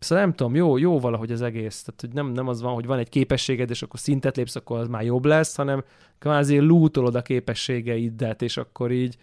Szóval 0.00 0.24
nem 0.24 0.34
tudom, 0.34 0.54
jó, 0.54 0.76
jó 0.76 1.00
valahogy 1.00 1.32
az 1.32 1.42
egész. 1.42 1.82
Tehát, 1.82 2.00
hogy 2.00 2.12
nem, 2.12 2.32
nem 2.32 2.48
az 2.48 2.62
van, 2.62 2.74
hogy 2.74 2.86
van 2.86 2.98
egy 2.98 3.08
képességed, 3.08 3.70
és 3.70 3.82
akkor 3.82 4.00
szintet 4.00 4.36
lépsz, 4.36 4.56
akkor 4.56 4.78
az 4.78 4.88
már 4.88 5.02
jobb 5.02 5.24
lesz, 5.24 5.56
hanem 5.56 5.84
kvázi 6.18 6.58
lútolod 6.58 7.14
a 7.14 7.22
képességeidet, 7.22 8.42
és 8.42 8.56
akkor 8.56 8.90
így 8.90 9.16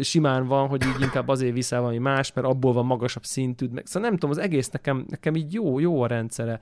simán 0.00 0.46
van, 0.46 0.68
hogy 0.68 0.82
így 0.82 1.00
inkább 1.00 1.28
azért 1.28 1.54
viszel 1.54 1.80
valami 1.80 1.98
más, 1.98 2.32
mert 2.32 2.46
abból 2.46 2.72
van 2.72 2.86
magasabb 2.86 3.24
szintű. 3.24 3.68
Meg, 3.72 3.86
szóval 3.86 4.08
nem 4.08 4.18
tudom, 4.18 4.30
az 4.30 4.42
egész 4.42 4.70
nekem, 4.70 5.04
nekem 5.08 5.34
így 5.34 5.52
jó, 5.52 5.78
jó 5.78 6.02
a 6.02 6.06
rendszere. 6.06 6.60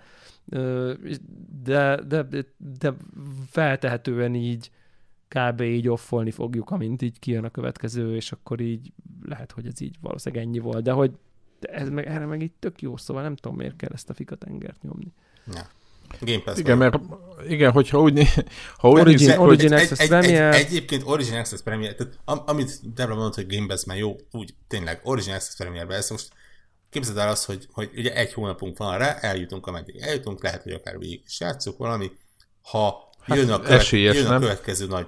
De, 1.62 2.00
de, 2.08 2.26
de 2.78 2.94
feltehetően 3.46 4.34
így 4.34 4.70
kb. 5.28 5.60
így 5.60 5.88
offolni 5.88 6.30
fogjuk, 6.30 6.70
amint 6.70 7.02
így 7.02 7.18
kijön 7.18 7.44
a 7.44 7.50
következő, 7.50 8.14
és 8.14 8.32
akkor 8.32 8.60
így 8.60 8.92
lehet, 9.24 9.52
hogy 9.52 9.66
ez 9.66 9.80
így 9.80 9.96
valószínűleg 10.00 10.44
ennyi 10.44 10.58
volt, 10.58 10.82
de 10.82 10.92
hogy 10.92 11.12
de 11.60 11.68
ez 11.68 11.88
meg, 11.88 12.06
erre 12.06 12.26
meg 12.26 12.42
így 12.42 12.52
tök 12.58 12.82
jó, 12.82 12.96
szóval 12.96 13.22
nem 13.22 13.36
tudom, 13.36 13.56
miért 13.56 13.76
kell 13.76 13.90
ezt 13.92 14.10
a 14.10 14.14
fikatengert 14.14 14.82
nyomni. 14.82 15.12
Ja. 15.52 15.68
Game 16.20 16.42
Pass 16.42 16.58
igen, 16.58 16.78
mert 16.78 16.98
igen, 17.48 17.70
hogyha 17.70 18.00
úgy, 18.00 18.28
ha 18.76 18.88
úgy 18.88 19.00
Origin, 19.00 19.26
nézzük, 19.26 19.40
Origin 19.40 19.72
hogy... 19.72 19.80
Access 19.80 19.98
egy, 19.98 20.08
Premier. 20.08 20.54
Egy, 20.54 20.60
egy, 20.60 20.66
egyébként 20.66 21.02
Origin 21.04 21.34
Access 21.34 21.60
Premier, 21.62 21.94
tehát 21.94 22.18
am, 22.24 22.42
amit 22.46 22.94
Debra 22.94 23.14
mondott, 23.14 23.34
hogy 23.34 23.46
Game 23.46 23.66
Pass 23.66 23.84
már 23.84 23.96
jó, 23.96 24.16
úgy 24.30 24.54
tényleg 24.68 25.00
Origin 25.02 25.32
Access 25.32 25.56
Premierbe, 25.56 25.94
ez 25.94 26.10
most 26.10 26.32
képzeld 26.90 27.18
el 27.18 27.28
azt, 27.28 27.44
hogy, 27.44 27.68
hogy 27.72 27.90
ugye 27.96 28.14
egy 28.14 28.32
hónapunk 28.32 28.78
van 28.78 28.98
rá, 28.98 29.18
eljutunk 29.20 29.66
ameddig 29.66 29.96
eljutunk, 29.96 30.42
lehet, 30.42 30.62
hogy 30.62 30.72
akár 30.72 30.98
végig 30.98 31.22
is 31.26 31.40
játszunk 31.40 31.76
valami, 31.76 32.10
ha 32.62 33.10
hát 33.20 33.36
jön, 33.36 33.50
a 33.50 33.60
követ, 33.60 33.80
esélyes, 33.80 34.16
jön 34.16 34.26
a 34.26 34.38
következő 34.38 34.86
nagy 34.86 35.06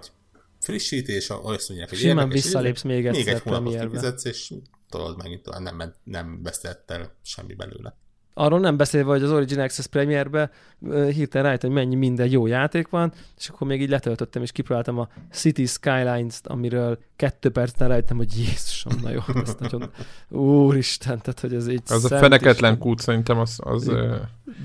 frissítés, 0.61 1.31
azt 1.31 1.69
mondják, 1.69 1.89
hogy 1.89 1.99
Simán 1.99 2.29
visszalépsz 2.29 2.83
még 2.83 3.07
egyszer 3.07 3.25
Még 3.25 3.35
egy 3.35 3.41
hónapot 3.41 3.81
kifizetsz, 3.81 4.25
és 4.25 4.53
tolod 4.93 5.17
megint 5.17 5.43
tovább, 5.43 5.63
nem, 5.63 5.93
nem 6.05 6.43
vesztettel 6.43 7.13
semmi 7.23 7.55
belőle. 7.55 7.97
Arról 8.35 8.61
nem 8.61 8.77
beszélve, 8.77 9.11
hogy 9.11 9.23
az 9.23 9.31
Origin 9.31 9.61
Access 9.61 9.87
Premierbe 9.87 10.51
hirtelen 10.91 11.47
rájött, 11.47 11.61
hogy 11.61 11.71
mennyi 11.71 11.95
minden 11.95 12.31
jó 12.31 12.47
játék 12.47 12.89
van, 12.89 13.13
és 13.39 13.49
akkor 13.49 13.67
még 13.67 13.81
így 13.81 13.89
letöltöttem, 13.89 14.43
és 14.43 14.53
kipróbáltam 14.53 14.99
a 14.99 15.09
City 15.31 15.67
Skylines-t, 15.67 16.47
amiről 16.47 16.99
kettő 17.17 17.51
percen 17.51 17.89
rájöttem, 17.89 18.17
hogy 18.17 18.39
Jézusom, 18.39 18.93
na 19.03 19.11
jó, 19.11 19.21
ezt 19.45 19.59
nagyon... 19.59 19.91
Úristen, 20.29 21.19
tehát 21.19 21.41
hogy 21.41 21.55
ez 21.55 21.69
így... 21.69 21.83
Az 21.87 22.13
a 22.13 22.19
feneketlen 22.19 22.79
kút 22.79 23.01
szerintem 23.01 23.39
az... 23.39 23.59
az 23.63 23.85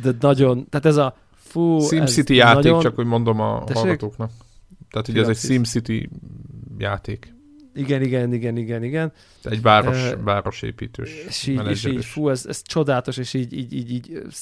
de 0.02 0.12
nagyon, 0.20 0.70
tehát 0.70 0.86
ez 0.86 0.98
a 0.98 1.18
fú... 1.36 1.80
SimCity 1.80 2.34
játék, 2.34 2.64
nagyon... 2.64 2.80
csak 2.80 2.96
hogy 2.96 3.06
mondom 3.06 3.40
a 3.40 3.64
Tessék? 3.64 3.82
hallgatóknak. 3.84 4.32
Tehát 4.90 5.08
ugye 5.08 5.22
ez 5.22 5.28
egy 5.28 5.38
SimCity 5.38 6.10
játék. 6.78 7.36
Igen, 7.78 8.02
igen, 8.02 8.34
igen, 8.34 8.58
igen, 8.58 8.84
igen. 8.84 9.12
Egy 9.44 9.62
város, 9.62 10.12
uh, 10.12 10.24
városépítős 10.24 11.26
és 11.28 11.48
így, 11.48 11.68
és 11.68 11.86
így, 11.86 12.06
fú, 12.06 12.30
ez, 12.30 12.46
ez 12.46 12.62
csodálatos, 12.62 13.18
és 13.18 13.34
így, 13.34 13.54
így, 13.54 13.74
így, 13.74 13.92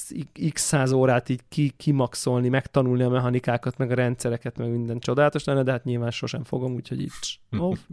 így 0.09 0.51
x 0.53 0.61
száz 0.61 0.91
órát 0.91 1.29
így 1.29 1.41
ki, 1.49 1.73
kimaxolni, 1.77 2.49
megtanulni 2.49 3.03
a 3.03 3.09
mechanikákat, 3.09 3.77
meg 3.77 3.91
a 3.91 3.95
rendszereket, 3.95 4.57
meg 4.57 4.69
minden 4.69 4.99
csodálatos 4.99 5.43
lenne, 5.43 5.63
de 5.63 5.71
hát 5.71 5.83
nyilván 5.83 6.11
sosem 6.11 6.43
fogom, 6.43 6.73
úgyhogy 6.73 7.01
így 7.01 7.11
off. 7.57 7.79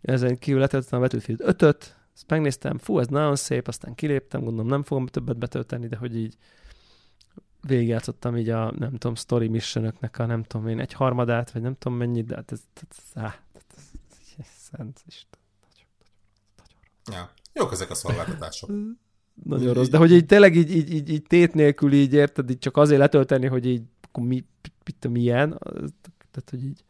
Ezen 0.00 0.38
kívül 0.38 0.60
letöltöttem 0.60 0.98
a 0.98 1.02
Battlefield 1.02 1.40
5-öt, 1.44 1.96
ezt 2.14 2.24
megnéztem, 2.28 2.78
fú, 2.78 2.98
ez 2.98 3.06
nagyon 3.06 3.36
szép, 3.36 3.68
aztán 3.68 3.94
kiléptem, 3.94 4.40
gondolom 4.40 4.70
nem 4.70 4.82
fogom 4.82 5.06
többet 5.06 5.38
betölteni, 5.38 5.86
de 5.86 5.96
hogy 5.96 6.16
így 6.16 6.36
végigjátszottam 7.66 8.36
így 8.36 8.48
a, 8.48 8.72
nem 8.78 8.90
tudom, 8.90 9.14
story 9.14 9.48
missionöknek 9.48 10.18
a 10.18 10.26
nem 10.26 10.42
tudom 10.42 10.68
én, 10.68 10.80
egy 10.80 10.92
harmadát, 10.92 11.50
vagy 11.50 11.62
nem 11.62 11.76
tudom 11.78 11.98
mennyit, 11.98 12.26
de 12.26 12.34
hát 12.34 12.52
ez, 12.52 12.62
ez, 12.74 12.82
ez, 13.14 13.22
ez, 13.22 13.32
Szent 14.42 15.02
Isten. 15.06 15.40
Nagyon, 15.62 15.86
nagyon, 15.98 16.80
nagyon. 17.04 17.20
Ja. 17.20 17.32
Jók 17.52 17.72
ezek 17.72 17.90
a 17.90 17.94
szolgáltatások. 17.94 18.70
nagyon 19.44 19.74
rossz, 19.74 19.88
de 19.88 19.98
hogy 19.98 20.12
így 20.12 20.26
tényleg 20.26 20.56
így, 20.56 20.70
így, 20.70 20.92
így, 20.92 21.10
így 21.10 21.22
tét 21.22 21.54
nélkül 21.54 21.92
így 21.92 22.12
érted, 22.12 22.50
így 22.50 22.58
csak 22.58 22.76
azért 22.76 23.00
letölteni, 23.00 23.46
hogy 23.46 23.66
így 23.66 23.82
akkor 24.00 24.24
mi, 24.24 24.44
mit 24.84 25.08
milyen, 25.08 25.58
tehát 26.30 26.50
hogy 26.50 26.64
így 26.64 26.84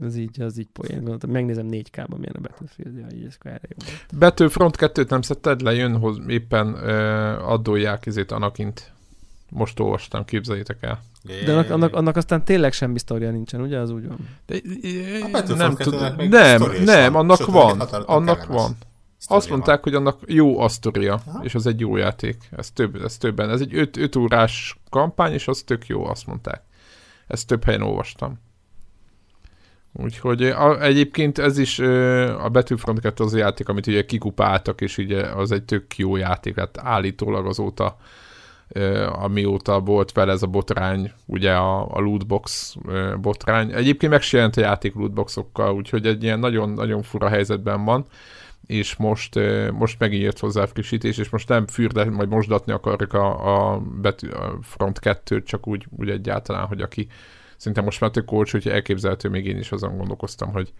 az 0.00 0.16
így, 0.16 0.40
az 0.40 0.58
így 0.58 0.68
poén. 0.72 0.96
Gondoltam, 0.96 1.30
megnézem 1.30 1.66
4K-ban 1.70 2.18
milyen 2.18 2.34
a 2.34 2.40
Battlefield, 2.40 2.96
ja, 2.96 3.06
így 3.14 3.24
ez 3.24 3.36
erre 3.40 3.68
jó. 3.68 3.92
Battlefront 4.18 4.76
2-t 4.78 5.10
nem 5.10 5.22
szedted 5.22 5.60
le, 5.60 5.72
jön, 5.72 5.98
hoz, 5.98 6.20
éppen 6.26 6.72
uh, 6.72 7.50
addolják 7.50 8.06
izét 8.06 8.30
Anakint. 8.30 8.92
Most 9.54 9.80
olvastam, 9.80 10.24
képzeljétek 10.24 10.76
el. 10.80 11.02
De 11.44 11.52
annak, 11.52 11.70
annak, 11.70 11.94
annak 11.94 12.16
aztán 12.16 12.44
tényleg 12.44 12.72
semmi 12.72 12.98
sztoria 12.98 13.30
nincsen, 13.30 13.60
ugye? 13.60 13.78
Az 13.78 13.90
úgy 13.90 14.06
van. 14.06 14.28
De, 14.46 14.60
nem 15.54 15.74
tudom. 15.74 16.00
Nem, 16.28 16.62
nem, 16.84 17.16
annak 17.16 17.36
Sőt, 17.36 17.46
van. 17.46 17.80
Annak 17.80 18.46
van. 18.46 18.76
Azt 19.26 19.48
mondták, 19.48 19.74
van. 19.74 19.82
hogy 19.82 19.94
annak 19.94 20.18
jó 20.26 20.60
a 20.60 20.68
sztoria, 20.68 21.20
Aha. 21.26 21.44
és 21.44 21.54
az 21.54 21.66
egy 21.66 21.80
jó 21.80 21.96
játék. 21.96 22.36
Ez, 22.50 22.70
több, 22.70 22.94
ez 23.04 23.16
többen. 23.16 23.50
Ez 23.50 23.60
egy 23.60 23.74
5 23.74 24.16
órás 24.16 24.80
kampány, 24.90 25.32
és 25.32 25.48
az 25.48 25.62
tök 25.66 25.86
jó, 25.86 26.04
azt 26.06 26.26
mondták. 26.26 26.62
Ezt 27.26 27.46
több 27.46 27.64
helyen 27.64 27.82
olvastam. 27.82 28.40
Úgyhogy 29.92 30.42
a, 30.42 30.82
egyébként 30.82 31.38
ez 31.38 31.58
is 31.58 31.78
a 32.38 32.48
Battlefront 32.48 33.00
2 33.00 33.24
az 33.24 33.34
a 33.34 33.38
játék, 33.38 33.68
amit 33.68 33.86
ugye 33.86 34.04
kikupáltak, 34.04 34.80
és 34.80 34.98
ugye 34.98 35.22
az 35.22 35.52
egy 35.52 35.62
tök 35.62 35.96
jó 35.96 36.16
játék, 36.16 36.58
hát 36.58 36.78
állítólag 36.78 37.46
azóta 37.46 37.96
amióta 39.12 39.80
volt 39.80 40.12
vele 40.12 40.32
ez 40.32 40.42
a 40.42 40.46
botrány, 40.46 41.12
ugye 41.26 41.52
a, 41.52 41.94
a 41.96 42.00
lootbox 42.00 42.76
botrány. 43.20 43.72
Egyébként 43.72 44.12
meg 44.12 44.22
jelent 44.30 44.56
a 44.56 44.60
játék 44.60 44.94
lootboxokkal, 44.94 45.74
úgyhogy 45.74 46.06
egy 46.06 46.22
ilyen 46.22 46.38
nagyon-nagyon 46.38 47.02
fura 47.02 47.28
helyzetben 47.28 47.84
van, 47.84 48.06
és 48.66 48.96
most, 48.96 49.38
most 49.72 49.98
megint 49.98 50.22
jött 50.22 50.38
hozzá 50.38 50.66
frissítés, 50.66 51.18
és 51.18 51.28
most 51.28 51.48
nem 51.48 51.66
fürde, 51.66 52.04
majd 52.04 52.28
mosdatni 52.28 52.72
akarjuk 52.72 53.12
a, 53.12 53.72
a, 53.72 53.78
betű, 53.78 54.28
a 54.28 54.58
Front 54.62 54.98
2-t, 55.02 55.44
csak 55.44 55.66
úgy, 55.66 55.86
úgy 55.96 56.10
egyáltalán, 56.10 56.66
hogy 56.66 56.80
aki 56.80 57.08
szerintem 57.56 57.84
most 57.84 58.00
már 58.00 58.10
tök 58.10 58.32
olcsó, 58.32 58.58
hogy 58.62 58.72
elképzelhető, 58.72 59.28
még 59.28 59.46
én 59.46 59.58
is 59.58 59.72
azon 59.72 59.96
gondolkoztam, 59.96 60.52
hogy, 60.52 60.72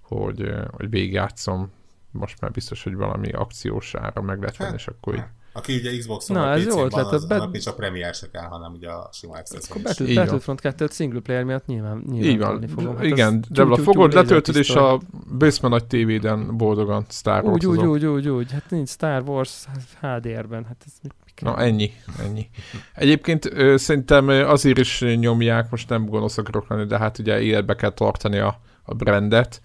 hogy, 0.00 0.52
hogy 0.70 0.90
végigjátszom. 0.90 1.72
Most 2.10 2.40
már 2.40 2.50
biztos, 2.50 2.82
hogy 2.82 2.94
valami 2.94 3.30
akciós 3.30 3.94
ára 3.94 4.22
meg 4.22 4.38
lehet 4.38 4.56
venni, 4.56 4.74
és 4.74 4.86
akkor 4.86 5.14
így 5.14 5.24
aki 5.52 5.74
ugye 5.74 5.98
Xbox-on 5.98 6.36
Na, 6.36 6.50
ez 6.52 6.66
jó 6.66 6.84
ötlet, 6.84 7.06
az, 7.06 7.24
bet... 7.26 7.50
nincs 7.50 7.66
a 7.66 7.74
Premier 7.74 8.14
se 8.14 8.30
kell, 8.30 8.46
hanem 8.46 8.72
ugye 8.72 8.88
a 8.88 9.08
sima 9.12 9.32
access 9.36 9.68
Akkor 9.68 9.82
Battle, 9.82 10.14
Battlefront 10.14 10.60
2 10.60 10.86
single 10.90 11.20
player 11.20 11.44
miatt 11.44 11.66
nyilván, 11.66 12.02
nyilván 12.10 12.30
Így 12.30 12.38
van. 12.38 12.68
fogom. 12.68 12.96
Hát 12.96 13.04
Igen, 13.04 13.44
de 13.48 13.62
a 13.62 13.76
fogod, 13.76 14.12
letöltöd, 14.12 14.56
és 14.56 14.70
a 14.70 15.00
Basement 15.38 15.74
nagy 15.74 15.86
tévéden 15.86 16.56
boldogan 16.56 17.04
Star 17.08 17.44
Wars. 17.44 17.64
Úgy, 17.64 17.78
úgy, 17.78 17.86
úgy, 17.86 18.06
úgy, 18.06 18.28
úgy, 18.28 18.52
hát 18.52 18.70
nincs 18.70 18.88
Star 18.88 19.22
Wars 19.26 19.64
HDR-ben, 20.00 20.64
hát 20.64 20.84
ez? 20.86 21.10
Na 21.40 21.58
ennyi, 21.58 21.90
ennyi. 22.24 22.48
Egyébként 22.94 23.52
ö, 23.52 23.76
szerintem 23.76 24.28
azért 24.28 24.78
is 24.78 25.00
nyomják, 25.00 25.70
most 25.70 25.88
nem 25.88 26.06
gonosz 26.06 26.38
akarok 26.38 26.68
lenni, 26.68 26.86
de 26.86 26.98
hát 26.98 27.18
ugye 27.18 27.40
életbe 27.40 27.74
kell 27.74 27.90
tartani 27.90 28.38
a, 28.38 28.60
a 28.82 28.94
brandet, 28.94 29.62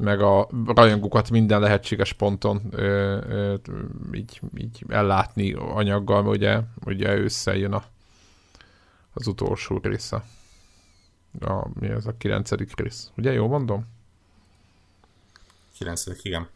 meg 0.00 0.20
a 0.20 0.48
rajongókat 0.66 1.30
minden 1.30 1.60
lehetséges 1.60 2.12
ponton 2.12 2.60
ö, 2.70 3.18
ö, 3.28 3.54
így, 4.12 4.40
így 4.56 4.84
ellátni 4.88 5.52
anyaggal, 5.52 6.22
mert 6.22 6.36
ugye, 6.36 6.60
ugye 6.84 7.18
összejön 7.18 7.72
a, 7.72 7.82
az 9.12 9.26
utolsó 9.26 9.78
része. 9.82 10.24
A, 11.40 11.80
mi 11.80 11.88
ez 11.88 12.06
a 12.06 12.16
kilencedik 12.18 12.80
rész? 12.80 13.10
Ugye, 13.16 13.32
jó 13.32 13.46
mondom? 13.46 13.86
Kilencedik, 15.78 16.24
igen. 16.24 16.48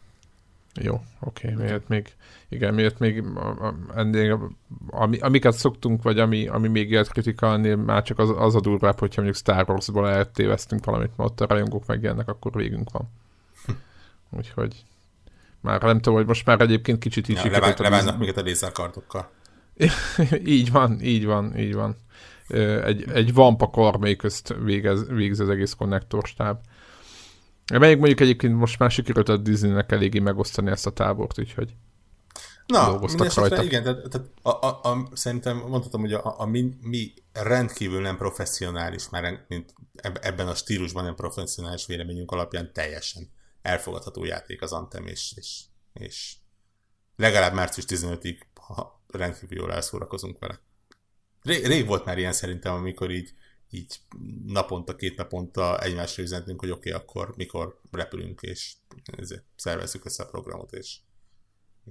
Jó, 0.80 1.00
oké. 1.20 1.52
Okay. 1.52 1.64
Miért 1.64 1.88
még, 1.88 2.12
igen, 2.48 2.74
miért 2.74 2.98
még 2.98 3.24
ennél, 3.94 4.50
ami, 4.86 5.18
amiket 5.18 5.52
szoktunk, 5.52 6.02
vagy 6.02 6.18
ami, 6.18 6.46
ami 6.48 6.68
még 6.68 6.90
élt 6.90 7.08
kritikálni, 7.08 7.74
már 7.74 8.02
csak 8.02 8.18
az, 8.18 8.30
az 8.36 8.54
a 8.54 8.60
durvább, 8.60 8.98
hogyha 8.98 9.22
mondjuk 9.22 9.42
Star 9.42 9.70
Wars-ból 9.70 10.08
eltéveztünk 10.08 10.84
valamit, 10.84 11.16
mert 11.16 11.30
ott 11.30 11.40
a 11.40 11.46
rajongók 11.46 11.86
megjelennek, 11.86 12.28
akkor 12.28 12.52
végünk 12.52 12.90
van. 12.90 13.10
Úgyhogy 14.30 14.84
már 15.60 15.82
nem 15.82 15.96
tudom, 15.96 16.14
hogy 16.14 16.26
most 16.26 16.46
már 16.46 16.60
egyébként 16.60 16.98
kicsit 16.98 17.28
is 17.28 17.44
ja, 17.44 17.50
levá- 17.50 17.78
leválnak 17.78 18.18
minket 18.18 18.36
a 18.36 18.40
lézerkartokkal. 18.40 19.30
így 20.44 20.70
van, 20.70 21.00
így 21.00 21.24
van, 21.24 21.58
így 21.58 21.74
van. 21.74 21.96
Egy, 22.84 23.10
egy 23.10 23.34
vampa 23.34 23.70
karmai 23.70 24.16
közt 24.16 24.54
végez, 24.62 25.08
végez 25.08 25.40
az 25.40 25.48
egész 25.48 25.72
konnektorstáb. 25.72 26.58
Melyik 27.72 27.98
mondjuk 27.98 28.20
egyébként 28.20 28.56
most 28.56 28.78
már 28.78 28.90
sikerült 28.90 29.28
a 29.28 29.36
Disneynek 29.36 29.92
eléggé 29.92 30.18
megosztani 30.18 30.70
ezt 30.70 30.86
a 30.86 30.90
tábort, 30.90 31.38
úgyhogy 31.38 31.74
Na, 32.66 32.98
rajta. 33.34 33.62
igen, 33.62 33.82
tehát, 33.82 34.08
tehát 34.10 34.28
a, 34.42 34.66
a, 34.66 34.80
a, 34.82 35.08
szerintem 35.12 35.56
mondhatom, 35.56 36.00
hogy 36.00 36.12
a, 36.12 36.40
a 36.40 36.46
mi, 36.46 36.74
mi 36.80 37.14
rendkívül 37.32 38.00
nem 38.00 38.16
professzionális, 38.16 39.08
már 39.08 39.44
mint 39.48 39.74
ebben 40.20 40.48
a 40.48 40.54
stílusban 40.54 41.04
nem 41.04 41.14
professzionális 41.14 41.86
véleményünk 41.86 42.30
alapján 42.30 42.72
teljesen 42.72 43.30
elfogadható 43.64 44.24
játék 44.24 44.62
az 44.62 44.72
Anthem, 44.72 45.06
és, 45.06 45.32
és, 45.36 45.60
és 45.92 46.34
legalább 47.16 47.54
március 47.54 47.86
15-ig 47.88 48.38
ha 48.54 49.02
rendkívül 49.06 49.58
jól 49.58 49.72
elszórakozunk 49.72 50.38
vele. 50.38 50.60
Rég, 51.42 51.66
rég 51.66 51.86
volt 51.86 52.04
már 52.04 52.18
ilyen 52.18 52.32
szerintem, 52.32 52.74
amikor 52.74 53.10
így, 53.10 53.34
így 53.70 53.96
naponta, 54.46 54.96
két 54.96 55.16
naponta 55.16 55.80
egymásra 55.80 56.22
üzentünk, 56.22 56.60
hogy 56.60 56.70
oké, 56.70 56.90
okay, 56.90 57.02
akkor 57.02 57.34
mikor 57.36 57.80
repülünk, 57.90 58.42
és 58.42 58.72
szervezzük 59.56 60.04
össze 60.04 60.22
a 60.22 60.26
programot, 60.26 60.72
és 60.72 60.96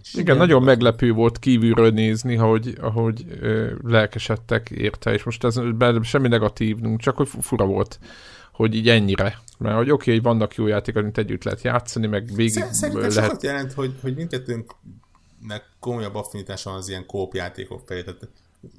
és 0.02 0.14
igen, 0.14 0.38
nagyon 0.38 0.64
volt. 0.64 0.76
meglepő 0.76 1.12
volt 1.12 1.40
kívülről 1.40 1.90
nézni, 1.90 2.38
ahogy, 2.38 2.78
ahogy 2.82 3.26
ö, 3.40 3.76
lelkesedtek 3.82 4.70
érte, 4.70 5.14
és 5.14 5.24
most 5.24 5.44
ez 5.44 5.60
semmi 6.02 6.28
negatívunk, 6.28 7.00
csak 7.00 7.18
hogy 7.18 7.30
fura 7.42 7.66
volt, 7.66 8.00
hogy 8.54 8.76
így 8.76 8.90
ennyire. 8.90 9.42
Mert 9.58 9.76
hogy 9.76 9.92
oké, 9.92 9.94
okay, 9.94 10.14
hogy 10.14 10.24
vannak 10.24 10.56
jó 10.56 10.68
játékok, 10.68 11.02
amit 11.02 11.18
együtt 11.18 11.44
lehet 11.44 11.62
játszani, 11.62 12.08
meg 12.08 12.34
végig 12.36 12.64
Szerintem 12.72 13.10
lehet... 13.10 13.14
sokat 13.14 13.44
jelent, 13.44 13.74
hogy, 13.74 13.96
hogy 14.02 14.16
mindkettőnknek 14.16 15.64
komolyabb 15.80 16.16
affinitása 16.16 16.70
van 16.70 16.80
az 16.80 16.90
ilyen 16.90 17.06
kóp 17.06 17.34
játékok 17.34 17.82
felé. 17.88 18.04
Tehát 18.04 18.30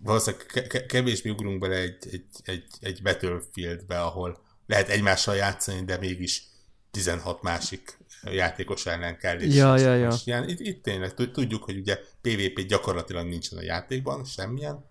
valószínűleg 0.02 0.46
ke- 0.46 0.86
kevésbé 0.86 1.30
ugrunk 1.30 1.58
bele 1.58 1.76
egy, 1.76 1.96
egy, 2.10 2.24
egy, 2.44 2.64
egy 2.80 3.02
Battlefieldbe, 3.02 4.00
ahol 4.00 4.38
lehet 4.66 4.88
egymással 4.88 5.34
játszani, 5.34 5.84
de 5.84 5.98
mégis 5.98 6.42
16 6.90 7.42
másik 7.42 7.98
játékos 8.22 8.86
ellen 8.86 9.18
kell. 9.18 9.38
És 9.38 9.54
ja, 9.54 9.76
ja, 9.76 9.94
ja. 9.94 10.08
És 10.08 10.26
ilyen, 10.26 10.48
itt, 10.48 10.60
itt 10.60 10.82
tényleg 10.82 11.14
tudjuk, 11.14 11.64
hogy 11.64 11.76
ugye 11.76 11.98
PvP 12.20 12.66
gyakorlatilag 12.66 13.26
nincsen 13.26 13.58
a 13.58 13.62
játékban, 13.62 14.24
semmilyen, 14.24 14.84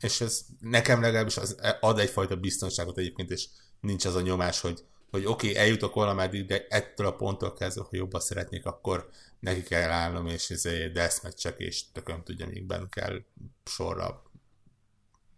és 0.00 0.20
ez 0.20 0.40
nekem 0.60 1.00
legalábbis 1.00 1.36
az 1.36 1.56
ad 1.80 1.98
egyfajta 1.98 2.36
biztonságot 2.36 2.98
egyébként, 2.98 3.30
és 3.30 3.46
nincs 3.84 4.04
az 4.04 4.14
a 4.14 4.20
nyomás, 4.20 4.60
hogy, 4.60 4.84
hogy 5.10 5.24
oké, 5.24 5.50
okay, 5.50 5.60
eljutok 5.60 5.94
valameddig, 5.94 6.46
de 6.46 6.66
ettől 6.68 7.06
a 7.06 7.16
ponttól 7.16 7.52
kezdve, 7.54 7.84
hogy 7.88 7.98
jobban 7.98 8.20
szeretnék, 8.20 8.66
akkor 8.66 9.08
neki 9.40 9.62
kell 9.62 9.90
állnom, 9.90 10.26
és 10.26 10.50
ez 10.50 10.66
egy 10.66 10.92
deathmatch 10.92 11.54
és 11.56 11.92
tököm 11.92 12.22
tudja, 12.22 12.46
mikben 12.46 12.88
kell 12.88 13.22
sorra 13.64 14.22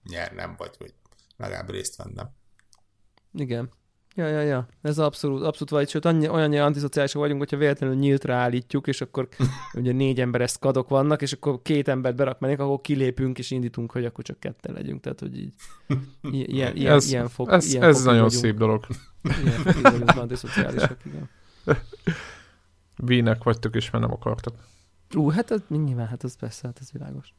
nyernem, 0.05 0.55
vagy 0.57 0.77
hogy 0.77 0.95
legalább 1.37 1.71
részt 1.71 1.97
vennem. 1.97 2.31
Igen. 3.33 3.71
Ja, 4.17 4.27
ja, 4.27 4.41
ja. 4.41 4.67
Ez 4.83 4.99
abszolút, 4.99 5.43
abszolút 5.43 5.71
vagy, 5.71 5.89
sőt, 5.89 6.05
annyi, 6.05 6.29
olyan 6.29 6.53
antiszociálisak 6.53 7.21
vagyunk, 7.21 7.39
hogyha 7.39 7.57
véletlenül 7.57 7.97
nyíltra 7.97 8.35
állítjuk, 8.35 8.87
és 8.87 9.01
akkor 9.01 9.29
ugye 9.75 9.93
négy 9.93 10.21
emberes 10.21 10.51
skadok 10.51 10.89
vannak, 10.89 11.23
és 11.23 11.33
akkor 11.33 11.63
két 11.63 11.89
embert 11.89 12.17
berak 12.17 12.39
mennék, 12.39 12.59
akkor 12.59 12.81
kilépünk, 12.81 13.39
és 13.39 13.51
indítunk, 13.51 13.93
hogy 13.93 14.05
akkor 14.05 14.25
csak 14.25 14.41
ketten 14.41 14.75
legyünk. 14.75 15.01
Tehát, 15.01 15.21
hogy 15.21 15.39
így 15.39 15.55
ilyen, 16.31 16.77
ilyen, 16.77 16.93
ez, 16.93 17.11
ilyen 17.11 17.29
fog, 17.29 17.49
ez, 17.49 17.73
ilyen 17.73 17.83
ez 17.83 18.05
nagyon 18.05 18.23
vagyunk. 18.23 18.43
szép 18.43 18.57
dolog. 18.57 18.87
Ilyen 19.23 19.63
vagyunk 19.83 20.17
antiszociálisak, 20.17 20.99
igen. 21.05 21.31
Vínek 22.97 23.43
vagytok, 23.43 23.75
és 23.75 23.91
már 23.91 24.03
nem 24.03 24.13
akartak. 24.13 24.55
Ú, 25.15 25.31
hát 25.31 25.51
ez, 25.51 25.61
nyilván, 25.69 26.07
hát 26.07 26.25
ez 26.25 26.37
persze, 26.37 26.67
hát 26.67 26.79
ez 26.81 26.93
világos. 26.93 27.35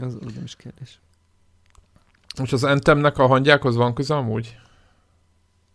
Az 0.00 0.14
úgy 0.14 0.34
nem 0.34 0.44
is 0.44 0.56
kérdés. 0.56 1.00
És 2.42 2.52
az 2.52 2.64
Entemnek 2.64 3.18
a 3.18 3.26
hangyákhoz 3.26 3.76
van 3.76 3.94
köze 3.94 4.14
amúgy? 4.16 4.58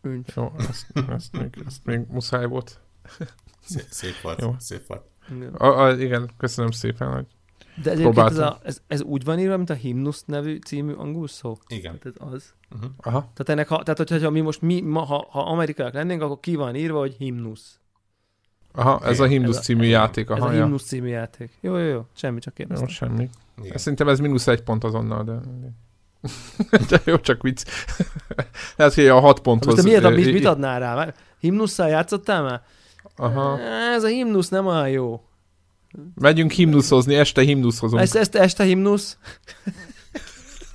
Üncs. 0.02 0.36
Jó, 0.36 0.54
ezt, 0.58 0.86
ezt, 1.10 1.38
még, 1.38 1.64
ezt 1.66 1.86
még 1.86 2.02
muszáj 2.10 2.46
volt. 2.46 2.80
Szép, 3.60 3.86
szép 3.90 4.22
volt, 4.22 4.42
Jó. 4.42 4.56
szép 4.58 4.88
volt. 4.88 5.04
Igen. 5.36 5.54
A, 5.54 5.84
a, 5.84 6.00
igen, 6.00 6.30
köszönöm 6.38 6.72
szépen, 6.72 7.14
hogy 7.14 7.26
De 7.84 7.92
egyébként 7.92 8.30
ez, 8.30 8.38
a, 8.38 8.60
ez, 8.64 8.82
ez, 8.88 9.02
úgy 9.02 9.24
van 9.24 9.40
írva, 9.40 9.58
mint 9.58 9.70
a 9.70 9.74
Himnusz 9.74 10.24
nevű 10.26 10.58
című 10.58 10.94
angol 10.94 11.28
szó? 11.28 11.58
Igen. 11.68 12.00
Tehát 12.00 12.18
ez 12.22 12.28
az. 12.34 12.54
Uh-huh. 12.76 12.90
Aha. 12.98 13.20
Tehát, 13.20 13.50
ennek, 13.50 13.68
ha, 13.68 13.84
tehát 13.84 14.10
hogyha 14.10 14.30
mi 14.30 14.42
most 14.42 14.62
mi, 14.62 14.82
ma, 14.82 15.02
ha, 15.02 15.28
ha 15.30 15.40
amerikaiak 15.40 15.94
lennénk, 15.94 16.22
akkor 16.22 16.40
ki 16.40 16.56
van 16.56 16.76
írva, 16.76 17.00
hogy 17.00 17.16
Himnusz. 17.18 17.80
Aha, 18.72 19.06
ez 19.06 19.20
a 19.20 19.26
Himnusz 19.26 19.60
című 19.60 19.84
ez 19.84 19.90
játék. 19.90 20.30
Aha, 20.30 20.50
ez 20.50 20.58
a 20.58 20.62
Himnusz 20.62 20.84
című 20.84 21.08
játék. 21.08 21.52
Jó, 21.62 21.78
jó, 21.78 21.86
jó, 21.86 22.06
semmi, 22.14 22.40
csak 22.40 22.54
kérdeztem. 22.54 22.88
Jó, 22.88 22.94
semmi. 22.94 23.30
Igen. 23.64 23.78
Szerintem 23.78 24.08
ez 24.08 24.20
mínusz 24.20 24.48
egy 24.48 24.64
pont 24.64 24.84
azonnal, 24.84 25.24
de... 25.24 25.40
De 26.90 27.02
jó, 27.06 27.18
csak 27.18 27.42
vicc. 27.42 27.64
Lehet, 28.76 28.94
hogy 28.94 29.08
a 29.08 29.20
hat 29.20 29.40
ponthoz... 29.40 29.74
Most 29.74 29.88
te 29.88 30.10
miért, 30.10 30.16
mit, 30.16 30.34
mit 30.34 30.46
adnál 30.46 30.80
rá? 30.80 31.14
Himnusszal 31.40 31.90
játszottál 31.90 32.44
már? 32.44 32.62
Aha. 33.16 33.60
Ez 33.96 34.04
a 34.04 34.08
himnusz 34.08 34.50
nem 34.50 34.66
olyan 34.66 34.90
jó. 34.90 35.24
Megyünk 36.16 36.52
himnuszozni, 36.52 37.16
este 37.16 37.42
himnuszhozunk. 37.42 38.02
Ezt, 38.02 38.16
ezt 38.16 38.36
este 38.36 38.64
himnusz? 38.64 39.18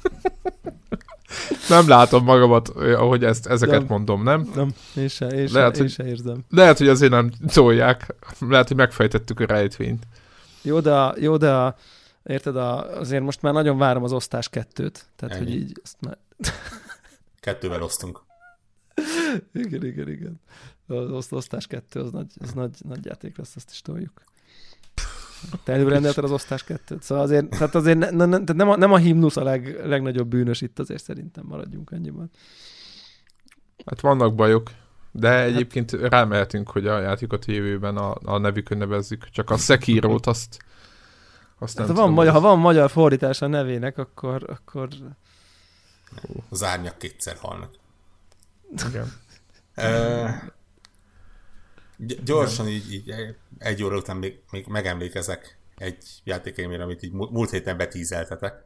nem 1.69 1.89
látom 1.89 2.25
magamat, 2.25 2.69
ahogy 2.69 3.25
ezt, 3.25 3.47
ezeket 3.47 3.79
nem, 3.79 3.87
mondom, 3.89 4.23
nem? 4.23 4.51
Nem, 4.55 4.75
én 4.97 5.09
se, 5.09 5.27
én 5.27 5.47
se, 5.47 5.59
lehet, 5.59 5.79
én 5.79 5.89
se 5.89 6.07
érzem. 6.07 6.45
Lehet, 6.51 6.79
hogy 6.79 6.89
azért 6.89 7.11
nem 7.11 7.33
tolják. 7.53 8.15
Lehet, 8.49 8.69
hogy 8.69 8.77
megfejtettük 8.77 9.41
a 9.41 9.47
rejtvényt. 9.47 10.03
Jó, 10.63 10.81
de, 10.81 11.15
jó, 11.21 11.37
de 11.37 11.75
Érted? 12.25 12.57
A, 12.57 12.99
azért 12.99 13.23
most 13.23 13.43
már 13.43 13.53
nagyon 13.53 13.79
várom 13.79 14.03
az 14.03 14.13
osztás 14.13 14.49
kettőt. 14.49 15.07
Tehát, 15.17 15.37
Ennyi. 15.37 15.45
hogy 15.45 15.55
így 15.55 15.81
azt 15.83 15.97
már... 16.01 16.19
Kettővel 17.41 17.83
osztunk. 17.83 18.23
igen, 19.53 19.85
igen, 19.85 20.09
igen. 20.09 20.41
Az 20.87 21.33
osztás 21.33 21.67
kettő, 21.67 22.01
az 22.01 22.11
nagy, 22.11 22.33
az 22.41 22.53
nagy, 22.53 22.71
nagy 22.79 23.05
játék 23.05 23.37
lesz, 23.37 23.57
azt 23.57 23.71
is 23.71 23.81
toljuk. 23.81 24.23
Te 25.65 25.73
előrendelted 25.73 26.25
az 26.25 26.31
osztás 26.31 26.65
kettőt. 26.65 27.03
Szóval 27.03 27.25
azért, 27.25 27.49
tehát 27.49 27.75
azért 27.75 27.99
ne, 27.99 28.11
ne, 28.11 28.25
ne, 28.25 28.39
nem, 28.53 28.69
a, 28.69 28.77
nem 28.77 28.93
a 28.93 28.97
himnusz 28.97 29.37
a 29.37 29.43
leg, 29.43 29.87
legnagyobb 29.87 30.29
bűnös 30.29 30.61
itt, 30.61 30.79
azért 30.79 31.03
szerintem 31.03 31.45
maradjunk 31.47 31.91
annyiban. 31.91 32.31
Hát 33.87 34.01
vannak 34.01 34.35
bajok, 34.35 34.71
de 35.13 35.29
hát- 35.29 35.47
egyébként 35.47 35.91
hát, 35.91 36.11
rámehetünk, 36.11 36.71
hogy 36.71 36.87
a 36.87 37.01
játékot 37.01 37.45
jövőben 37.45 37.97
a, 37.97 38.15
a 38.23 38.39
nevükön 38.39 38.79
nevezzük. 38.79 39.29
Csak 39.29 39.51
a 39.51 39.57
Sekirót 39.57 40.27
azt 40.27 40.65
azt 41.59 41.79
hát, 41.79 41.87
ha, 41.87 41.93
van 41.95 42.11
magyar, 42.11 42.33
ha 42.33 42.41
van 42.41 42.59
magyar 42.59 42.91
fordítás 42.91 43.43
a 43.43 43.47
nevének, 43.47 43.99
akkor... 43.99 44.51
akkor... 44.51 44.89
Az 46.49 46.63
árnyak 46.63 46.99
kétszer 46.99 47.37
halnak. 47.37 47.75
Igen. 48.89 49.13
gyorsan 52.25 52.69
így, 52.69 52.93
így 52.93 53.15
egy 53.59 53.83
óra 53.83 53.97
után 53.97 54.17
még, 54.17 54.43
még 54.51 54.67
megemlékezek 54.67 55.59
egy 55.77 56.21
játékaimére, 56.25 56.83
amit 56.83 57.03
így 57.03 57.13
múlt 57.13 57.51
héten 57.51 57.77
betízeltetek. 57.77 58.65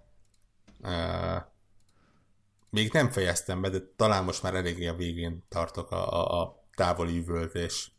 még 2.70 2.92
nem 2.92 3.10
fejeztem 3.10 3.60
be, 3.60 3.68
de 3.68 3.78
talán 3.96 4.24
most 4.24 4.42
már 4.42 4.54
eléggé 4.54 4.86
a 4.86 4.94
végén 4.94 5.44
tartok 5.48 5.90
a, 5.90 6.12
a, 6.12 6.42
a 6.42 6.64
távoli 6.74 7.18
üvöltés 7.18 7.92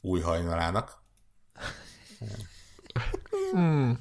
új 0.00 0.20
hajnalának. 0.20 1.02
Hmm. 3.52 3.98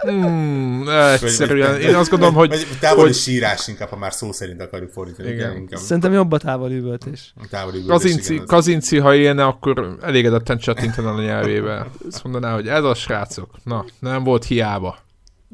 Hmm, 0.00 0.88
egyszerűen. 0.88 1.80
Én 1.80 1.94
azt 1.94 2.10
gondolom, 2.10 2.34
hogy... 2.34 2.66
Távoli 2.80 3.02
hogy... 3.02 3.14
sírás 3.14 3.68
inkább, 3.68 3.88
ha 3.88 3.96
már 3.96 4.12
szó 4.12 4.32
szerint 4.32 4.60
akarjuk 4.60 4.90
fordítani. 4.90 5.28
Igen. 5.28 5.56
Inkább. 5.56 5.80
Szerintem 5.80 6.12
jobb 6.12 6.32
a 6.32 6.38
távoli 6.38 6.76
üvöltés. 6.76 7.32
A 7.36 7.46
távoli 7.50 7.78
üvöltés, 7.78 8.10
Kazinci, 8.10 8.32
igen, 8.34 8.46
Kazinci, 8.46 8.98
ha 8.98 9.14
élne, 9.14 9.44
akkor 9.44 9.96
elégedetten 10.02 10.58
csattintana 10.58 11.14
a 11.14 11.20
nyelvével. 11.20 11.90
Azt 12.08 12.22
mondaná, 12.22 12.54
hogy 12.54 12.68
ez 12.68 12.84
a 12.84 12.94
srácok. 12.94 13.50
Na, 13.64 13.84
nem 13.98 14.24
volt 14.24 14.44
hiába. 14.44 14.98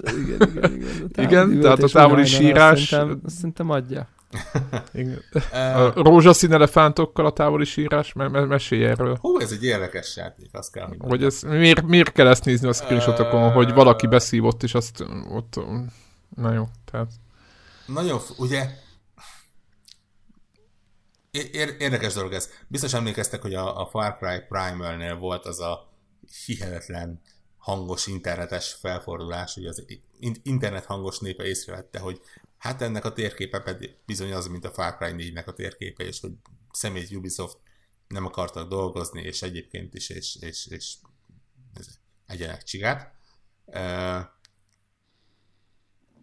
Igen, 0.02 0.48
igen, 0.55 1.09
igen. 1.16 1.51
igen, 1.51 1.61
tehát 1.61 1.82
a 1.82 1.89
távoli 1.89 2.24
sírás... 2.24 2.89
Szerintem, 2.89 3.20
szerintem 3.27 3.70
adja. 3.70 4.09
Igen. 4.93 5.23
A 5.52 6.02
rózsaszín 6.02 6.52
elefántokkal 6.52 7.27
a 7.27 7.32
távoli 7.32 7.65
sírás, 7.65 8.12
me- 8.12 8.31
me- 8.31 8.47
mesélj 8.47 8.85
erről. 8.85 9.19
Hú, 9.20 9.39
ez 9.39 9.52
egy 9.52 9.65
érdekes 9.65 10.16
játék, 10.16 10.48
azt 10.52 10.73
kell, 10.73 10.86
hogy 10.86 10.97
Hogy 11.01 11.24
ez, 11.24 11.43
miért, 11.43 11.82
miért 11.82 12.12
kell 12.12 12.27
ezt 12.27 12.44
nézni 12.44 12.69
a 12.69 12.73
screenshotokon, 12.73 13.52
hogy 13.52 13.73
valaki 13.73 14.07
beszívott, 14.07 14.62
és 14.62 14.74
azt 14.74 15.01
ott... 15.31 15.61
Na 16.36 16.52
jó, 16.52 16.69
tehát... 16.90 17.11
Nagyon, 17.86 18.20
ugye... 18.36 18.69
Érdekes 21.78 22.15
dolog 22.15 22.32
ez. 22.32 22.51
Biztos 22.69 22.94
emlékeztek, 22.94 23.43
hogy 23.43 23.55
a, 23.55 23.81
a 23.81 23.86
Far 23.86 24.16
Cry 24.19 24.40
Primal-nél 24.48 25.16
volt 25.16 25.44
az 25.47 25.61
a 25.61 25.93
hihetetlen 26.47 27.20
hangos 27.59 28.07
internetes 28.07 28.73
felfordulás, 28.73 29.55
hogy 29.55 29.66
az 29.66 29.85
internet 30.43 30.85
hangos 30.85 31.19
népe 31.19 31.44
észrevette, 31.44 31.98
hogy 31.98 32.20
Hát 32.61 32.82
ennek 32.82 33.05
a 33.05 33.12
térképe 33.12 33.61
pedig 33.61 33.97
bizony 34.07 34.32
az, 34.32 34.47
mint 34.47 34.65
a 34.65 34.70
Far 34.70 34.97
Cry 34.97 35.32
4-nek 35.32 35.47
a 35.47 35.53
térképe, 35.53 36.05
és 36.05 36.20
hogy 36.20 36.32
személy 36.73 37.15
Ubisoft 37.15 37.57
nem 38.09 38.27
akartak 38.27 38.69
dolgozni, 38.69 39.23
és 39.23 39.43
egyébként 39.43 39.95
is, 39.95 40.09
és, 40.09 40.37
és, 40.41 40.66
és 40.66 40.95
egyenek 42.27 42.62
csigát. 42.62 43.15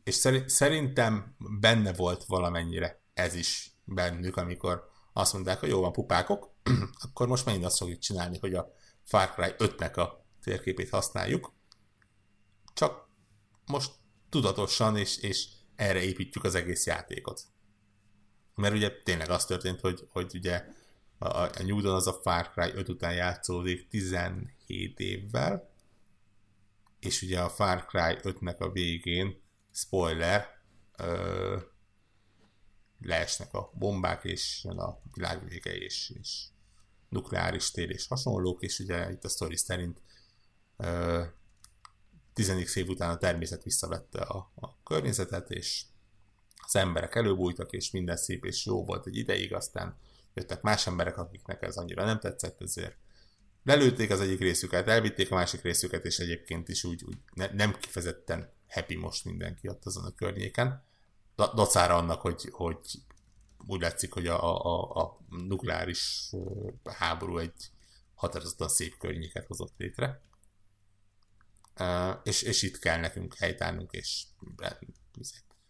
és 0.04 0.16
szerintem 0.46 1.36
benne 1.60 1.94
volt 1.94 2.26
valamennyire 2.26 3.02
ez 3.14 3.34
is 3.34 3.72
bennük, 3.84 4.38
amikor 4.38 4.90
azt 5.14 5.34
mondták, 5.34 5.60
hogy 5.60 5.70
jó 5.70 5.80
van, 5.80 5.92
pupákok, 5.92 6.54
akkor 7.06 7.28
most 7.28 7.46
megint 7.46 7.66
azt 7.66 7.78
fogjuk 7.78 8.00
csinálni, 8.00 8.38
hogy 8.40 8.54
a 8.54 8.72
Far 9.04 9.34
Cry 9.34 9.54
5-nek 9.58 9.96
a 9.96 10.26
térképét 10.44 10.90
használjuk, 10.90 11.54
csak 12.74 13.10
most 13.66 13.92
tudatosan 14.30 14.98
és, 14.98 15.18
és 15.18 15.56
erre 15.78 16.04
építjük 16.04 16.44
az 16.44 16.56
egész 16.56 16.86
játékot. 16.86 17.42
Mert 18.56 18.74
ugye 18.74 18.92
tényleg 19.04 19.30
az 19.30 19.46
történt, 19.46 19.80
hogy, 19.80 20.08
hogy 20.10 20.32
ugye 20.36 20.66
a, 21.18 21.28
a 21.28 21.64
New 21.64 21.88
az 21.88 22.08
a 22.08 22.14
Far 22.14 22.50
Cry 22.50 22.72
5 22.74 22.90
után 22.90 23.14
játszódik 23.14 23.88
17 23.88 25.00
évvel, 25.00 25.70
és 27.00 27.22
ugye 27.22 27.40
a 27.40 27.50
Far 27.50 27.86
Cry 27.86 28.18
5-nek 28.22 28.58
a 28.58 28.72
végén, 28.72 29.42
spoiler, 29.72 30.48
ö, 30.98 31.58
leesnek 33.00 33.54
a 33.54 33.72
bombák, 33.74 34.24
és 34.24 34.62
jön 34.64 34.78
a 34.78 35.02
világ 35.14 35.48
vége, 35.48 35.76
és, 35.76 36.10
és 36.20 36.44
nukleáris 37.10 37.72
tér 37.72 37.90
és 37.90 38.08
hasonlók, 38.08 38.64
és 38.64 38.80
ugye 38.80 39.12
itt 39.12 39.24
a 39.24 39.30
sztori 39.30 39.58
szerint 39.58 40.02
10 42.38 42.76
év 42.76 42.90
után 42.90 43.10
a 43.10 43.18
természet 43.18 43.64
visszavette 43.64 44.22
a, 44.22 44.52
a 44.56 44.84
környezetet, 44.84 45.52
és 45.52 45.84
az 46.66 46.76
emberek 46.76 47.16
előbújtak, 47.16 47.72
és 47.72 47.92
minden 47.92 48.18
szép 48.18 48.46
és 48.46 48.66
jó 48.66 48.86
volt 48.86 49.08
egy 49.08 49.16
ideig, 49.16 49.54
aztán 49.54 49.98
jöttek 50.34 50.62
más 50.62 50.88
emberek, 50.88 51.18
akiknek 51.18 51.62
ez 51.62 51.76
annyira 51.76 52.06
nem 52.06 52.20
tetszett, 52.20 52.62
ezért 52.62 52.96
lelőtték 53.64 54.10
az 54.10 54.20
egyik 54.20 54.40
részüket, 54.40 54.88
elvitték 54.88 55.32
a 55.32 55.36
másik 55.36 55.62
részüket, 55.62 56.06
és 56.06 56.20
egyébként 56.20 56.70
is 56.70 56.84
úgy, 56.84 57.04
úgy 57.04 57.18
ne, 57.34 57.48
nem 57.54 57.78
kifejezetten 57.80 58.50
happy 58.68 58.96
most 58.96 59.26
mindenki 59.26 59.68
ott 59.68 59.86
azon 59.86 60.06
a 60.06 60.16
környéken. 60.16 60.84
Dacára 61.36 61.96
annak, 61.96 62.22
hogy, 62.22 62.50
hogy 62.52 62.80
úgy 63.68 63.82
látszik, 63.82 64.14
hogy 64.14 64.28
a, 64.28 64.66
a, 64.66 65.04
a 65.04 65.18
nukleáris 65.30 66.32
háború 66.84 67.38
egy 67.38 67.72
határozottan 68.16 68.70
szép 68.70 68.98
környéket 68.98 69.46
hozott 69.46 69.74
létre. 69.78 70.22
És, 72.24 72.42
és 72.42 72.62
itt 72.62 72.80
kell 72.80 73.00
nekünk 73.00 73.36
helytállnunk, 73.36 73.92
és 73.92 74.24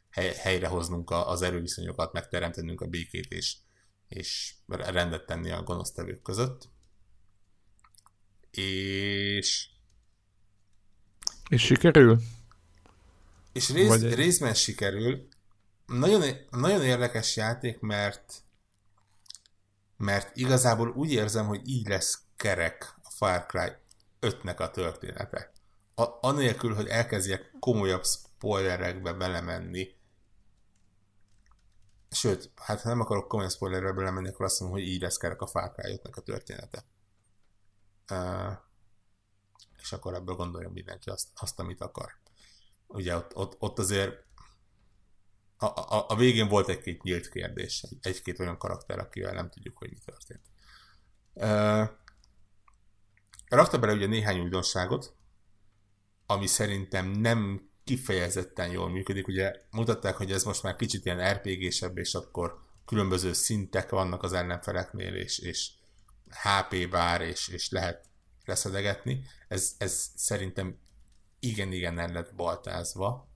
hely, 0.10 0.34
helyrehoznunk 0.34 1.12
az 1.12 1.42
erőviszonyokat, 1.42 2.14
megteremtenünk 2.14 2.82
a 2.82 2.88
békét, 2.88 3.32
és, 3.32 3.56
és 4.08 4.54
rendet 4.68 5.26
tenni 5.26 5.52
a 5.52 5.64
gonosztevők 5.64 6.22
között. 6.22 6.70
És... 8.52 9.70
És 11.50 11.62
sikerül? 11.62 12.22
És 13.54 13.70
rész, 13.70 13.88
Vagy... 13.88 14.14
részben 14.14 14.54
sikerül. 14.54 15.28
Nagyon, 15.86 16.24
nagyon 16.50 16.84
érdekes 16.84 17.36
játék, 17.36 17.80
mert 17.80 18.42
mert 19.98 20.36
igazából 20.36 20.90
úgy 20.90 21.12
érzem, 21.12 21.46
hogy 21.46 21.68
így 21.70 21.88
lesz 21.88 22.22
kerek 22.36 22.94
a 23.04 23.10
Far 23.10 23.46
Cry 23.46 23.72
5-nek 24.22 24.58
a 24.58 24.72
története. 24.72 25.52
A, 26.00 26.28
anélkül, 26.28 26.74
hogy 26.74 26.88
elkezdjek 26.88 27.52
komolyabb 27.60 28.06
spoilerekbe 28.06 29.14
belemenni, 29.14 29.96
Sőt, 32.10 32.52
hát 32.56 32.82
ha 32.82 32.90
nem 32.90 33.00
akarok 33.00 33.28
komolyan 33.28 33.52
spoilerre 33.52 33.92
belemenni, 33.92 34.28
akkor 34.28 34.46
azt 34.46 34.60
mondom, 34.60 34.80
hogy 34.80 34.88
így 34.88 35.02
lesz 35.02 35.18
kerek 35.18 35.42
a 35.42 35.46
Cry 35.46 36.02
a 36.04 36.22
története. 36.22 36.84
Uh, 38.12 38.54
és 39.78 39.92
akkor 39.92 40.14
ebből 40.14 40.36
gondolja 40.36 40.70
mindenki 40.70 41.10
azt, 41.10 41.28
azt 41.36 41.60
amit 41.60 41.82
akar. 41.82 42.12
Ugye 42.88 43.16
ott, 43.16 43.36
ott, 43.36 43.56
ott 43.60 43.80
azért 43.80 44.26
a, 45.58 45.66
a, 45.66 46.06
a 46.08 46.16
végén 46.16 46.48
volt 46.48 46.68
egy-két 46.68 47.04
nyílt 47.04 47.30
kérdés, 47.30 47.86
egy-két 48.02 48.40
olyan 48.40 48.58
karakter, 48.58 49.00
akivel 49.00 49.34
nem 49.34 49.50
tudjuk, 49.50 49.78
hogy 49.78 49.90
mi 49.90 49.98
történt. 50.06 50.42
Uh, 51.34 51.90
rakta 53.50 53.80
bele 53.80 53.94
ugye 53.94 54.08
néhány 54.08 54.40
újdonságot, 54.40 55.17
ami 56.28 56.48
szerintem 56.48 57.08
nem 57.08 57.70
kifejezetten 57.84 58.72
jól 58.72 58.90
működik. 58.90 59.28
Ugye 59.28 59.54
mutatták, 59.72 60.16
hogy 60.16 60.32
ez 60.32 60.44
most 60.44 60.64
már 60.64 60.76
kicsit 60.76 61.06
ilyen 61.06 61.34
RPG-sebb, 61.34 61.98
és 61.98 62.14
akkor 62.14 62.62
különböző 62.86 63.34
szintek 63.34 63.90
vannak 63.90 64.24
az 64.24 64.34
ellenfeleknél, 64.34 65.16
és, 65.16 65.40
és 65.40 65.72
HP 66.30 66.90
bár, 66.90 67.22
és, 67.22 67.48
és 67.48 67.70
lehet 67.70 68.06
leszedegetni. 68.46 69.22
Ez, 69.48 69.76
ez 69.78 70.12
szerintem 70.16 70.78
igen-igen 71.40 72.00
el 72.00 72.12
lett 72.12 72.36
baltázva. 72.36 73.30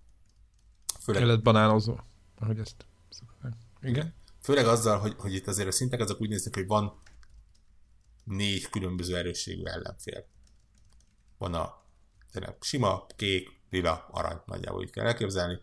Főleg... 0.99 1.21
El 1.21 1.27
lett 1.27 1.41
banánozva, 1.41 2.05
ahogy 2.39 2.59
ezt 2.59 2.85
Igen. 3.81 4.13
Főleg 4.41 4.65
azzal, 4.65 4.99
hogy, 4.99 5.15
hogy 5.17 5.33
itt 5.33 5.47
azért 5.47 5.67
a 5.67 5.71
szintek 5.71 5.99
azok 5.99 6.21
úgy 6.21 6.29
néznek, 6.29 6.55
hogy 6.55 6.67
van 6.67 7.01
négy 8.23 8.69
különböző 8.69 9.17
erősségű 9.17 9.63
ellenfél. 9.63 10.25
Van 11.37 11.53
a 11.53 11.80
tényleg 12.31 12.55
sima, 12.59 13.05
kék, 13.15 13.49
lila, 13.69 14.07
arany, 14.11 14.37
nagyjából 14.45 14.83
így 14.83 14.91
kell 14.91 15.05
elképzelni. 15.05 15.59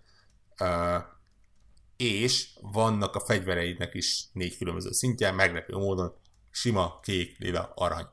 És 1.96 2.58
vannak 2.60 3.14
a 3.14 3.20
fegyvereidnek 3.20 3.94
is 3.94 4.24
négy 4.32 4.56
különböző 4.56 4.92
szintje, 4.92 5.30
meglepő 5.30 5.76
módon 5.76 6.14
sima, 6.50 7.00
kék, 7.00 7.38
lila, 7.38 7.72
arany. 7.74 8.06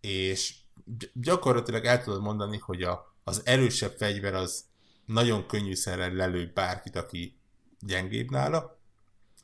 És 0.00 0.54
gyakorlatilag 1.12 1.84
el 1.84 2.02
tudod 2.02 2.22
mondani, 2.22 2.58
hogy 2.58 2.82
a, 2.82 3.14
az 3.24 3.42
erősebb 3.44 3.96
fegyver 3.96 4.34
az 4.34 4.64
nagyon 5.04 5.46
könnyű 5.46 5.74
szerrel 5.74 6.12
lelő 6.12 6.50
bárkit, 6.54 6.96
aki 6.96 7.40
gyengébb 7.80 8.30
nála, 8.30 8.78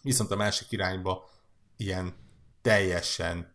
viszont 0.02 0.30
a 0.30 0.36
másik 0.36 0.72
irányba 0.72 1.30
ilyen 1.76 2.14
teljesen 2.62 3.54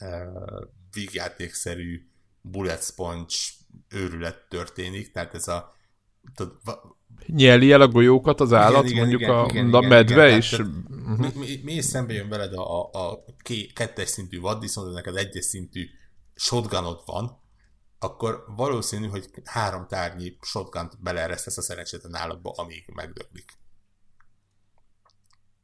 uh, 0.00 0.66
vígjátékszerű 0.92 2.11
bullet 2.42 2.82
sponge 2.82 3.34
őrület 3.88 4.46
történik, 4.48 5.12
tehát 5.12 5.34
ez 5.34 5.48
a 5.48 5.74
tudod, 6.34 6.58
Nyeli 7.26 7.72
el 7.72 7.80
a 7.80 7.88
golyókat 7.88 8.40
az 8.40 8.52
állat, 8.52 8.84
igen, 8.84 8.98
mondjuk 8.98 9.20
igen, 9.20 9.34
a, 9.34 9.46
igen, 9.48 9.74
a 9.74 9.78
igen, 9.78 9.88
medve 9.88 10.26
igen, 10.26 10.38
is? 10.38 10.48
Tehát, 10.48 10.66
uh-huh. 10.66 11.18
mi, 11.18 11.30
mi, 11.34 11.60
mi 11.62 11.72
is 11.72 11.84
szembe 11.84 12.12
jön 12.12 12.28
veled 12.28 12.52
a, 12.52 12.90
a, 12.92 13.10
a 13.10 13.24
kettes 13.74 14.08
szintű 14.08 14.40
vaddisznó, 14.40 14.84
de 14.84 14.90
neked 14.90 15.16
egyes 15.16 15.44
szintű 15.44 15.88
shotgunod 16.34 17.02
van, 17.06 17.40
akkor 17.98 18.44
valószínű, 18.56 19.06
hogy 19.06 19.30
három 19.44 19.86
tárnyi 19.86 20.36
shotgunt 20.40 21.02
beleeresztesz 21.02 21.56
a 21.56 21.62
szerencsétlen 21.62 22.14
állatba, 22.14 22.50
amíg 22.50 22.84
megdöglik. 22.94 23.60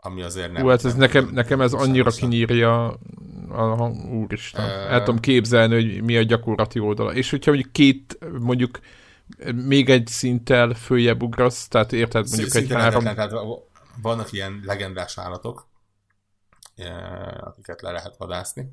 Ami 0.08 0.22
azért 0.22 0.52
nem... 0.52 0.62
Hú, 0.62 0.68
hát 0.68 0.84
ez 0.84 0.90
nem 0.90 1.00
nekem, 1.00 1.30
nekem 1.32 1.60
ez 1.60 1.72
annyira 1.72 2.10
kinyírja 2.10 2.98
a, 3.48 3.88
úristen. 4.10 4.64
Uh... 4.64 4.92
El 4.92 4.98
tudom 4.98 5.20
képzelni, 5.20 5.74
hogy 5.74 6.02
mi 6.02 6.16
a 6.16 6.22
gyakorlati 6.22 6.78
oldala. 6.78 7.14
És 7.14 7.30
hogyha 7.30 7.50
mondjuk 7.50 7.72
két, 7.72 8.18
mondjuk 8.38 8.78
még 9.54 9.90
egy 9.90 10.06
szinttel 10.06 10.74
följebb 10.74 11.22
ugrasz, 11.22 11.68
tehát 11.68 11.92
érted 11.92 12.28
mondjuk 12.28 12.54
egy 12.54 12.72
három... 12.72 13.02
Tehát 13.02 13.32
vannak 14.02 14.32
ilyen 14.32 14.60
legendás 14.64 15.18
állatok, 15.18 15.68
akiket 17.40 17.82
le 17.82 17.90
lehet 17.90 18.16
vadászni, 18.16 18.72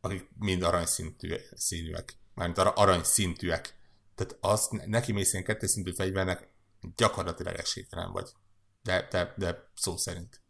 akik 0.00 0.28
mind 0.38 0.62
aranyszintű 0.62 1.34
színűek. 1.54 2.16
Mármint 2.34 2.58
aranyszintűek. 2.58 3.76
Tehát 4.14 4.36
azt 4.40 4.86
neki 4.86 5.12
mész 5.12 5.32
ilyen 5.32 5.44
kettős 5.44 5.70
szintű 5.70 5.92
fegyvernek 5.92 6.48
gyakorlatilag 6.96 7.54
esélytelen 7.54 8.12
vagy. 8.12 8.28
De, 8.88 9.08
de, 9.10 9.34
de 9.36 9.70
szó 9.74 9.96
szerint. 9.96 10.40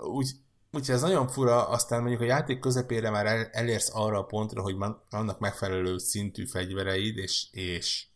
Úgy, 0.00 0.30
Úgyhogy 0.70 0.94
ez 0.94 1.00
nagyon 1.00 1.28
fura, 1.28 1.68
aztán 1.68 2.00
mondjuk 2.00 2.20
a 2.20 2.24
játék 2.24 2.58
közepére 2.58 3.10
már 3.10 3.26
el, 3.26 3.44
elérsz 3.52 3.90
arra 3.92 4.18
a 4.18 4.24
pontra, 4.24 4.62
hogy 4.62 4.76
vannak 5.10 5.38
megfelelő 5.38 5.98
szintű 5.98 6.46
fegyvereid, 6.46 7.16
és, 7.16 7.46
és 7.50 8.06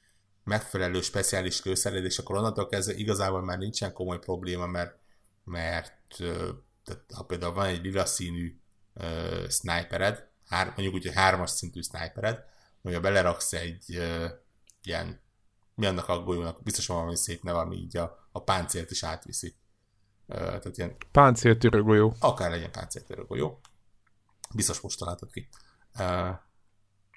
megfelelő 0.44 1.00
speciális 1.00 1.64
lőszered, 1.64 2.04
és 2.04 2.18
akkor 2.18 2.36
onnantól 2.36 2.66
kezdve 2.66 2.94
igazából 2.94 3.42
már 3.42 3.58
nincsen 3.58 3.92
komoly 3.92 4.18
probléma, 4.18 4.66
mert, 4.66 4.98
mert 5.44 6.16
tehát, 6.84 7.04
ha 7.14 7.24
például 7.24 7.52
van 7.52 7.66
egy 7.66 7.82
lila 7.82 8.06
színű 8.06 8.60
uh, 8.94 9.48
snipered, 9.48 10.28
hár, 10.46 10.66
mondjuk 10.66 10.94
úgy, 10.94 11.06
hogy 11.06 11.14
hármas 11.14 11.50
szintű 11.50 11.80
snipered, 11.80 12.44
hogyha 12.82 13.00
beleraksz 13.00 13.52
egy 13.52 13.84
uh, 13.88 14.30
ilyen, 14.82 15.20
mi 15.78 15.86
annak 15.86 16.08
a 16.08 16.22
golyónak, 16.22 16.62
biztosan 16.62 16.96
valami 16.96 17.16
szép 17.16 17.42
neve, 17.42 17.58
ami 17.58 17.76
így 17.76 17.96
a, 17.96 18.28
a 18.32 18.42
páncélt 18.42 18.90
is 18.90 19.02
átviszi 19.02 19.56
tehát 20.28 20.76
ilyen... 20.78 20.96
Páncéltörő 21.12 21.82
golyó. 21.82 22.14
Akár 22.20 22.50
legyen 22.50 22.72
páncéltörő 22.72 23.24
golyó. 23.24 23.60
Biztos 24.54 24.80
most 24.80 24.98
találtad 24.98 25.30
ki. 25.30 25.48
Uh, 25.98 26.36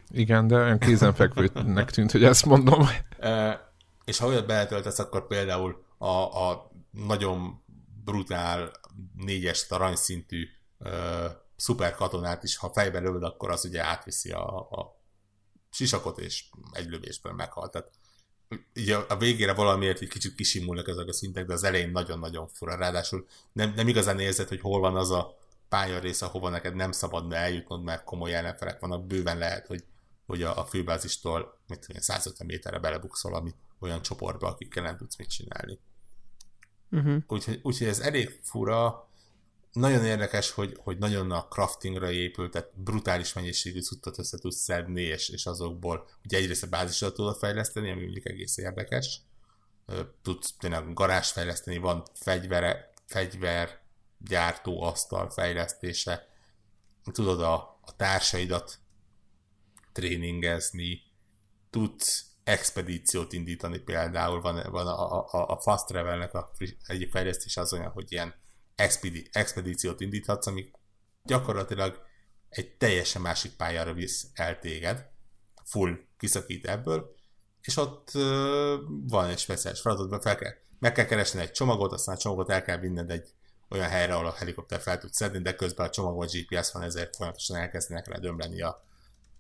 igen, 0.08 0.48
de 0.48 0.56
olyan 0.56 0.80
kézenfekvőnek 0.80 1.92
tűnt, 1.92 2.12
hogy 2.12 2.24
ezt 2.24 2.46
mondom. 2.46 2.88
Uh, 3.20 3.54
és 4.06 4.18
ha 4.18 4.28
olyat 4.28 4.48
beletöltesz, 4.48 5.00
akkor 5.00 5.28
például 5.28 5.86
a, 5.98 6.50
a 6.50 6.72
nagyon 6.92 7.64
brutál 8.04 8.72
négyes 9.16 9.66
aranyszintű 9.70 10.48
uh, 10.80 11.26
szuper 11.56 11.96
katonát 11.96 12.44
is, 12.44 12.58
ha 12.58 12.72
fejbe 12.74 13.00
lövöd, 13.00 13.24
akkor 13.24 13.52
az 13.52 13.66
ugye 13.66 13.86
átviszi 13.86 14.32
a, 14.32 14.60
a 14.60 15.02
sisakot, 15.70 16.20
és 16.20 16.50
egy 16.72 16.90
lövésből 16.90 17.34
meghalt. 17.34 17.72
Tehát 17.72 17.92
ugye 18.76 18.96
a 18.96 19.18
végére 19.18 19.54
valamiért 19.54 20.02
egy 20.02 20.08
kicsit 20.08 20.36
kisimulnak 20.36 20.88
ezek 20.88 21.08
a 21.08 21.14
szintek, 21.14 21.46
de 21.46 21.54
az 21.54 21.64
elején 21.64 21.92
nagyon-nagyon 21.92 22.48
fura. 22.48 22.76
Ráadásul 22.76 23.26
nem, 23.52 23.74
nem 23.76 23.88
igazán 23.88 24.20
érzed, 24.20 24.48
hogy 24.48 24.62
hol 24.62 24.80
van 24.80 24.96
az 24.96 25.12
a 25.12 25.38
pályarész, 25.70 26.22
ahova 26.22 26.50
neked 26.50 26.76
nem 26.76 26.92
szabadna 26.92 27.36
eljutnod, 27.36 27.84
mert 27.84 28.04
komoly 28.04 28.34
ellenfelek 28.34 28.80
vannak. 28.80 29.06
Bőven 29.06 29.38
lehet, 29.38 29.68
hogy, 29.68 29.84
hogy 30.26 30.44
a, 30.44 30.58
a 30.58 30.66
főbázistól 30.66 31.58
mit 31.68 31.80
tudom, 31.80 32.02
150 32.02 32.48
méterre 32.48 32.80
belebuksz 32.80 33.24
valami 33.24 33.54
olyan 33.80 34.02
csoportba, 34.02 34.48
akikkel 34.48 34.84
nem 34.84 34.98
tudsz 34.98 35.18
mit 35.18 35.30
csinálni. 35.30 35.80
Uh-huh. 36.92 37.24
Úgyhogy, 37.28 37.60
úgyhogy 37.64 37.88
ez 37.88 38.00
elég 38.00 38.40
fura, 38.44 39.10
nagyon 39.72 40.06
érdekes, 40.06 40.52
hogy, 40.52 40.78
hogy 40.84 40.98
nagyon 40.98 41.32
a 41.32 41.48
craftingra 41.48 42.12
épült, 42.12 42.52
tehát 42.52 42.72
brutális 42.76 43.34
mennyiségű 43.34 43.82
cuccot 43.82 44.20
össze 44.20 44.38
tudsz 44.38 44.62
szedni, 44.62 45.02
és, 45.02 45.30
és 45.30 45.46
azokból 45.46 46.10
ugye 46.26 46.38
egyrészt 46.38 46.64
a 46.64 46.68
bázisra 46.68 47.12
tudod 47.12 47.38
fejleszteni, 47.38 47.92
ami 47.92 48.02
mondjuk 48.02 48.26
egész 48.26 48.58
érdekes. 48.58 49.22
Tudsz 50.22 50.54
tényleg 50.60 50.94
garázs 50.94 51.32
fejleszteni, 51.32 51.78
van 51.78 52.04
fegyvere, 52.14 52.94
fegyver, 53.06 53.82
gyártó 54.18 54.82
asztal 54.82 55.30
fejlesztése, 55.30 56.28
tudod 57.12 57.42
a, 57.42 57.54
a 57.82 57.96
társaidat 57.96 58.80
tréningezni, 59.92 61.02
tudsz 61.70 62.26
expedíciót 62.44 63.34
indítani 63.34 63.78
például, 63.78 64.42
van, 64.42 64.72
van 64.72 64.88
a, 64.88 65.26
a, 65.32 65.50
a 65.50 65.58
Fast 65.58 65.86
Travelnek 65.86 66.34
a 66.34 66.52
egyik 66.86 67.12
fejlesztés 67.12 67.58
az 67.58 67.74
olyan, 67.74 67.92
hogy 67.92 68.12
ilyen 68.12 68.41
expedi- 68.82 69.30
expedíciót 69.32 70.02
indíthatsz, 70.02 70.48
ami 70.48 70.72
gyakorlatilag 71.24 72.00
egy 72.50 72.78
teljesen 72.78 73.22
másik 73.22 73.56
pályára 73.56 73.94
visz 73.94 74.28
el 74.34 74.60
téged, 74.60 75.06
full 75.64 75.98
kiszakít 76.18 76.68
ebből, 76.68 77.16
és 77.62 77.78
ott 77.78 78.12
uh, 78.14 78.74
van 79.08 79.30
egy 79.30 79.40
speciális 79.40 79.82
feladatban, 79.82 80.22
fel 80.22 80.36
kell, 80.36 80.54
meg 80.80 80.92
kell 80.92 81.06
keresni 81.06 81.42
egy 81.42 81.52
csomagot, 81.52 81.92
aztán 81.92 82.16
a 82.16 82.18
csomagot 82.18 82.50
el 82.50 82.62
kell 82.62 82.78
vinned 82.78 83.12
egy 83.12 83.34
olyan 83.70 83.90
helyre, 83.90 84.14
ahol 84.14 84.26
a 84.26 84.34
helikopter 84.34 84.80
fel 84.80 84.98
tud 84.98 85.14
szedni, 85.14 85.42
de 85.42 85.56
közben 85.56 85.86
a 85.86 85.90
csomagban 85.90 86.28
GPS 86.28 86.72
van, 86.72 86.84
ezért 86.84 87.16
folyamatosan 87.16 87.58
elkezdenek 87.58 88.08
rá 88.08 88.18
dömleni 88.18 88.62
a, 88.62 88.86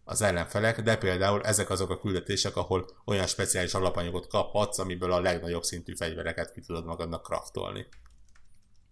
az 0.03 0.21
ellenfelek, 0.21 0.81
de 0.81 0.97
például 0.97 1.43
ezek 1.43 1.69
azok 1.69 1.89
a 1.89 1.99
küldetések, 1.99 2.55
ahol 2.55 2.89
olyan 3.05 3.27
speciális 3.27 3.73
alapanyagot 3.73 4.27
kaphatsz, 4.27 4.77
amiből 4.77 5.11
a 5.11 5.21
legnagyobb 5.21 5.63
szintű 5.63 5.95
fegyvereket 5.95 6.51
ki 6.51 6.61
tudod 6.61 6.85
magadnak 6.85 7.23
kraftolni. 7.23 7.87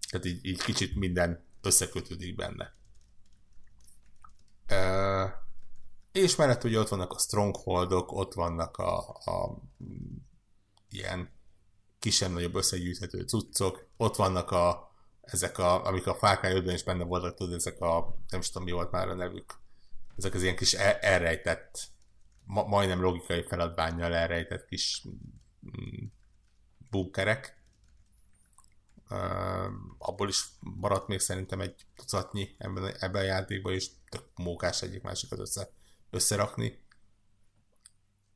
Tehát 0.10 0.26
így, 0.26 0.46
így 0.46 0.62
kicsit 0.62 0.96
minden 0.96 1.46
összekötődik 1.62 2.36
benne. 2.36 2.78
Uh, 4.72 5.32
és 6.12 6.36
mellett 6.36 6.64
ugye 6.64 6.80
ott 6.80 6.88
vannak 6.88 7.12
a 7.12 7.20
strongholdok, 7.20 8.12
ott 8.12 8.34
vannak 8.34 8.78
a, 8.78 9.10
a 9.10 9.62
ilyen 10.90 11.30
kisebb-nagyobb 12.00 12.56
összegyűjthető 12.56 13.22
cuccok, 13.22 13.88
ott 13.98 14.16
vannak 14.16 14.52
a, 14.52 14.92
ezek 15.22 15.58
a, 15.58 15.86
amik 15.86 16.08
a 16.08 16.16
Far 16.16 16.40
Cry 16.40 16.74
is 16.74 16.84
benne 16.84 17.04
voltak, 17.04 17.36
tudod, 17.36 17.54
ezek 17.54 17.82
a, 17.82 18.18
nem 18.30 18.40
is 18.40 18.48
tudom 18.48 18.64
mi 18.64 18.72
volt 18.72 18.92
már 18.92 19.08
a 19.08 19.16
nevük, 19.16 19.60
ezek 20.18 20.34
az 20.34 20.42
ilyen 20.42 20.56
kis 20.56 20.74
el, 20.74 20.94
elrejtett, 20.94 21.80
ma, 22.44 22.64
majdnem 22.64 23.02
logikai 23.02 23.44
feladványjal 23.48 24.14
elrejtett 24.14 24.66
kis 24.66 25.06
mm, 25.66 26.06
bunkerek, 26.90 27.59
abból 29.98 30.28
is 30.28 30.44
maradt 30.60 31.08
még 31.08 31.20
szerintem 31.20 31.62
egy 31.62 31.86
tucatnyi 31.96 32.56
ebben, 32.58 32.96
ebben 33.00 33.22
a 33.22 33.26
játékban, 33.26 33.74
és 33.74 33.90
tök 34.10 34.24
mókás 34.36 34.82
egyik 34.82 35.02
másikat 35.02 35.40
össze, 35.40 35.70
összerakni. 36.10 36.84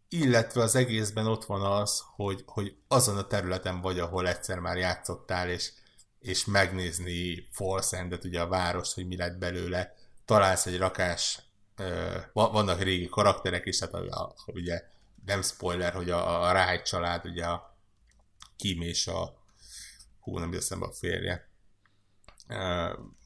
Illetve 0.10 0.62
az 0.62 0.76
egészben 0.76 1.28
ott 1.28 1.45
van 1.45 1.62
az, 1.62 2.04
hogy, 2.16 2.44
hogy 2.45 2.76
azon 2.88 3.18
a 3.18 3.28
területen 3.28 3.82
vagy, 3.82 4.00
ahol 4.00 4.28
egyszer 4.28 4.60
már 4.60 4.78
játszottál, 4.78 5.50
és, 5.50 5.72
és 6.20 6.45
megnézni 6.45 7.48
Falsendet, 7.52 8.24
ugye 8.24 8.41
a 8.41 8.48
város, 8.48 8.94
hogy 8.94 9.08
mi 9.08 9.18
lett 9.18 9.38
belőle, 9.38 9.95
találsz 10.26 10.66
egy 10.66 10.78
rakás, 10.78 11.40
vannak 12.34 12.82
régi 12.82 13.10
karakterek 13.10 13.66
is, 13.66 13.80
hát 13.80 13.94
a, 13.94 14.22
a, 14.22 14.36
ugye 14.45 14.84
nem 15.26 15.41
spoiler, 15.41 15.94
hogy 15.94 16.10
a, 16.10 16.48
a 16.48 16.52
Ráj 16.52 16.82
család, 16.82 17.26
ugye 17.26 17.45
a 17.45 17.78
Kim 18.58 18.82
és 18.82 19.08
a 19.08 19.43
hú, 20.24 20.38
nem 20.38 20.54
jut 20.54 20.70
a 20.70 20.91
férje, 20.91 21.50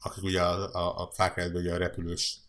akik 0.00 0.22
ugye 0.22 0.42
a, 0.42 0.74
a, 0.74 1.02
a 1.02 1.10
Fákrájban 1.12 1.60
ugye 1.60 1.74
a 1.74 1.76
repülős 1.76 2.40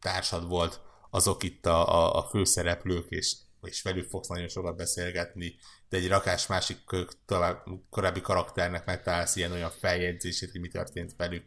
társad 0.00 0.48
volt, 0.48 0.80
azok 1.10 1.42
itt 1.42 1.66
a, 1.66 1.94
a, 1.94 2.18
a 2.18 2.28
főszereplők, 2.28 3.10
és, 3.10 3.36
és 3.62 3.82
velük 3.82 4.08
fogsz 4.08 4.28
nagyon 4.28 4.48
sokat 4.48 4.76
beszélgetni, 4.76 5.56
de 5.88 5.96
egy 5.96 6.08
rakás 6.08 6.46
másik 6.46 6.78
tovább, 7.26 7.64
korábbi 7.90 8.20
karakternek 8.20 8.86
megtalálsz 8.86 9.36
ilyen 9.36 9.52
olyan 9.52 9.70
feljegyzését, 9.70 10.50
hogy 10.50 10.60
mi 10.60 10.68
történt 10.68 11.16
velük. 11.16 11.44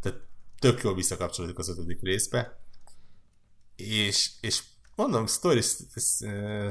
Tehát 0.00 0.18
tök 0.58 0.82
jól 0.82 0.94
visszakapcsolódik 0.94 1.58
az 1.58 1.68
ötödik 1.68 2.02
részbe. 2.02 2.60
És, 3.76 4.30
és 4.40 4.62
mondom, 4.94 5.26
story, 5.26 5.60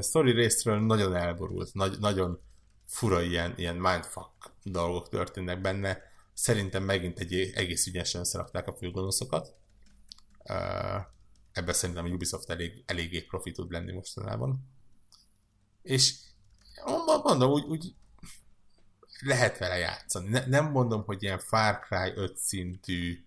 story 0.02 0.32
részről 0.32 0.80
nagyon 0.80 1.16
elborult, 1.16 1.74
nagy, 1.74 2.00
nagyon 2.00 2.40
fura 2.96 3.22
ilyen, 3.22 3.54
ilyen 3.58 3.76
mindfuck 3.76 4.52
dolgok 4.64 5.10
történnek 5.10 5.62
benne. 5.62 6.02
Szerintem 6.34 6.84
megint 6.84 7.20
egy 7.20 7.34
egész 7.34 7.88
ügyesen 7.88 8.22
összerakták 8.22 8.68
a 8.68 8.74
főgonoszokat. 8.74 9.56
Ebben 11.52 11.74
szerintem 11.74 12.06
a 12.06 12.08
Ubisoft 12.08 12.50
elég, 12.50 12.84
eléggé 12.86 13.22
profi 13.22 13.52
tud 13.52 13.72
lenni 13.72 13.92
mostanában. 13.92 14.70
És 15.82 16.16
mondom, 17.24 17.52
úgy, 17.52 17.64
úgy 17.64 17.96
lehet 19.22 19.58
vele 19.58 19.78
játszani. 19.78 20.30
Ne, 20.30 20.46
nem 20.46 20.72
mondom, 20.72 21.04
hogy 21.04 21.24
ilyen 21.24 21.40
Far 21.40 21.80
Cry 21.80 22.12
5 22.16 22.38
szintű 22.38 23.26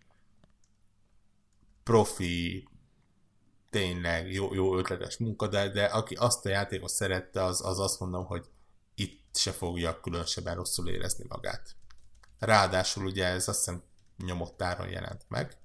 profi, 1.82 2.68
tényleg 3.70 4.32
jó, 4.32 4.54
jó 4.54 4.78
ötletes 4.78 5.16
munka, 5.16 5.46
de, 5.46 5.68
de 5.68 5.84
aki 5.84 6.14
azt 6.14 6.46
a 6.46 6.48
játékot 6.48 6.90
szerette, 6.90 7.44
az, 7.44 7.64
az 7.64 7.78
azt 7.78 8.00
mondom, 8.00 8.24
hogy 8.24 8.48
se 9.32 9.52
fogja 9.52 10.00
különösebben 10.00 10.55
rosszul 10.55 10.88
érezni 10.88 11.24
magát. 11.28 11.76
Ráadásul 12.38 13.06
ugye 13.06 13.24
ez 13.24 13.48
azt 13.48 13.59
hiszem 13.59 13.82
nyomott 14.16 14.62
áron 14.62 14.88
jelent 14.88 15.24
meg. 15.28 15.56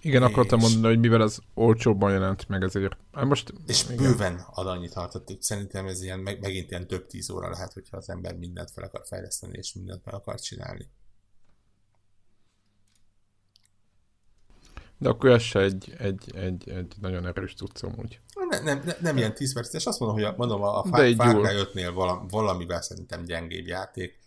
Igen, 0.00 0.22
és... 0.22 0.28
akartam 0.28 0.58
mondani, 0.58 0.86
hogy 0.86 0.98
mivel 0.98 1.20
az 1.20 1.38
olcsóbban 1.54 2.12
jelent 2.12 2.48
meg, 2.48 2.62
ezért. 2.62 2.96
Hát 3.12 3.24
most, 3.24 3.52
és 3.66 3.84
igen. 3.84 3.96
bőven 3.96 4.46
ad 4.50 4.66
annyit 4.66 4.92
tartott, 4.92 5.42
szerintem 5.42 5.86
ez 5.86 6.02
ilyen, 6.02 6.18
meg, 6.18 6.40
megint 6.40 6.70
ilyen 6.70 6.86
több 6.86 7.06
tíz 7.06 7.30
óra 7.30 7.50
lehet, 7.50 7.72
hogyha 7.72 7.96
az 7.96 8.08
ember 8.08 8.36
mindent 8.36 8.70
fel 8.70 8.84
akar 8.84 9.02
fejleszteni, 9.06 9.58
és 9.58 9.72
mindent 9.72 10.04
meg 10.04 10.14
akar 10.14 10.40
csinálni. 10.40 10.90
De 14.98 15.08
akkor 15.08 15.30
ez 15.30 15.42
se 15.42 15.60
egy, 15.60 15.94
egy, 15.98 16.36
egy, 16.36 16.68
egy 16.68 16.94
nagyon 17.00 17.26
erős 17.26 17.54
cuccom 17.54 17.94
úgy. 17.96 18.20
Ne, 18.52 18.60
nem, 18.60 18.82
nem, 18.84 18.96
nem 19.00 19.16
ilyen 19.16 19.34
10 19.34 19.54
perc, 19.54 19.72
és 19.74 19.86
azt 19.86 19.98
mondom, 19.98 20.18
hogy 20.18 20.26
a, 20.26 20.34
mondom, 20.36 20.62
a 20.62 20.84
Far, 20.84 21.14
Far 21.14 21.40
Cry 21.40 21.56
5-nél 21.56 22.24
valamivel 22.28 22.82
szerintem 22.82 23.24
gyengébb 23.24 23.66
játék, 23.66 24.18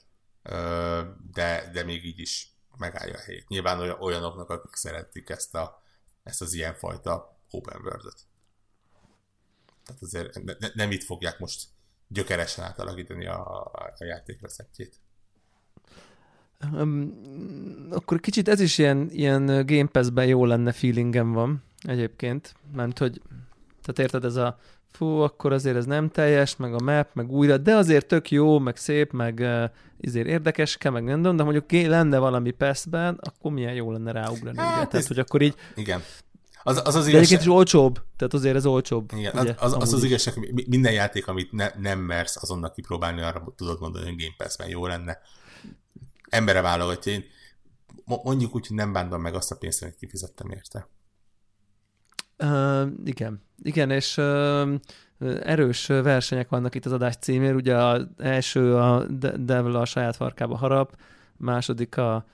de, 1.34 1.70
de 1.74 1.84
még 1.86 2.06
így 2.06 2.20
is 2.20 2.54
megállja 2.78 3.14
a 3.14 3.22
helyét. 3.22 3.48
Nyilván 3.48 3.80
olyan, 3.80 3.98
olyanoknak, 4.00 4.50
akik 4.50 4.76
szeretik 4.76 5.30
ezt, 5.30 5.56
a, 5.56 5.82
ezt 6.24 6.42
az 6.42 6.54
ilyenfajta 6.54 7.40
open 7.50 7.82
world-ot. 7.82 8.20
Tehát 9.86 10.02
azért 10.02 10.44
ne, 10.44 10.54
ne, 10.60 10.68
nem 10.74 10.92
itt 10.92 11.04
fogják 11.04 11.40
most 11.40 11.64
gyökeresen 12.08 12.66
átalakítani 12.66 13.28
a, 13.28 13.64
a 13.98 14.04
játék 14.04 14.42
receptjét. 14.42 15.00
Um, 16.72 17.88
akkor 17.92 18.20
kicsit 18.20 18.48
ez 18.48 18.60
is 18.60 18.78
ilyen, 18.78 19.10
ilyen 19.12 19.46
Game 19.46 19.88
Pass-ben 19.88 20.28
jó 20.28 20.46
lenne 20.46 20.72
feelingem 20.72 21.32
van 21.32 21.64
egyébként, 21.82 22.56
mert 22.74 22.98
hogy 22.98 23.22
tehát 23.86 24.00
érted, 24.00 24.26
ez 24.26 24.36
a 24.36 24.58
fú, 24.92 25.06
akkor 25.06 25.54
azért 25.54 25.76
ez 25.76 25.86
nem 25.86 26.10
teljes, 26.10 26.56
meg 26.56 26.74
a 26.74 26.84
map, 26.84 27.08
meg 27.14 27.32
újra, 27.32 27.58
de 27.58 27.76
azért 27.76 28.06
tök 28.06 28.32
jó, 28.32 28.60
meg 28.60 28.78
szép, 28.78 29.12
meg 29.12 29.40
uh, 29.40 29.64
izért 30.00 30.28
érdekes, 30.28 30.78
kell 30.78 30.92
meg 30.92 31.04
nem 31.04 31.22
de 31.22 31.44
mondjuk 31.44 31.72
lenne 31.72 32.18
valami 32.18 32.52
PES-ben, 32.52 33.20
akkor 33.22 33.52
milyen 33.52 33.74
jó 33.74 33.92
lenne 33.92 34.12
ráugrani. 34.12 34.58
Hát, 34.58 34.78
ugye? 34.78 34.88
Tehát, 34.88 35.08
hogy 35.08 35.20
akkor 35.20 35.42
így... 35.42 35.56
Igen. 35.76 36.02
Az, 36.64 36.78
az, 36.78 36.86
az 36.86 36.94
igazság... 36.94 37.12
De 37.12 37.18
egyébként 37.18 37.42
is 37.42 37.48
olcsóbb, 37.48 38.02
tehát 38.18 38.34
azért 38.34 38.56
ez 38.56 38.66
olcsóbb. 38.66 39.12
Igen, 39.16 39.40
ugye, 39.40 39.54
az, 39.58 39.74
az, 39.74 39.82
az, 39.82 39.94
az 39.94 40.04
igazság, 40.04 40.34
hogy 40.34 40.68
minden 40.68 40.94
játék, 40.94 41.28
amit 41.28 41.52
ne, 41.52 41.70
nem 41.80 42.00
mersz 42.00 42.44
azonnal 42.44 42.72
kipróbálni, 42.72 43.22
arra 43.22 43.54
tudod 43.56 43.80
mondani, 43.80 44.06
hogy 44.06 44.16
Game 44.18 44.34
Pass-ben 44.38 44.68
jó 44.68 44.88
lenne 44.88 45.20
embere 46.30 46.62
válogatja. 46.62 47.12
Én 47.12 47.24
mondjuk 48.06 48.56
úgy, 48.56 48.68
hogy 48.68 48.76
nem 48.76 48.94
bántam 48.94 49.22
meg 49.22 49.34
azt 49.34 49.52
a 49.52 49.56
pénzt, 49.56 49.82
amit 49.82 49.96
kifizettem 49.96 50.52
érte. 50.52 50.88
Uh, 52.38 52.88
igen. 53.06 53.42
Igen, 53.64 53.92
és 53.92 54.18
uh, 54.18 54.74
erős 55.44 55.86
versenyek 55.86 56.50
vannak 56.50 56.76
itt 56.76 56.86
az 56.86 56.92
adás 56.92 57.16
címér. 57.16 57.56
Ugye 57.56 57.76
az 57.76 58.08
első 58.18 58.76
a 58.76 59.06
Devil 59.38 59.76
a 59.76 59.86
saját 59.86 60.16
farkába 60.16 60.58
harap, 60.58 60.98
második 61.38 61.98
a 61.98 62.26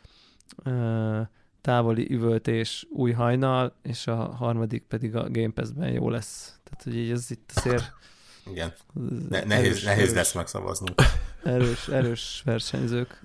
uh, 0.65 1.19
távoli 1.61 2.13
üvöltés 2.13 2.87
új 2.89 3.11
hajnal, 3.11 3.75
és 3.81 4.07
a 4.07 4.15
harmadik 4.15 4.83
pedig 4.83 5.15
a 5.15 5.29
Game 5.29 5.51
Pass-ben 5.53 5.91
jó 5.91 6.09
lesz. 6.09 6.59
Tehát, 6.63 6.83
hogy 6.83 6.95
így 6.95 7.11
ez 7.11 7.31
itt 7.31 7.51
azért 7.55 7.93
Igen. 8.45 8.73
Ne, 9.29 9.43
nehéz, 9.43 9.65
erős, 9.65 9.83
nehéz 9.83 10.03
erős, 10.03 10.13
lesz 10.15 10.33
megszavaznunk. 10.33 11.01
Erős, 11.43 11.87
erős 11.87 12.41
versenyzők. 12.45 13.21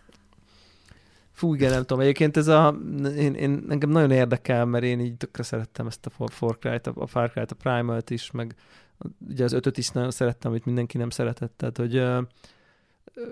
Fú, 1.36 1.54
igen, 1.54 1.70
nem 1.70 1.80
tudom. 1.80 2.00
Egyébként 2.00 2.36
ez 2.36 2.46
a, 2.46 2.78
én, 3.16 3.34
én, 3.34 3.64
engem 3.68 3.90
nagyon 3.90 4.10
érdekel, 4.10 4.64
mert 4.64 4.84
én 4.84 5.00
így 5.00 5.16
tökre 5.16 5.42
szerettem 5.42 5.86
ezt 5.86 6.06
a 6.06 6.28
Far 6.28 6.58
Cry-t, 6.58 6.86
a 6.86 7.06
Far 7.06 7.30
Cry-t, 7.30 7.50
a 7.50 7.54
Primal-t 7.54 8.10
is, 8.10 8.30
meg 8.30 8.54
ugye 9.28 9.44
az 9.44 9.52
ötöt 9.52 9.78
is 9.78 9.88
nagyon 9.88 10.10
szerettem, 10.10 10.50
amit 10.50 10.64
mindenki 10.64 10.98
nem 10.98 11.10
szeretett, 11.10 11.52
tehát 11.56 11.76
hogy 11.76 11.96
ö, 11.96 12.20
ö, 13.14 13.28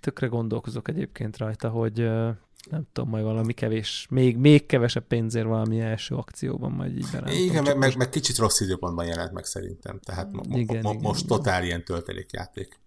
tökre 0.00 0.26
gondolkozok 0.26 0.88
egyébként 0.88 1.36
rajta, 1.36 1.68
hogy 1.68 2.00
ö, 2.00 2.30
nem 2.70 2.86
tudom, 2.92 3.10
majd 3.10 3.24
valami 3.24 3.52
kevés, 3.52 4.06
még, 4.10 4.36
még 4.36 4.66
kevesebb 4.66 5.06
pénzért 5.06 5.46
valami 5.46 5.80
első 5.80 6.14
akcióban 6.14 6.72
majd 6.72 6.96
így 6.96 7.08
berántom. 7.12 7.36
Igen, 7.38 7.62
meg, 7.62 7.78
meg, 7.78 7.96
meg, 7.96 8.08
kicsit 8.08 8.38
rossz 8.38 8.60
időpontban 8.60 9.06
jelent 9.06 9.32
meg 9.32 9.44
szerintem, 9.44 9.98
tehát 9.98 10.32
mo- 10.32 10.46
igen, 10.46 10.82
mo- 10.82 10.92
igen, 10.92 11.02
most 11.02 11.24
igen. 11.24 11.36
totál 11.36 11.64
ilyen 11.64 11.84
töltelékjáték. 11.84 12.82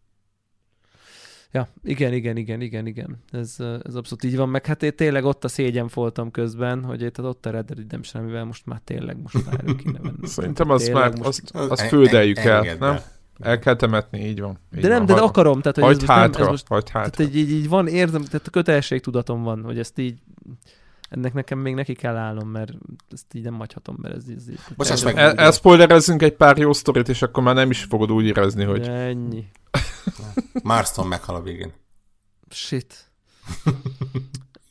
Ja, 1.51 1.67
igen, 1.83 2.13
igen, 2.13 2.37
igen, 2.37 2.61
igen, 2.61 2.85
igen. 2.85 3.23
Ez, 3.31 3.55
ez 3.59 3.95
abszolút 3.95 4.23
így 4.23 4.35
van. 4.35 4.49
Meg 4.49 4.65
hát 4.65 4.83
én 4.83 4.95
tényleg 4.95 5.25
ott 5.25 5.43
a 5.43 5.47
szégyen 5.47 5.89
voltam 5.93 6.31
közben, 6.31 6.83
hogy 6.83 7.01
itt 7.01 7.21
ott 7.21 7.45
a 7.45 7.49
Red 7.49 7.65
Dead 7.65 7.79
Redemption, 7.79 8.23
amivel 8.23 8.43
most 8.43 8.65
már 8.65 8.81
tényleg 8.83 9.17
most 9.21 9.45
már 9.45 9.63
kéne 9.83 9.99
venni. 10.01 10.27
Szerintem 10.37 10.69
azt 10.69 10.91
már, 10.91 11.17
most... 11.17 11.25
azt, 11.25 11.55
azt 11.55 11.81
földeljük 11.81 12.37
el, 12.37 12.75
nem? 12.79 12.99
El 13.39 13.59
kell 13.59 13.75
temetni, 13.75 14.27
így 14.27 14.39
van. 14.39 14.59
Így 14.75 14.81
de 14.81 14.87
nem, 14.87 15.05
van. 15.05 15.15
de 15.15 15.21
akarom. 15.21 15.61
Tehát, 15.61 15.75
hogy 15.75 15.85
hagyd 15.85 16.01
ez 16.01 16.07
hátra, 16.07 16.31
nem, 16.31 16.41
ez 16.41 16.47
most, 16.47 16.67
hagyd 16.67 16.89
hátra. 16.89 17.09
Tehát 17.09 17.35
így, 17.35 17.51
így, 17.51 17.69
van, 17.69 17.87
érzem, 17.87 18.23
tehát 18.23 18.47
a 18.47 18.49
kötelességtudatom 18.49 19.43
van, 19.43 19.63
hogy 19.63 19.79
ezt 19.79 19.99
így 19.99 20.17
ennek 21.09 21.33
nekem 21.33 21.59
még 21.59 21.73
neki 21.73 21.93
kell 21.93 22.15
állnom, 22.15 22.49
mert 22.49 22.71
ezt 23.11 23.33
így 23.33 23.43
nem 23.43 23.57
hagyhatom, 23.57 23.97
mert 24.01 24.15
ez, 24.15 24.29
így... 24.29 24.59
Bocsáss 24.77 25.03
meg. 25.03 25.17
El, 25.17 25.35
elspoilerezzünk 25.35 26.21
egy 26.21 26.33
pár 26.33 26.57
jó 26.57 26.73
sztorit, 26.73 27.09
és 27.09 27.21
akkor 27.21 27.43
már 27.43 27.55
nem 27.55 27.69
is 27.69 27.83
fogod 27.83 28.11
úgy 28.11 28.25
érezni, 28.25 28.63
hogy... 28.63 28.87
Ennyi. 28.87 29.45
Marston 30.63 31.07
meghal 31.07 31.35
a 31.35 31.41
végén. 31.41 31.73
Shit. 32.49 33.11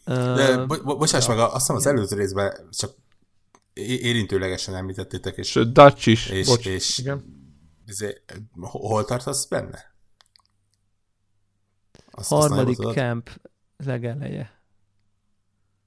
De 0.05 0.65
bo- 0.65 0.85
bo- 0.85 0.99
bocsáss 0.99 1.27
meg, 1.27 1.39
azt 1.39 1.55
hiszem 1.55 1.77
az 1.77 1.87
előző 1.87 2.17
részben 2.17 2.69
csak 2.71 2.95
érintőlegesen 3.75 4.75
említettétek, 4.75 5.37
és... 5.37 5.49
Sőt, 5.49 5.73
Dutch 5.73 6.09
is. 6.09 6.29
És, 6.29 6.47
Bocs, 6.47 6.67
és 6.67 6.99
igen. 6.99 7.25
Izé, 7.87 8.23
hol 8.61 9.05
tartasz 9.05 9.47
benne? 9.47 9.95
Azt, 12.11 12.29
Harmadik 12.29 12.79
azt 12.79 12.97
camp 12.97 13.31
legeleje. 13.77 14.61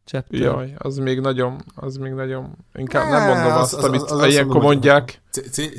Chapter. 0.06 0.40
Jaj, 0.40 0.74
az 0.78 0.98
még 0.98 1.20
nagyon, 1.20 1.62
az 1.76 1.98
még 1.98 2.12
nagyon, 2.12 2.58
inkább 2.74 3.10
nem 3.10 3.28
mondom 3.28 3.62
azt, 3.62 3.74
az, 3.74 3.84
amit 3.84 4.02
az, 4.02 4.12
az 4.12 4.28
ilyenkor 4.28 4.62
mondják. 4.62 5.22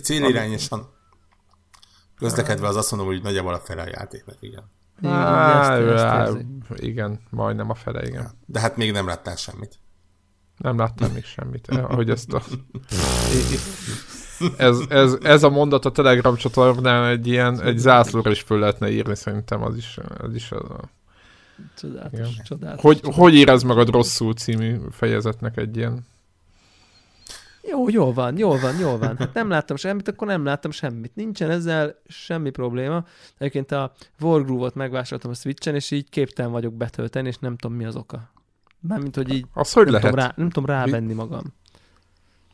Célirányosan 0.03 0.89
közlekedve 2.21 2.67
az 2.67 2.77
azt 2.77 2.91
mondom, 2.91 3.09
hogy 3.09 3.23
nagyjából 3.23 3.55
a 3.55 3.59
fele 3.59 3.83
a 3.83 3.89
játéknak, 3.89 4.37
igen. 4.41 4.65
Igen, 5.01 6.61
igen, 6.77 7.21
majdnem 7.31 7.71
a 7.71 7.75
fele, 7.75 8.07
igen. 8.07 8.31
De 8.47 8.61
hát 8.61 8.77
még 8.77 8.93
nem 8.93 9.07
láttál 9.07 9.37
semmit. 9.37 9.79
Nem 10.57 10.79
láttam 10.79 11.13
még 11.13 11.25
semmit. 11.25 11.69
Ahogy 11.69 12.11
ezt 12.11 12.33
a... 12.33 12.43
ez, 14.57 14.79
ez, 14.89 15.17
ez 15.23 15.43
a 15.43 15.51
mondat 15.51 15.85
a 15.85 15.93
Telegram 15.93 16.37
csatornán 16.37 17.11
egy 17.11 17.27
ilyen, 17.27 17.63
egy 17.63 17.79
zászlóra 17.79 18.31
is 18.31 18.41
föl 18.41 18.59
lehetne 18.59 18.91
írni, 18.91 19.15
szerintem 19.15 19.63
az 19.63 19.77
is, 19.77 19.99
az 20.19 20.35
is 20.35 20.53
az 20.53 20.71
a... 20.71 20.81
Csodálatos, 21.77 22.37
csodálatos. 22.45 22.83
Hogy, 22.83 23.01
hogy 23.03 23.35
érez 23.35 23.63
magad 23.63 23.89
rosszul 23.89 24.33
című 24.33 24.79
fejezetnek 24.91 25.57
egy 25.57 25.77
ilyen 25.77 26.07
jó, 27.63 27.89
jó 27.89 28.13
van, 28.13 28.39
jó 28.39 28.59
van, 28.59 28.79
jó 28.79 28.97
van. 28.97 29.17
Hát 29.17 29.35
nem 29.35 29.49
láttam 29.49 29.77
semmit, 29.77 30.09
akkor 30.09 30.27
nem 30.27 30.45
láttam 30.45 30.71
semmit. 30.71 31.15
Nincsen 31.15 31.51
ezzel 31.51 32.03
semmi 32.07 32.51
probléma. 32.51 33.07
Egyébként 33.39 33.73
a 33.73 33.93
Wargroove-ot 34.21 34.75
megvásároltam 34.75 35.31
a 35.31 35.35
Switchen, 35.35 35.75
és 35.75 35.91
így 35.91 36.09
képtelen 36.09 36.51
vagyok 36.51 36.75
betölteni, 36.75 37.29
és 37.29 37.39
nem 37.39 37.57
tudom 37.57 37.77
mi 37.77 37.85
az 37.85 37.97
oka. 37.97 38.33
Mármint, 38.81 39.17
hogy 39.17 39.33
így 39.33 39.47
az 39.53 39.73
hogy 39.73 39.85
nem, 39.85 39.93
lehet? 39.93 40.11
Tudom 40.11 40.25
rá, 40.25 40.33
nem 40.37 40.51
tudom 40.51 40.69
rávenni 40.69 41.13
magam. 41.13 41.55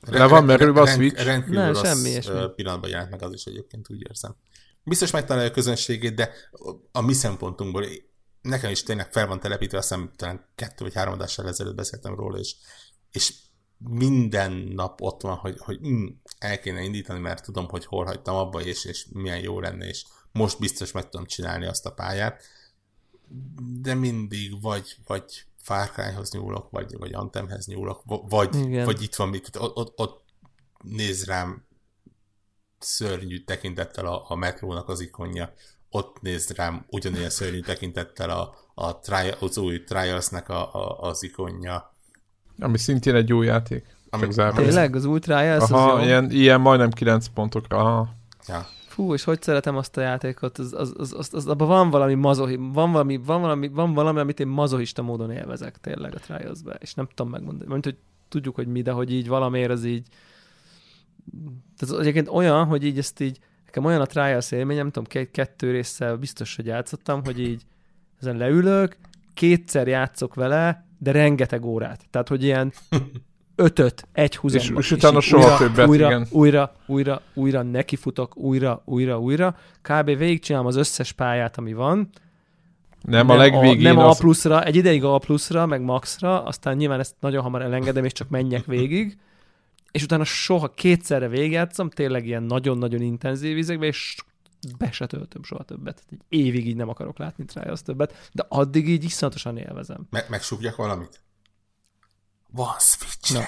Le 0.00 0.26
van 0.26 0.44
merülve 0.44 0.80
a 0.80 0.86
Switch? 0.86 1.24
Rendkívül 1.24 1.60
nem, 1.60 1.74
semmi 1.74 2.08
ilyesmi. 2.08 2.34
pillanatban 2.56 2.90
jelent 2.90 3.10
meg 3.10 3.22
az 3.22 3.32
is 3.32 3.44
egyébként, 3.44 3.90
úgy 3.90 4.02
érzem. 4.08 4.34
Biztos 4.82 5.10
megtalálja 5.10 5.50
a 5.50 5.52
közönségét, 5.52 6.14
de 6.14 6.30
a 6.92 7.00
mi 7.00 7.12
szempontunkból 7.12 7.84
nekem 8.40 8.70
is 8.70 8.82
tényleg 8.82 9.12
fel 9.12 9.26
van 9.26 9.40
telepítve, 9.40 9.78
azt 9.78 9.88
hiszem 9.88 10.10
talán 10.16 10.44
kettő 10.54 10.84
vagy 10.84 10.94
három 10.94 11.12
adással 11.12 11.48
ezelőtt 11.48 11.74
beszéltem 11.74 12.14
róla, 12.14 12.38
és, 12.38 12.56
és 13.10 13.34
minden 13.78 14.52
nap 14.52 15.00
ott 15.00 15.22
van, 15.22 15.36
hogy, 15.36 15.58
hogy 15.58 15.80
mm, 15.88 16.06
el 16.38 16.60
kéne 16.60 16.82
indítani, 16.82 17.18
mert 17.18 17.44
tudom, 17.44 17.68
hogy 17.68 17.84
hol 17.84 18.04
hagytam 18.04 18.36
abba, 18.36 18.60
és, 18.60 18.84
és 18.84 19.06
milyen 19.12 19.40
jó 19.40 19.60
lenne, 19.60 19.86
és 19.86 20.04
most 20.32 20.58
biztos 20.58 20.92
meg 20.92 21.08
tudom 21.08 21.26
csinálni 21.26 21.66
azt 21.66 21.86
a 21.86 21.92
pályát, 21.92 22.42
de 23.80 23.94
mindig 23.94 24.60
vagy, 24.60 24.96
vagy 25.06 25.46
Far 25.62 25.90
Cry-hoz 25.90 26.30
nyúlok, 26.30 26.70
vagy, 26.70 26.96
vagy 26.98 27.12
Anthemhez 27.12 27.66
nyúlok, 27.66 28.02
vagy, 28.04 28.84
vagy 28.84 29.02
itt 29.02 29.14
van, 29.14 29.28
mit, 29.28 29.56
ott, 29.56 29.76
ott, 29.76 29.98
ott 29.98 30.24
néz 30.82 31.24
rám 31.24 31.66
szörnyű 32.78 33.44
tekintettel 33.44 34.06
a, 34.06 34.24
a 34.28 34.34
metrónak 34.34 34.88
az 34.88 35.00
ikonja, 35.00 35.52
ott 35.90 36.20
néz 36.20 36.50
rám 36.50 36.86
ugyanilyen 36.88 37.30
szörnyű 37.30 37.60
tekintettel 37.60 38.30
a, 38.30 38.54
a 38.74 38.98
tri, 38.98 39.30
az 39.40 39.58
új 39.58 39.84
Trials-nek 39.84 40.48
a, 40.48 40.74
a, 40.74 41.00
az 41.00 41.22
ikonja, 41.22 41.95
ami 42.58 42.78
szintén 42.78 43.14
egy 43.14 43.28
jó 43.28 43.42
játék. 43.42 43.96
Ami, 44.10 44.26
Tényleg? 44.54 44.96
Az 44.96 45.04
Ultra 45.04 45.36
Trials 45.36 45.70
Aha, 45.70 45.92
az 45.92 46.00
jó? 46.00 46.06
Ilyen, 46.06 46.30
ilyen 46.30 46.60
majdnem 46.60 46.90
9 46.90 47.26
pontokra. 47.26 47.76
Aha. 47.78 48.08
Ja. 48.48 48.66
Fú, 48.86 49.12
és 49.12 49.24
hogy 49.24 49.42
szeretem 49.42 49.76
azt 49.76 49.96
a 49.96 50.00
játékot, 50.00 50.58
az, 50.58 50.72
az, 50.72 50.94
az, 50.98 51.14
az, 51.18 51.28
az 51.32 51.46
abban 51.46 51.68
van 51.68 51.90
valami 51.90 52.14
mazohi, 52.14 52.56
van 52.56 52.92
valami, 52.92 53.16
van 53.16 53.40
valami, 53.40 53.68
van 53.68 53.94
valami, 53.94 54.20
amit 54.20 54.40
én 54.40 54.46
mazohista 54.46 55.02
módon 55.02 55.30
élvezek 55.30 55.76
tényleg 55.80 56.14
a 56.14 56.18
trials 56.18 56.62
-be, 56.62 56.76
és 56.80 56.94
nem 56.94 57.08
tudom 57.14 57.32
megmondani. 57.32 57.70
Mert 57.70 57.84
hogy 57.84 57.96
tudjuk, 58.28 58.54
hogy 58.54 58.66
mi, 58.66 58.82
de 58.82 58.90
hogy 58.90 59.12
így 59.12 59.28
valamiért 59.28 59.70
az 59.70 59.84
így 59.84 60.06
tehát 61.76 62.00
egyébként 62.00 62.28
olyan, 62.28 62.64
hogy 62.64 62.84
így 62.84 62.98
ezt 62.98 63.20
így, 63.20 63.38
nekem 63.64 63.84
olyan 63.84 64.00
a 64.00 64.06
Trials 64.06 64.50
élmény, 64.50 64.76
nem 64.76 64.90
tudom, 64.90 65.04
két, 65.04 65.30
kettő 65.30 65.70
résszel 65.70 66.16
biztos, 66.16 66.56
hogy 66.56 66.66
játszottam, 66.66 67.24
hogy 67.24 67.40
így 67.40 67.62
ezen 68.20 68.36
leülök, 68.36 68.96
kétszer 69.34 69.86
játszok 69.86 70.34
vele, 70.34 70.85
de 70.98 71.10
rengeteg 71.10 71.64
órát. 71.64 72.06
Tehát, 72.10 72.28
hogy 72.28 72.44
ilyen 72.44 72.72
ötöt 73.56 74.08
egy 74.12 74.36
húzamban. 74.36 74.82
És, 74.82 74.84
és 74.84 74.90
utána 74.90 75.20
soha 75.20 75.44
újra, 75.44 75.56
többet, 75.56 75.88
újra, 75.88 76.06
igen. 76.06 76.26
Újra, 76.30 76.72
újra, 76.86 77.22
újra 77.34 77.62
nekifutok, 77.62 78.36
újra, 78.36 78.82
újra, 78.84 79.20
újra. 79.20 79.56
Kb. 79.82 80.04
végigcsinálom 80.04 80.66
az 80.66 80.76
összes 80.76 81.12
pályát, 81.12 81.56
ami 81.56 81.72
van. 81.72 82.08
Nem, 83.02 83.26
nem 83.26 83.36
a 83.36 83.38
legvégén. 83.38 83.86
A, 83.86 83.94
nem 83.94 83.98
az... 83.98 84.16
A 84.16 84.20
pluszra, 84.20 84.64
egy 84.64 84.76
ideig 84.76 85.04
A 85.04 85.18
pluszra, 85.18 85.66
meg 85.66 85.82
maxra, 85.82 86.44
aztán 86.44 86.76
nyilván 86.76 87.00
ezt 87.00 87.14
nagyon 87.20 87.42
hamar 87.42 87.62
elengedem, 87.62 88.04
és 88.04 88.12
csak 88.12 88.28
menjek 88.28 88.64
végig. 88.64 89.18
És 89.90 90.02
utána 90.02 90.24
soha 90.24 90.68
kétszerre 90.68 91.28
végigjátszom, 91.28 91.90
tényleg 91.90 92.26
ilyen 92.26 92.42
nagyon-nagyon 92.42 93.00
intenzív 93.00 93.56
izekbe, 93.56 93.86
és 93.86 94.16
be 94.78 94.90
se 94.90 95.06
töltöm 95.06 95.42
soha 95.42 95.62
többet. 95.62 96.02
Egy 96.10 96.20
évig 96.28 96.66
így 96.66 96.76
nem 96.76 96.88
akarok 96.88 97.18
látni 97.18 97.44
Trials 97.44 97.82
többet, 97.82 98.30
de 98.32 98.46
addig 98.48 98.88
így 98.88 99.04
iszonyatosan 99.04 99.56
élvezem. 99.56 100.06
Me- 100.10 100.28
megsúgjak 100.28 100.76
valamit? 100.76 101.22
Van 102.50 102.78
switch 102.78 103.32
no. 103.32 103.42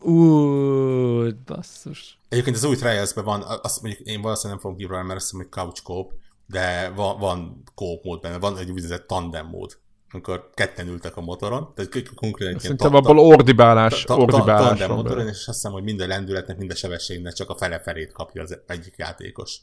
Ú, 0.00 1.34
basszus. 1.44 2.18
Egyébként 2.28 2.56
az 2.56 2.64
új 2.64 2.76
trials 2.76 3.12
van, 3.12 3.42
azt 3.42 3.82
mondjuk 3.82 4.06
én 4.06 4.20
valószínűleg 4.20 4.52
nem 4.52 4.58
fogom 4.58 4.76
kívülni, 4.76 5.06
mert 5.06 5.20
azt 5.20 5.32
mondom, 5.32 5.50
hogy 5.52 5.62
couch 5.62 5.82
coop, 5.82 6.12
de 6.46 6.88
van, 6.88 7.18
van 7.18 7.62
coop 7.74 8.04
mód 8.04 8.20
benne, 8.20 8.38
van 8.38 8.58
egy 8.58 8.70
úgynevezett 8.70 9.06
tandem 9.06 9.46
mód 9.46 9.78
amikor 10.10 10.50
ketten 10.54 10.88
ültek 10.88 11.16
a 11.16 11.20
motoron, 11.20 11.72
tehát 11.74 12.14
konkrétan 12.14 12.58
Szerintem 12.58 12.94
abból 12.94 13.18
ordibálás, 13.18 14.04
ordibálás 14.08 14.78
ta, 14.78 14.94
motoron, 14.94 15.28
és 15.28 15.46
azt 15.46 15.46
hiszem, 15.46 15.72
hogy 15.72 15.82
minden 15.82 16.08
lendületnek, 16.08 16.56
minden 16.58 16.76
sebességnek 16.76 17.32
csak 17.32 17.50
a 17.50 17.56
fele 17.56 17.80
felét 17.80 18.12
kapja 18.12 18.42
az 18.42 18.58
egyik 18.66 18.94
játékos. 18.96 19.58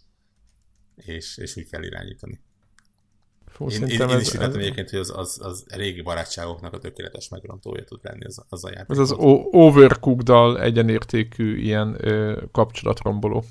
És, 0.96 1.38
és 1.38 1.58
úgy 1.58 1.70
kell 1.70 1.84
irányítani. 1.84 2.40
Fú, 3.48 3.70
én, 3.70 3.84
én, 3.88 4.10
én 4.10 4.20
is 4.20 4.32
hittem 4.32 4.50
ez... 4.50 4.56
egyébként, 4.56 4.90
hogy 4.90 5.00
az, 5.00 5.14
az, 5.16 5.40
az 5.44 5.66
régi 5.68 6.02
barátságoknak 6.02 6.74
a 6.74 6.78
tökéletes 6.78 7.30
megrontója 7.30 7.84
tud 7.84 8.00
lenni 8.04 8.26
az, 8.26 8.44
az 8.50 8.66
a 8.66 8.70
játék. 8.70 8.90
Ez 8.90 8.98
az 8.98 9.16
overcooked 9.52 10.62
egyenértékű 10.62 11.58
ilyen 11.58 11.98
ö, 12.00 12.42
kapcsolatromboló. 12.52 13.44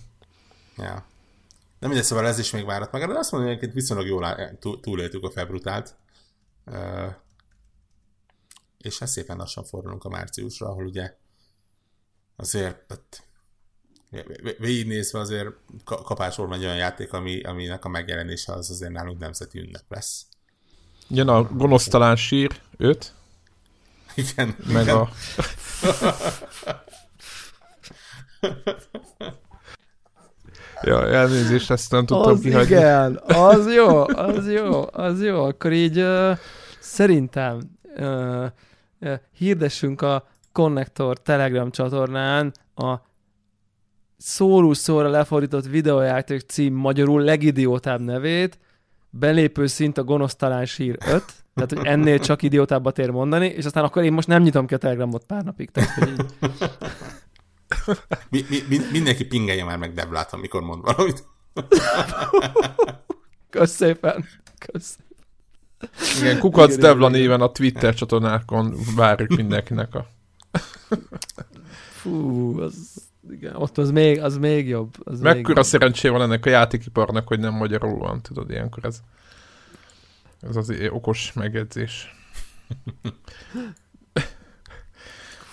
Ja. 0.76 1.06
Nem 1.78 1.90
mindegy, 1.90 2.08
szóval 2.08 2.26
ez 2.26 2.38
is 2.38 2.50
még 2.50 2.64
várat 2.64 2.92
meg, 2.92 3.06
de 3.06 3.18
azt 3.18 3.32
mondom, 3.32 3.58
hogy 3.58 3.72
viszonylag 3.72 4.06
jól 4.06 4.36
túléltük 4.80 5.24
a 5.24 5.30
februtált 5.30 5.96
és 8.78 8.98
hát 8.98 9.08
szépen 9.08 9.36
lassan 9.36 9.64
fordulunk 9.64 10.04
a 10.04 10.08
márciusra, 10.08 10.68
ahol 10.68 10.86
ugye 10.86 11.16
azért 12.36 12.84
hát, 12.88 13.26
végignézve 14.58 15.18
azért 15.18 15.48
kapásról 15.84 16.48
megy 16.48 16.64
olyan 16.64 16.76
játék, 16.76 17.12
ami, 17.12 17.42
aminek 17.42 17.84
a 17.84 17.88
megjelenése 17.88 18.52
az 18.52 18.70
azért 18.70 18.92
nálunk 18.92 19.18
nemzeti 19.18 19.58
ünnep 19.58 19.84
lesz. 19.88 20.26
Jön 21.08 21.28
a 21.28 21.42
gonosztalán 21.42 22.16
sír 22.16 22.60
5. 22.76 23.14
Igen. 24.14 24.56
Meg 24.66 24.82
igen. 24.82 24.96
a... 24.96 25.08
Ja, 30.82 31.08
elnézést, 31.08 31.70
ezt 31.70 31.90
nem 31.90 32.06
tudtam 32.06 32.32
az 32.32 32.40
kihagyni. 32.40 32.74
igen, 32.74 33.20
az 33.26 33.74
jó, 33.74 34.06
az 34.06 34.52
jó, 34.52 34.84
az 34.92 35.22
jó. 35.22 35.44
Akkor 35.44 35.72
így 35.72 35.98
uh, 35.98 36.38
szerintem 36.80 37.60
uh, 37.96 38.44
uh, 39.00 39.12
hirdessünk 39.32 40.02
a 40.02 40.26
Connector 40.52 41.22
Telegram 41.22 41.70
csatornán 41.70 42.52
a 42.74 42.94
szórus 44.16 44.76
szóra 44.76 45.08
lefordított 45.08 45.66
videójáték 45.66 46.40
cím 46.40 46.74
magyarul 46.74 47.22
legidiótább 47.22 48.00
nevét, 48.00 48.58
belépő 49.10 49.66
szint 49.66 49.98
a 49.98 50.04
gonosztalán 50.04 50.64
sír 50.64 50.96
5, 50.98 51.22
tehát 51.54 51.72
hogy 51.72 51.86
ennél 51.86 52.18
csak 52.18 52.42
idiótábbat 52.42 52.98
ér 52.98 53.10
mondani, 53.10 53.46
és 53.46 53.64
aztán 53.64 53.84
akkor 53.84 54.02
én 54.02 54.12
most 54.12 54.28
nem 54.28 54.42
nyitom 54.42 54.66
ki 54.66 54.74
a 54.74 54.76
Telegramot 54.76 55.24
pár 55.24 55.44
napig. 55.44 55.70
Tehát, 55.70 55.90
hogy 55.90 56.08
így... 56.08 56.50
mi, 58.30 58.44
mi, 58.48 58.58
mi, 58.68 58.78
mindenki 58.92 59.24
pingelje 59.24 59.64
már 59.64 59.78
meg 59.78 59.94
Devlát, 59.94 60.32
amikor 60.32 60.62
mond 60.62 60.84
valamit. 60.84 61.24
Kösz 63.50 63.74
szépen. 63.74 64.24
Kösz. 64.58 64.98
Igen, 66.20 66.38
Kukac 66.38 66.76
Devla 66.76 67.08
néven 67.08 67.40
a 67.40 67.52
Twitter 67.52 67.94
csatornákon 67.94 68.76
várjuk 68.96 69.36
mindenkinek 69.36 69.94
a... 69.94 70.06
Fú, 71.90 72.60
az 72.60 73.02
igen, 73.30 73.56
ott 73.56 73.78
az 73.78 73.90
még, 73.90 74.22
az 74.22 74.38
még 74.38 74.68
jobb. 74.68 74.94
Az 75.04 75.20
Mekkora 75.20 75.54
még 75.54 75.64
szerencsé 75.64 76.08
van 76.08 76.22
ennek 76.22 76.46
a 76.46 76.50
játékiparnak, 76.50 77.28
hogy 77.28 77.38
nem 77.38 77.54
magyarul 77.54 77.98
van, 77.98 78.20
tudod, 78.22 78.50
ilyenkor 78.50 78.84
ez, 78.84 79.00
ez 80.40 80.56
az 80.56 80.72
okos 80.90 81.32
megjegyzés. 81.32 82.14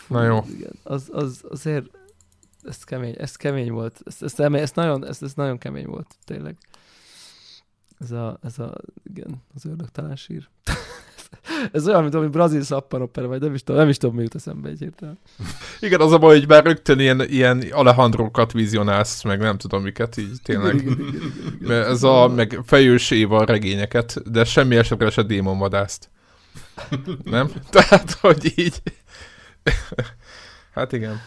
Na 0.08 0.24
jó. 0.24 0.46
Igen, 0.50 0.72
az, 0.84 1.10
az, 1.12 1.44
azért 1.50 1.86
ez 2.64 2.84
kemény, 2.84 3.16
ez 3.18 3.36
kemény 3.36 3.72
volt. 3.72 4.02
Ez, 4.06 4.16
ez, 4.20 4.40
ez, 4.54 4.72
nagyon, 4.72 5.06
ez, 5.06 5.22
ez 5.22 5.34
nagyon 5.34 5.58
kemény 5.58 5.86
volt, 5.86 6.16
tényleg. 6.26 6.58
Ez 8.00 8.12
a, 8.12 8.40
ez 8.44 8.60
a 8.60 8.74
igen, 9.04 9.44
az 9.56 9.66
ördögtelen 9.66 10.16
sír. 10.16 10.50
Ez 11.72 11.88
olyan, 11.88 12.02
mint 12.02 12.14
ami 12.14 12.28
brazil 12.28 12.62
szappanopera, 12.62 13.28
vagy 13.28 13.42
nem 13.42 13.54
is 13.54 13.64
tudom, 13.64 13.82
nem 13.82 13.90
is 13.90 13.98
tudom, 13.98 14.16
mi 14.16 14.22
jut 14.22 14.36
eszembe 14.36 14.70
egyébként. 14.70 15.18
Igen, 15.80 16.02
az 16.02 16.12
a 16.12 16.18
baj, 16.18 16.40
hogy 16.40 16.48
már 16.48 16.64
rögtön 16.64 17.00
ilyen, 17.00 17.22
ilyen 17.22 17.64
Alejandrókat 17.72 18.52
vizionálsz, 18.52 19.24
meg 19.24 19.40
nem 19.40 19.58
tudom 19.58 19.82
miket, 19.82 20.18
így 20.18 20.42
tényleg. 20.44 20.76
Igen, 20.76 20.92
igen, 20.92 21.08
igen, 21.08 21.32
igen. 21.62 21.72
Ez 21.72 22.04
a, 22.04 22.28
meg 22.28 22.60
fejős 22.66 23.12
Éva 23.12 23.46
regényeket, 23.46 24.32
de 24.32 24.44
semmi 24.44 24.76
esetre 24.76 25.10
se 25.10 25.24
démonvadászt. 25.24 26.10
nem? 27.24 27.52
Tehát, 27.70 28.12
hogy 28.12 28.54
így... 28.56 28.82
hát 30.74 30.92
igen. 30.92 31.22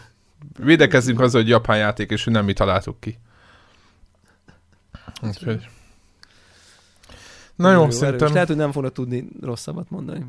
Védekezzünk 0.59 1.19
azzal, 1.19 1.41
hogy 1.41 1.49
japán 1.49 1.77
játék, 1.77 2.11
és 2.11 2.23
nem 2.23 2.45
mi 2.45 2.53
találtuk 2.53 2.99
ki. 2.99 3.19
Úgyhogy... 5.21 5.69
Na 7.55 7.71
jó, 7.71 7.81
jó 7.81 7.89
szerintem... 7.89 8.33
Lehet, 8.33 8.47
hogy 8.47 8.57
nem 8.57 8.71
fognak 8.71 8.91
tudni 8.91 9.27
rosszabbat 9.41 9.89
mondani. 9.89 10.25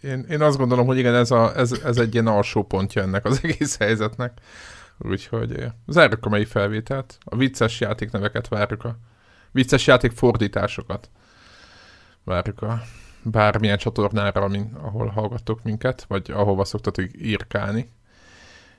Én, 0.00 0.26
én 0.30 0.40
azt 0.42 0.58
gondolom, 0.58 0.86
hogy 0.86 0.98
igen, 0.98 1.14
ez, 1.14 1.30
a, 1.30 1.56
ez, 1.56 1.72
ez 1.72 1.96
egy 1.96 2.12
ilyen 2.12 2.26
alsó 2.26 2.62
pontja 2.62 3.02
ennek 3.02 3.24
az 3.24 3.40
egész 3.42 3.76
helyzetnek. 3.76 4.40
Úgyhogy 4.98 5.52
eh, 5.52 5.70
zárjuk 5.86 6.26
a 6.26 6.28
mai 6.28 6.44
felvételt. 6.44 7.18
A 7.24 7.36
vicces 7.36 7.80
játékneveket 7.80 8.48
várjuk, 8.48 8.84
a 8.84 8.98
vicces 9.50 9.86
játék 9.86 10.12
fordításokat 10.12 11.10
várjuk 12.24 12.62
a 12.62 12.82
bármilyen 13.22 13.78
csatornára, 13.78 14.40
amin, 14.40 14.74
ahol 14.82 15.06
hallgattok 15.06 15.62
minket, 15.62 16.04
vagy 16.08 16.30
ahova 16.30 16.64
szoktatok 16.64 17.06
írkálni. 17.18 17.90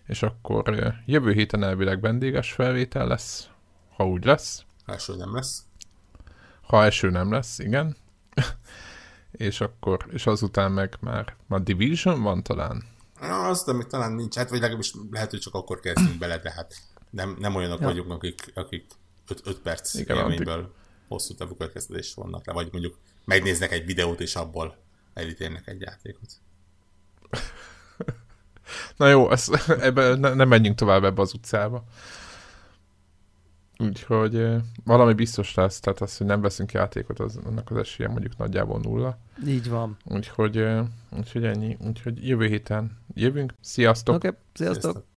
És 0.08 0.24
akkor 0.24 0.94
jövő 1.06 1.32
héten 1.32 1.64
elvileg 1.64 2.02
vendéges 2.02 2.52
felvétel 2.52 3.08
lesz, 3.08 3.50
ha 3.96 4.08
úgy 4.08 4.26
lesz. 4.26 4.66
Első 4.86 5.16
nem 5.16 5.36
lesz. 5.36 5.64
Ha 6.62 6.84
eső 6.84 7.10
nem 7.10 7.32
lesz, 7.32 7.60
igen. 7.60 7.98
és 9.32 9.62
akkor, 9.62 10.06
és 10.12 10.26
azután 10.26 10.72
meg 10.72 10.98
már, 11.00 11.36
már 11.48 11.62
Division 11.64 12.22
van 12.22 12.44
talán? 12.44 12.84
Na, 13.20 13.48
azt, 13.48 13.68
amit 13.68 13.88
talán 13.88 14.12
nincs, 14.12 14.36
hát 14.36 14.50
vagy 14.50 14.60
legalábbis 14.60 14.94
lehet, 15.12 15.30
hogy 15.30 15.40
csak 15.40 15.54
akkor 15.54 15.80
kezdünk 15.80 16.18
bele, 16.18 16.38
de 16.38 16.52
hát 16.52 16.74
nem, 17.10 17.36
nem 17.40 17.56
olyanok 17.56 17.80
ja. 17.80 17.86
vagyunk, 17.86 18.12
akik, 18.12 18.52
akik 18.54 18.86
5 19.46 19.60
perc 19.60 19.94
igen, 19.94 20.18
élményből 20.18 20.54
antik. 20.54 20.72
hosszú 21.08 21.34
távú 21.34 21.56
következtetés 21.56 22.14
vannak 22.14 22.46
le, 22.46 22.54
vagy 22.54 22.70
mondjuk 22.72 22.98
megnéznek 23.26 23.72
egy 23.72 23.86
videót, 23.86 24.20
és 24.20 24.36
abból 24.36 24.78
elítélnek 25.14 25.68
egy 25.68 25.82
játékot. 25.82 26.32
Na 28.98 29.07
jó, 29.07 29.31
ezt, 29.31 29.69
ebbe, 29.88 30.15
ne, 30.15 30.34
nem 30.34 30.48
menjünk 30.48 30.76
tovább 30.76 31.03
ebbe 31.03 31.22
az 31.22 31.34
utcába. 31.34 31.84
Úgyhogy 33.77 34.48
valami 34.84 35.14
biztos 35.14 35.53
lesz, 35.53 35.80
tehát 35.80 36.02
az, 36.02 36.18
hogy 36.18 36.27
nem 36.27 36.41
veszünk 36.41 36.72
játékot, 36.72 37.19
az, 37.19 37.40
annak 37.45 37.72
az 37.72 37.77
esélye 37.77 38.10
mondjuk 38.10 38.38
nagyjából 38.38 38.80
nulla. 38.80 39.18
Így 39.48 39.69
van. 39.69 39.98
Úgyhogy, 40.06 40.65
úgyhogy 41.18 41.45
ennyi. 41.45 41.77
Úgyhogy 41.80 42.27
jövő 42.27 42.45
héten 42.48 42.98
jövünk. 43.14 43.53
Sziasztok! 43.61 44.15
Oké, 44.15 44.27
okay, 44.27 44.40
sziasztok! 44.53 44.81
sziasztok. 44.81 45.06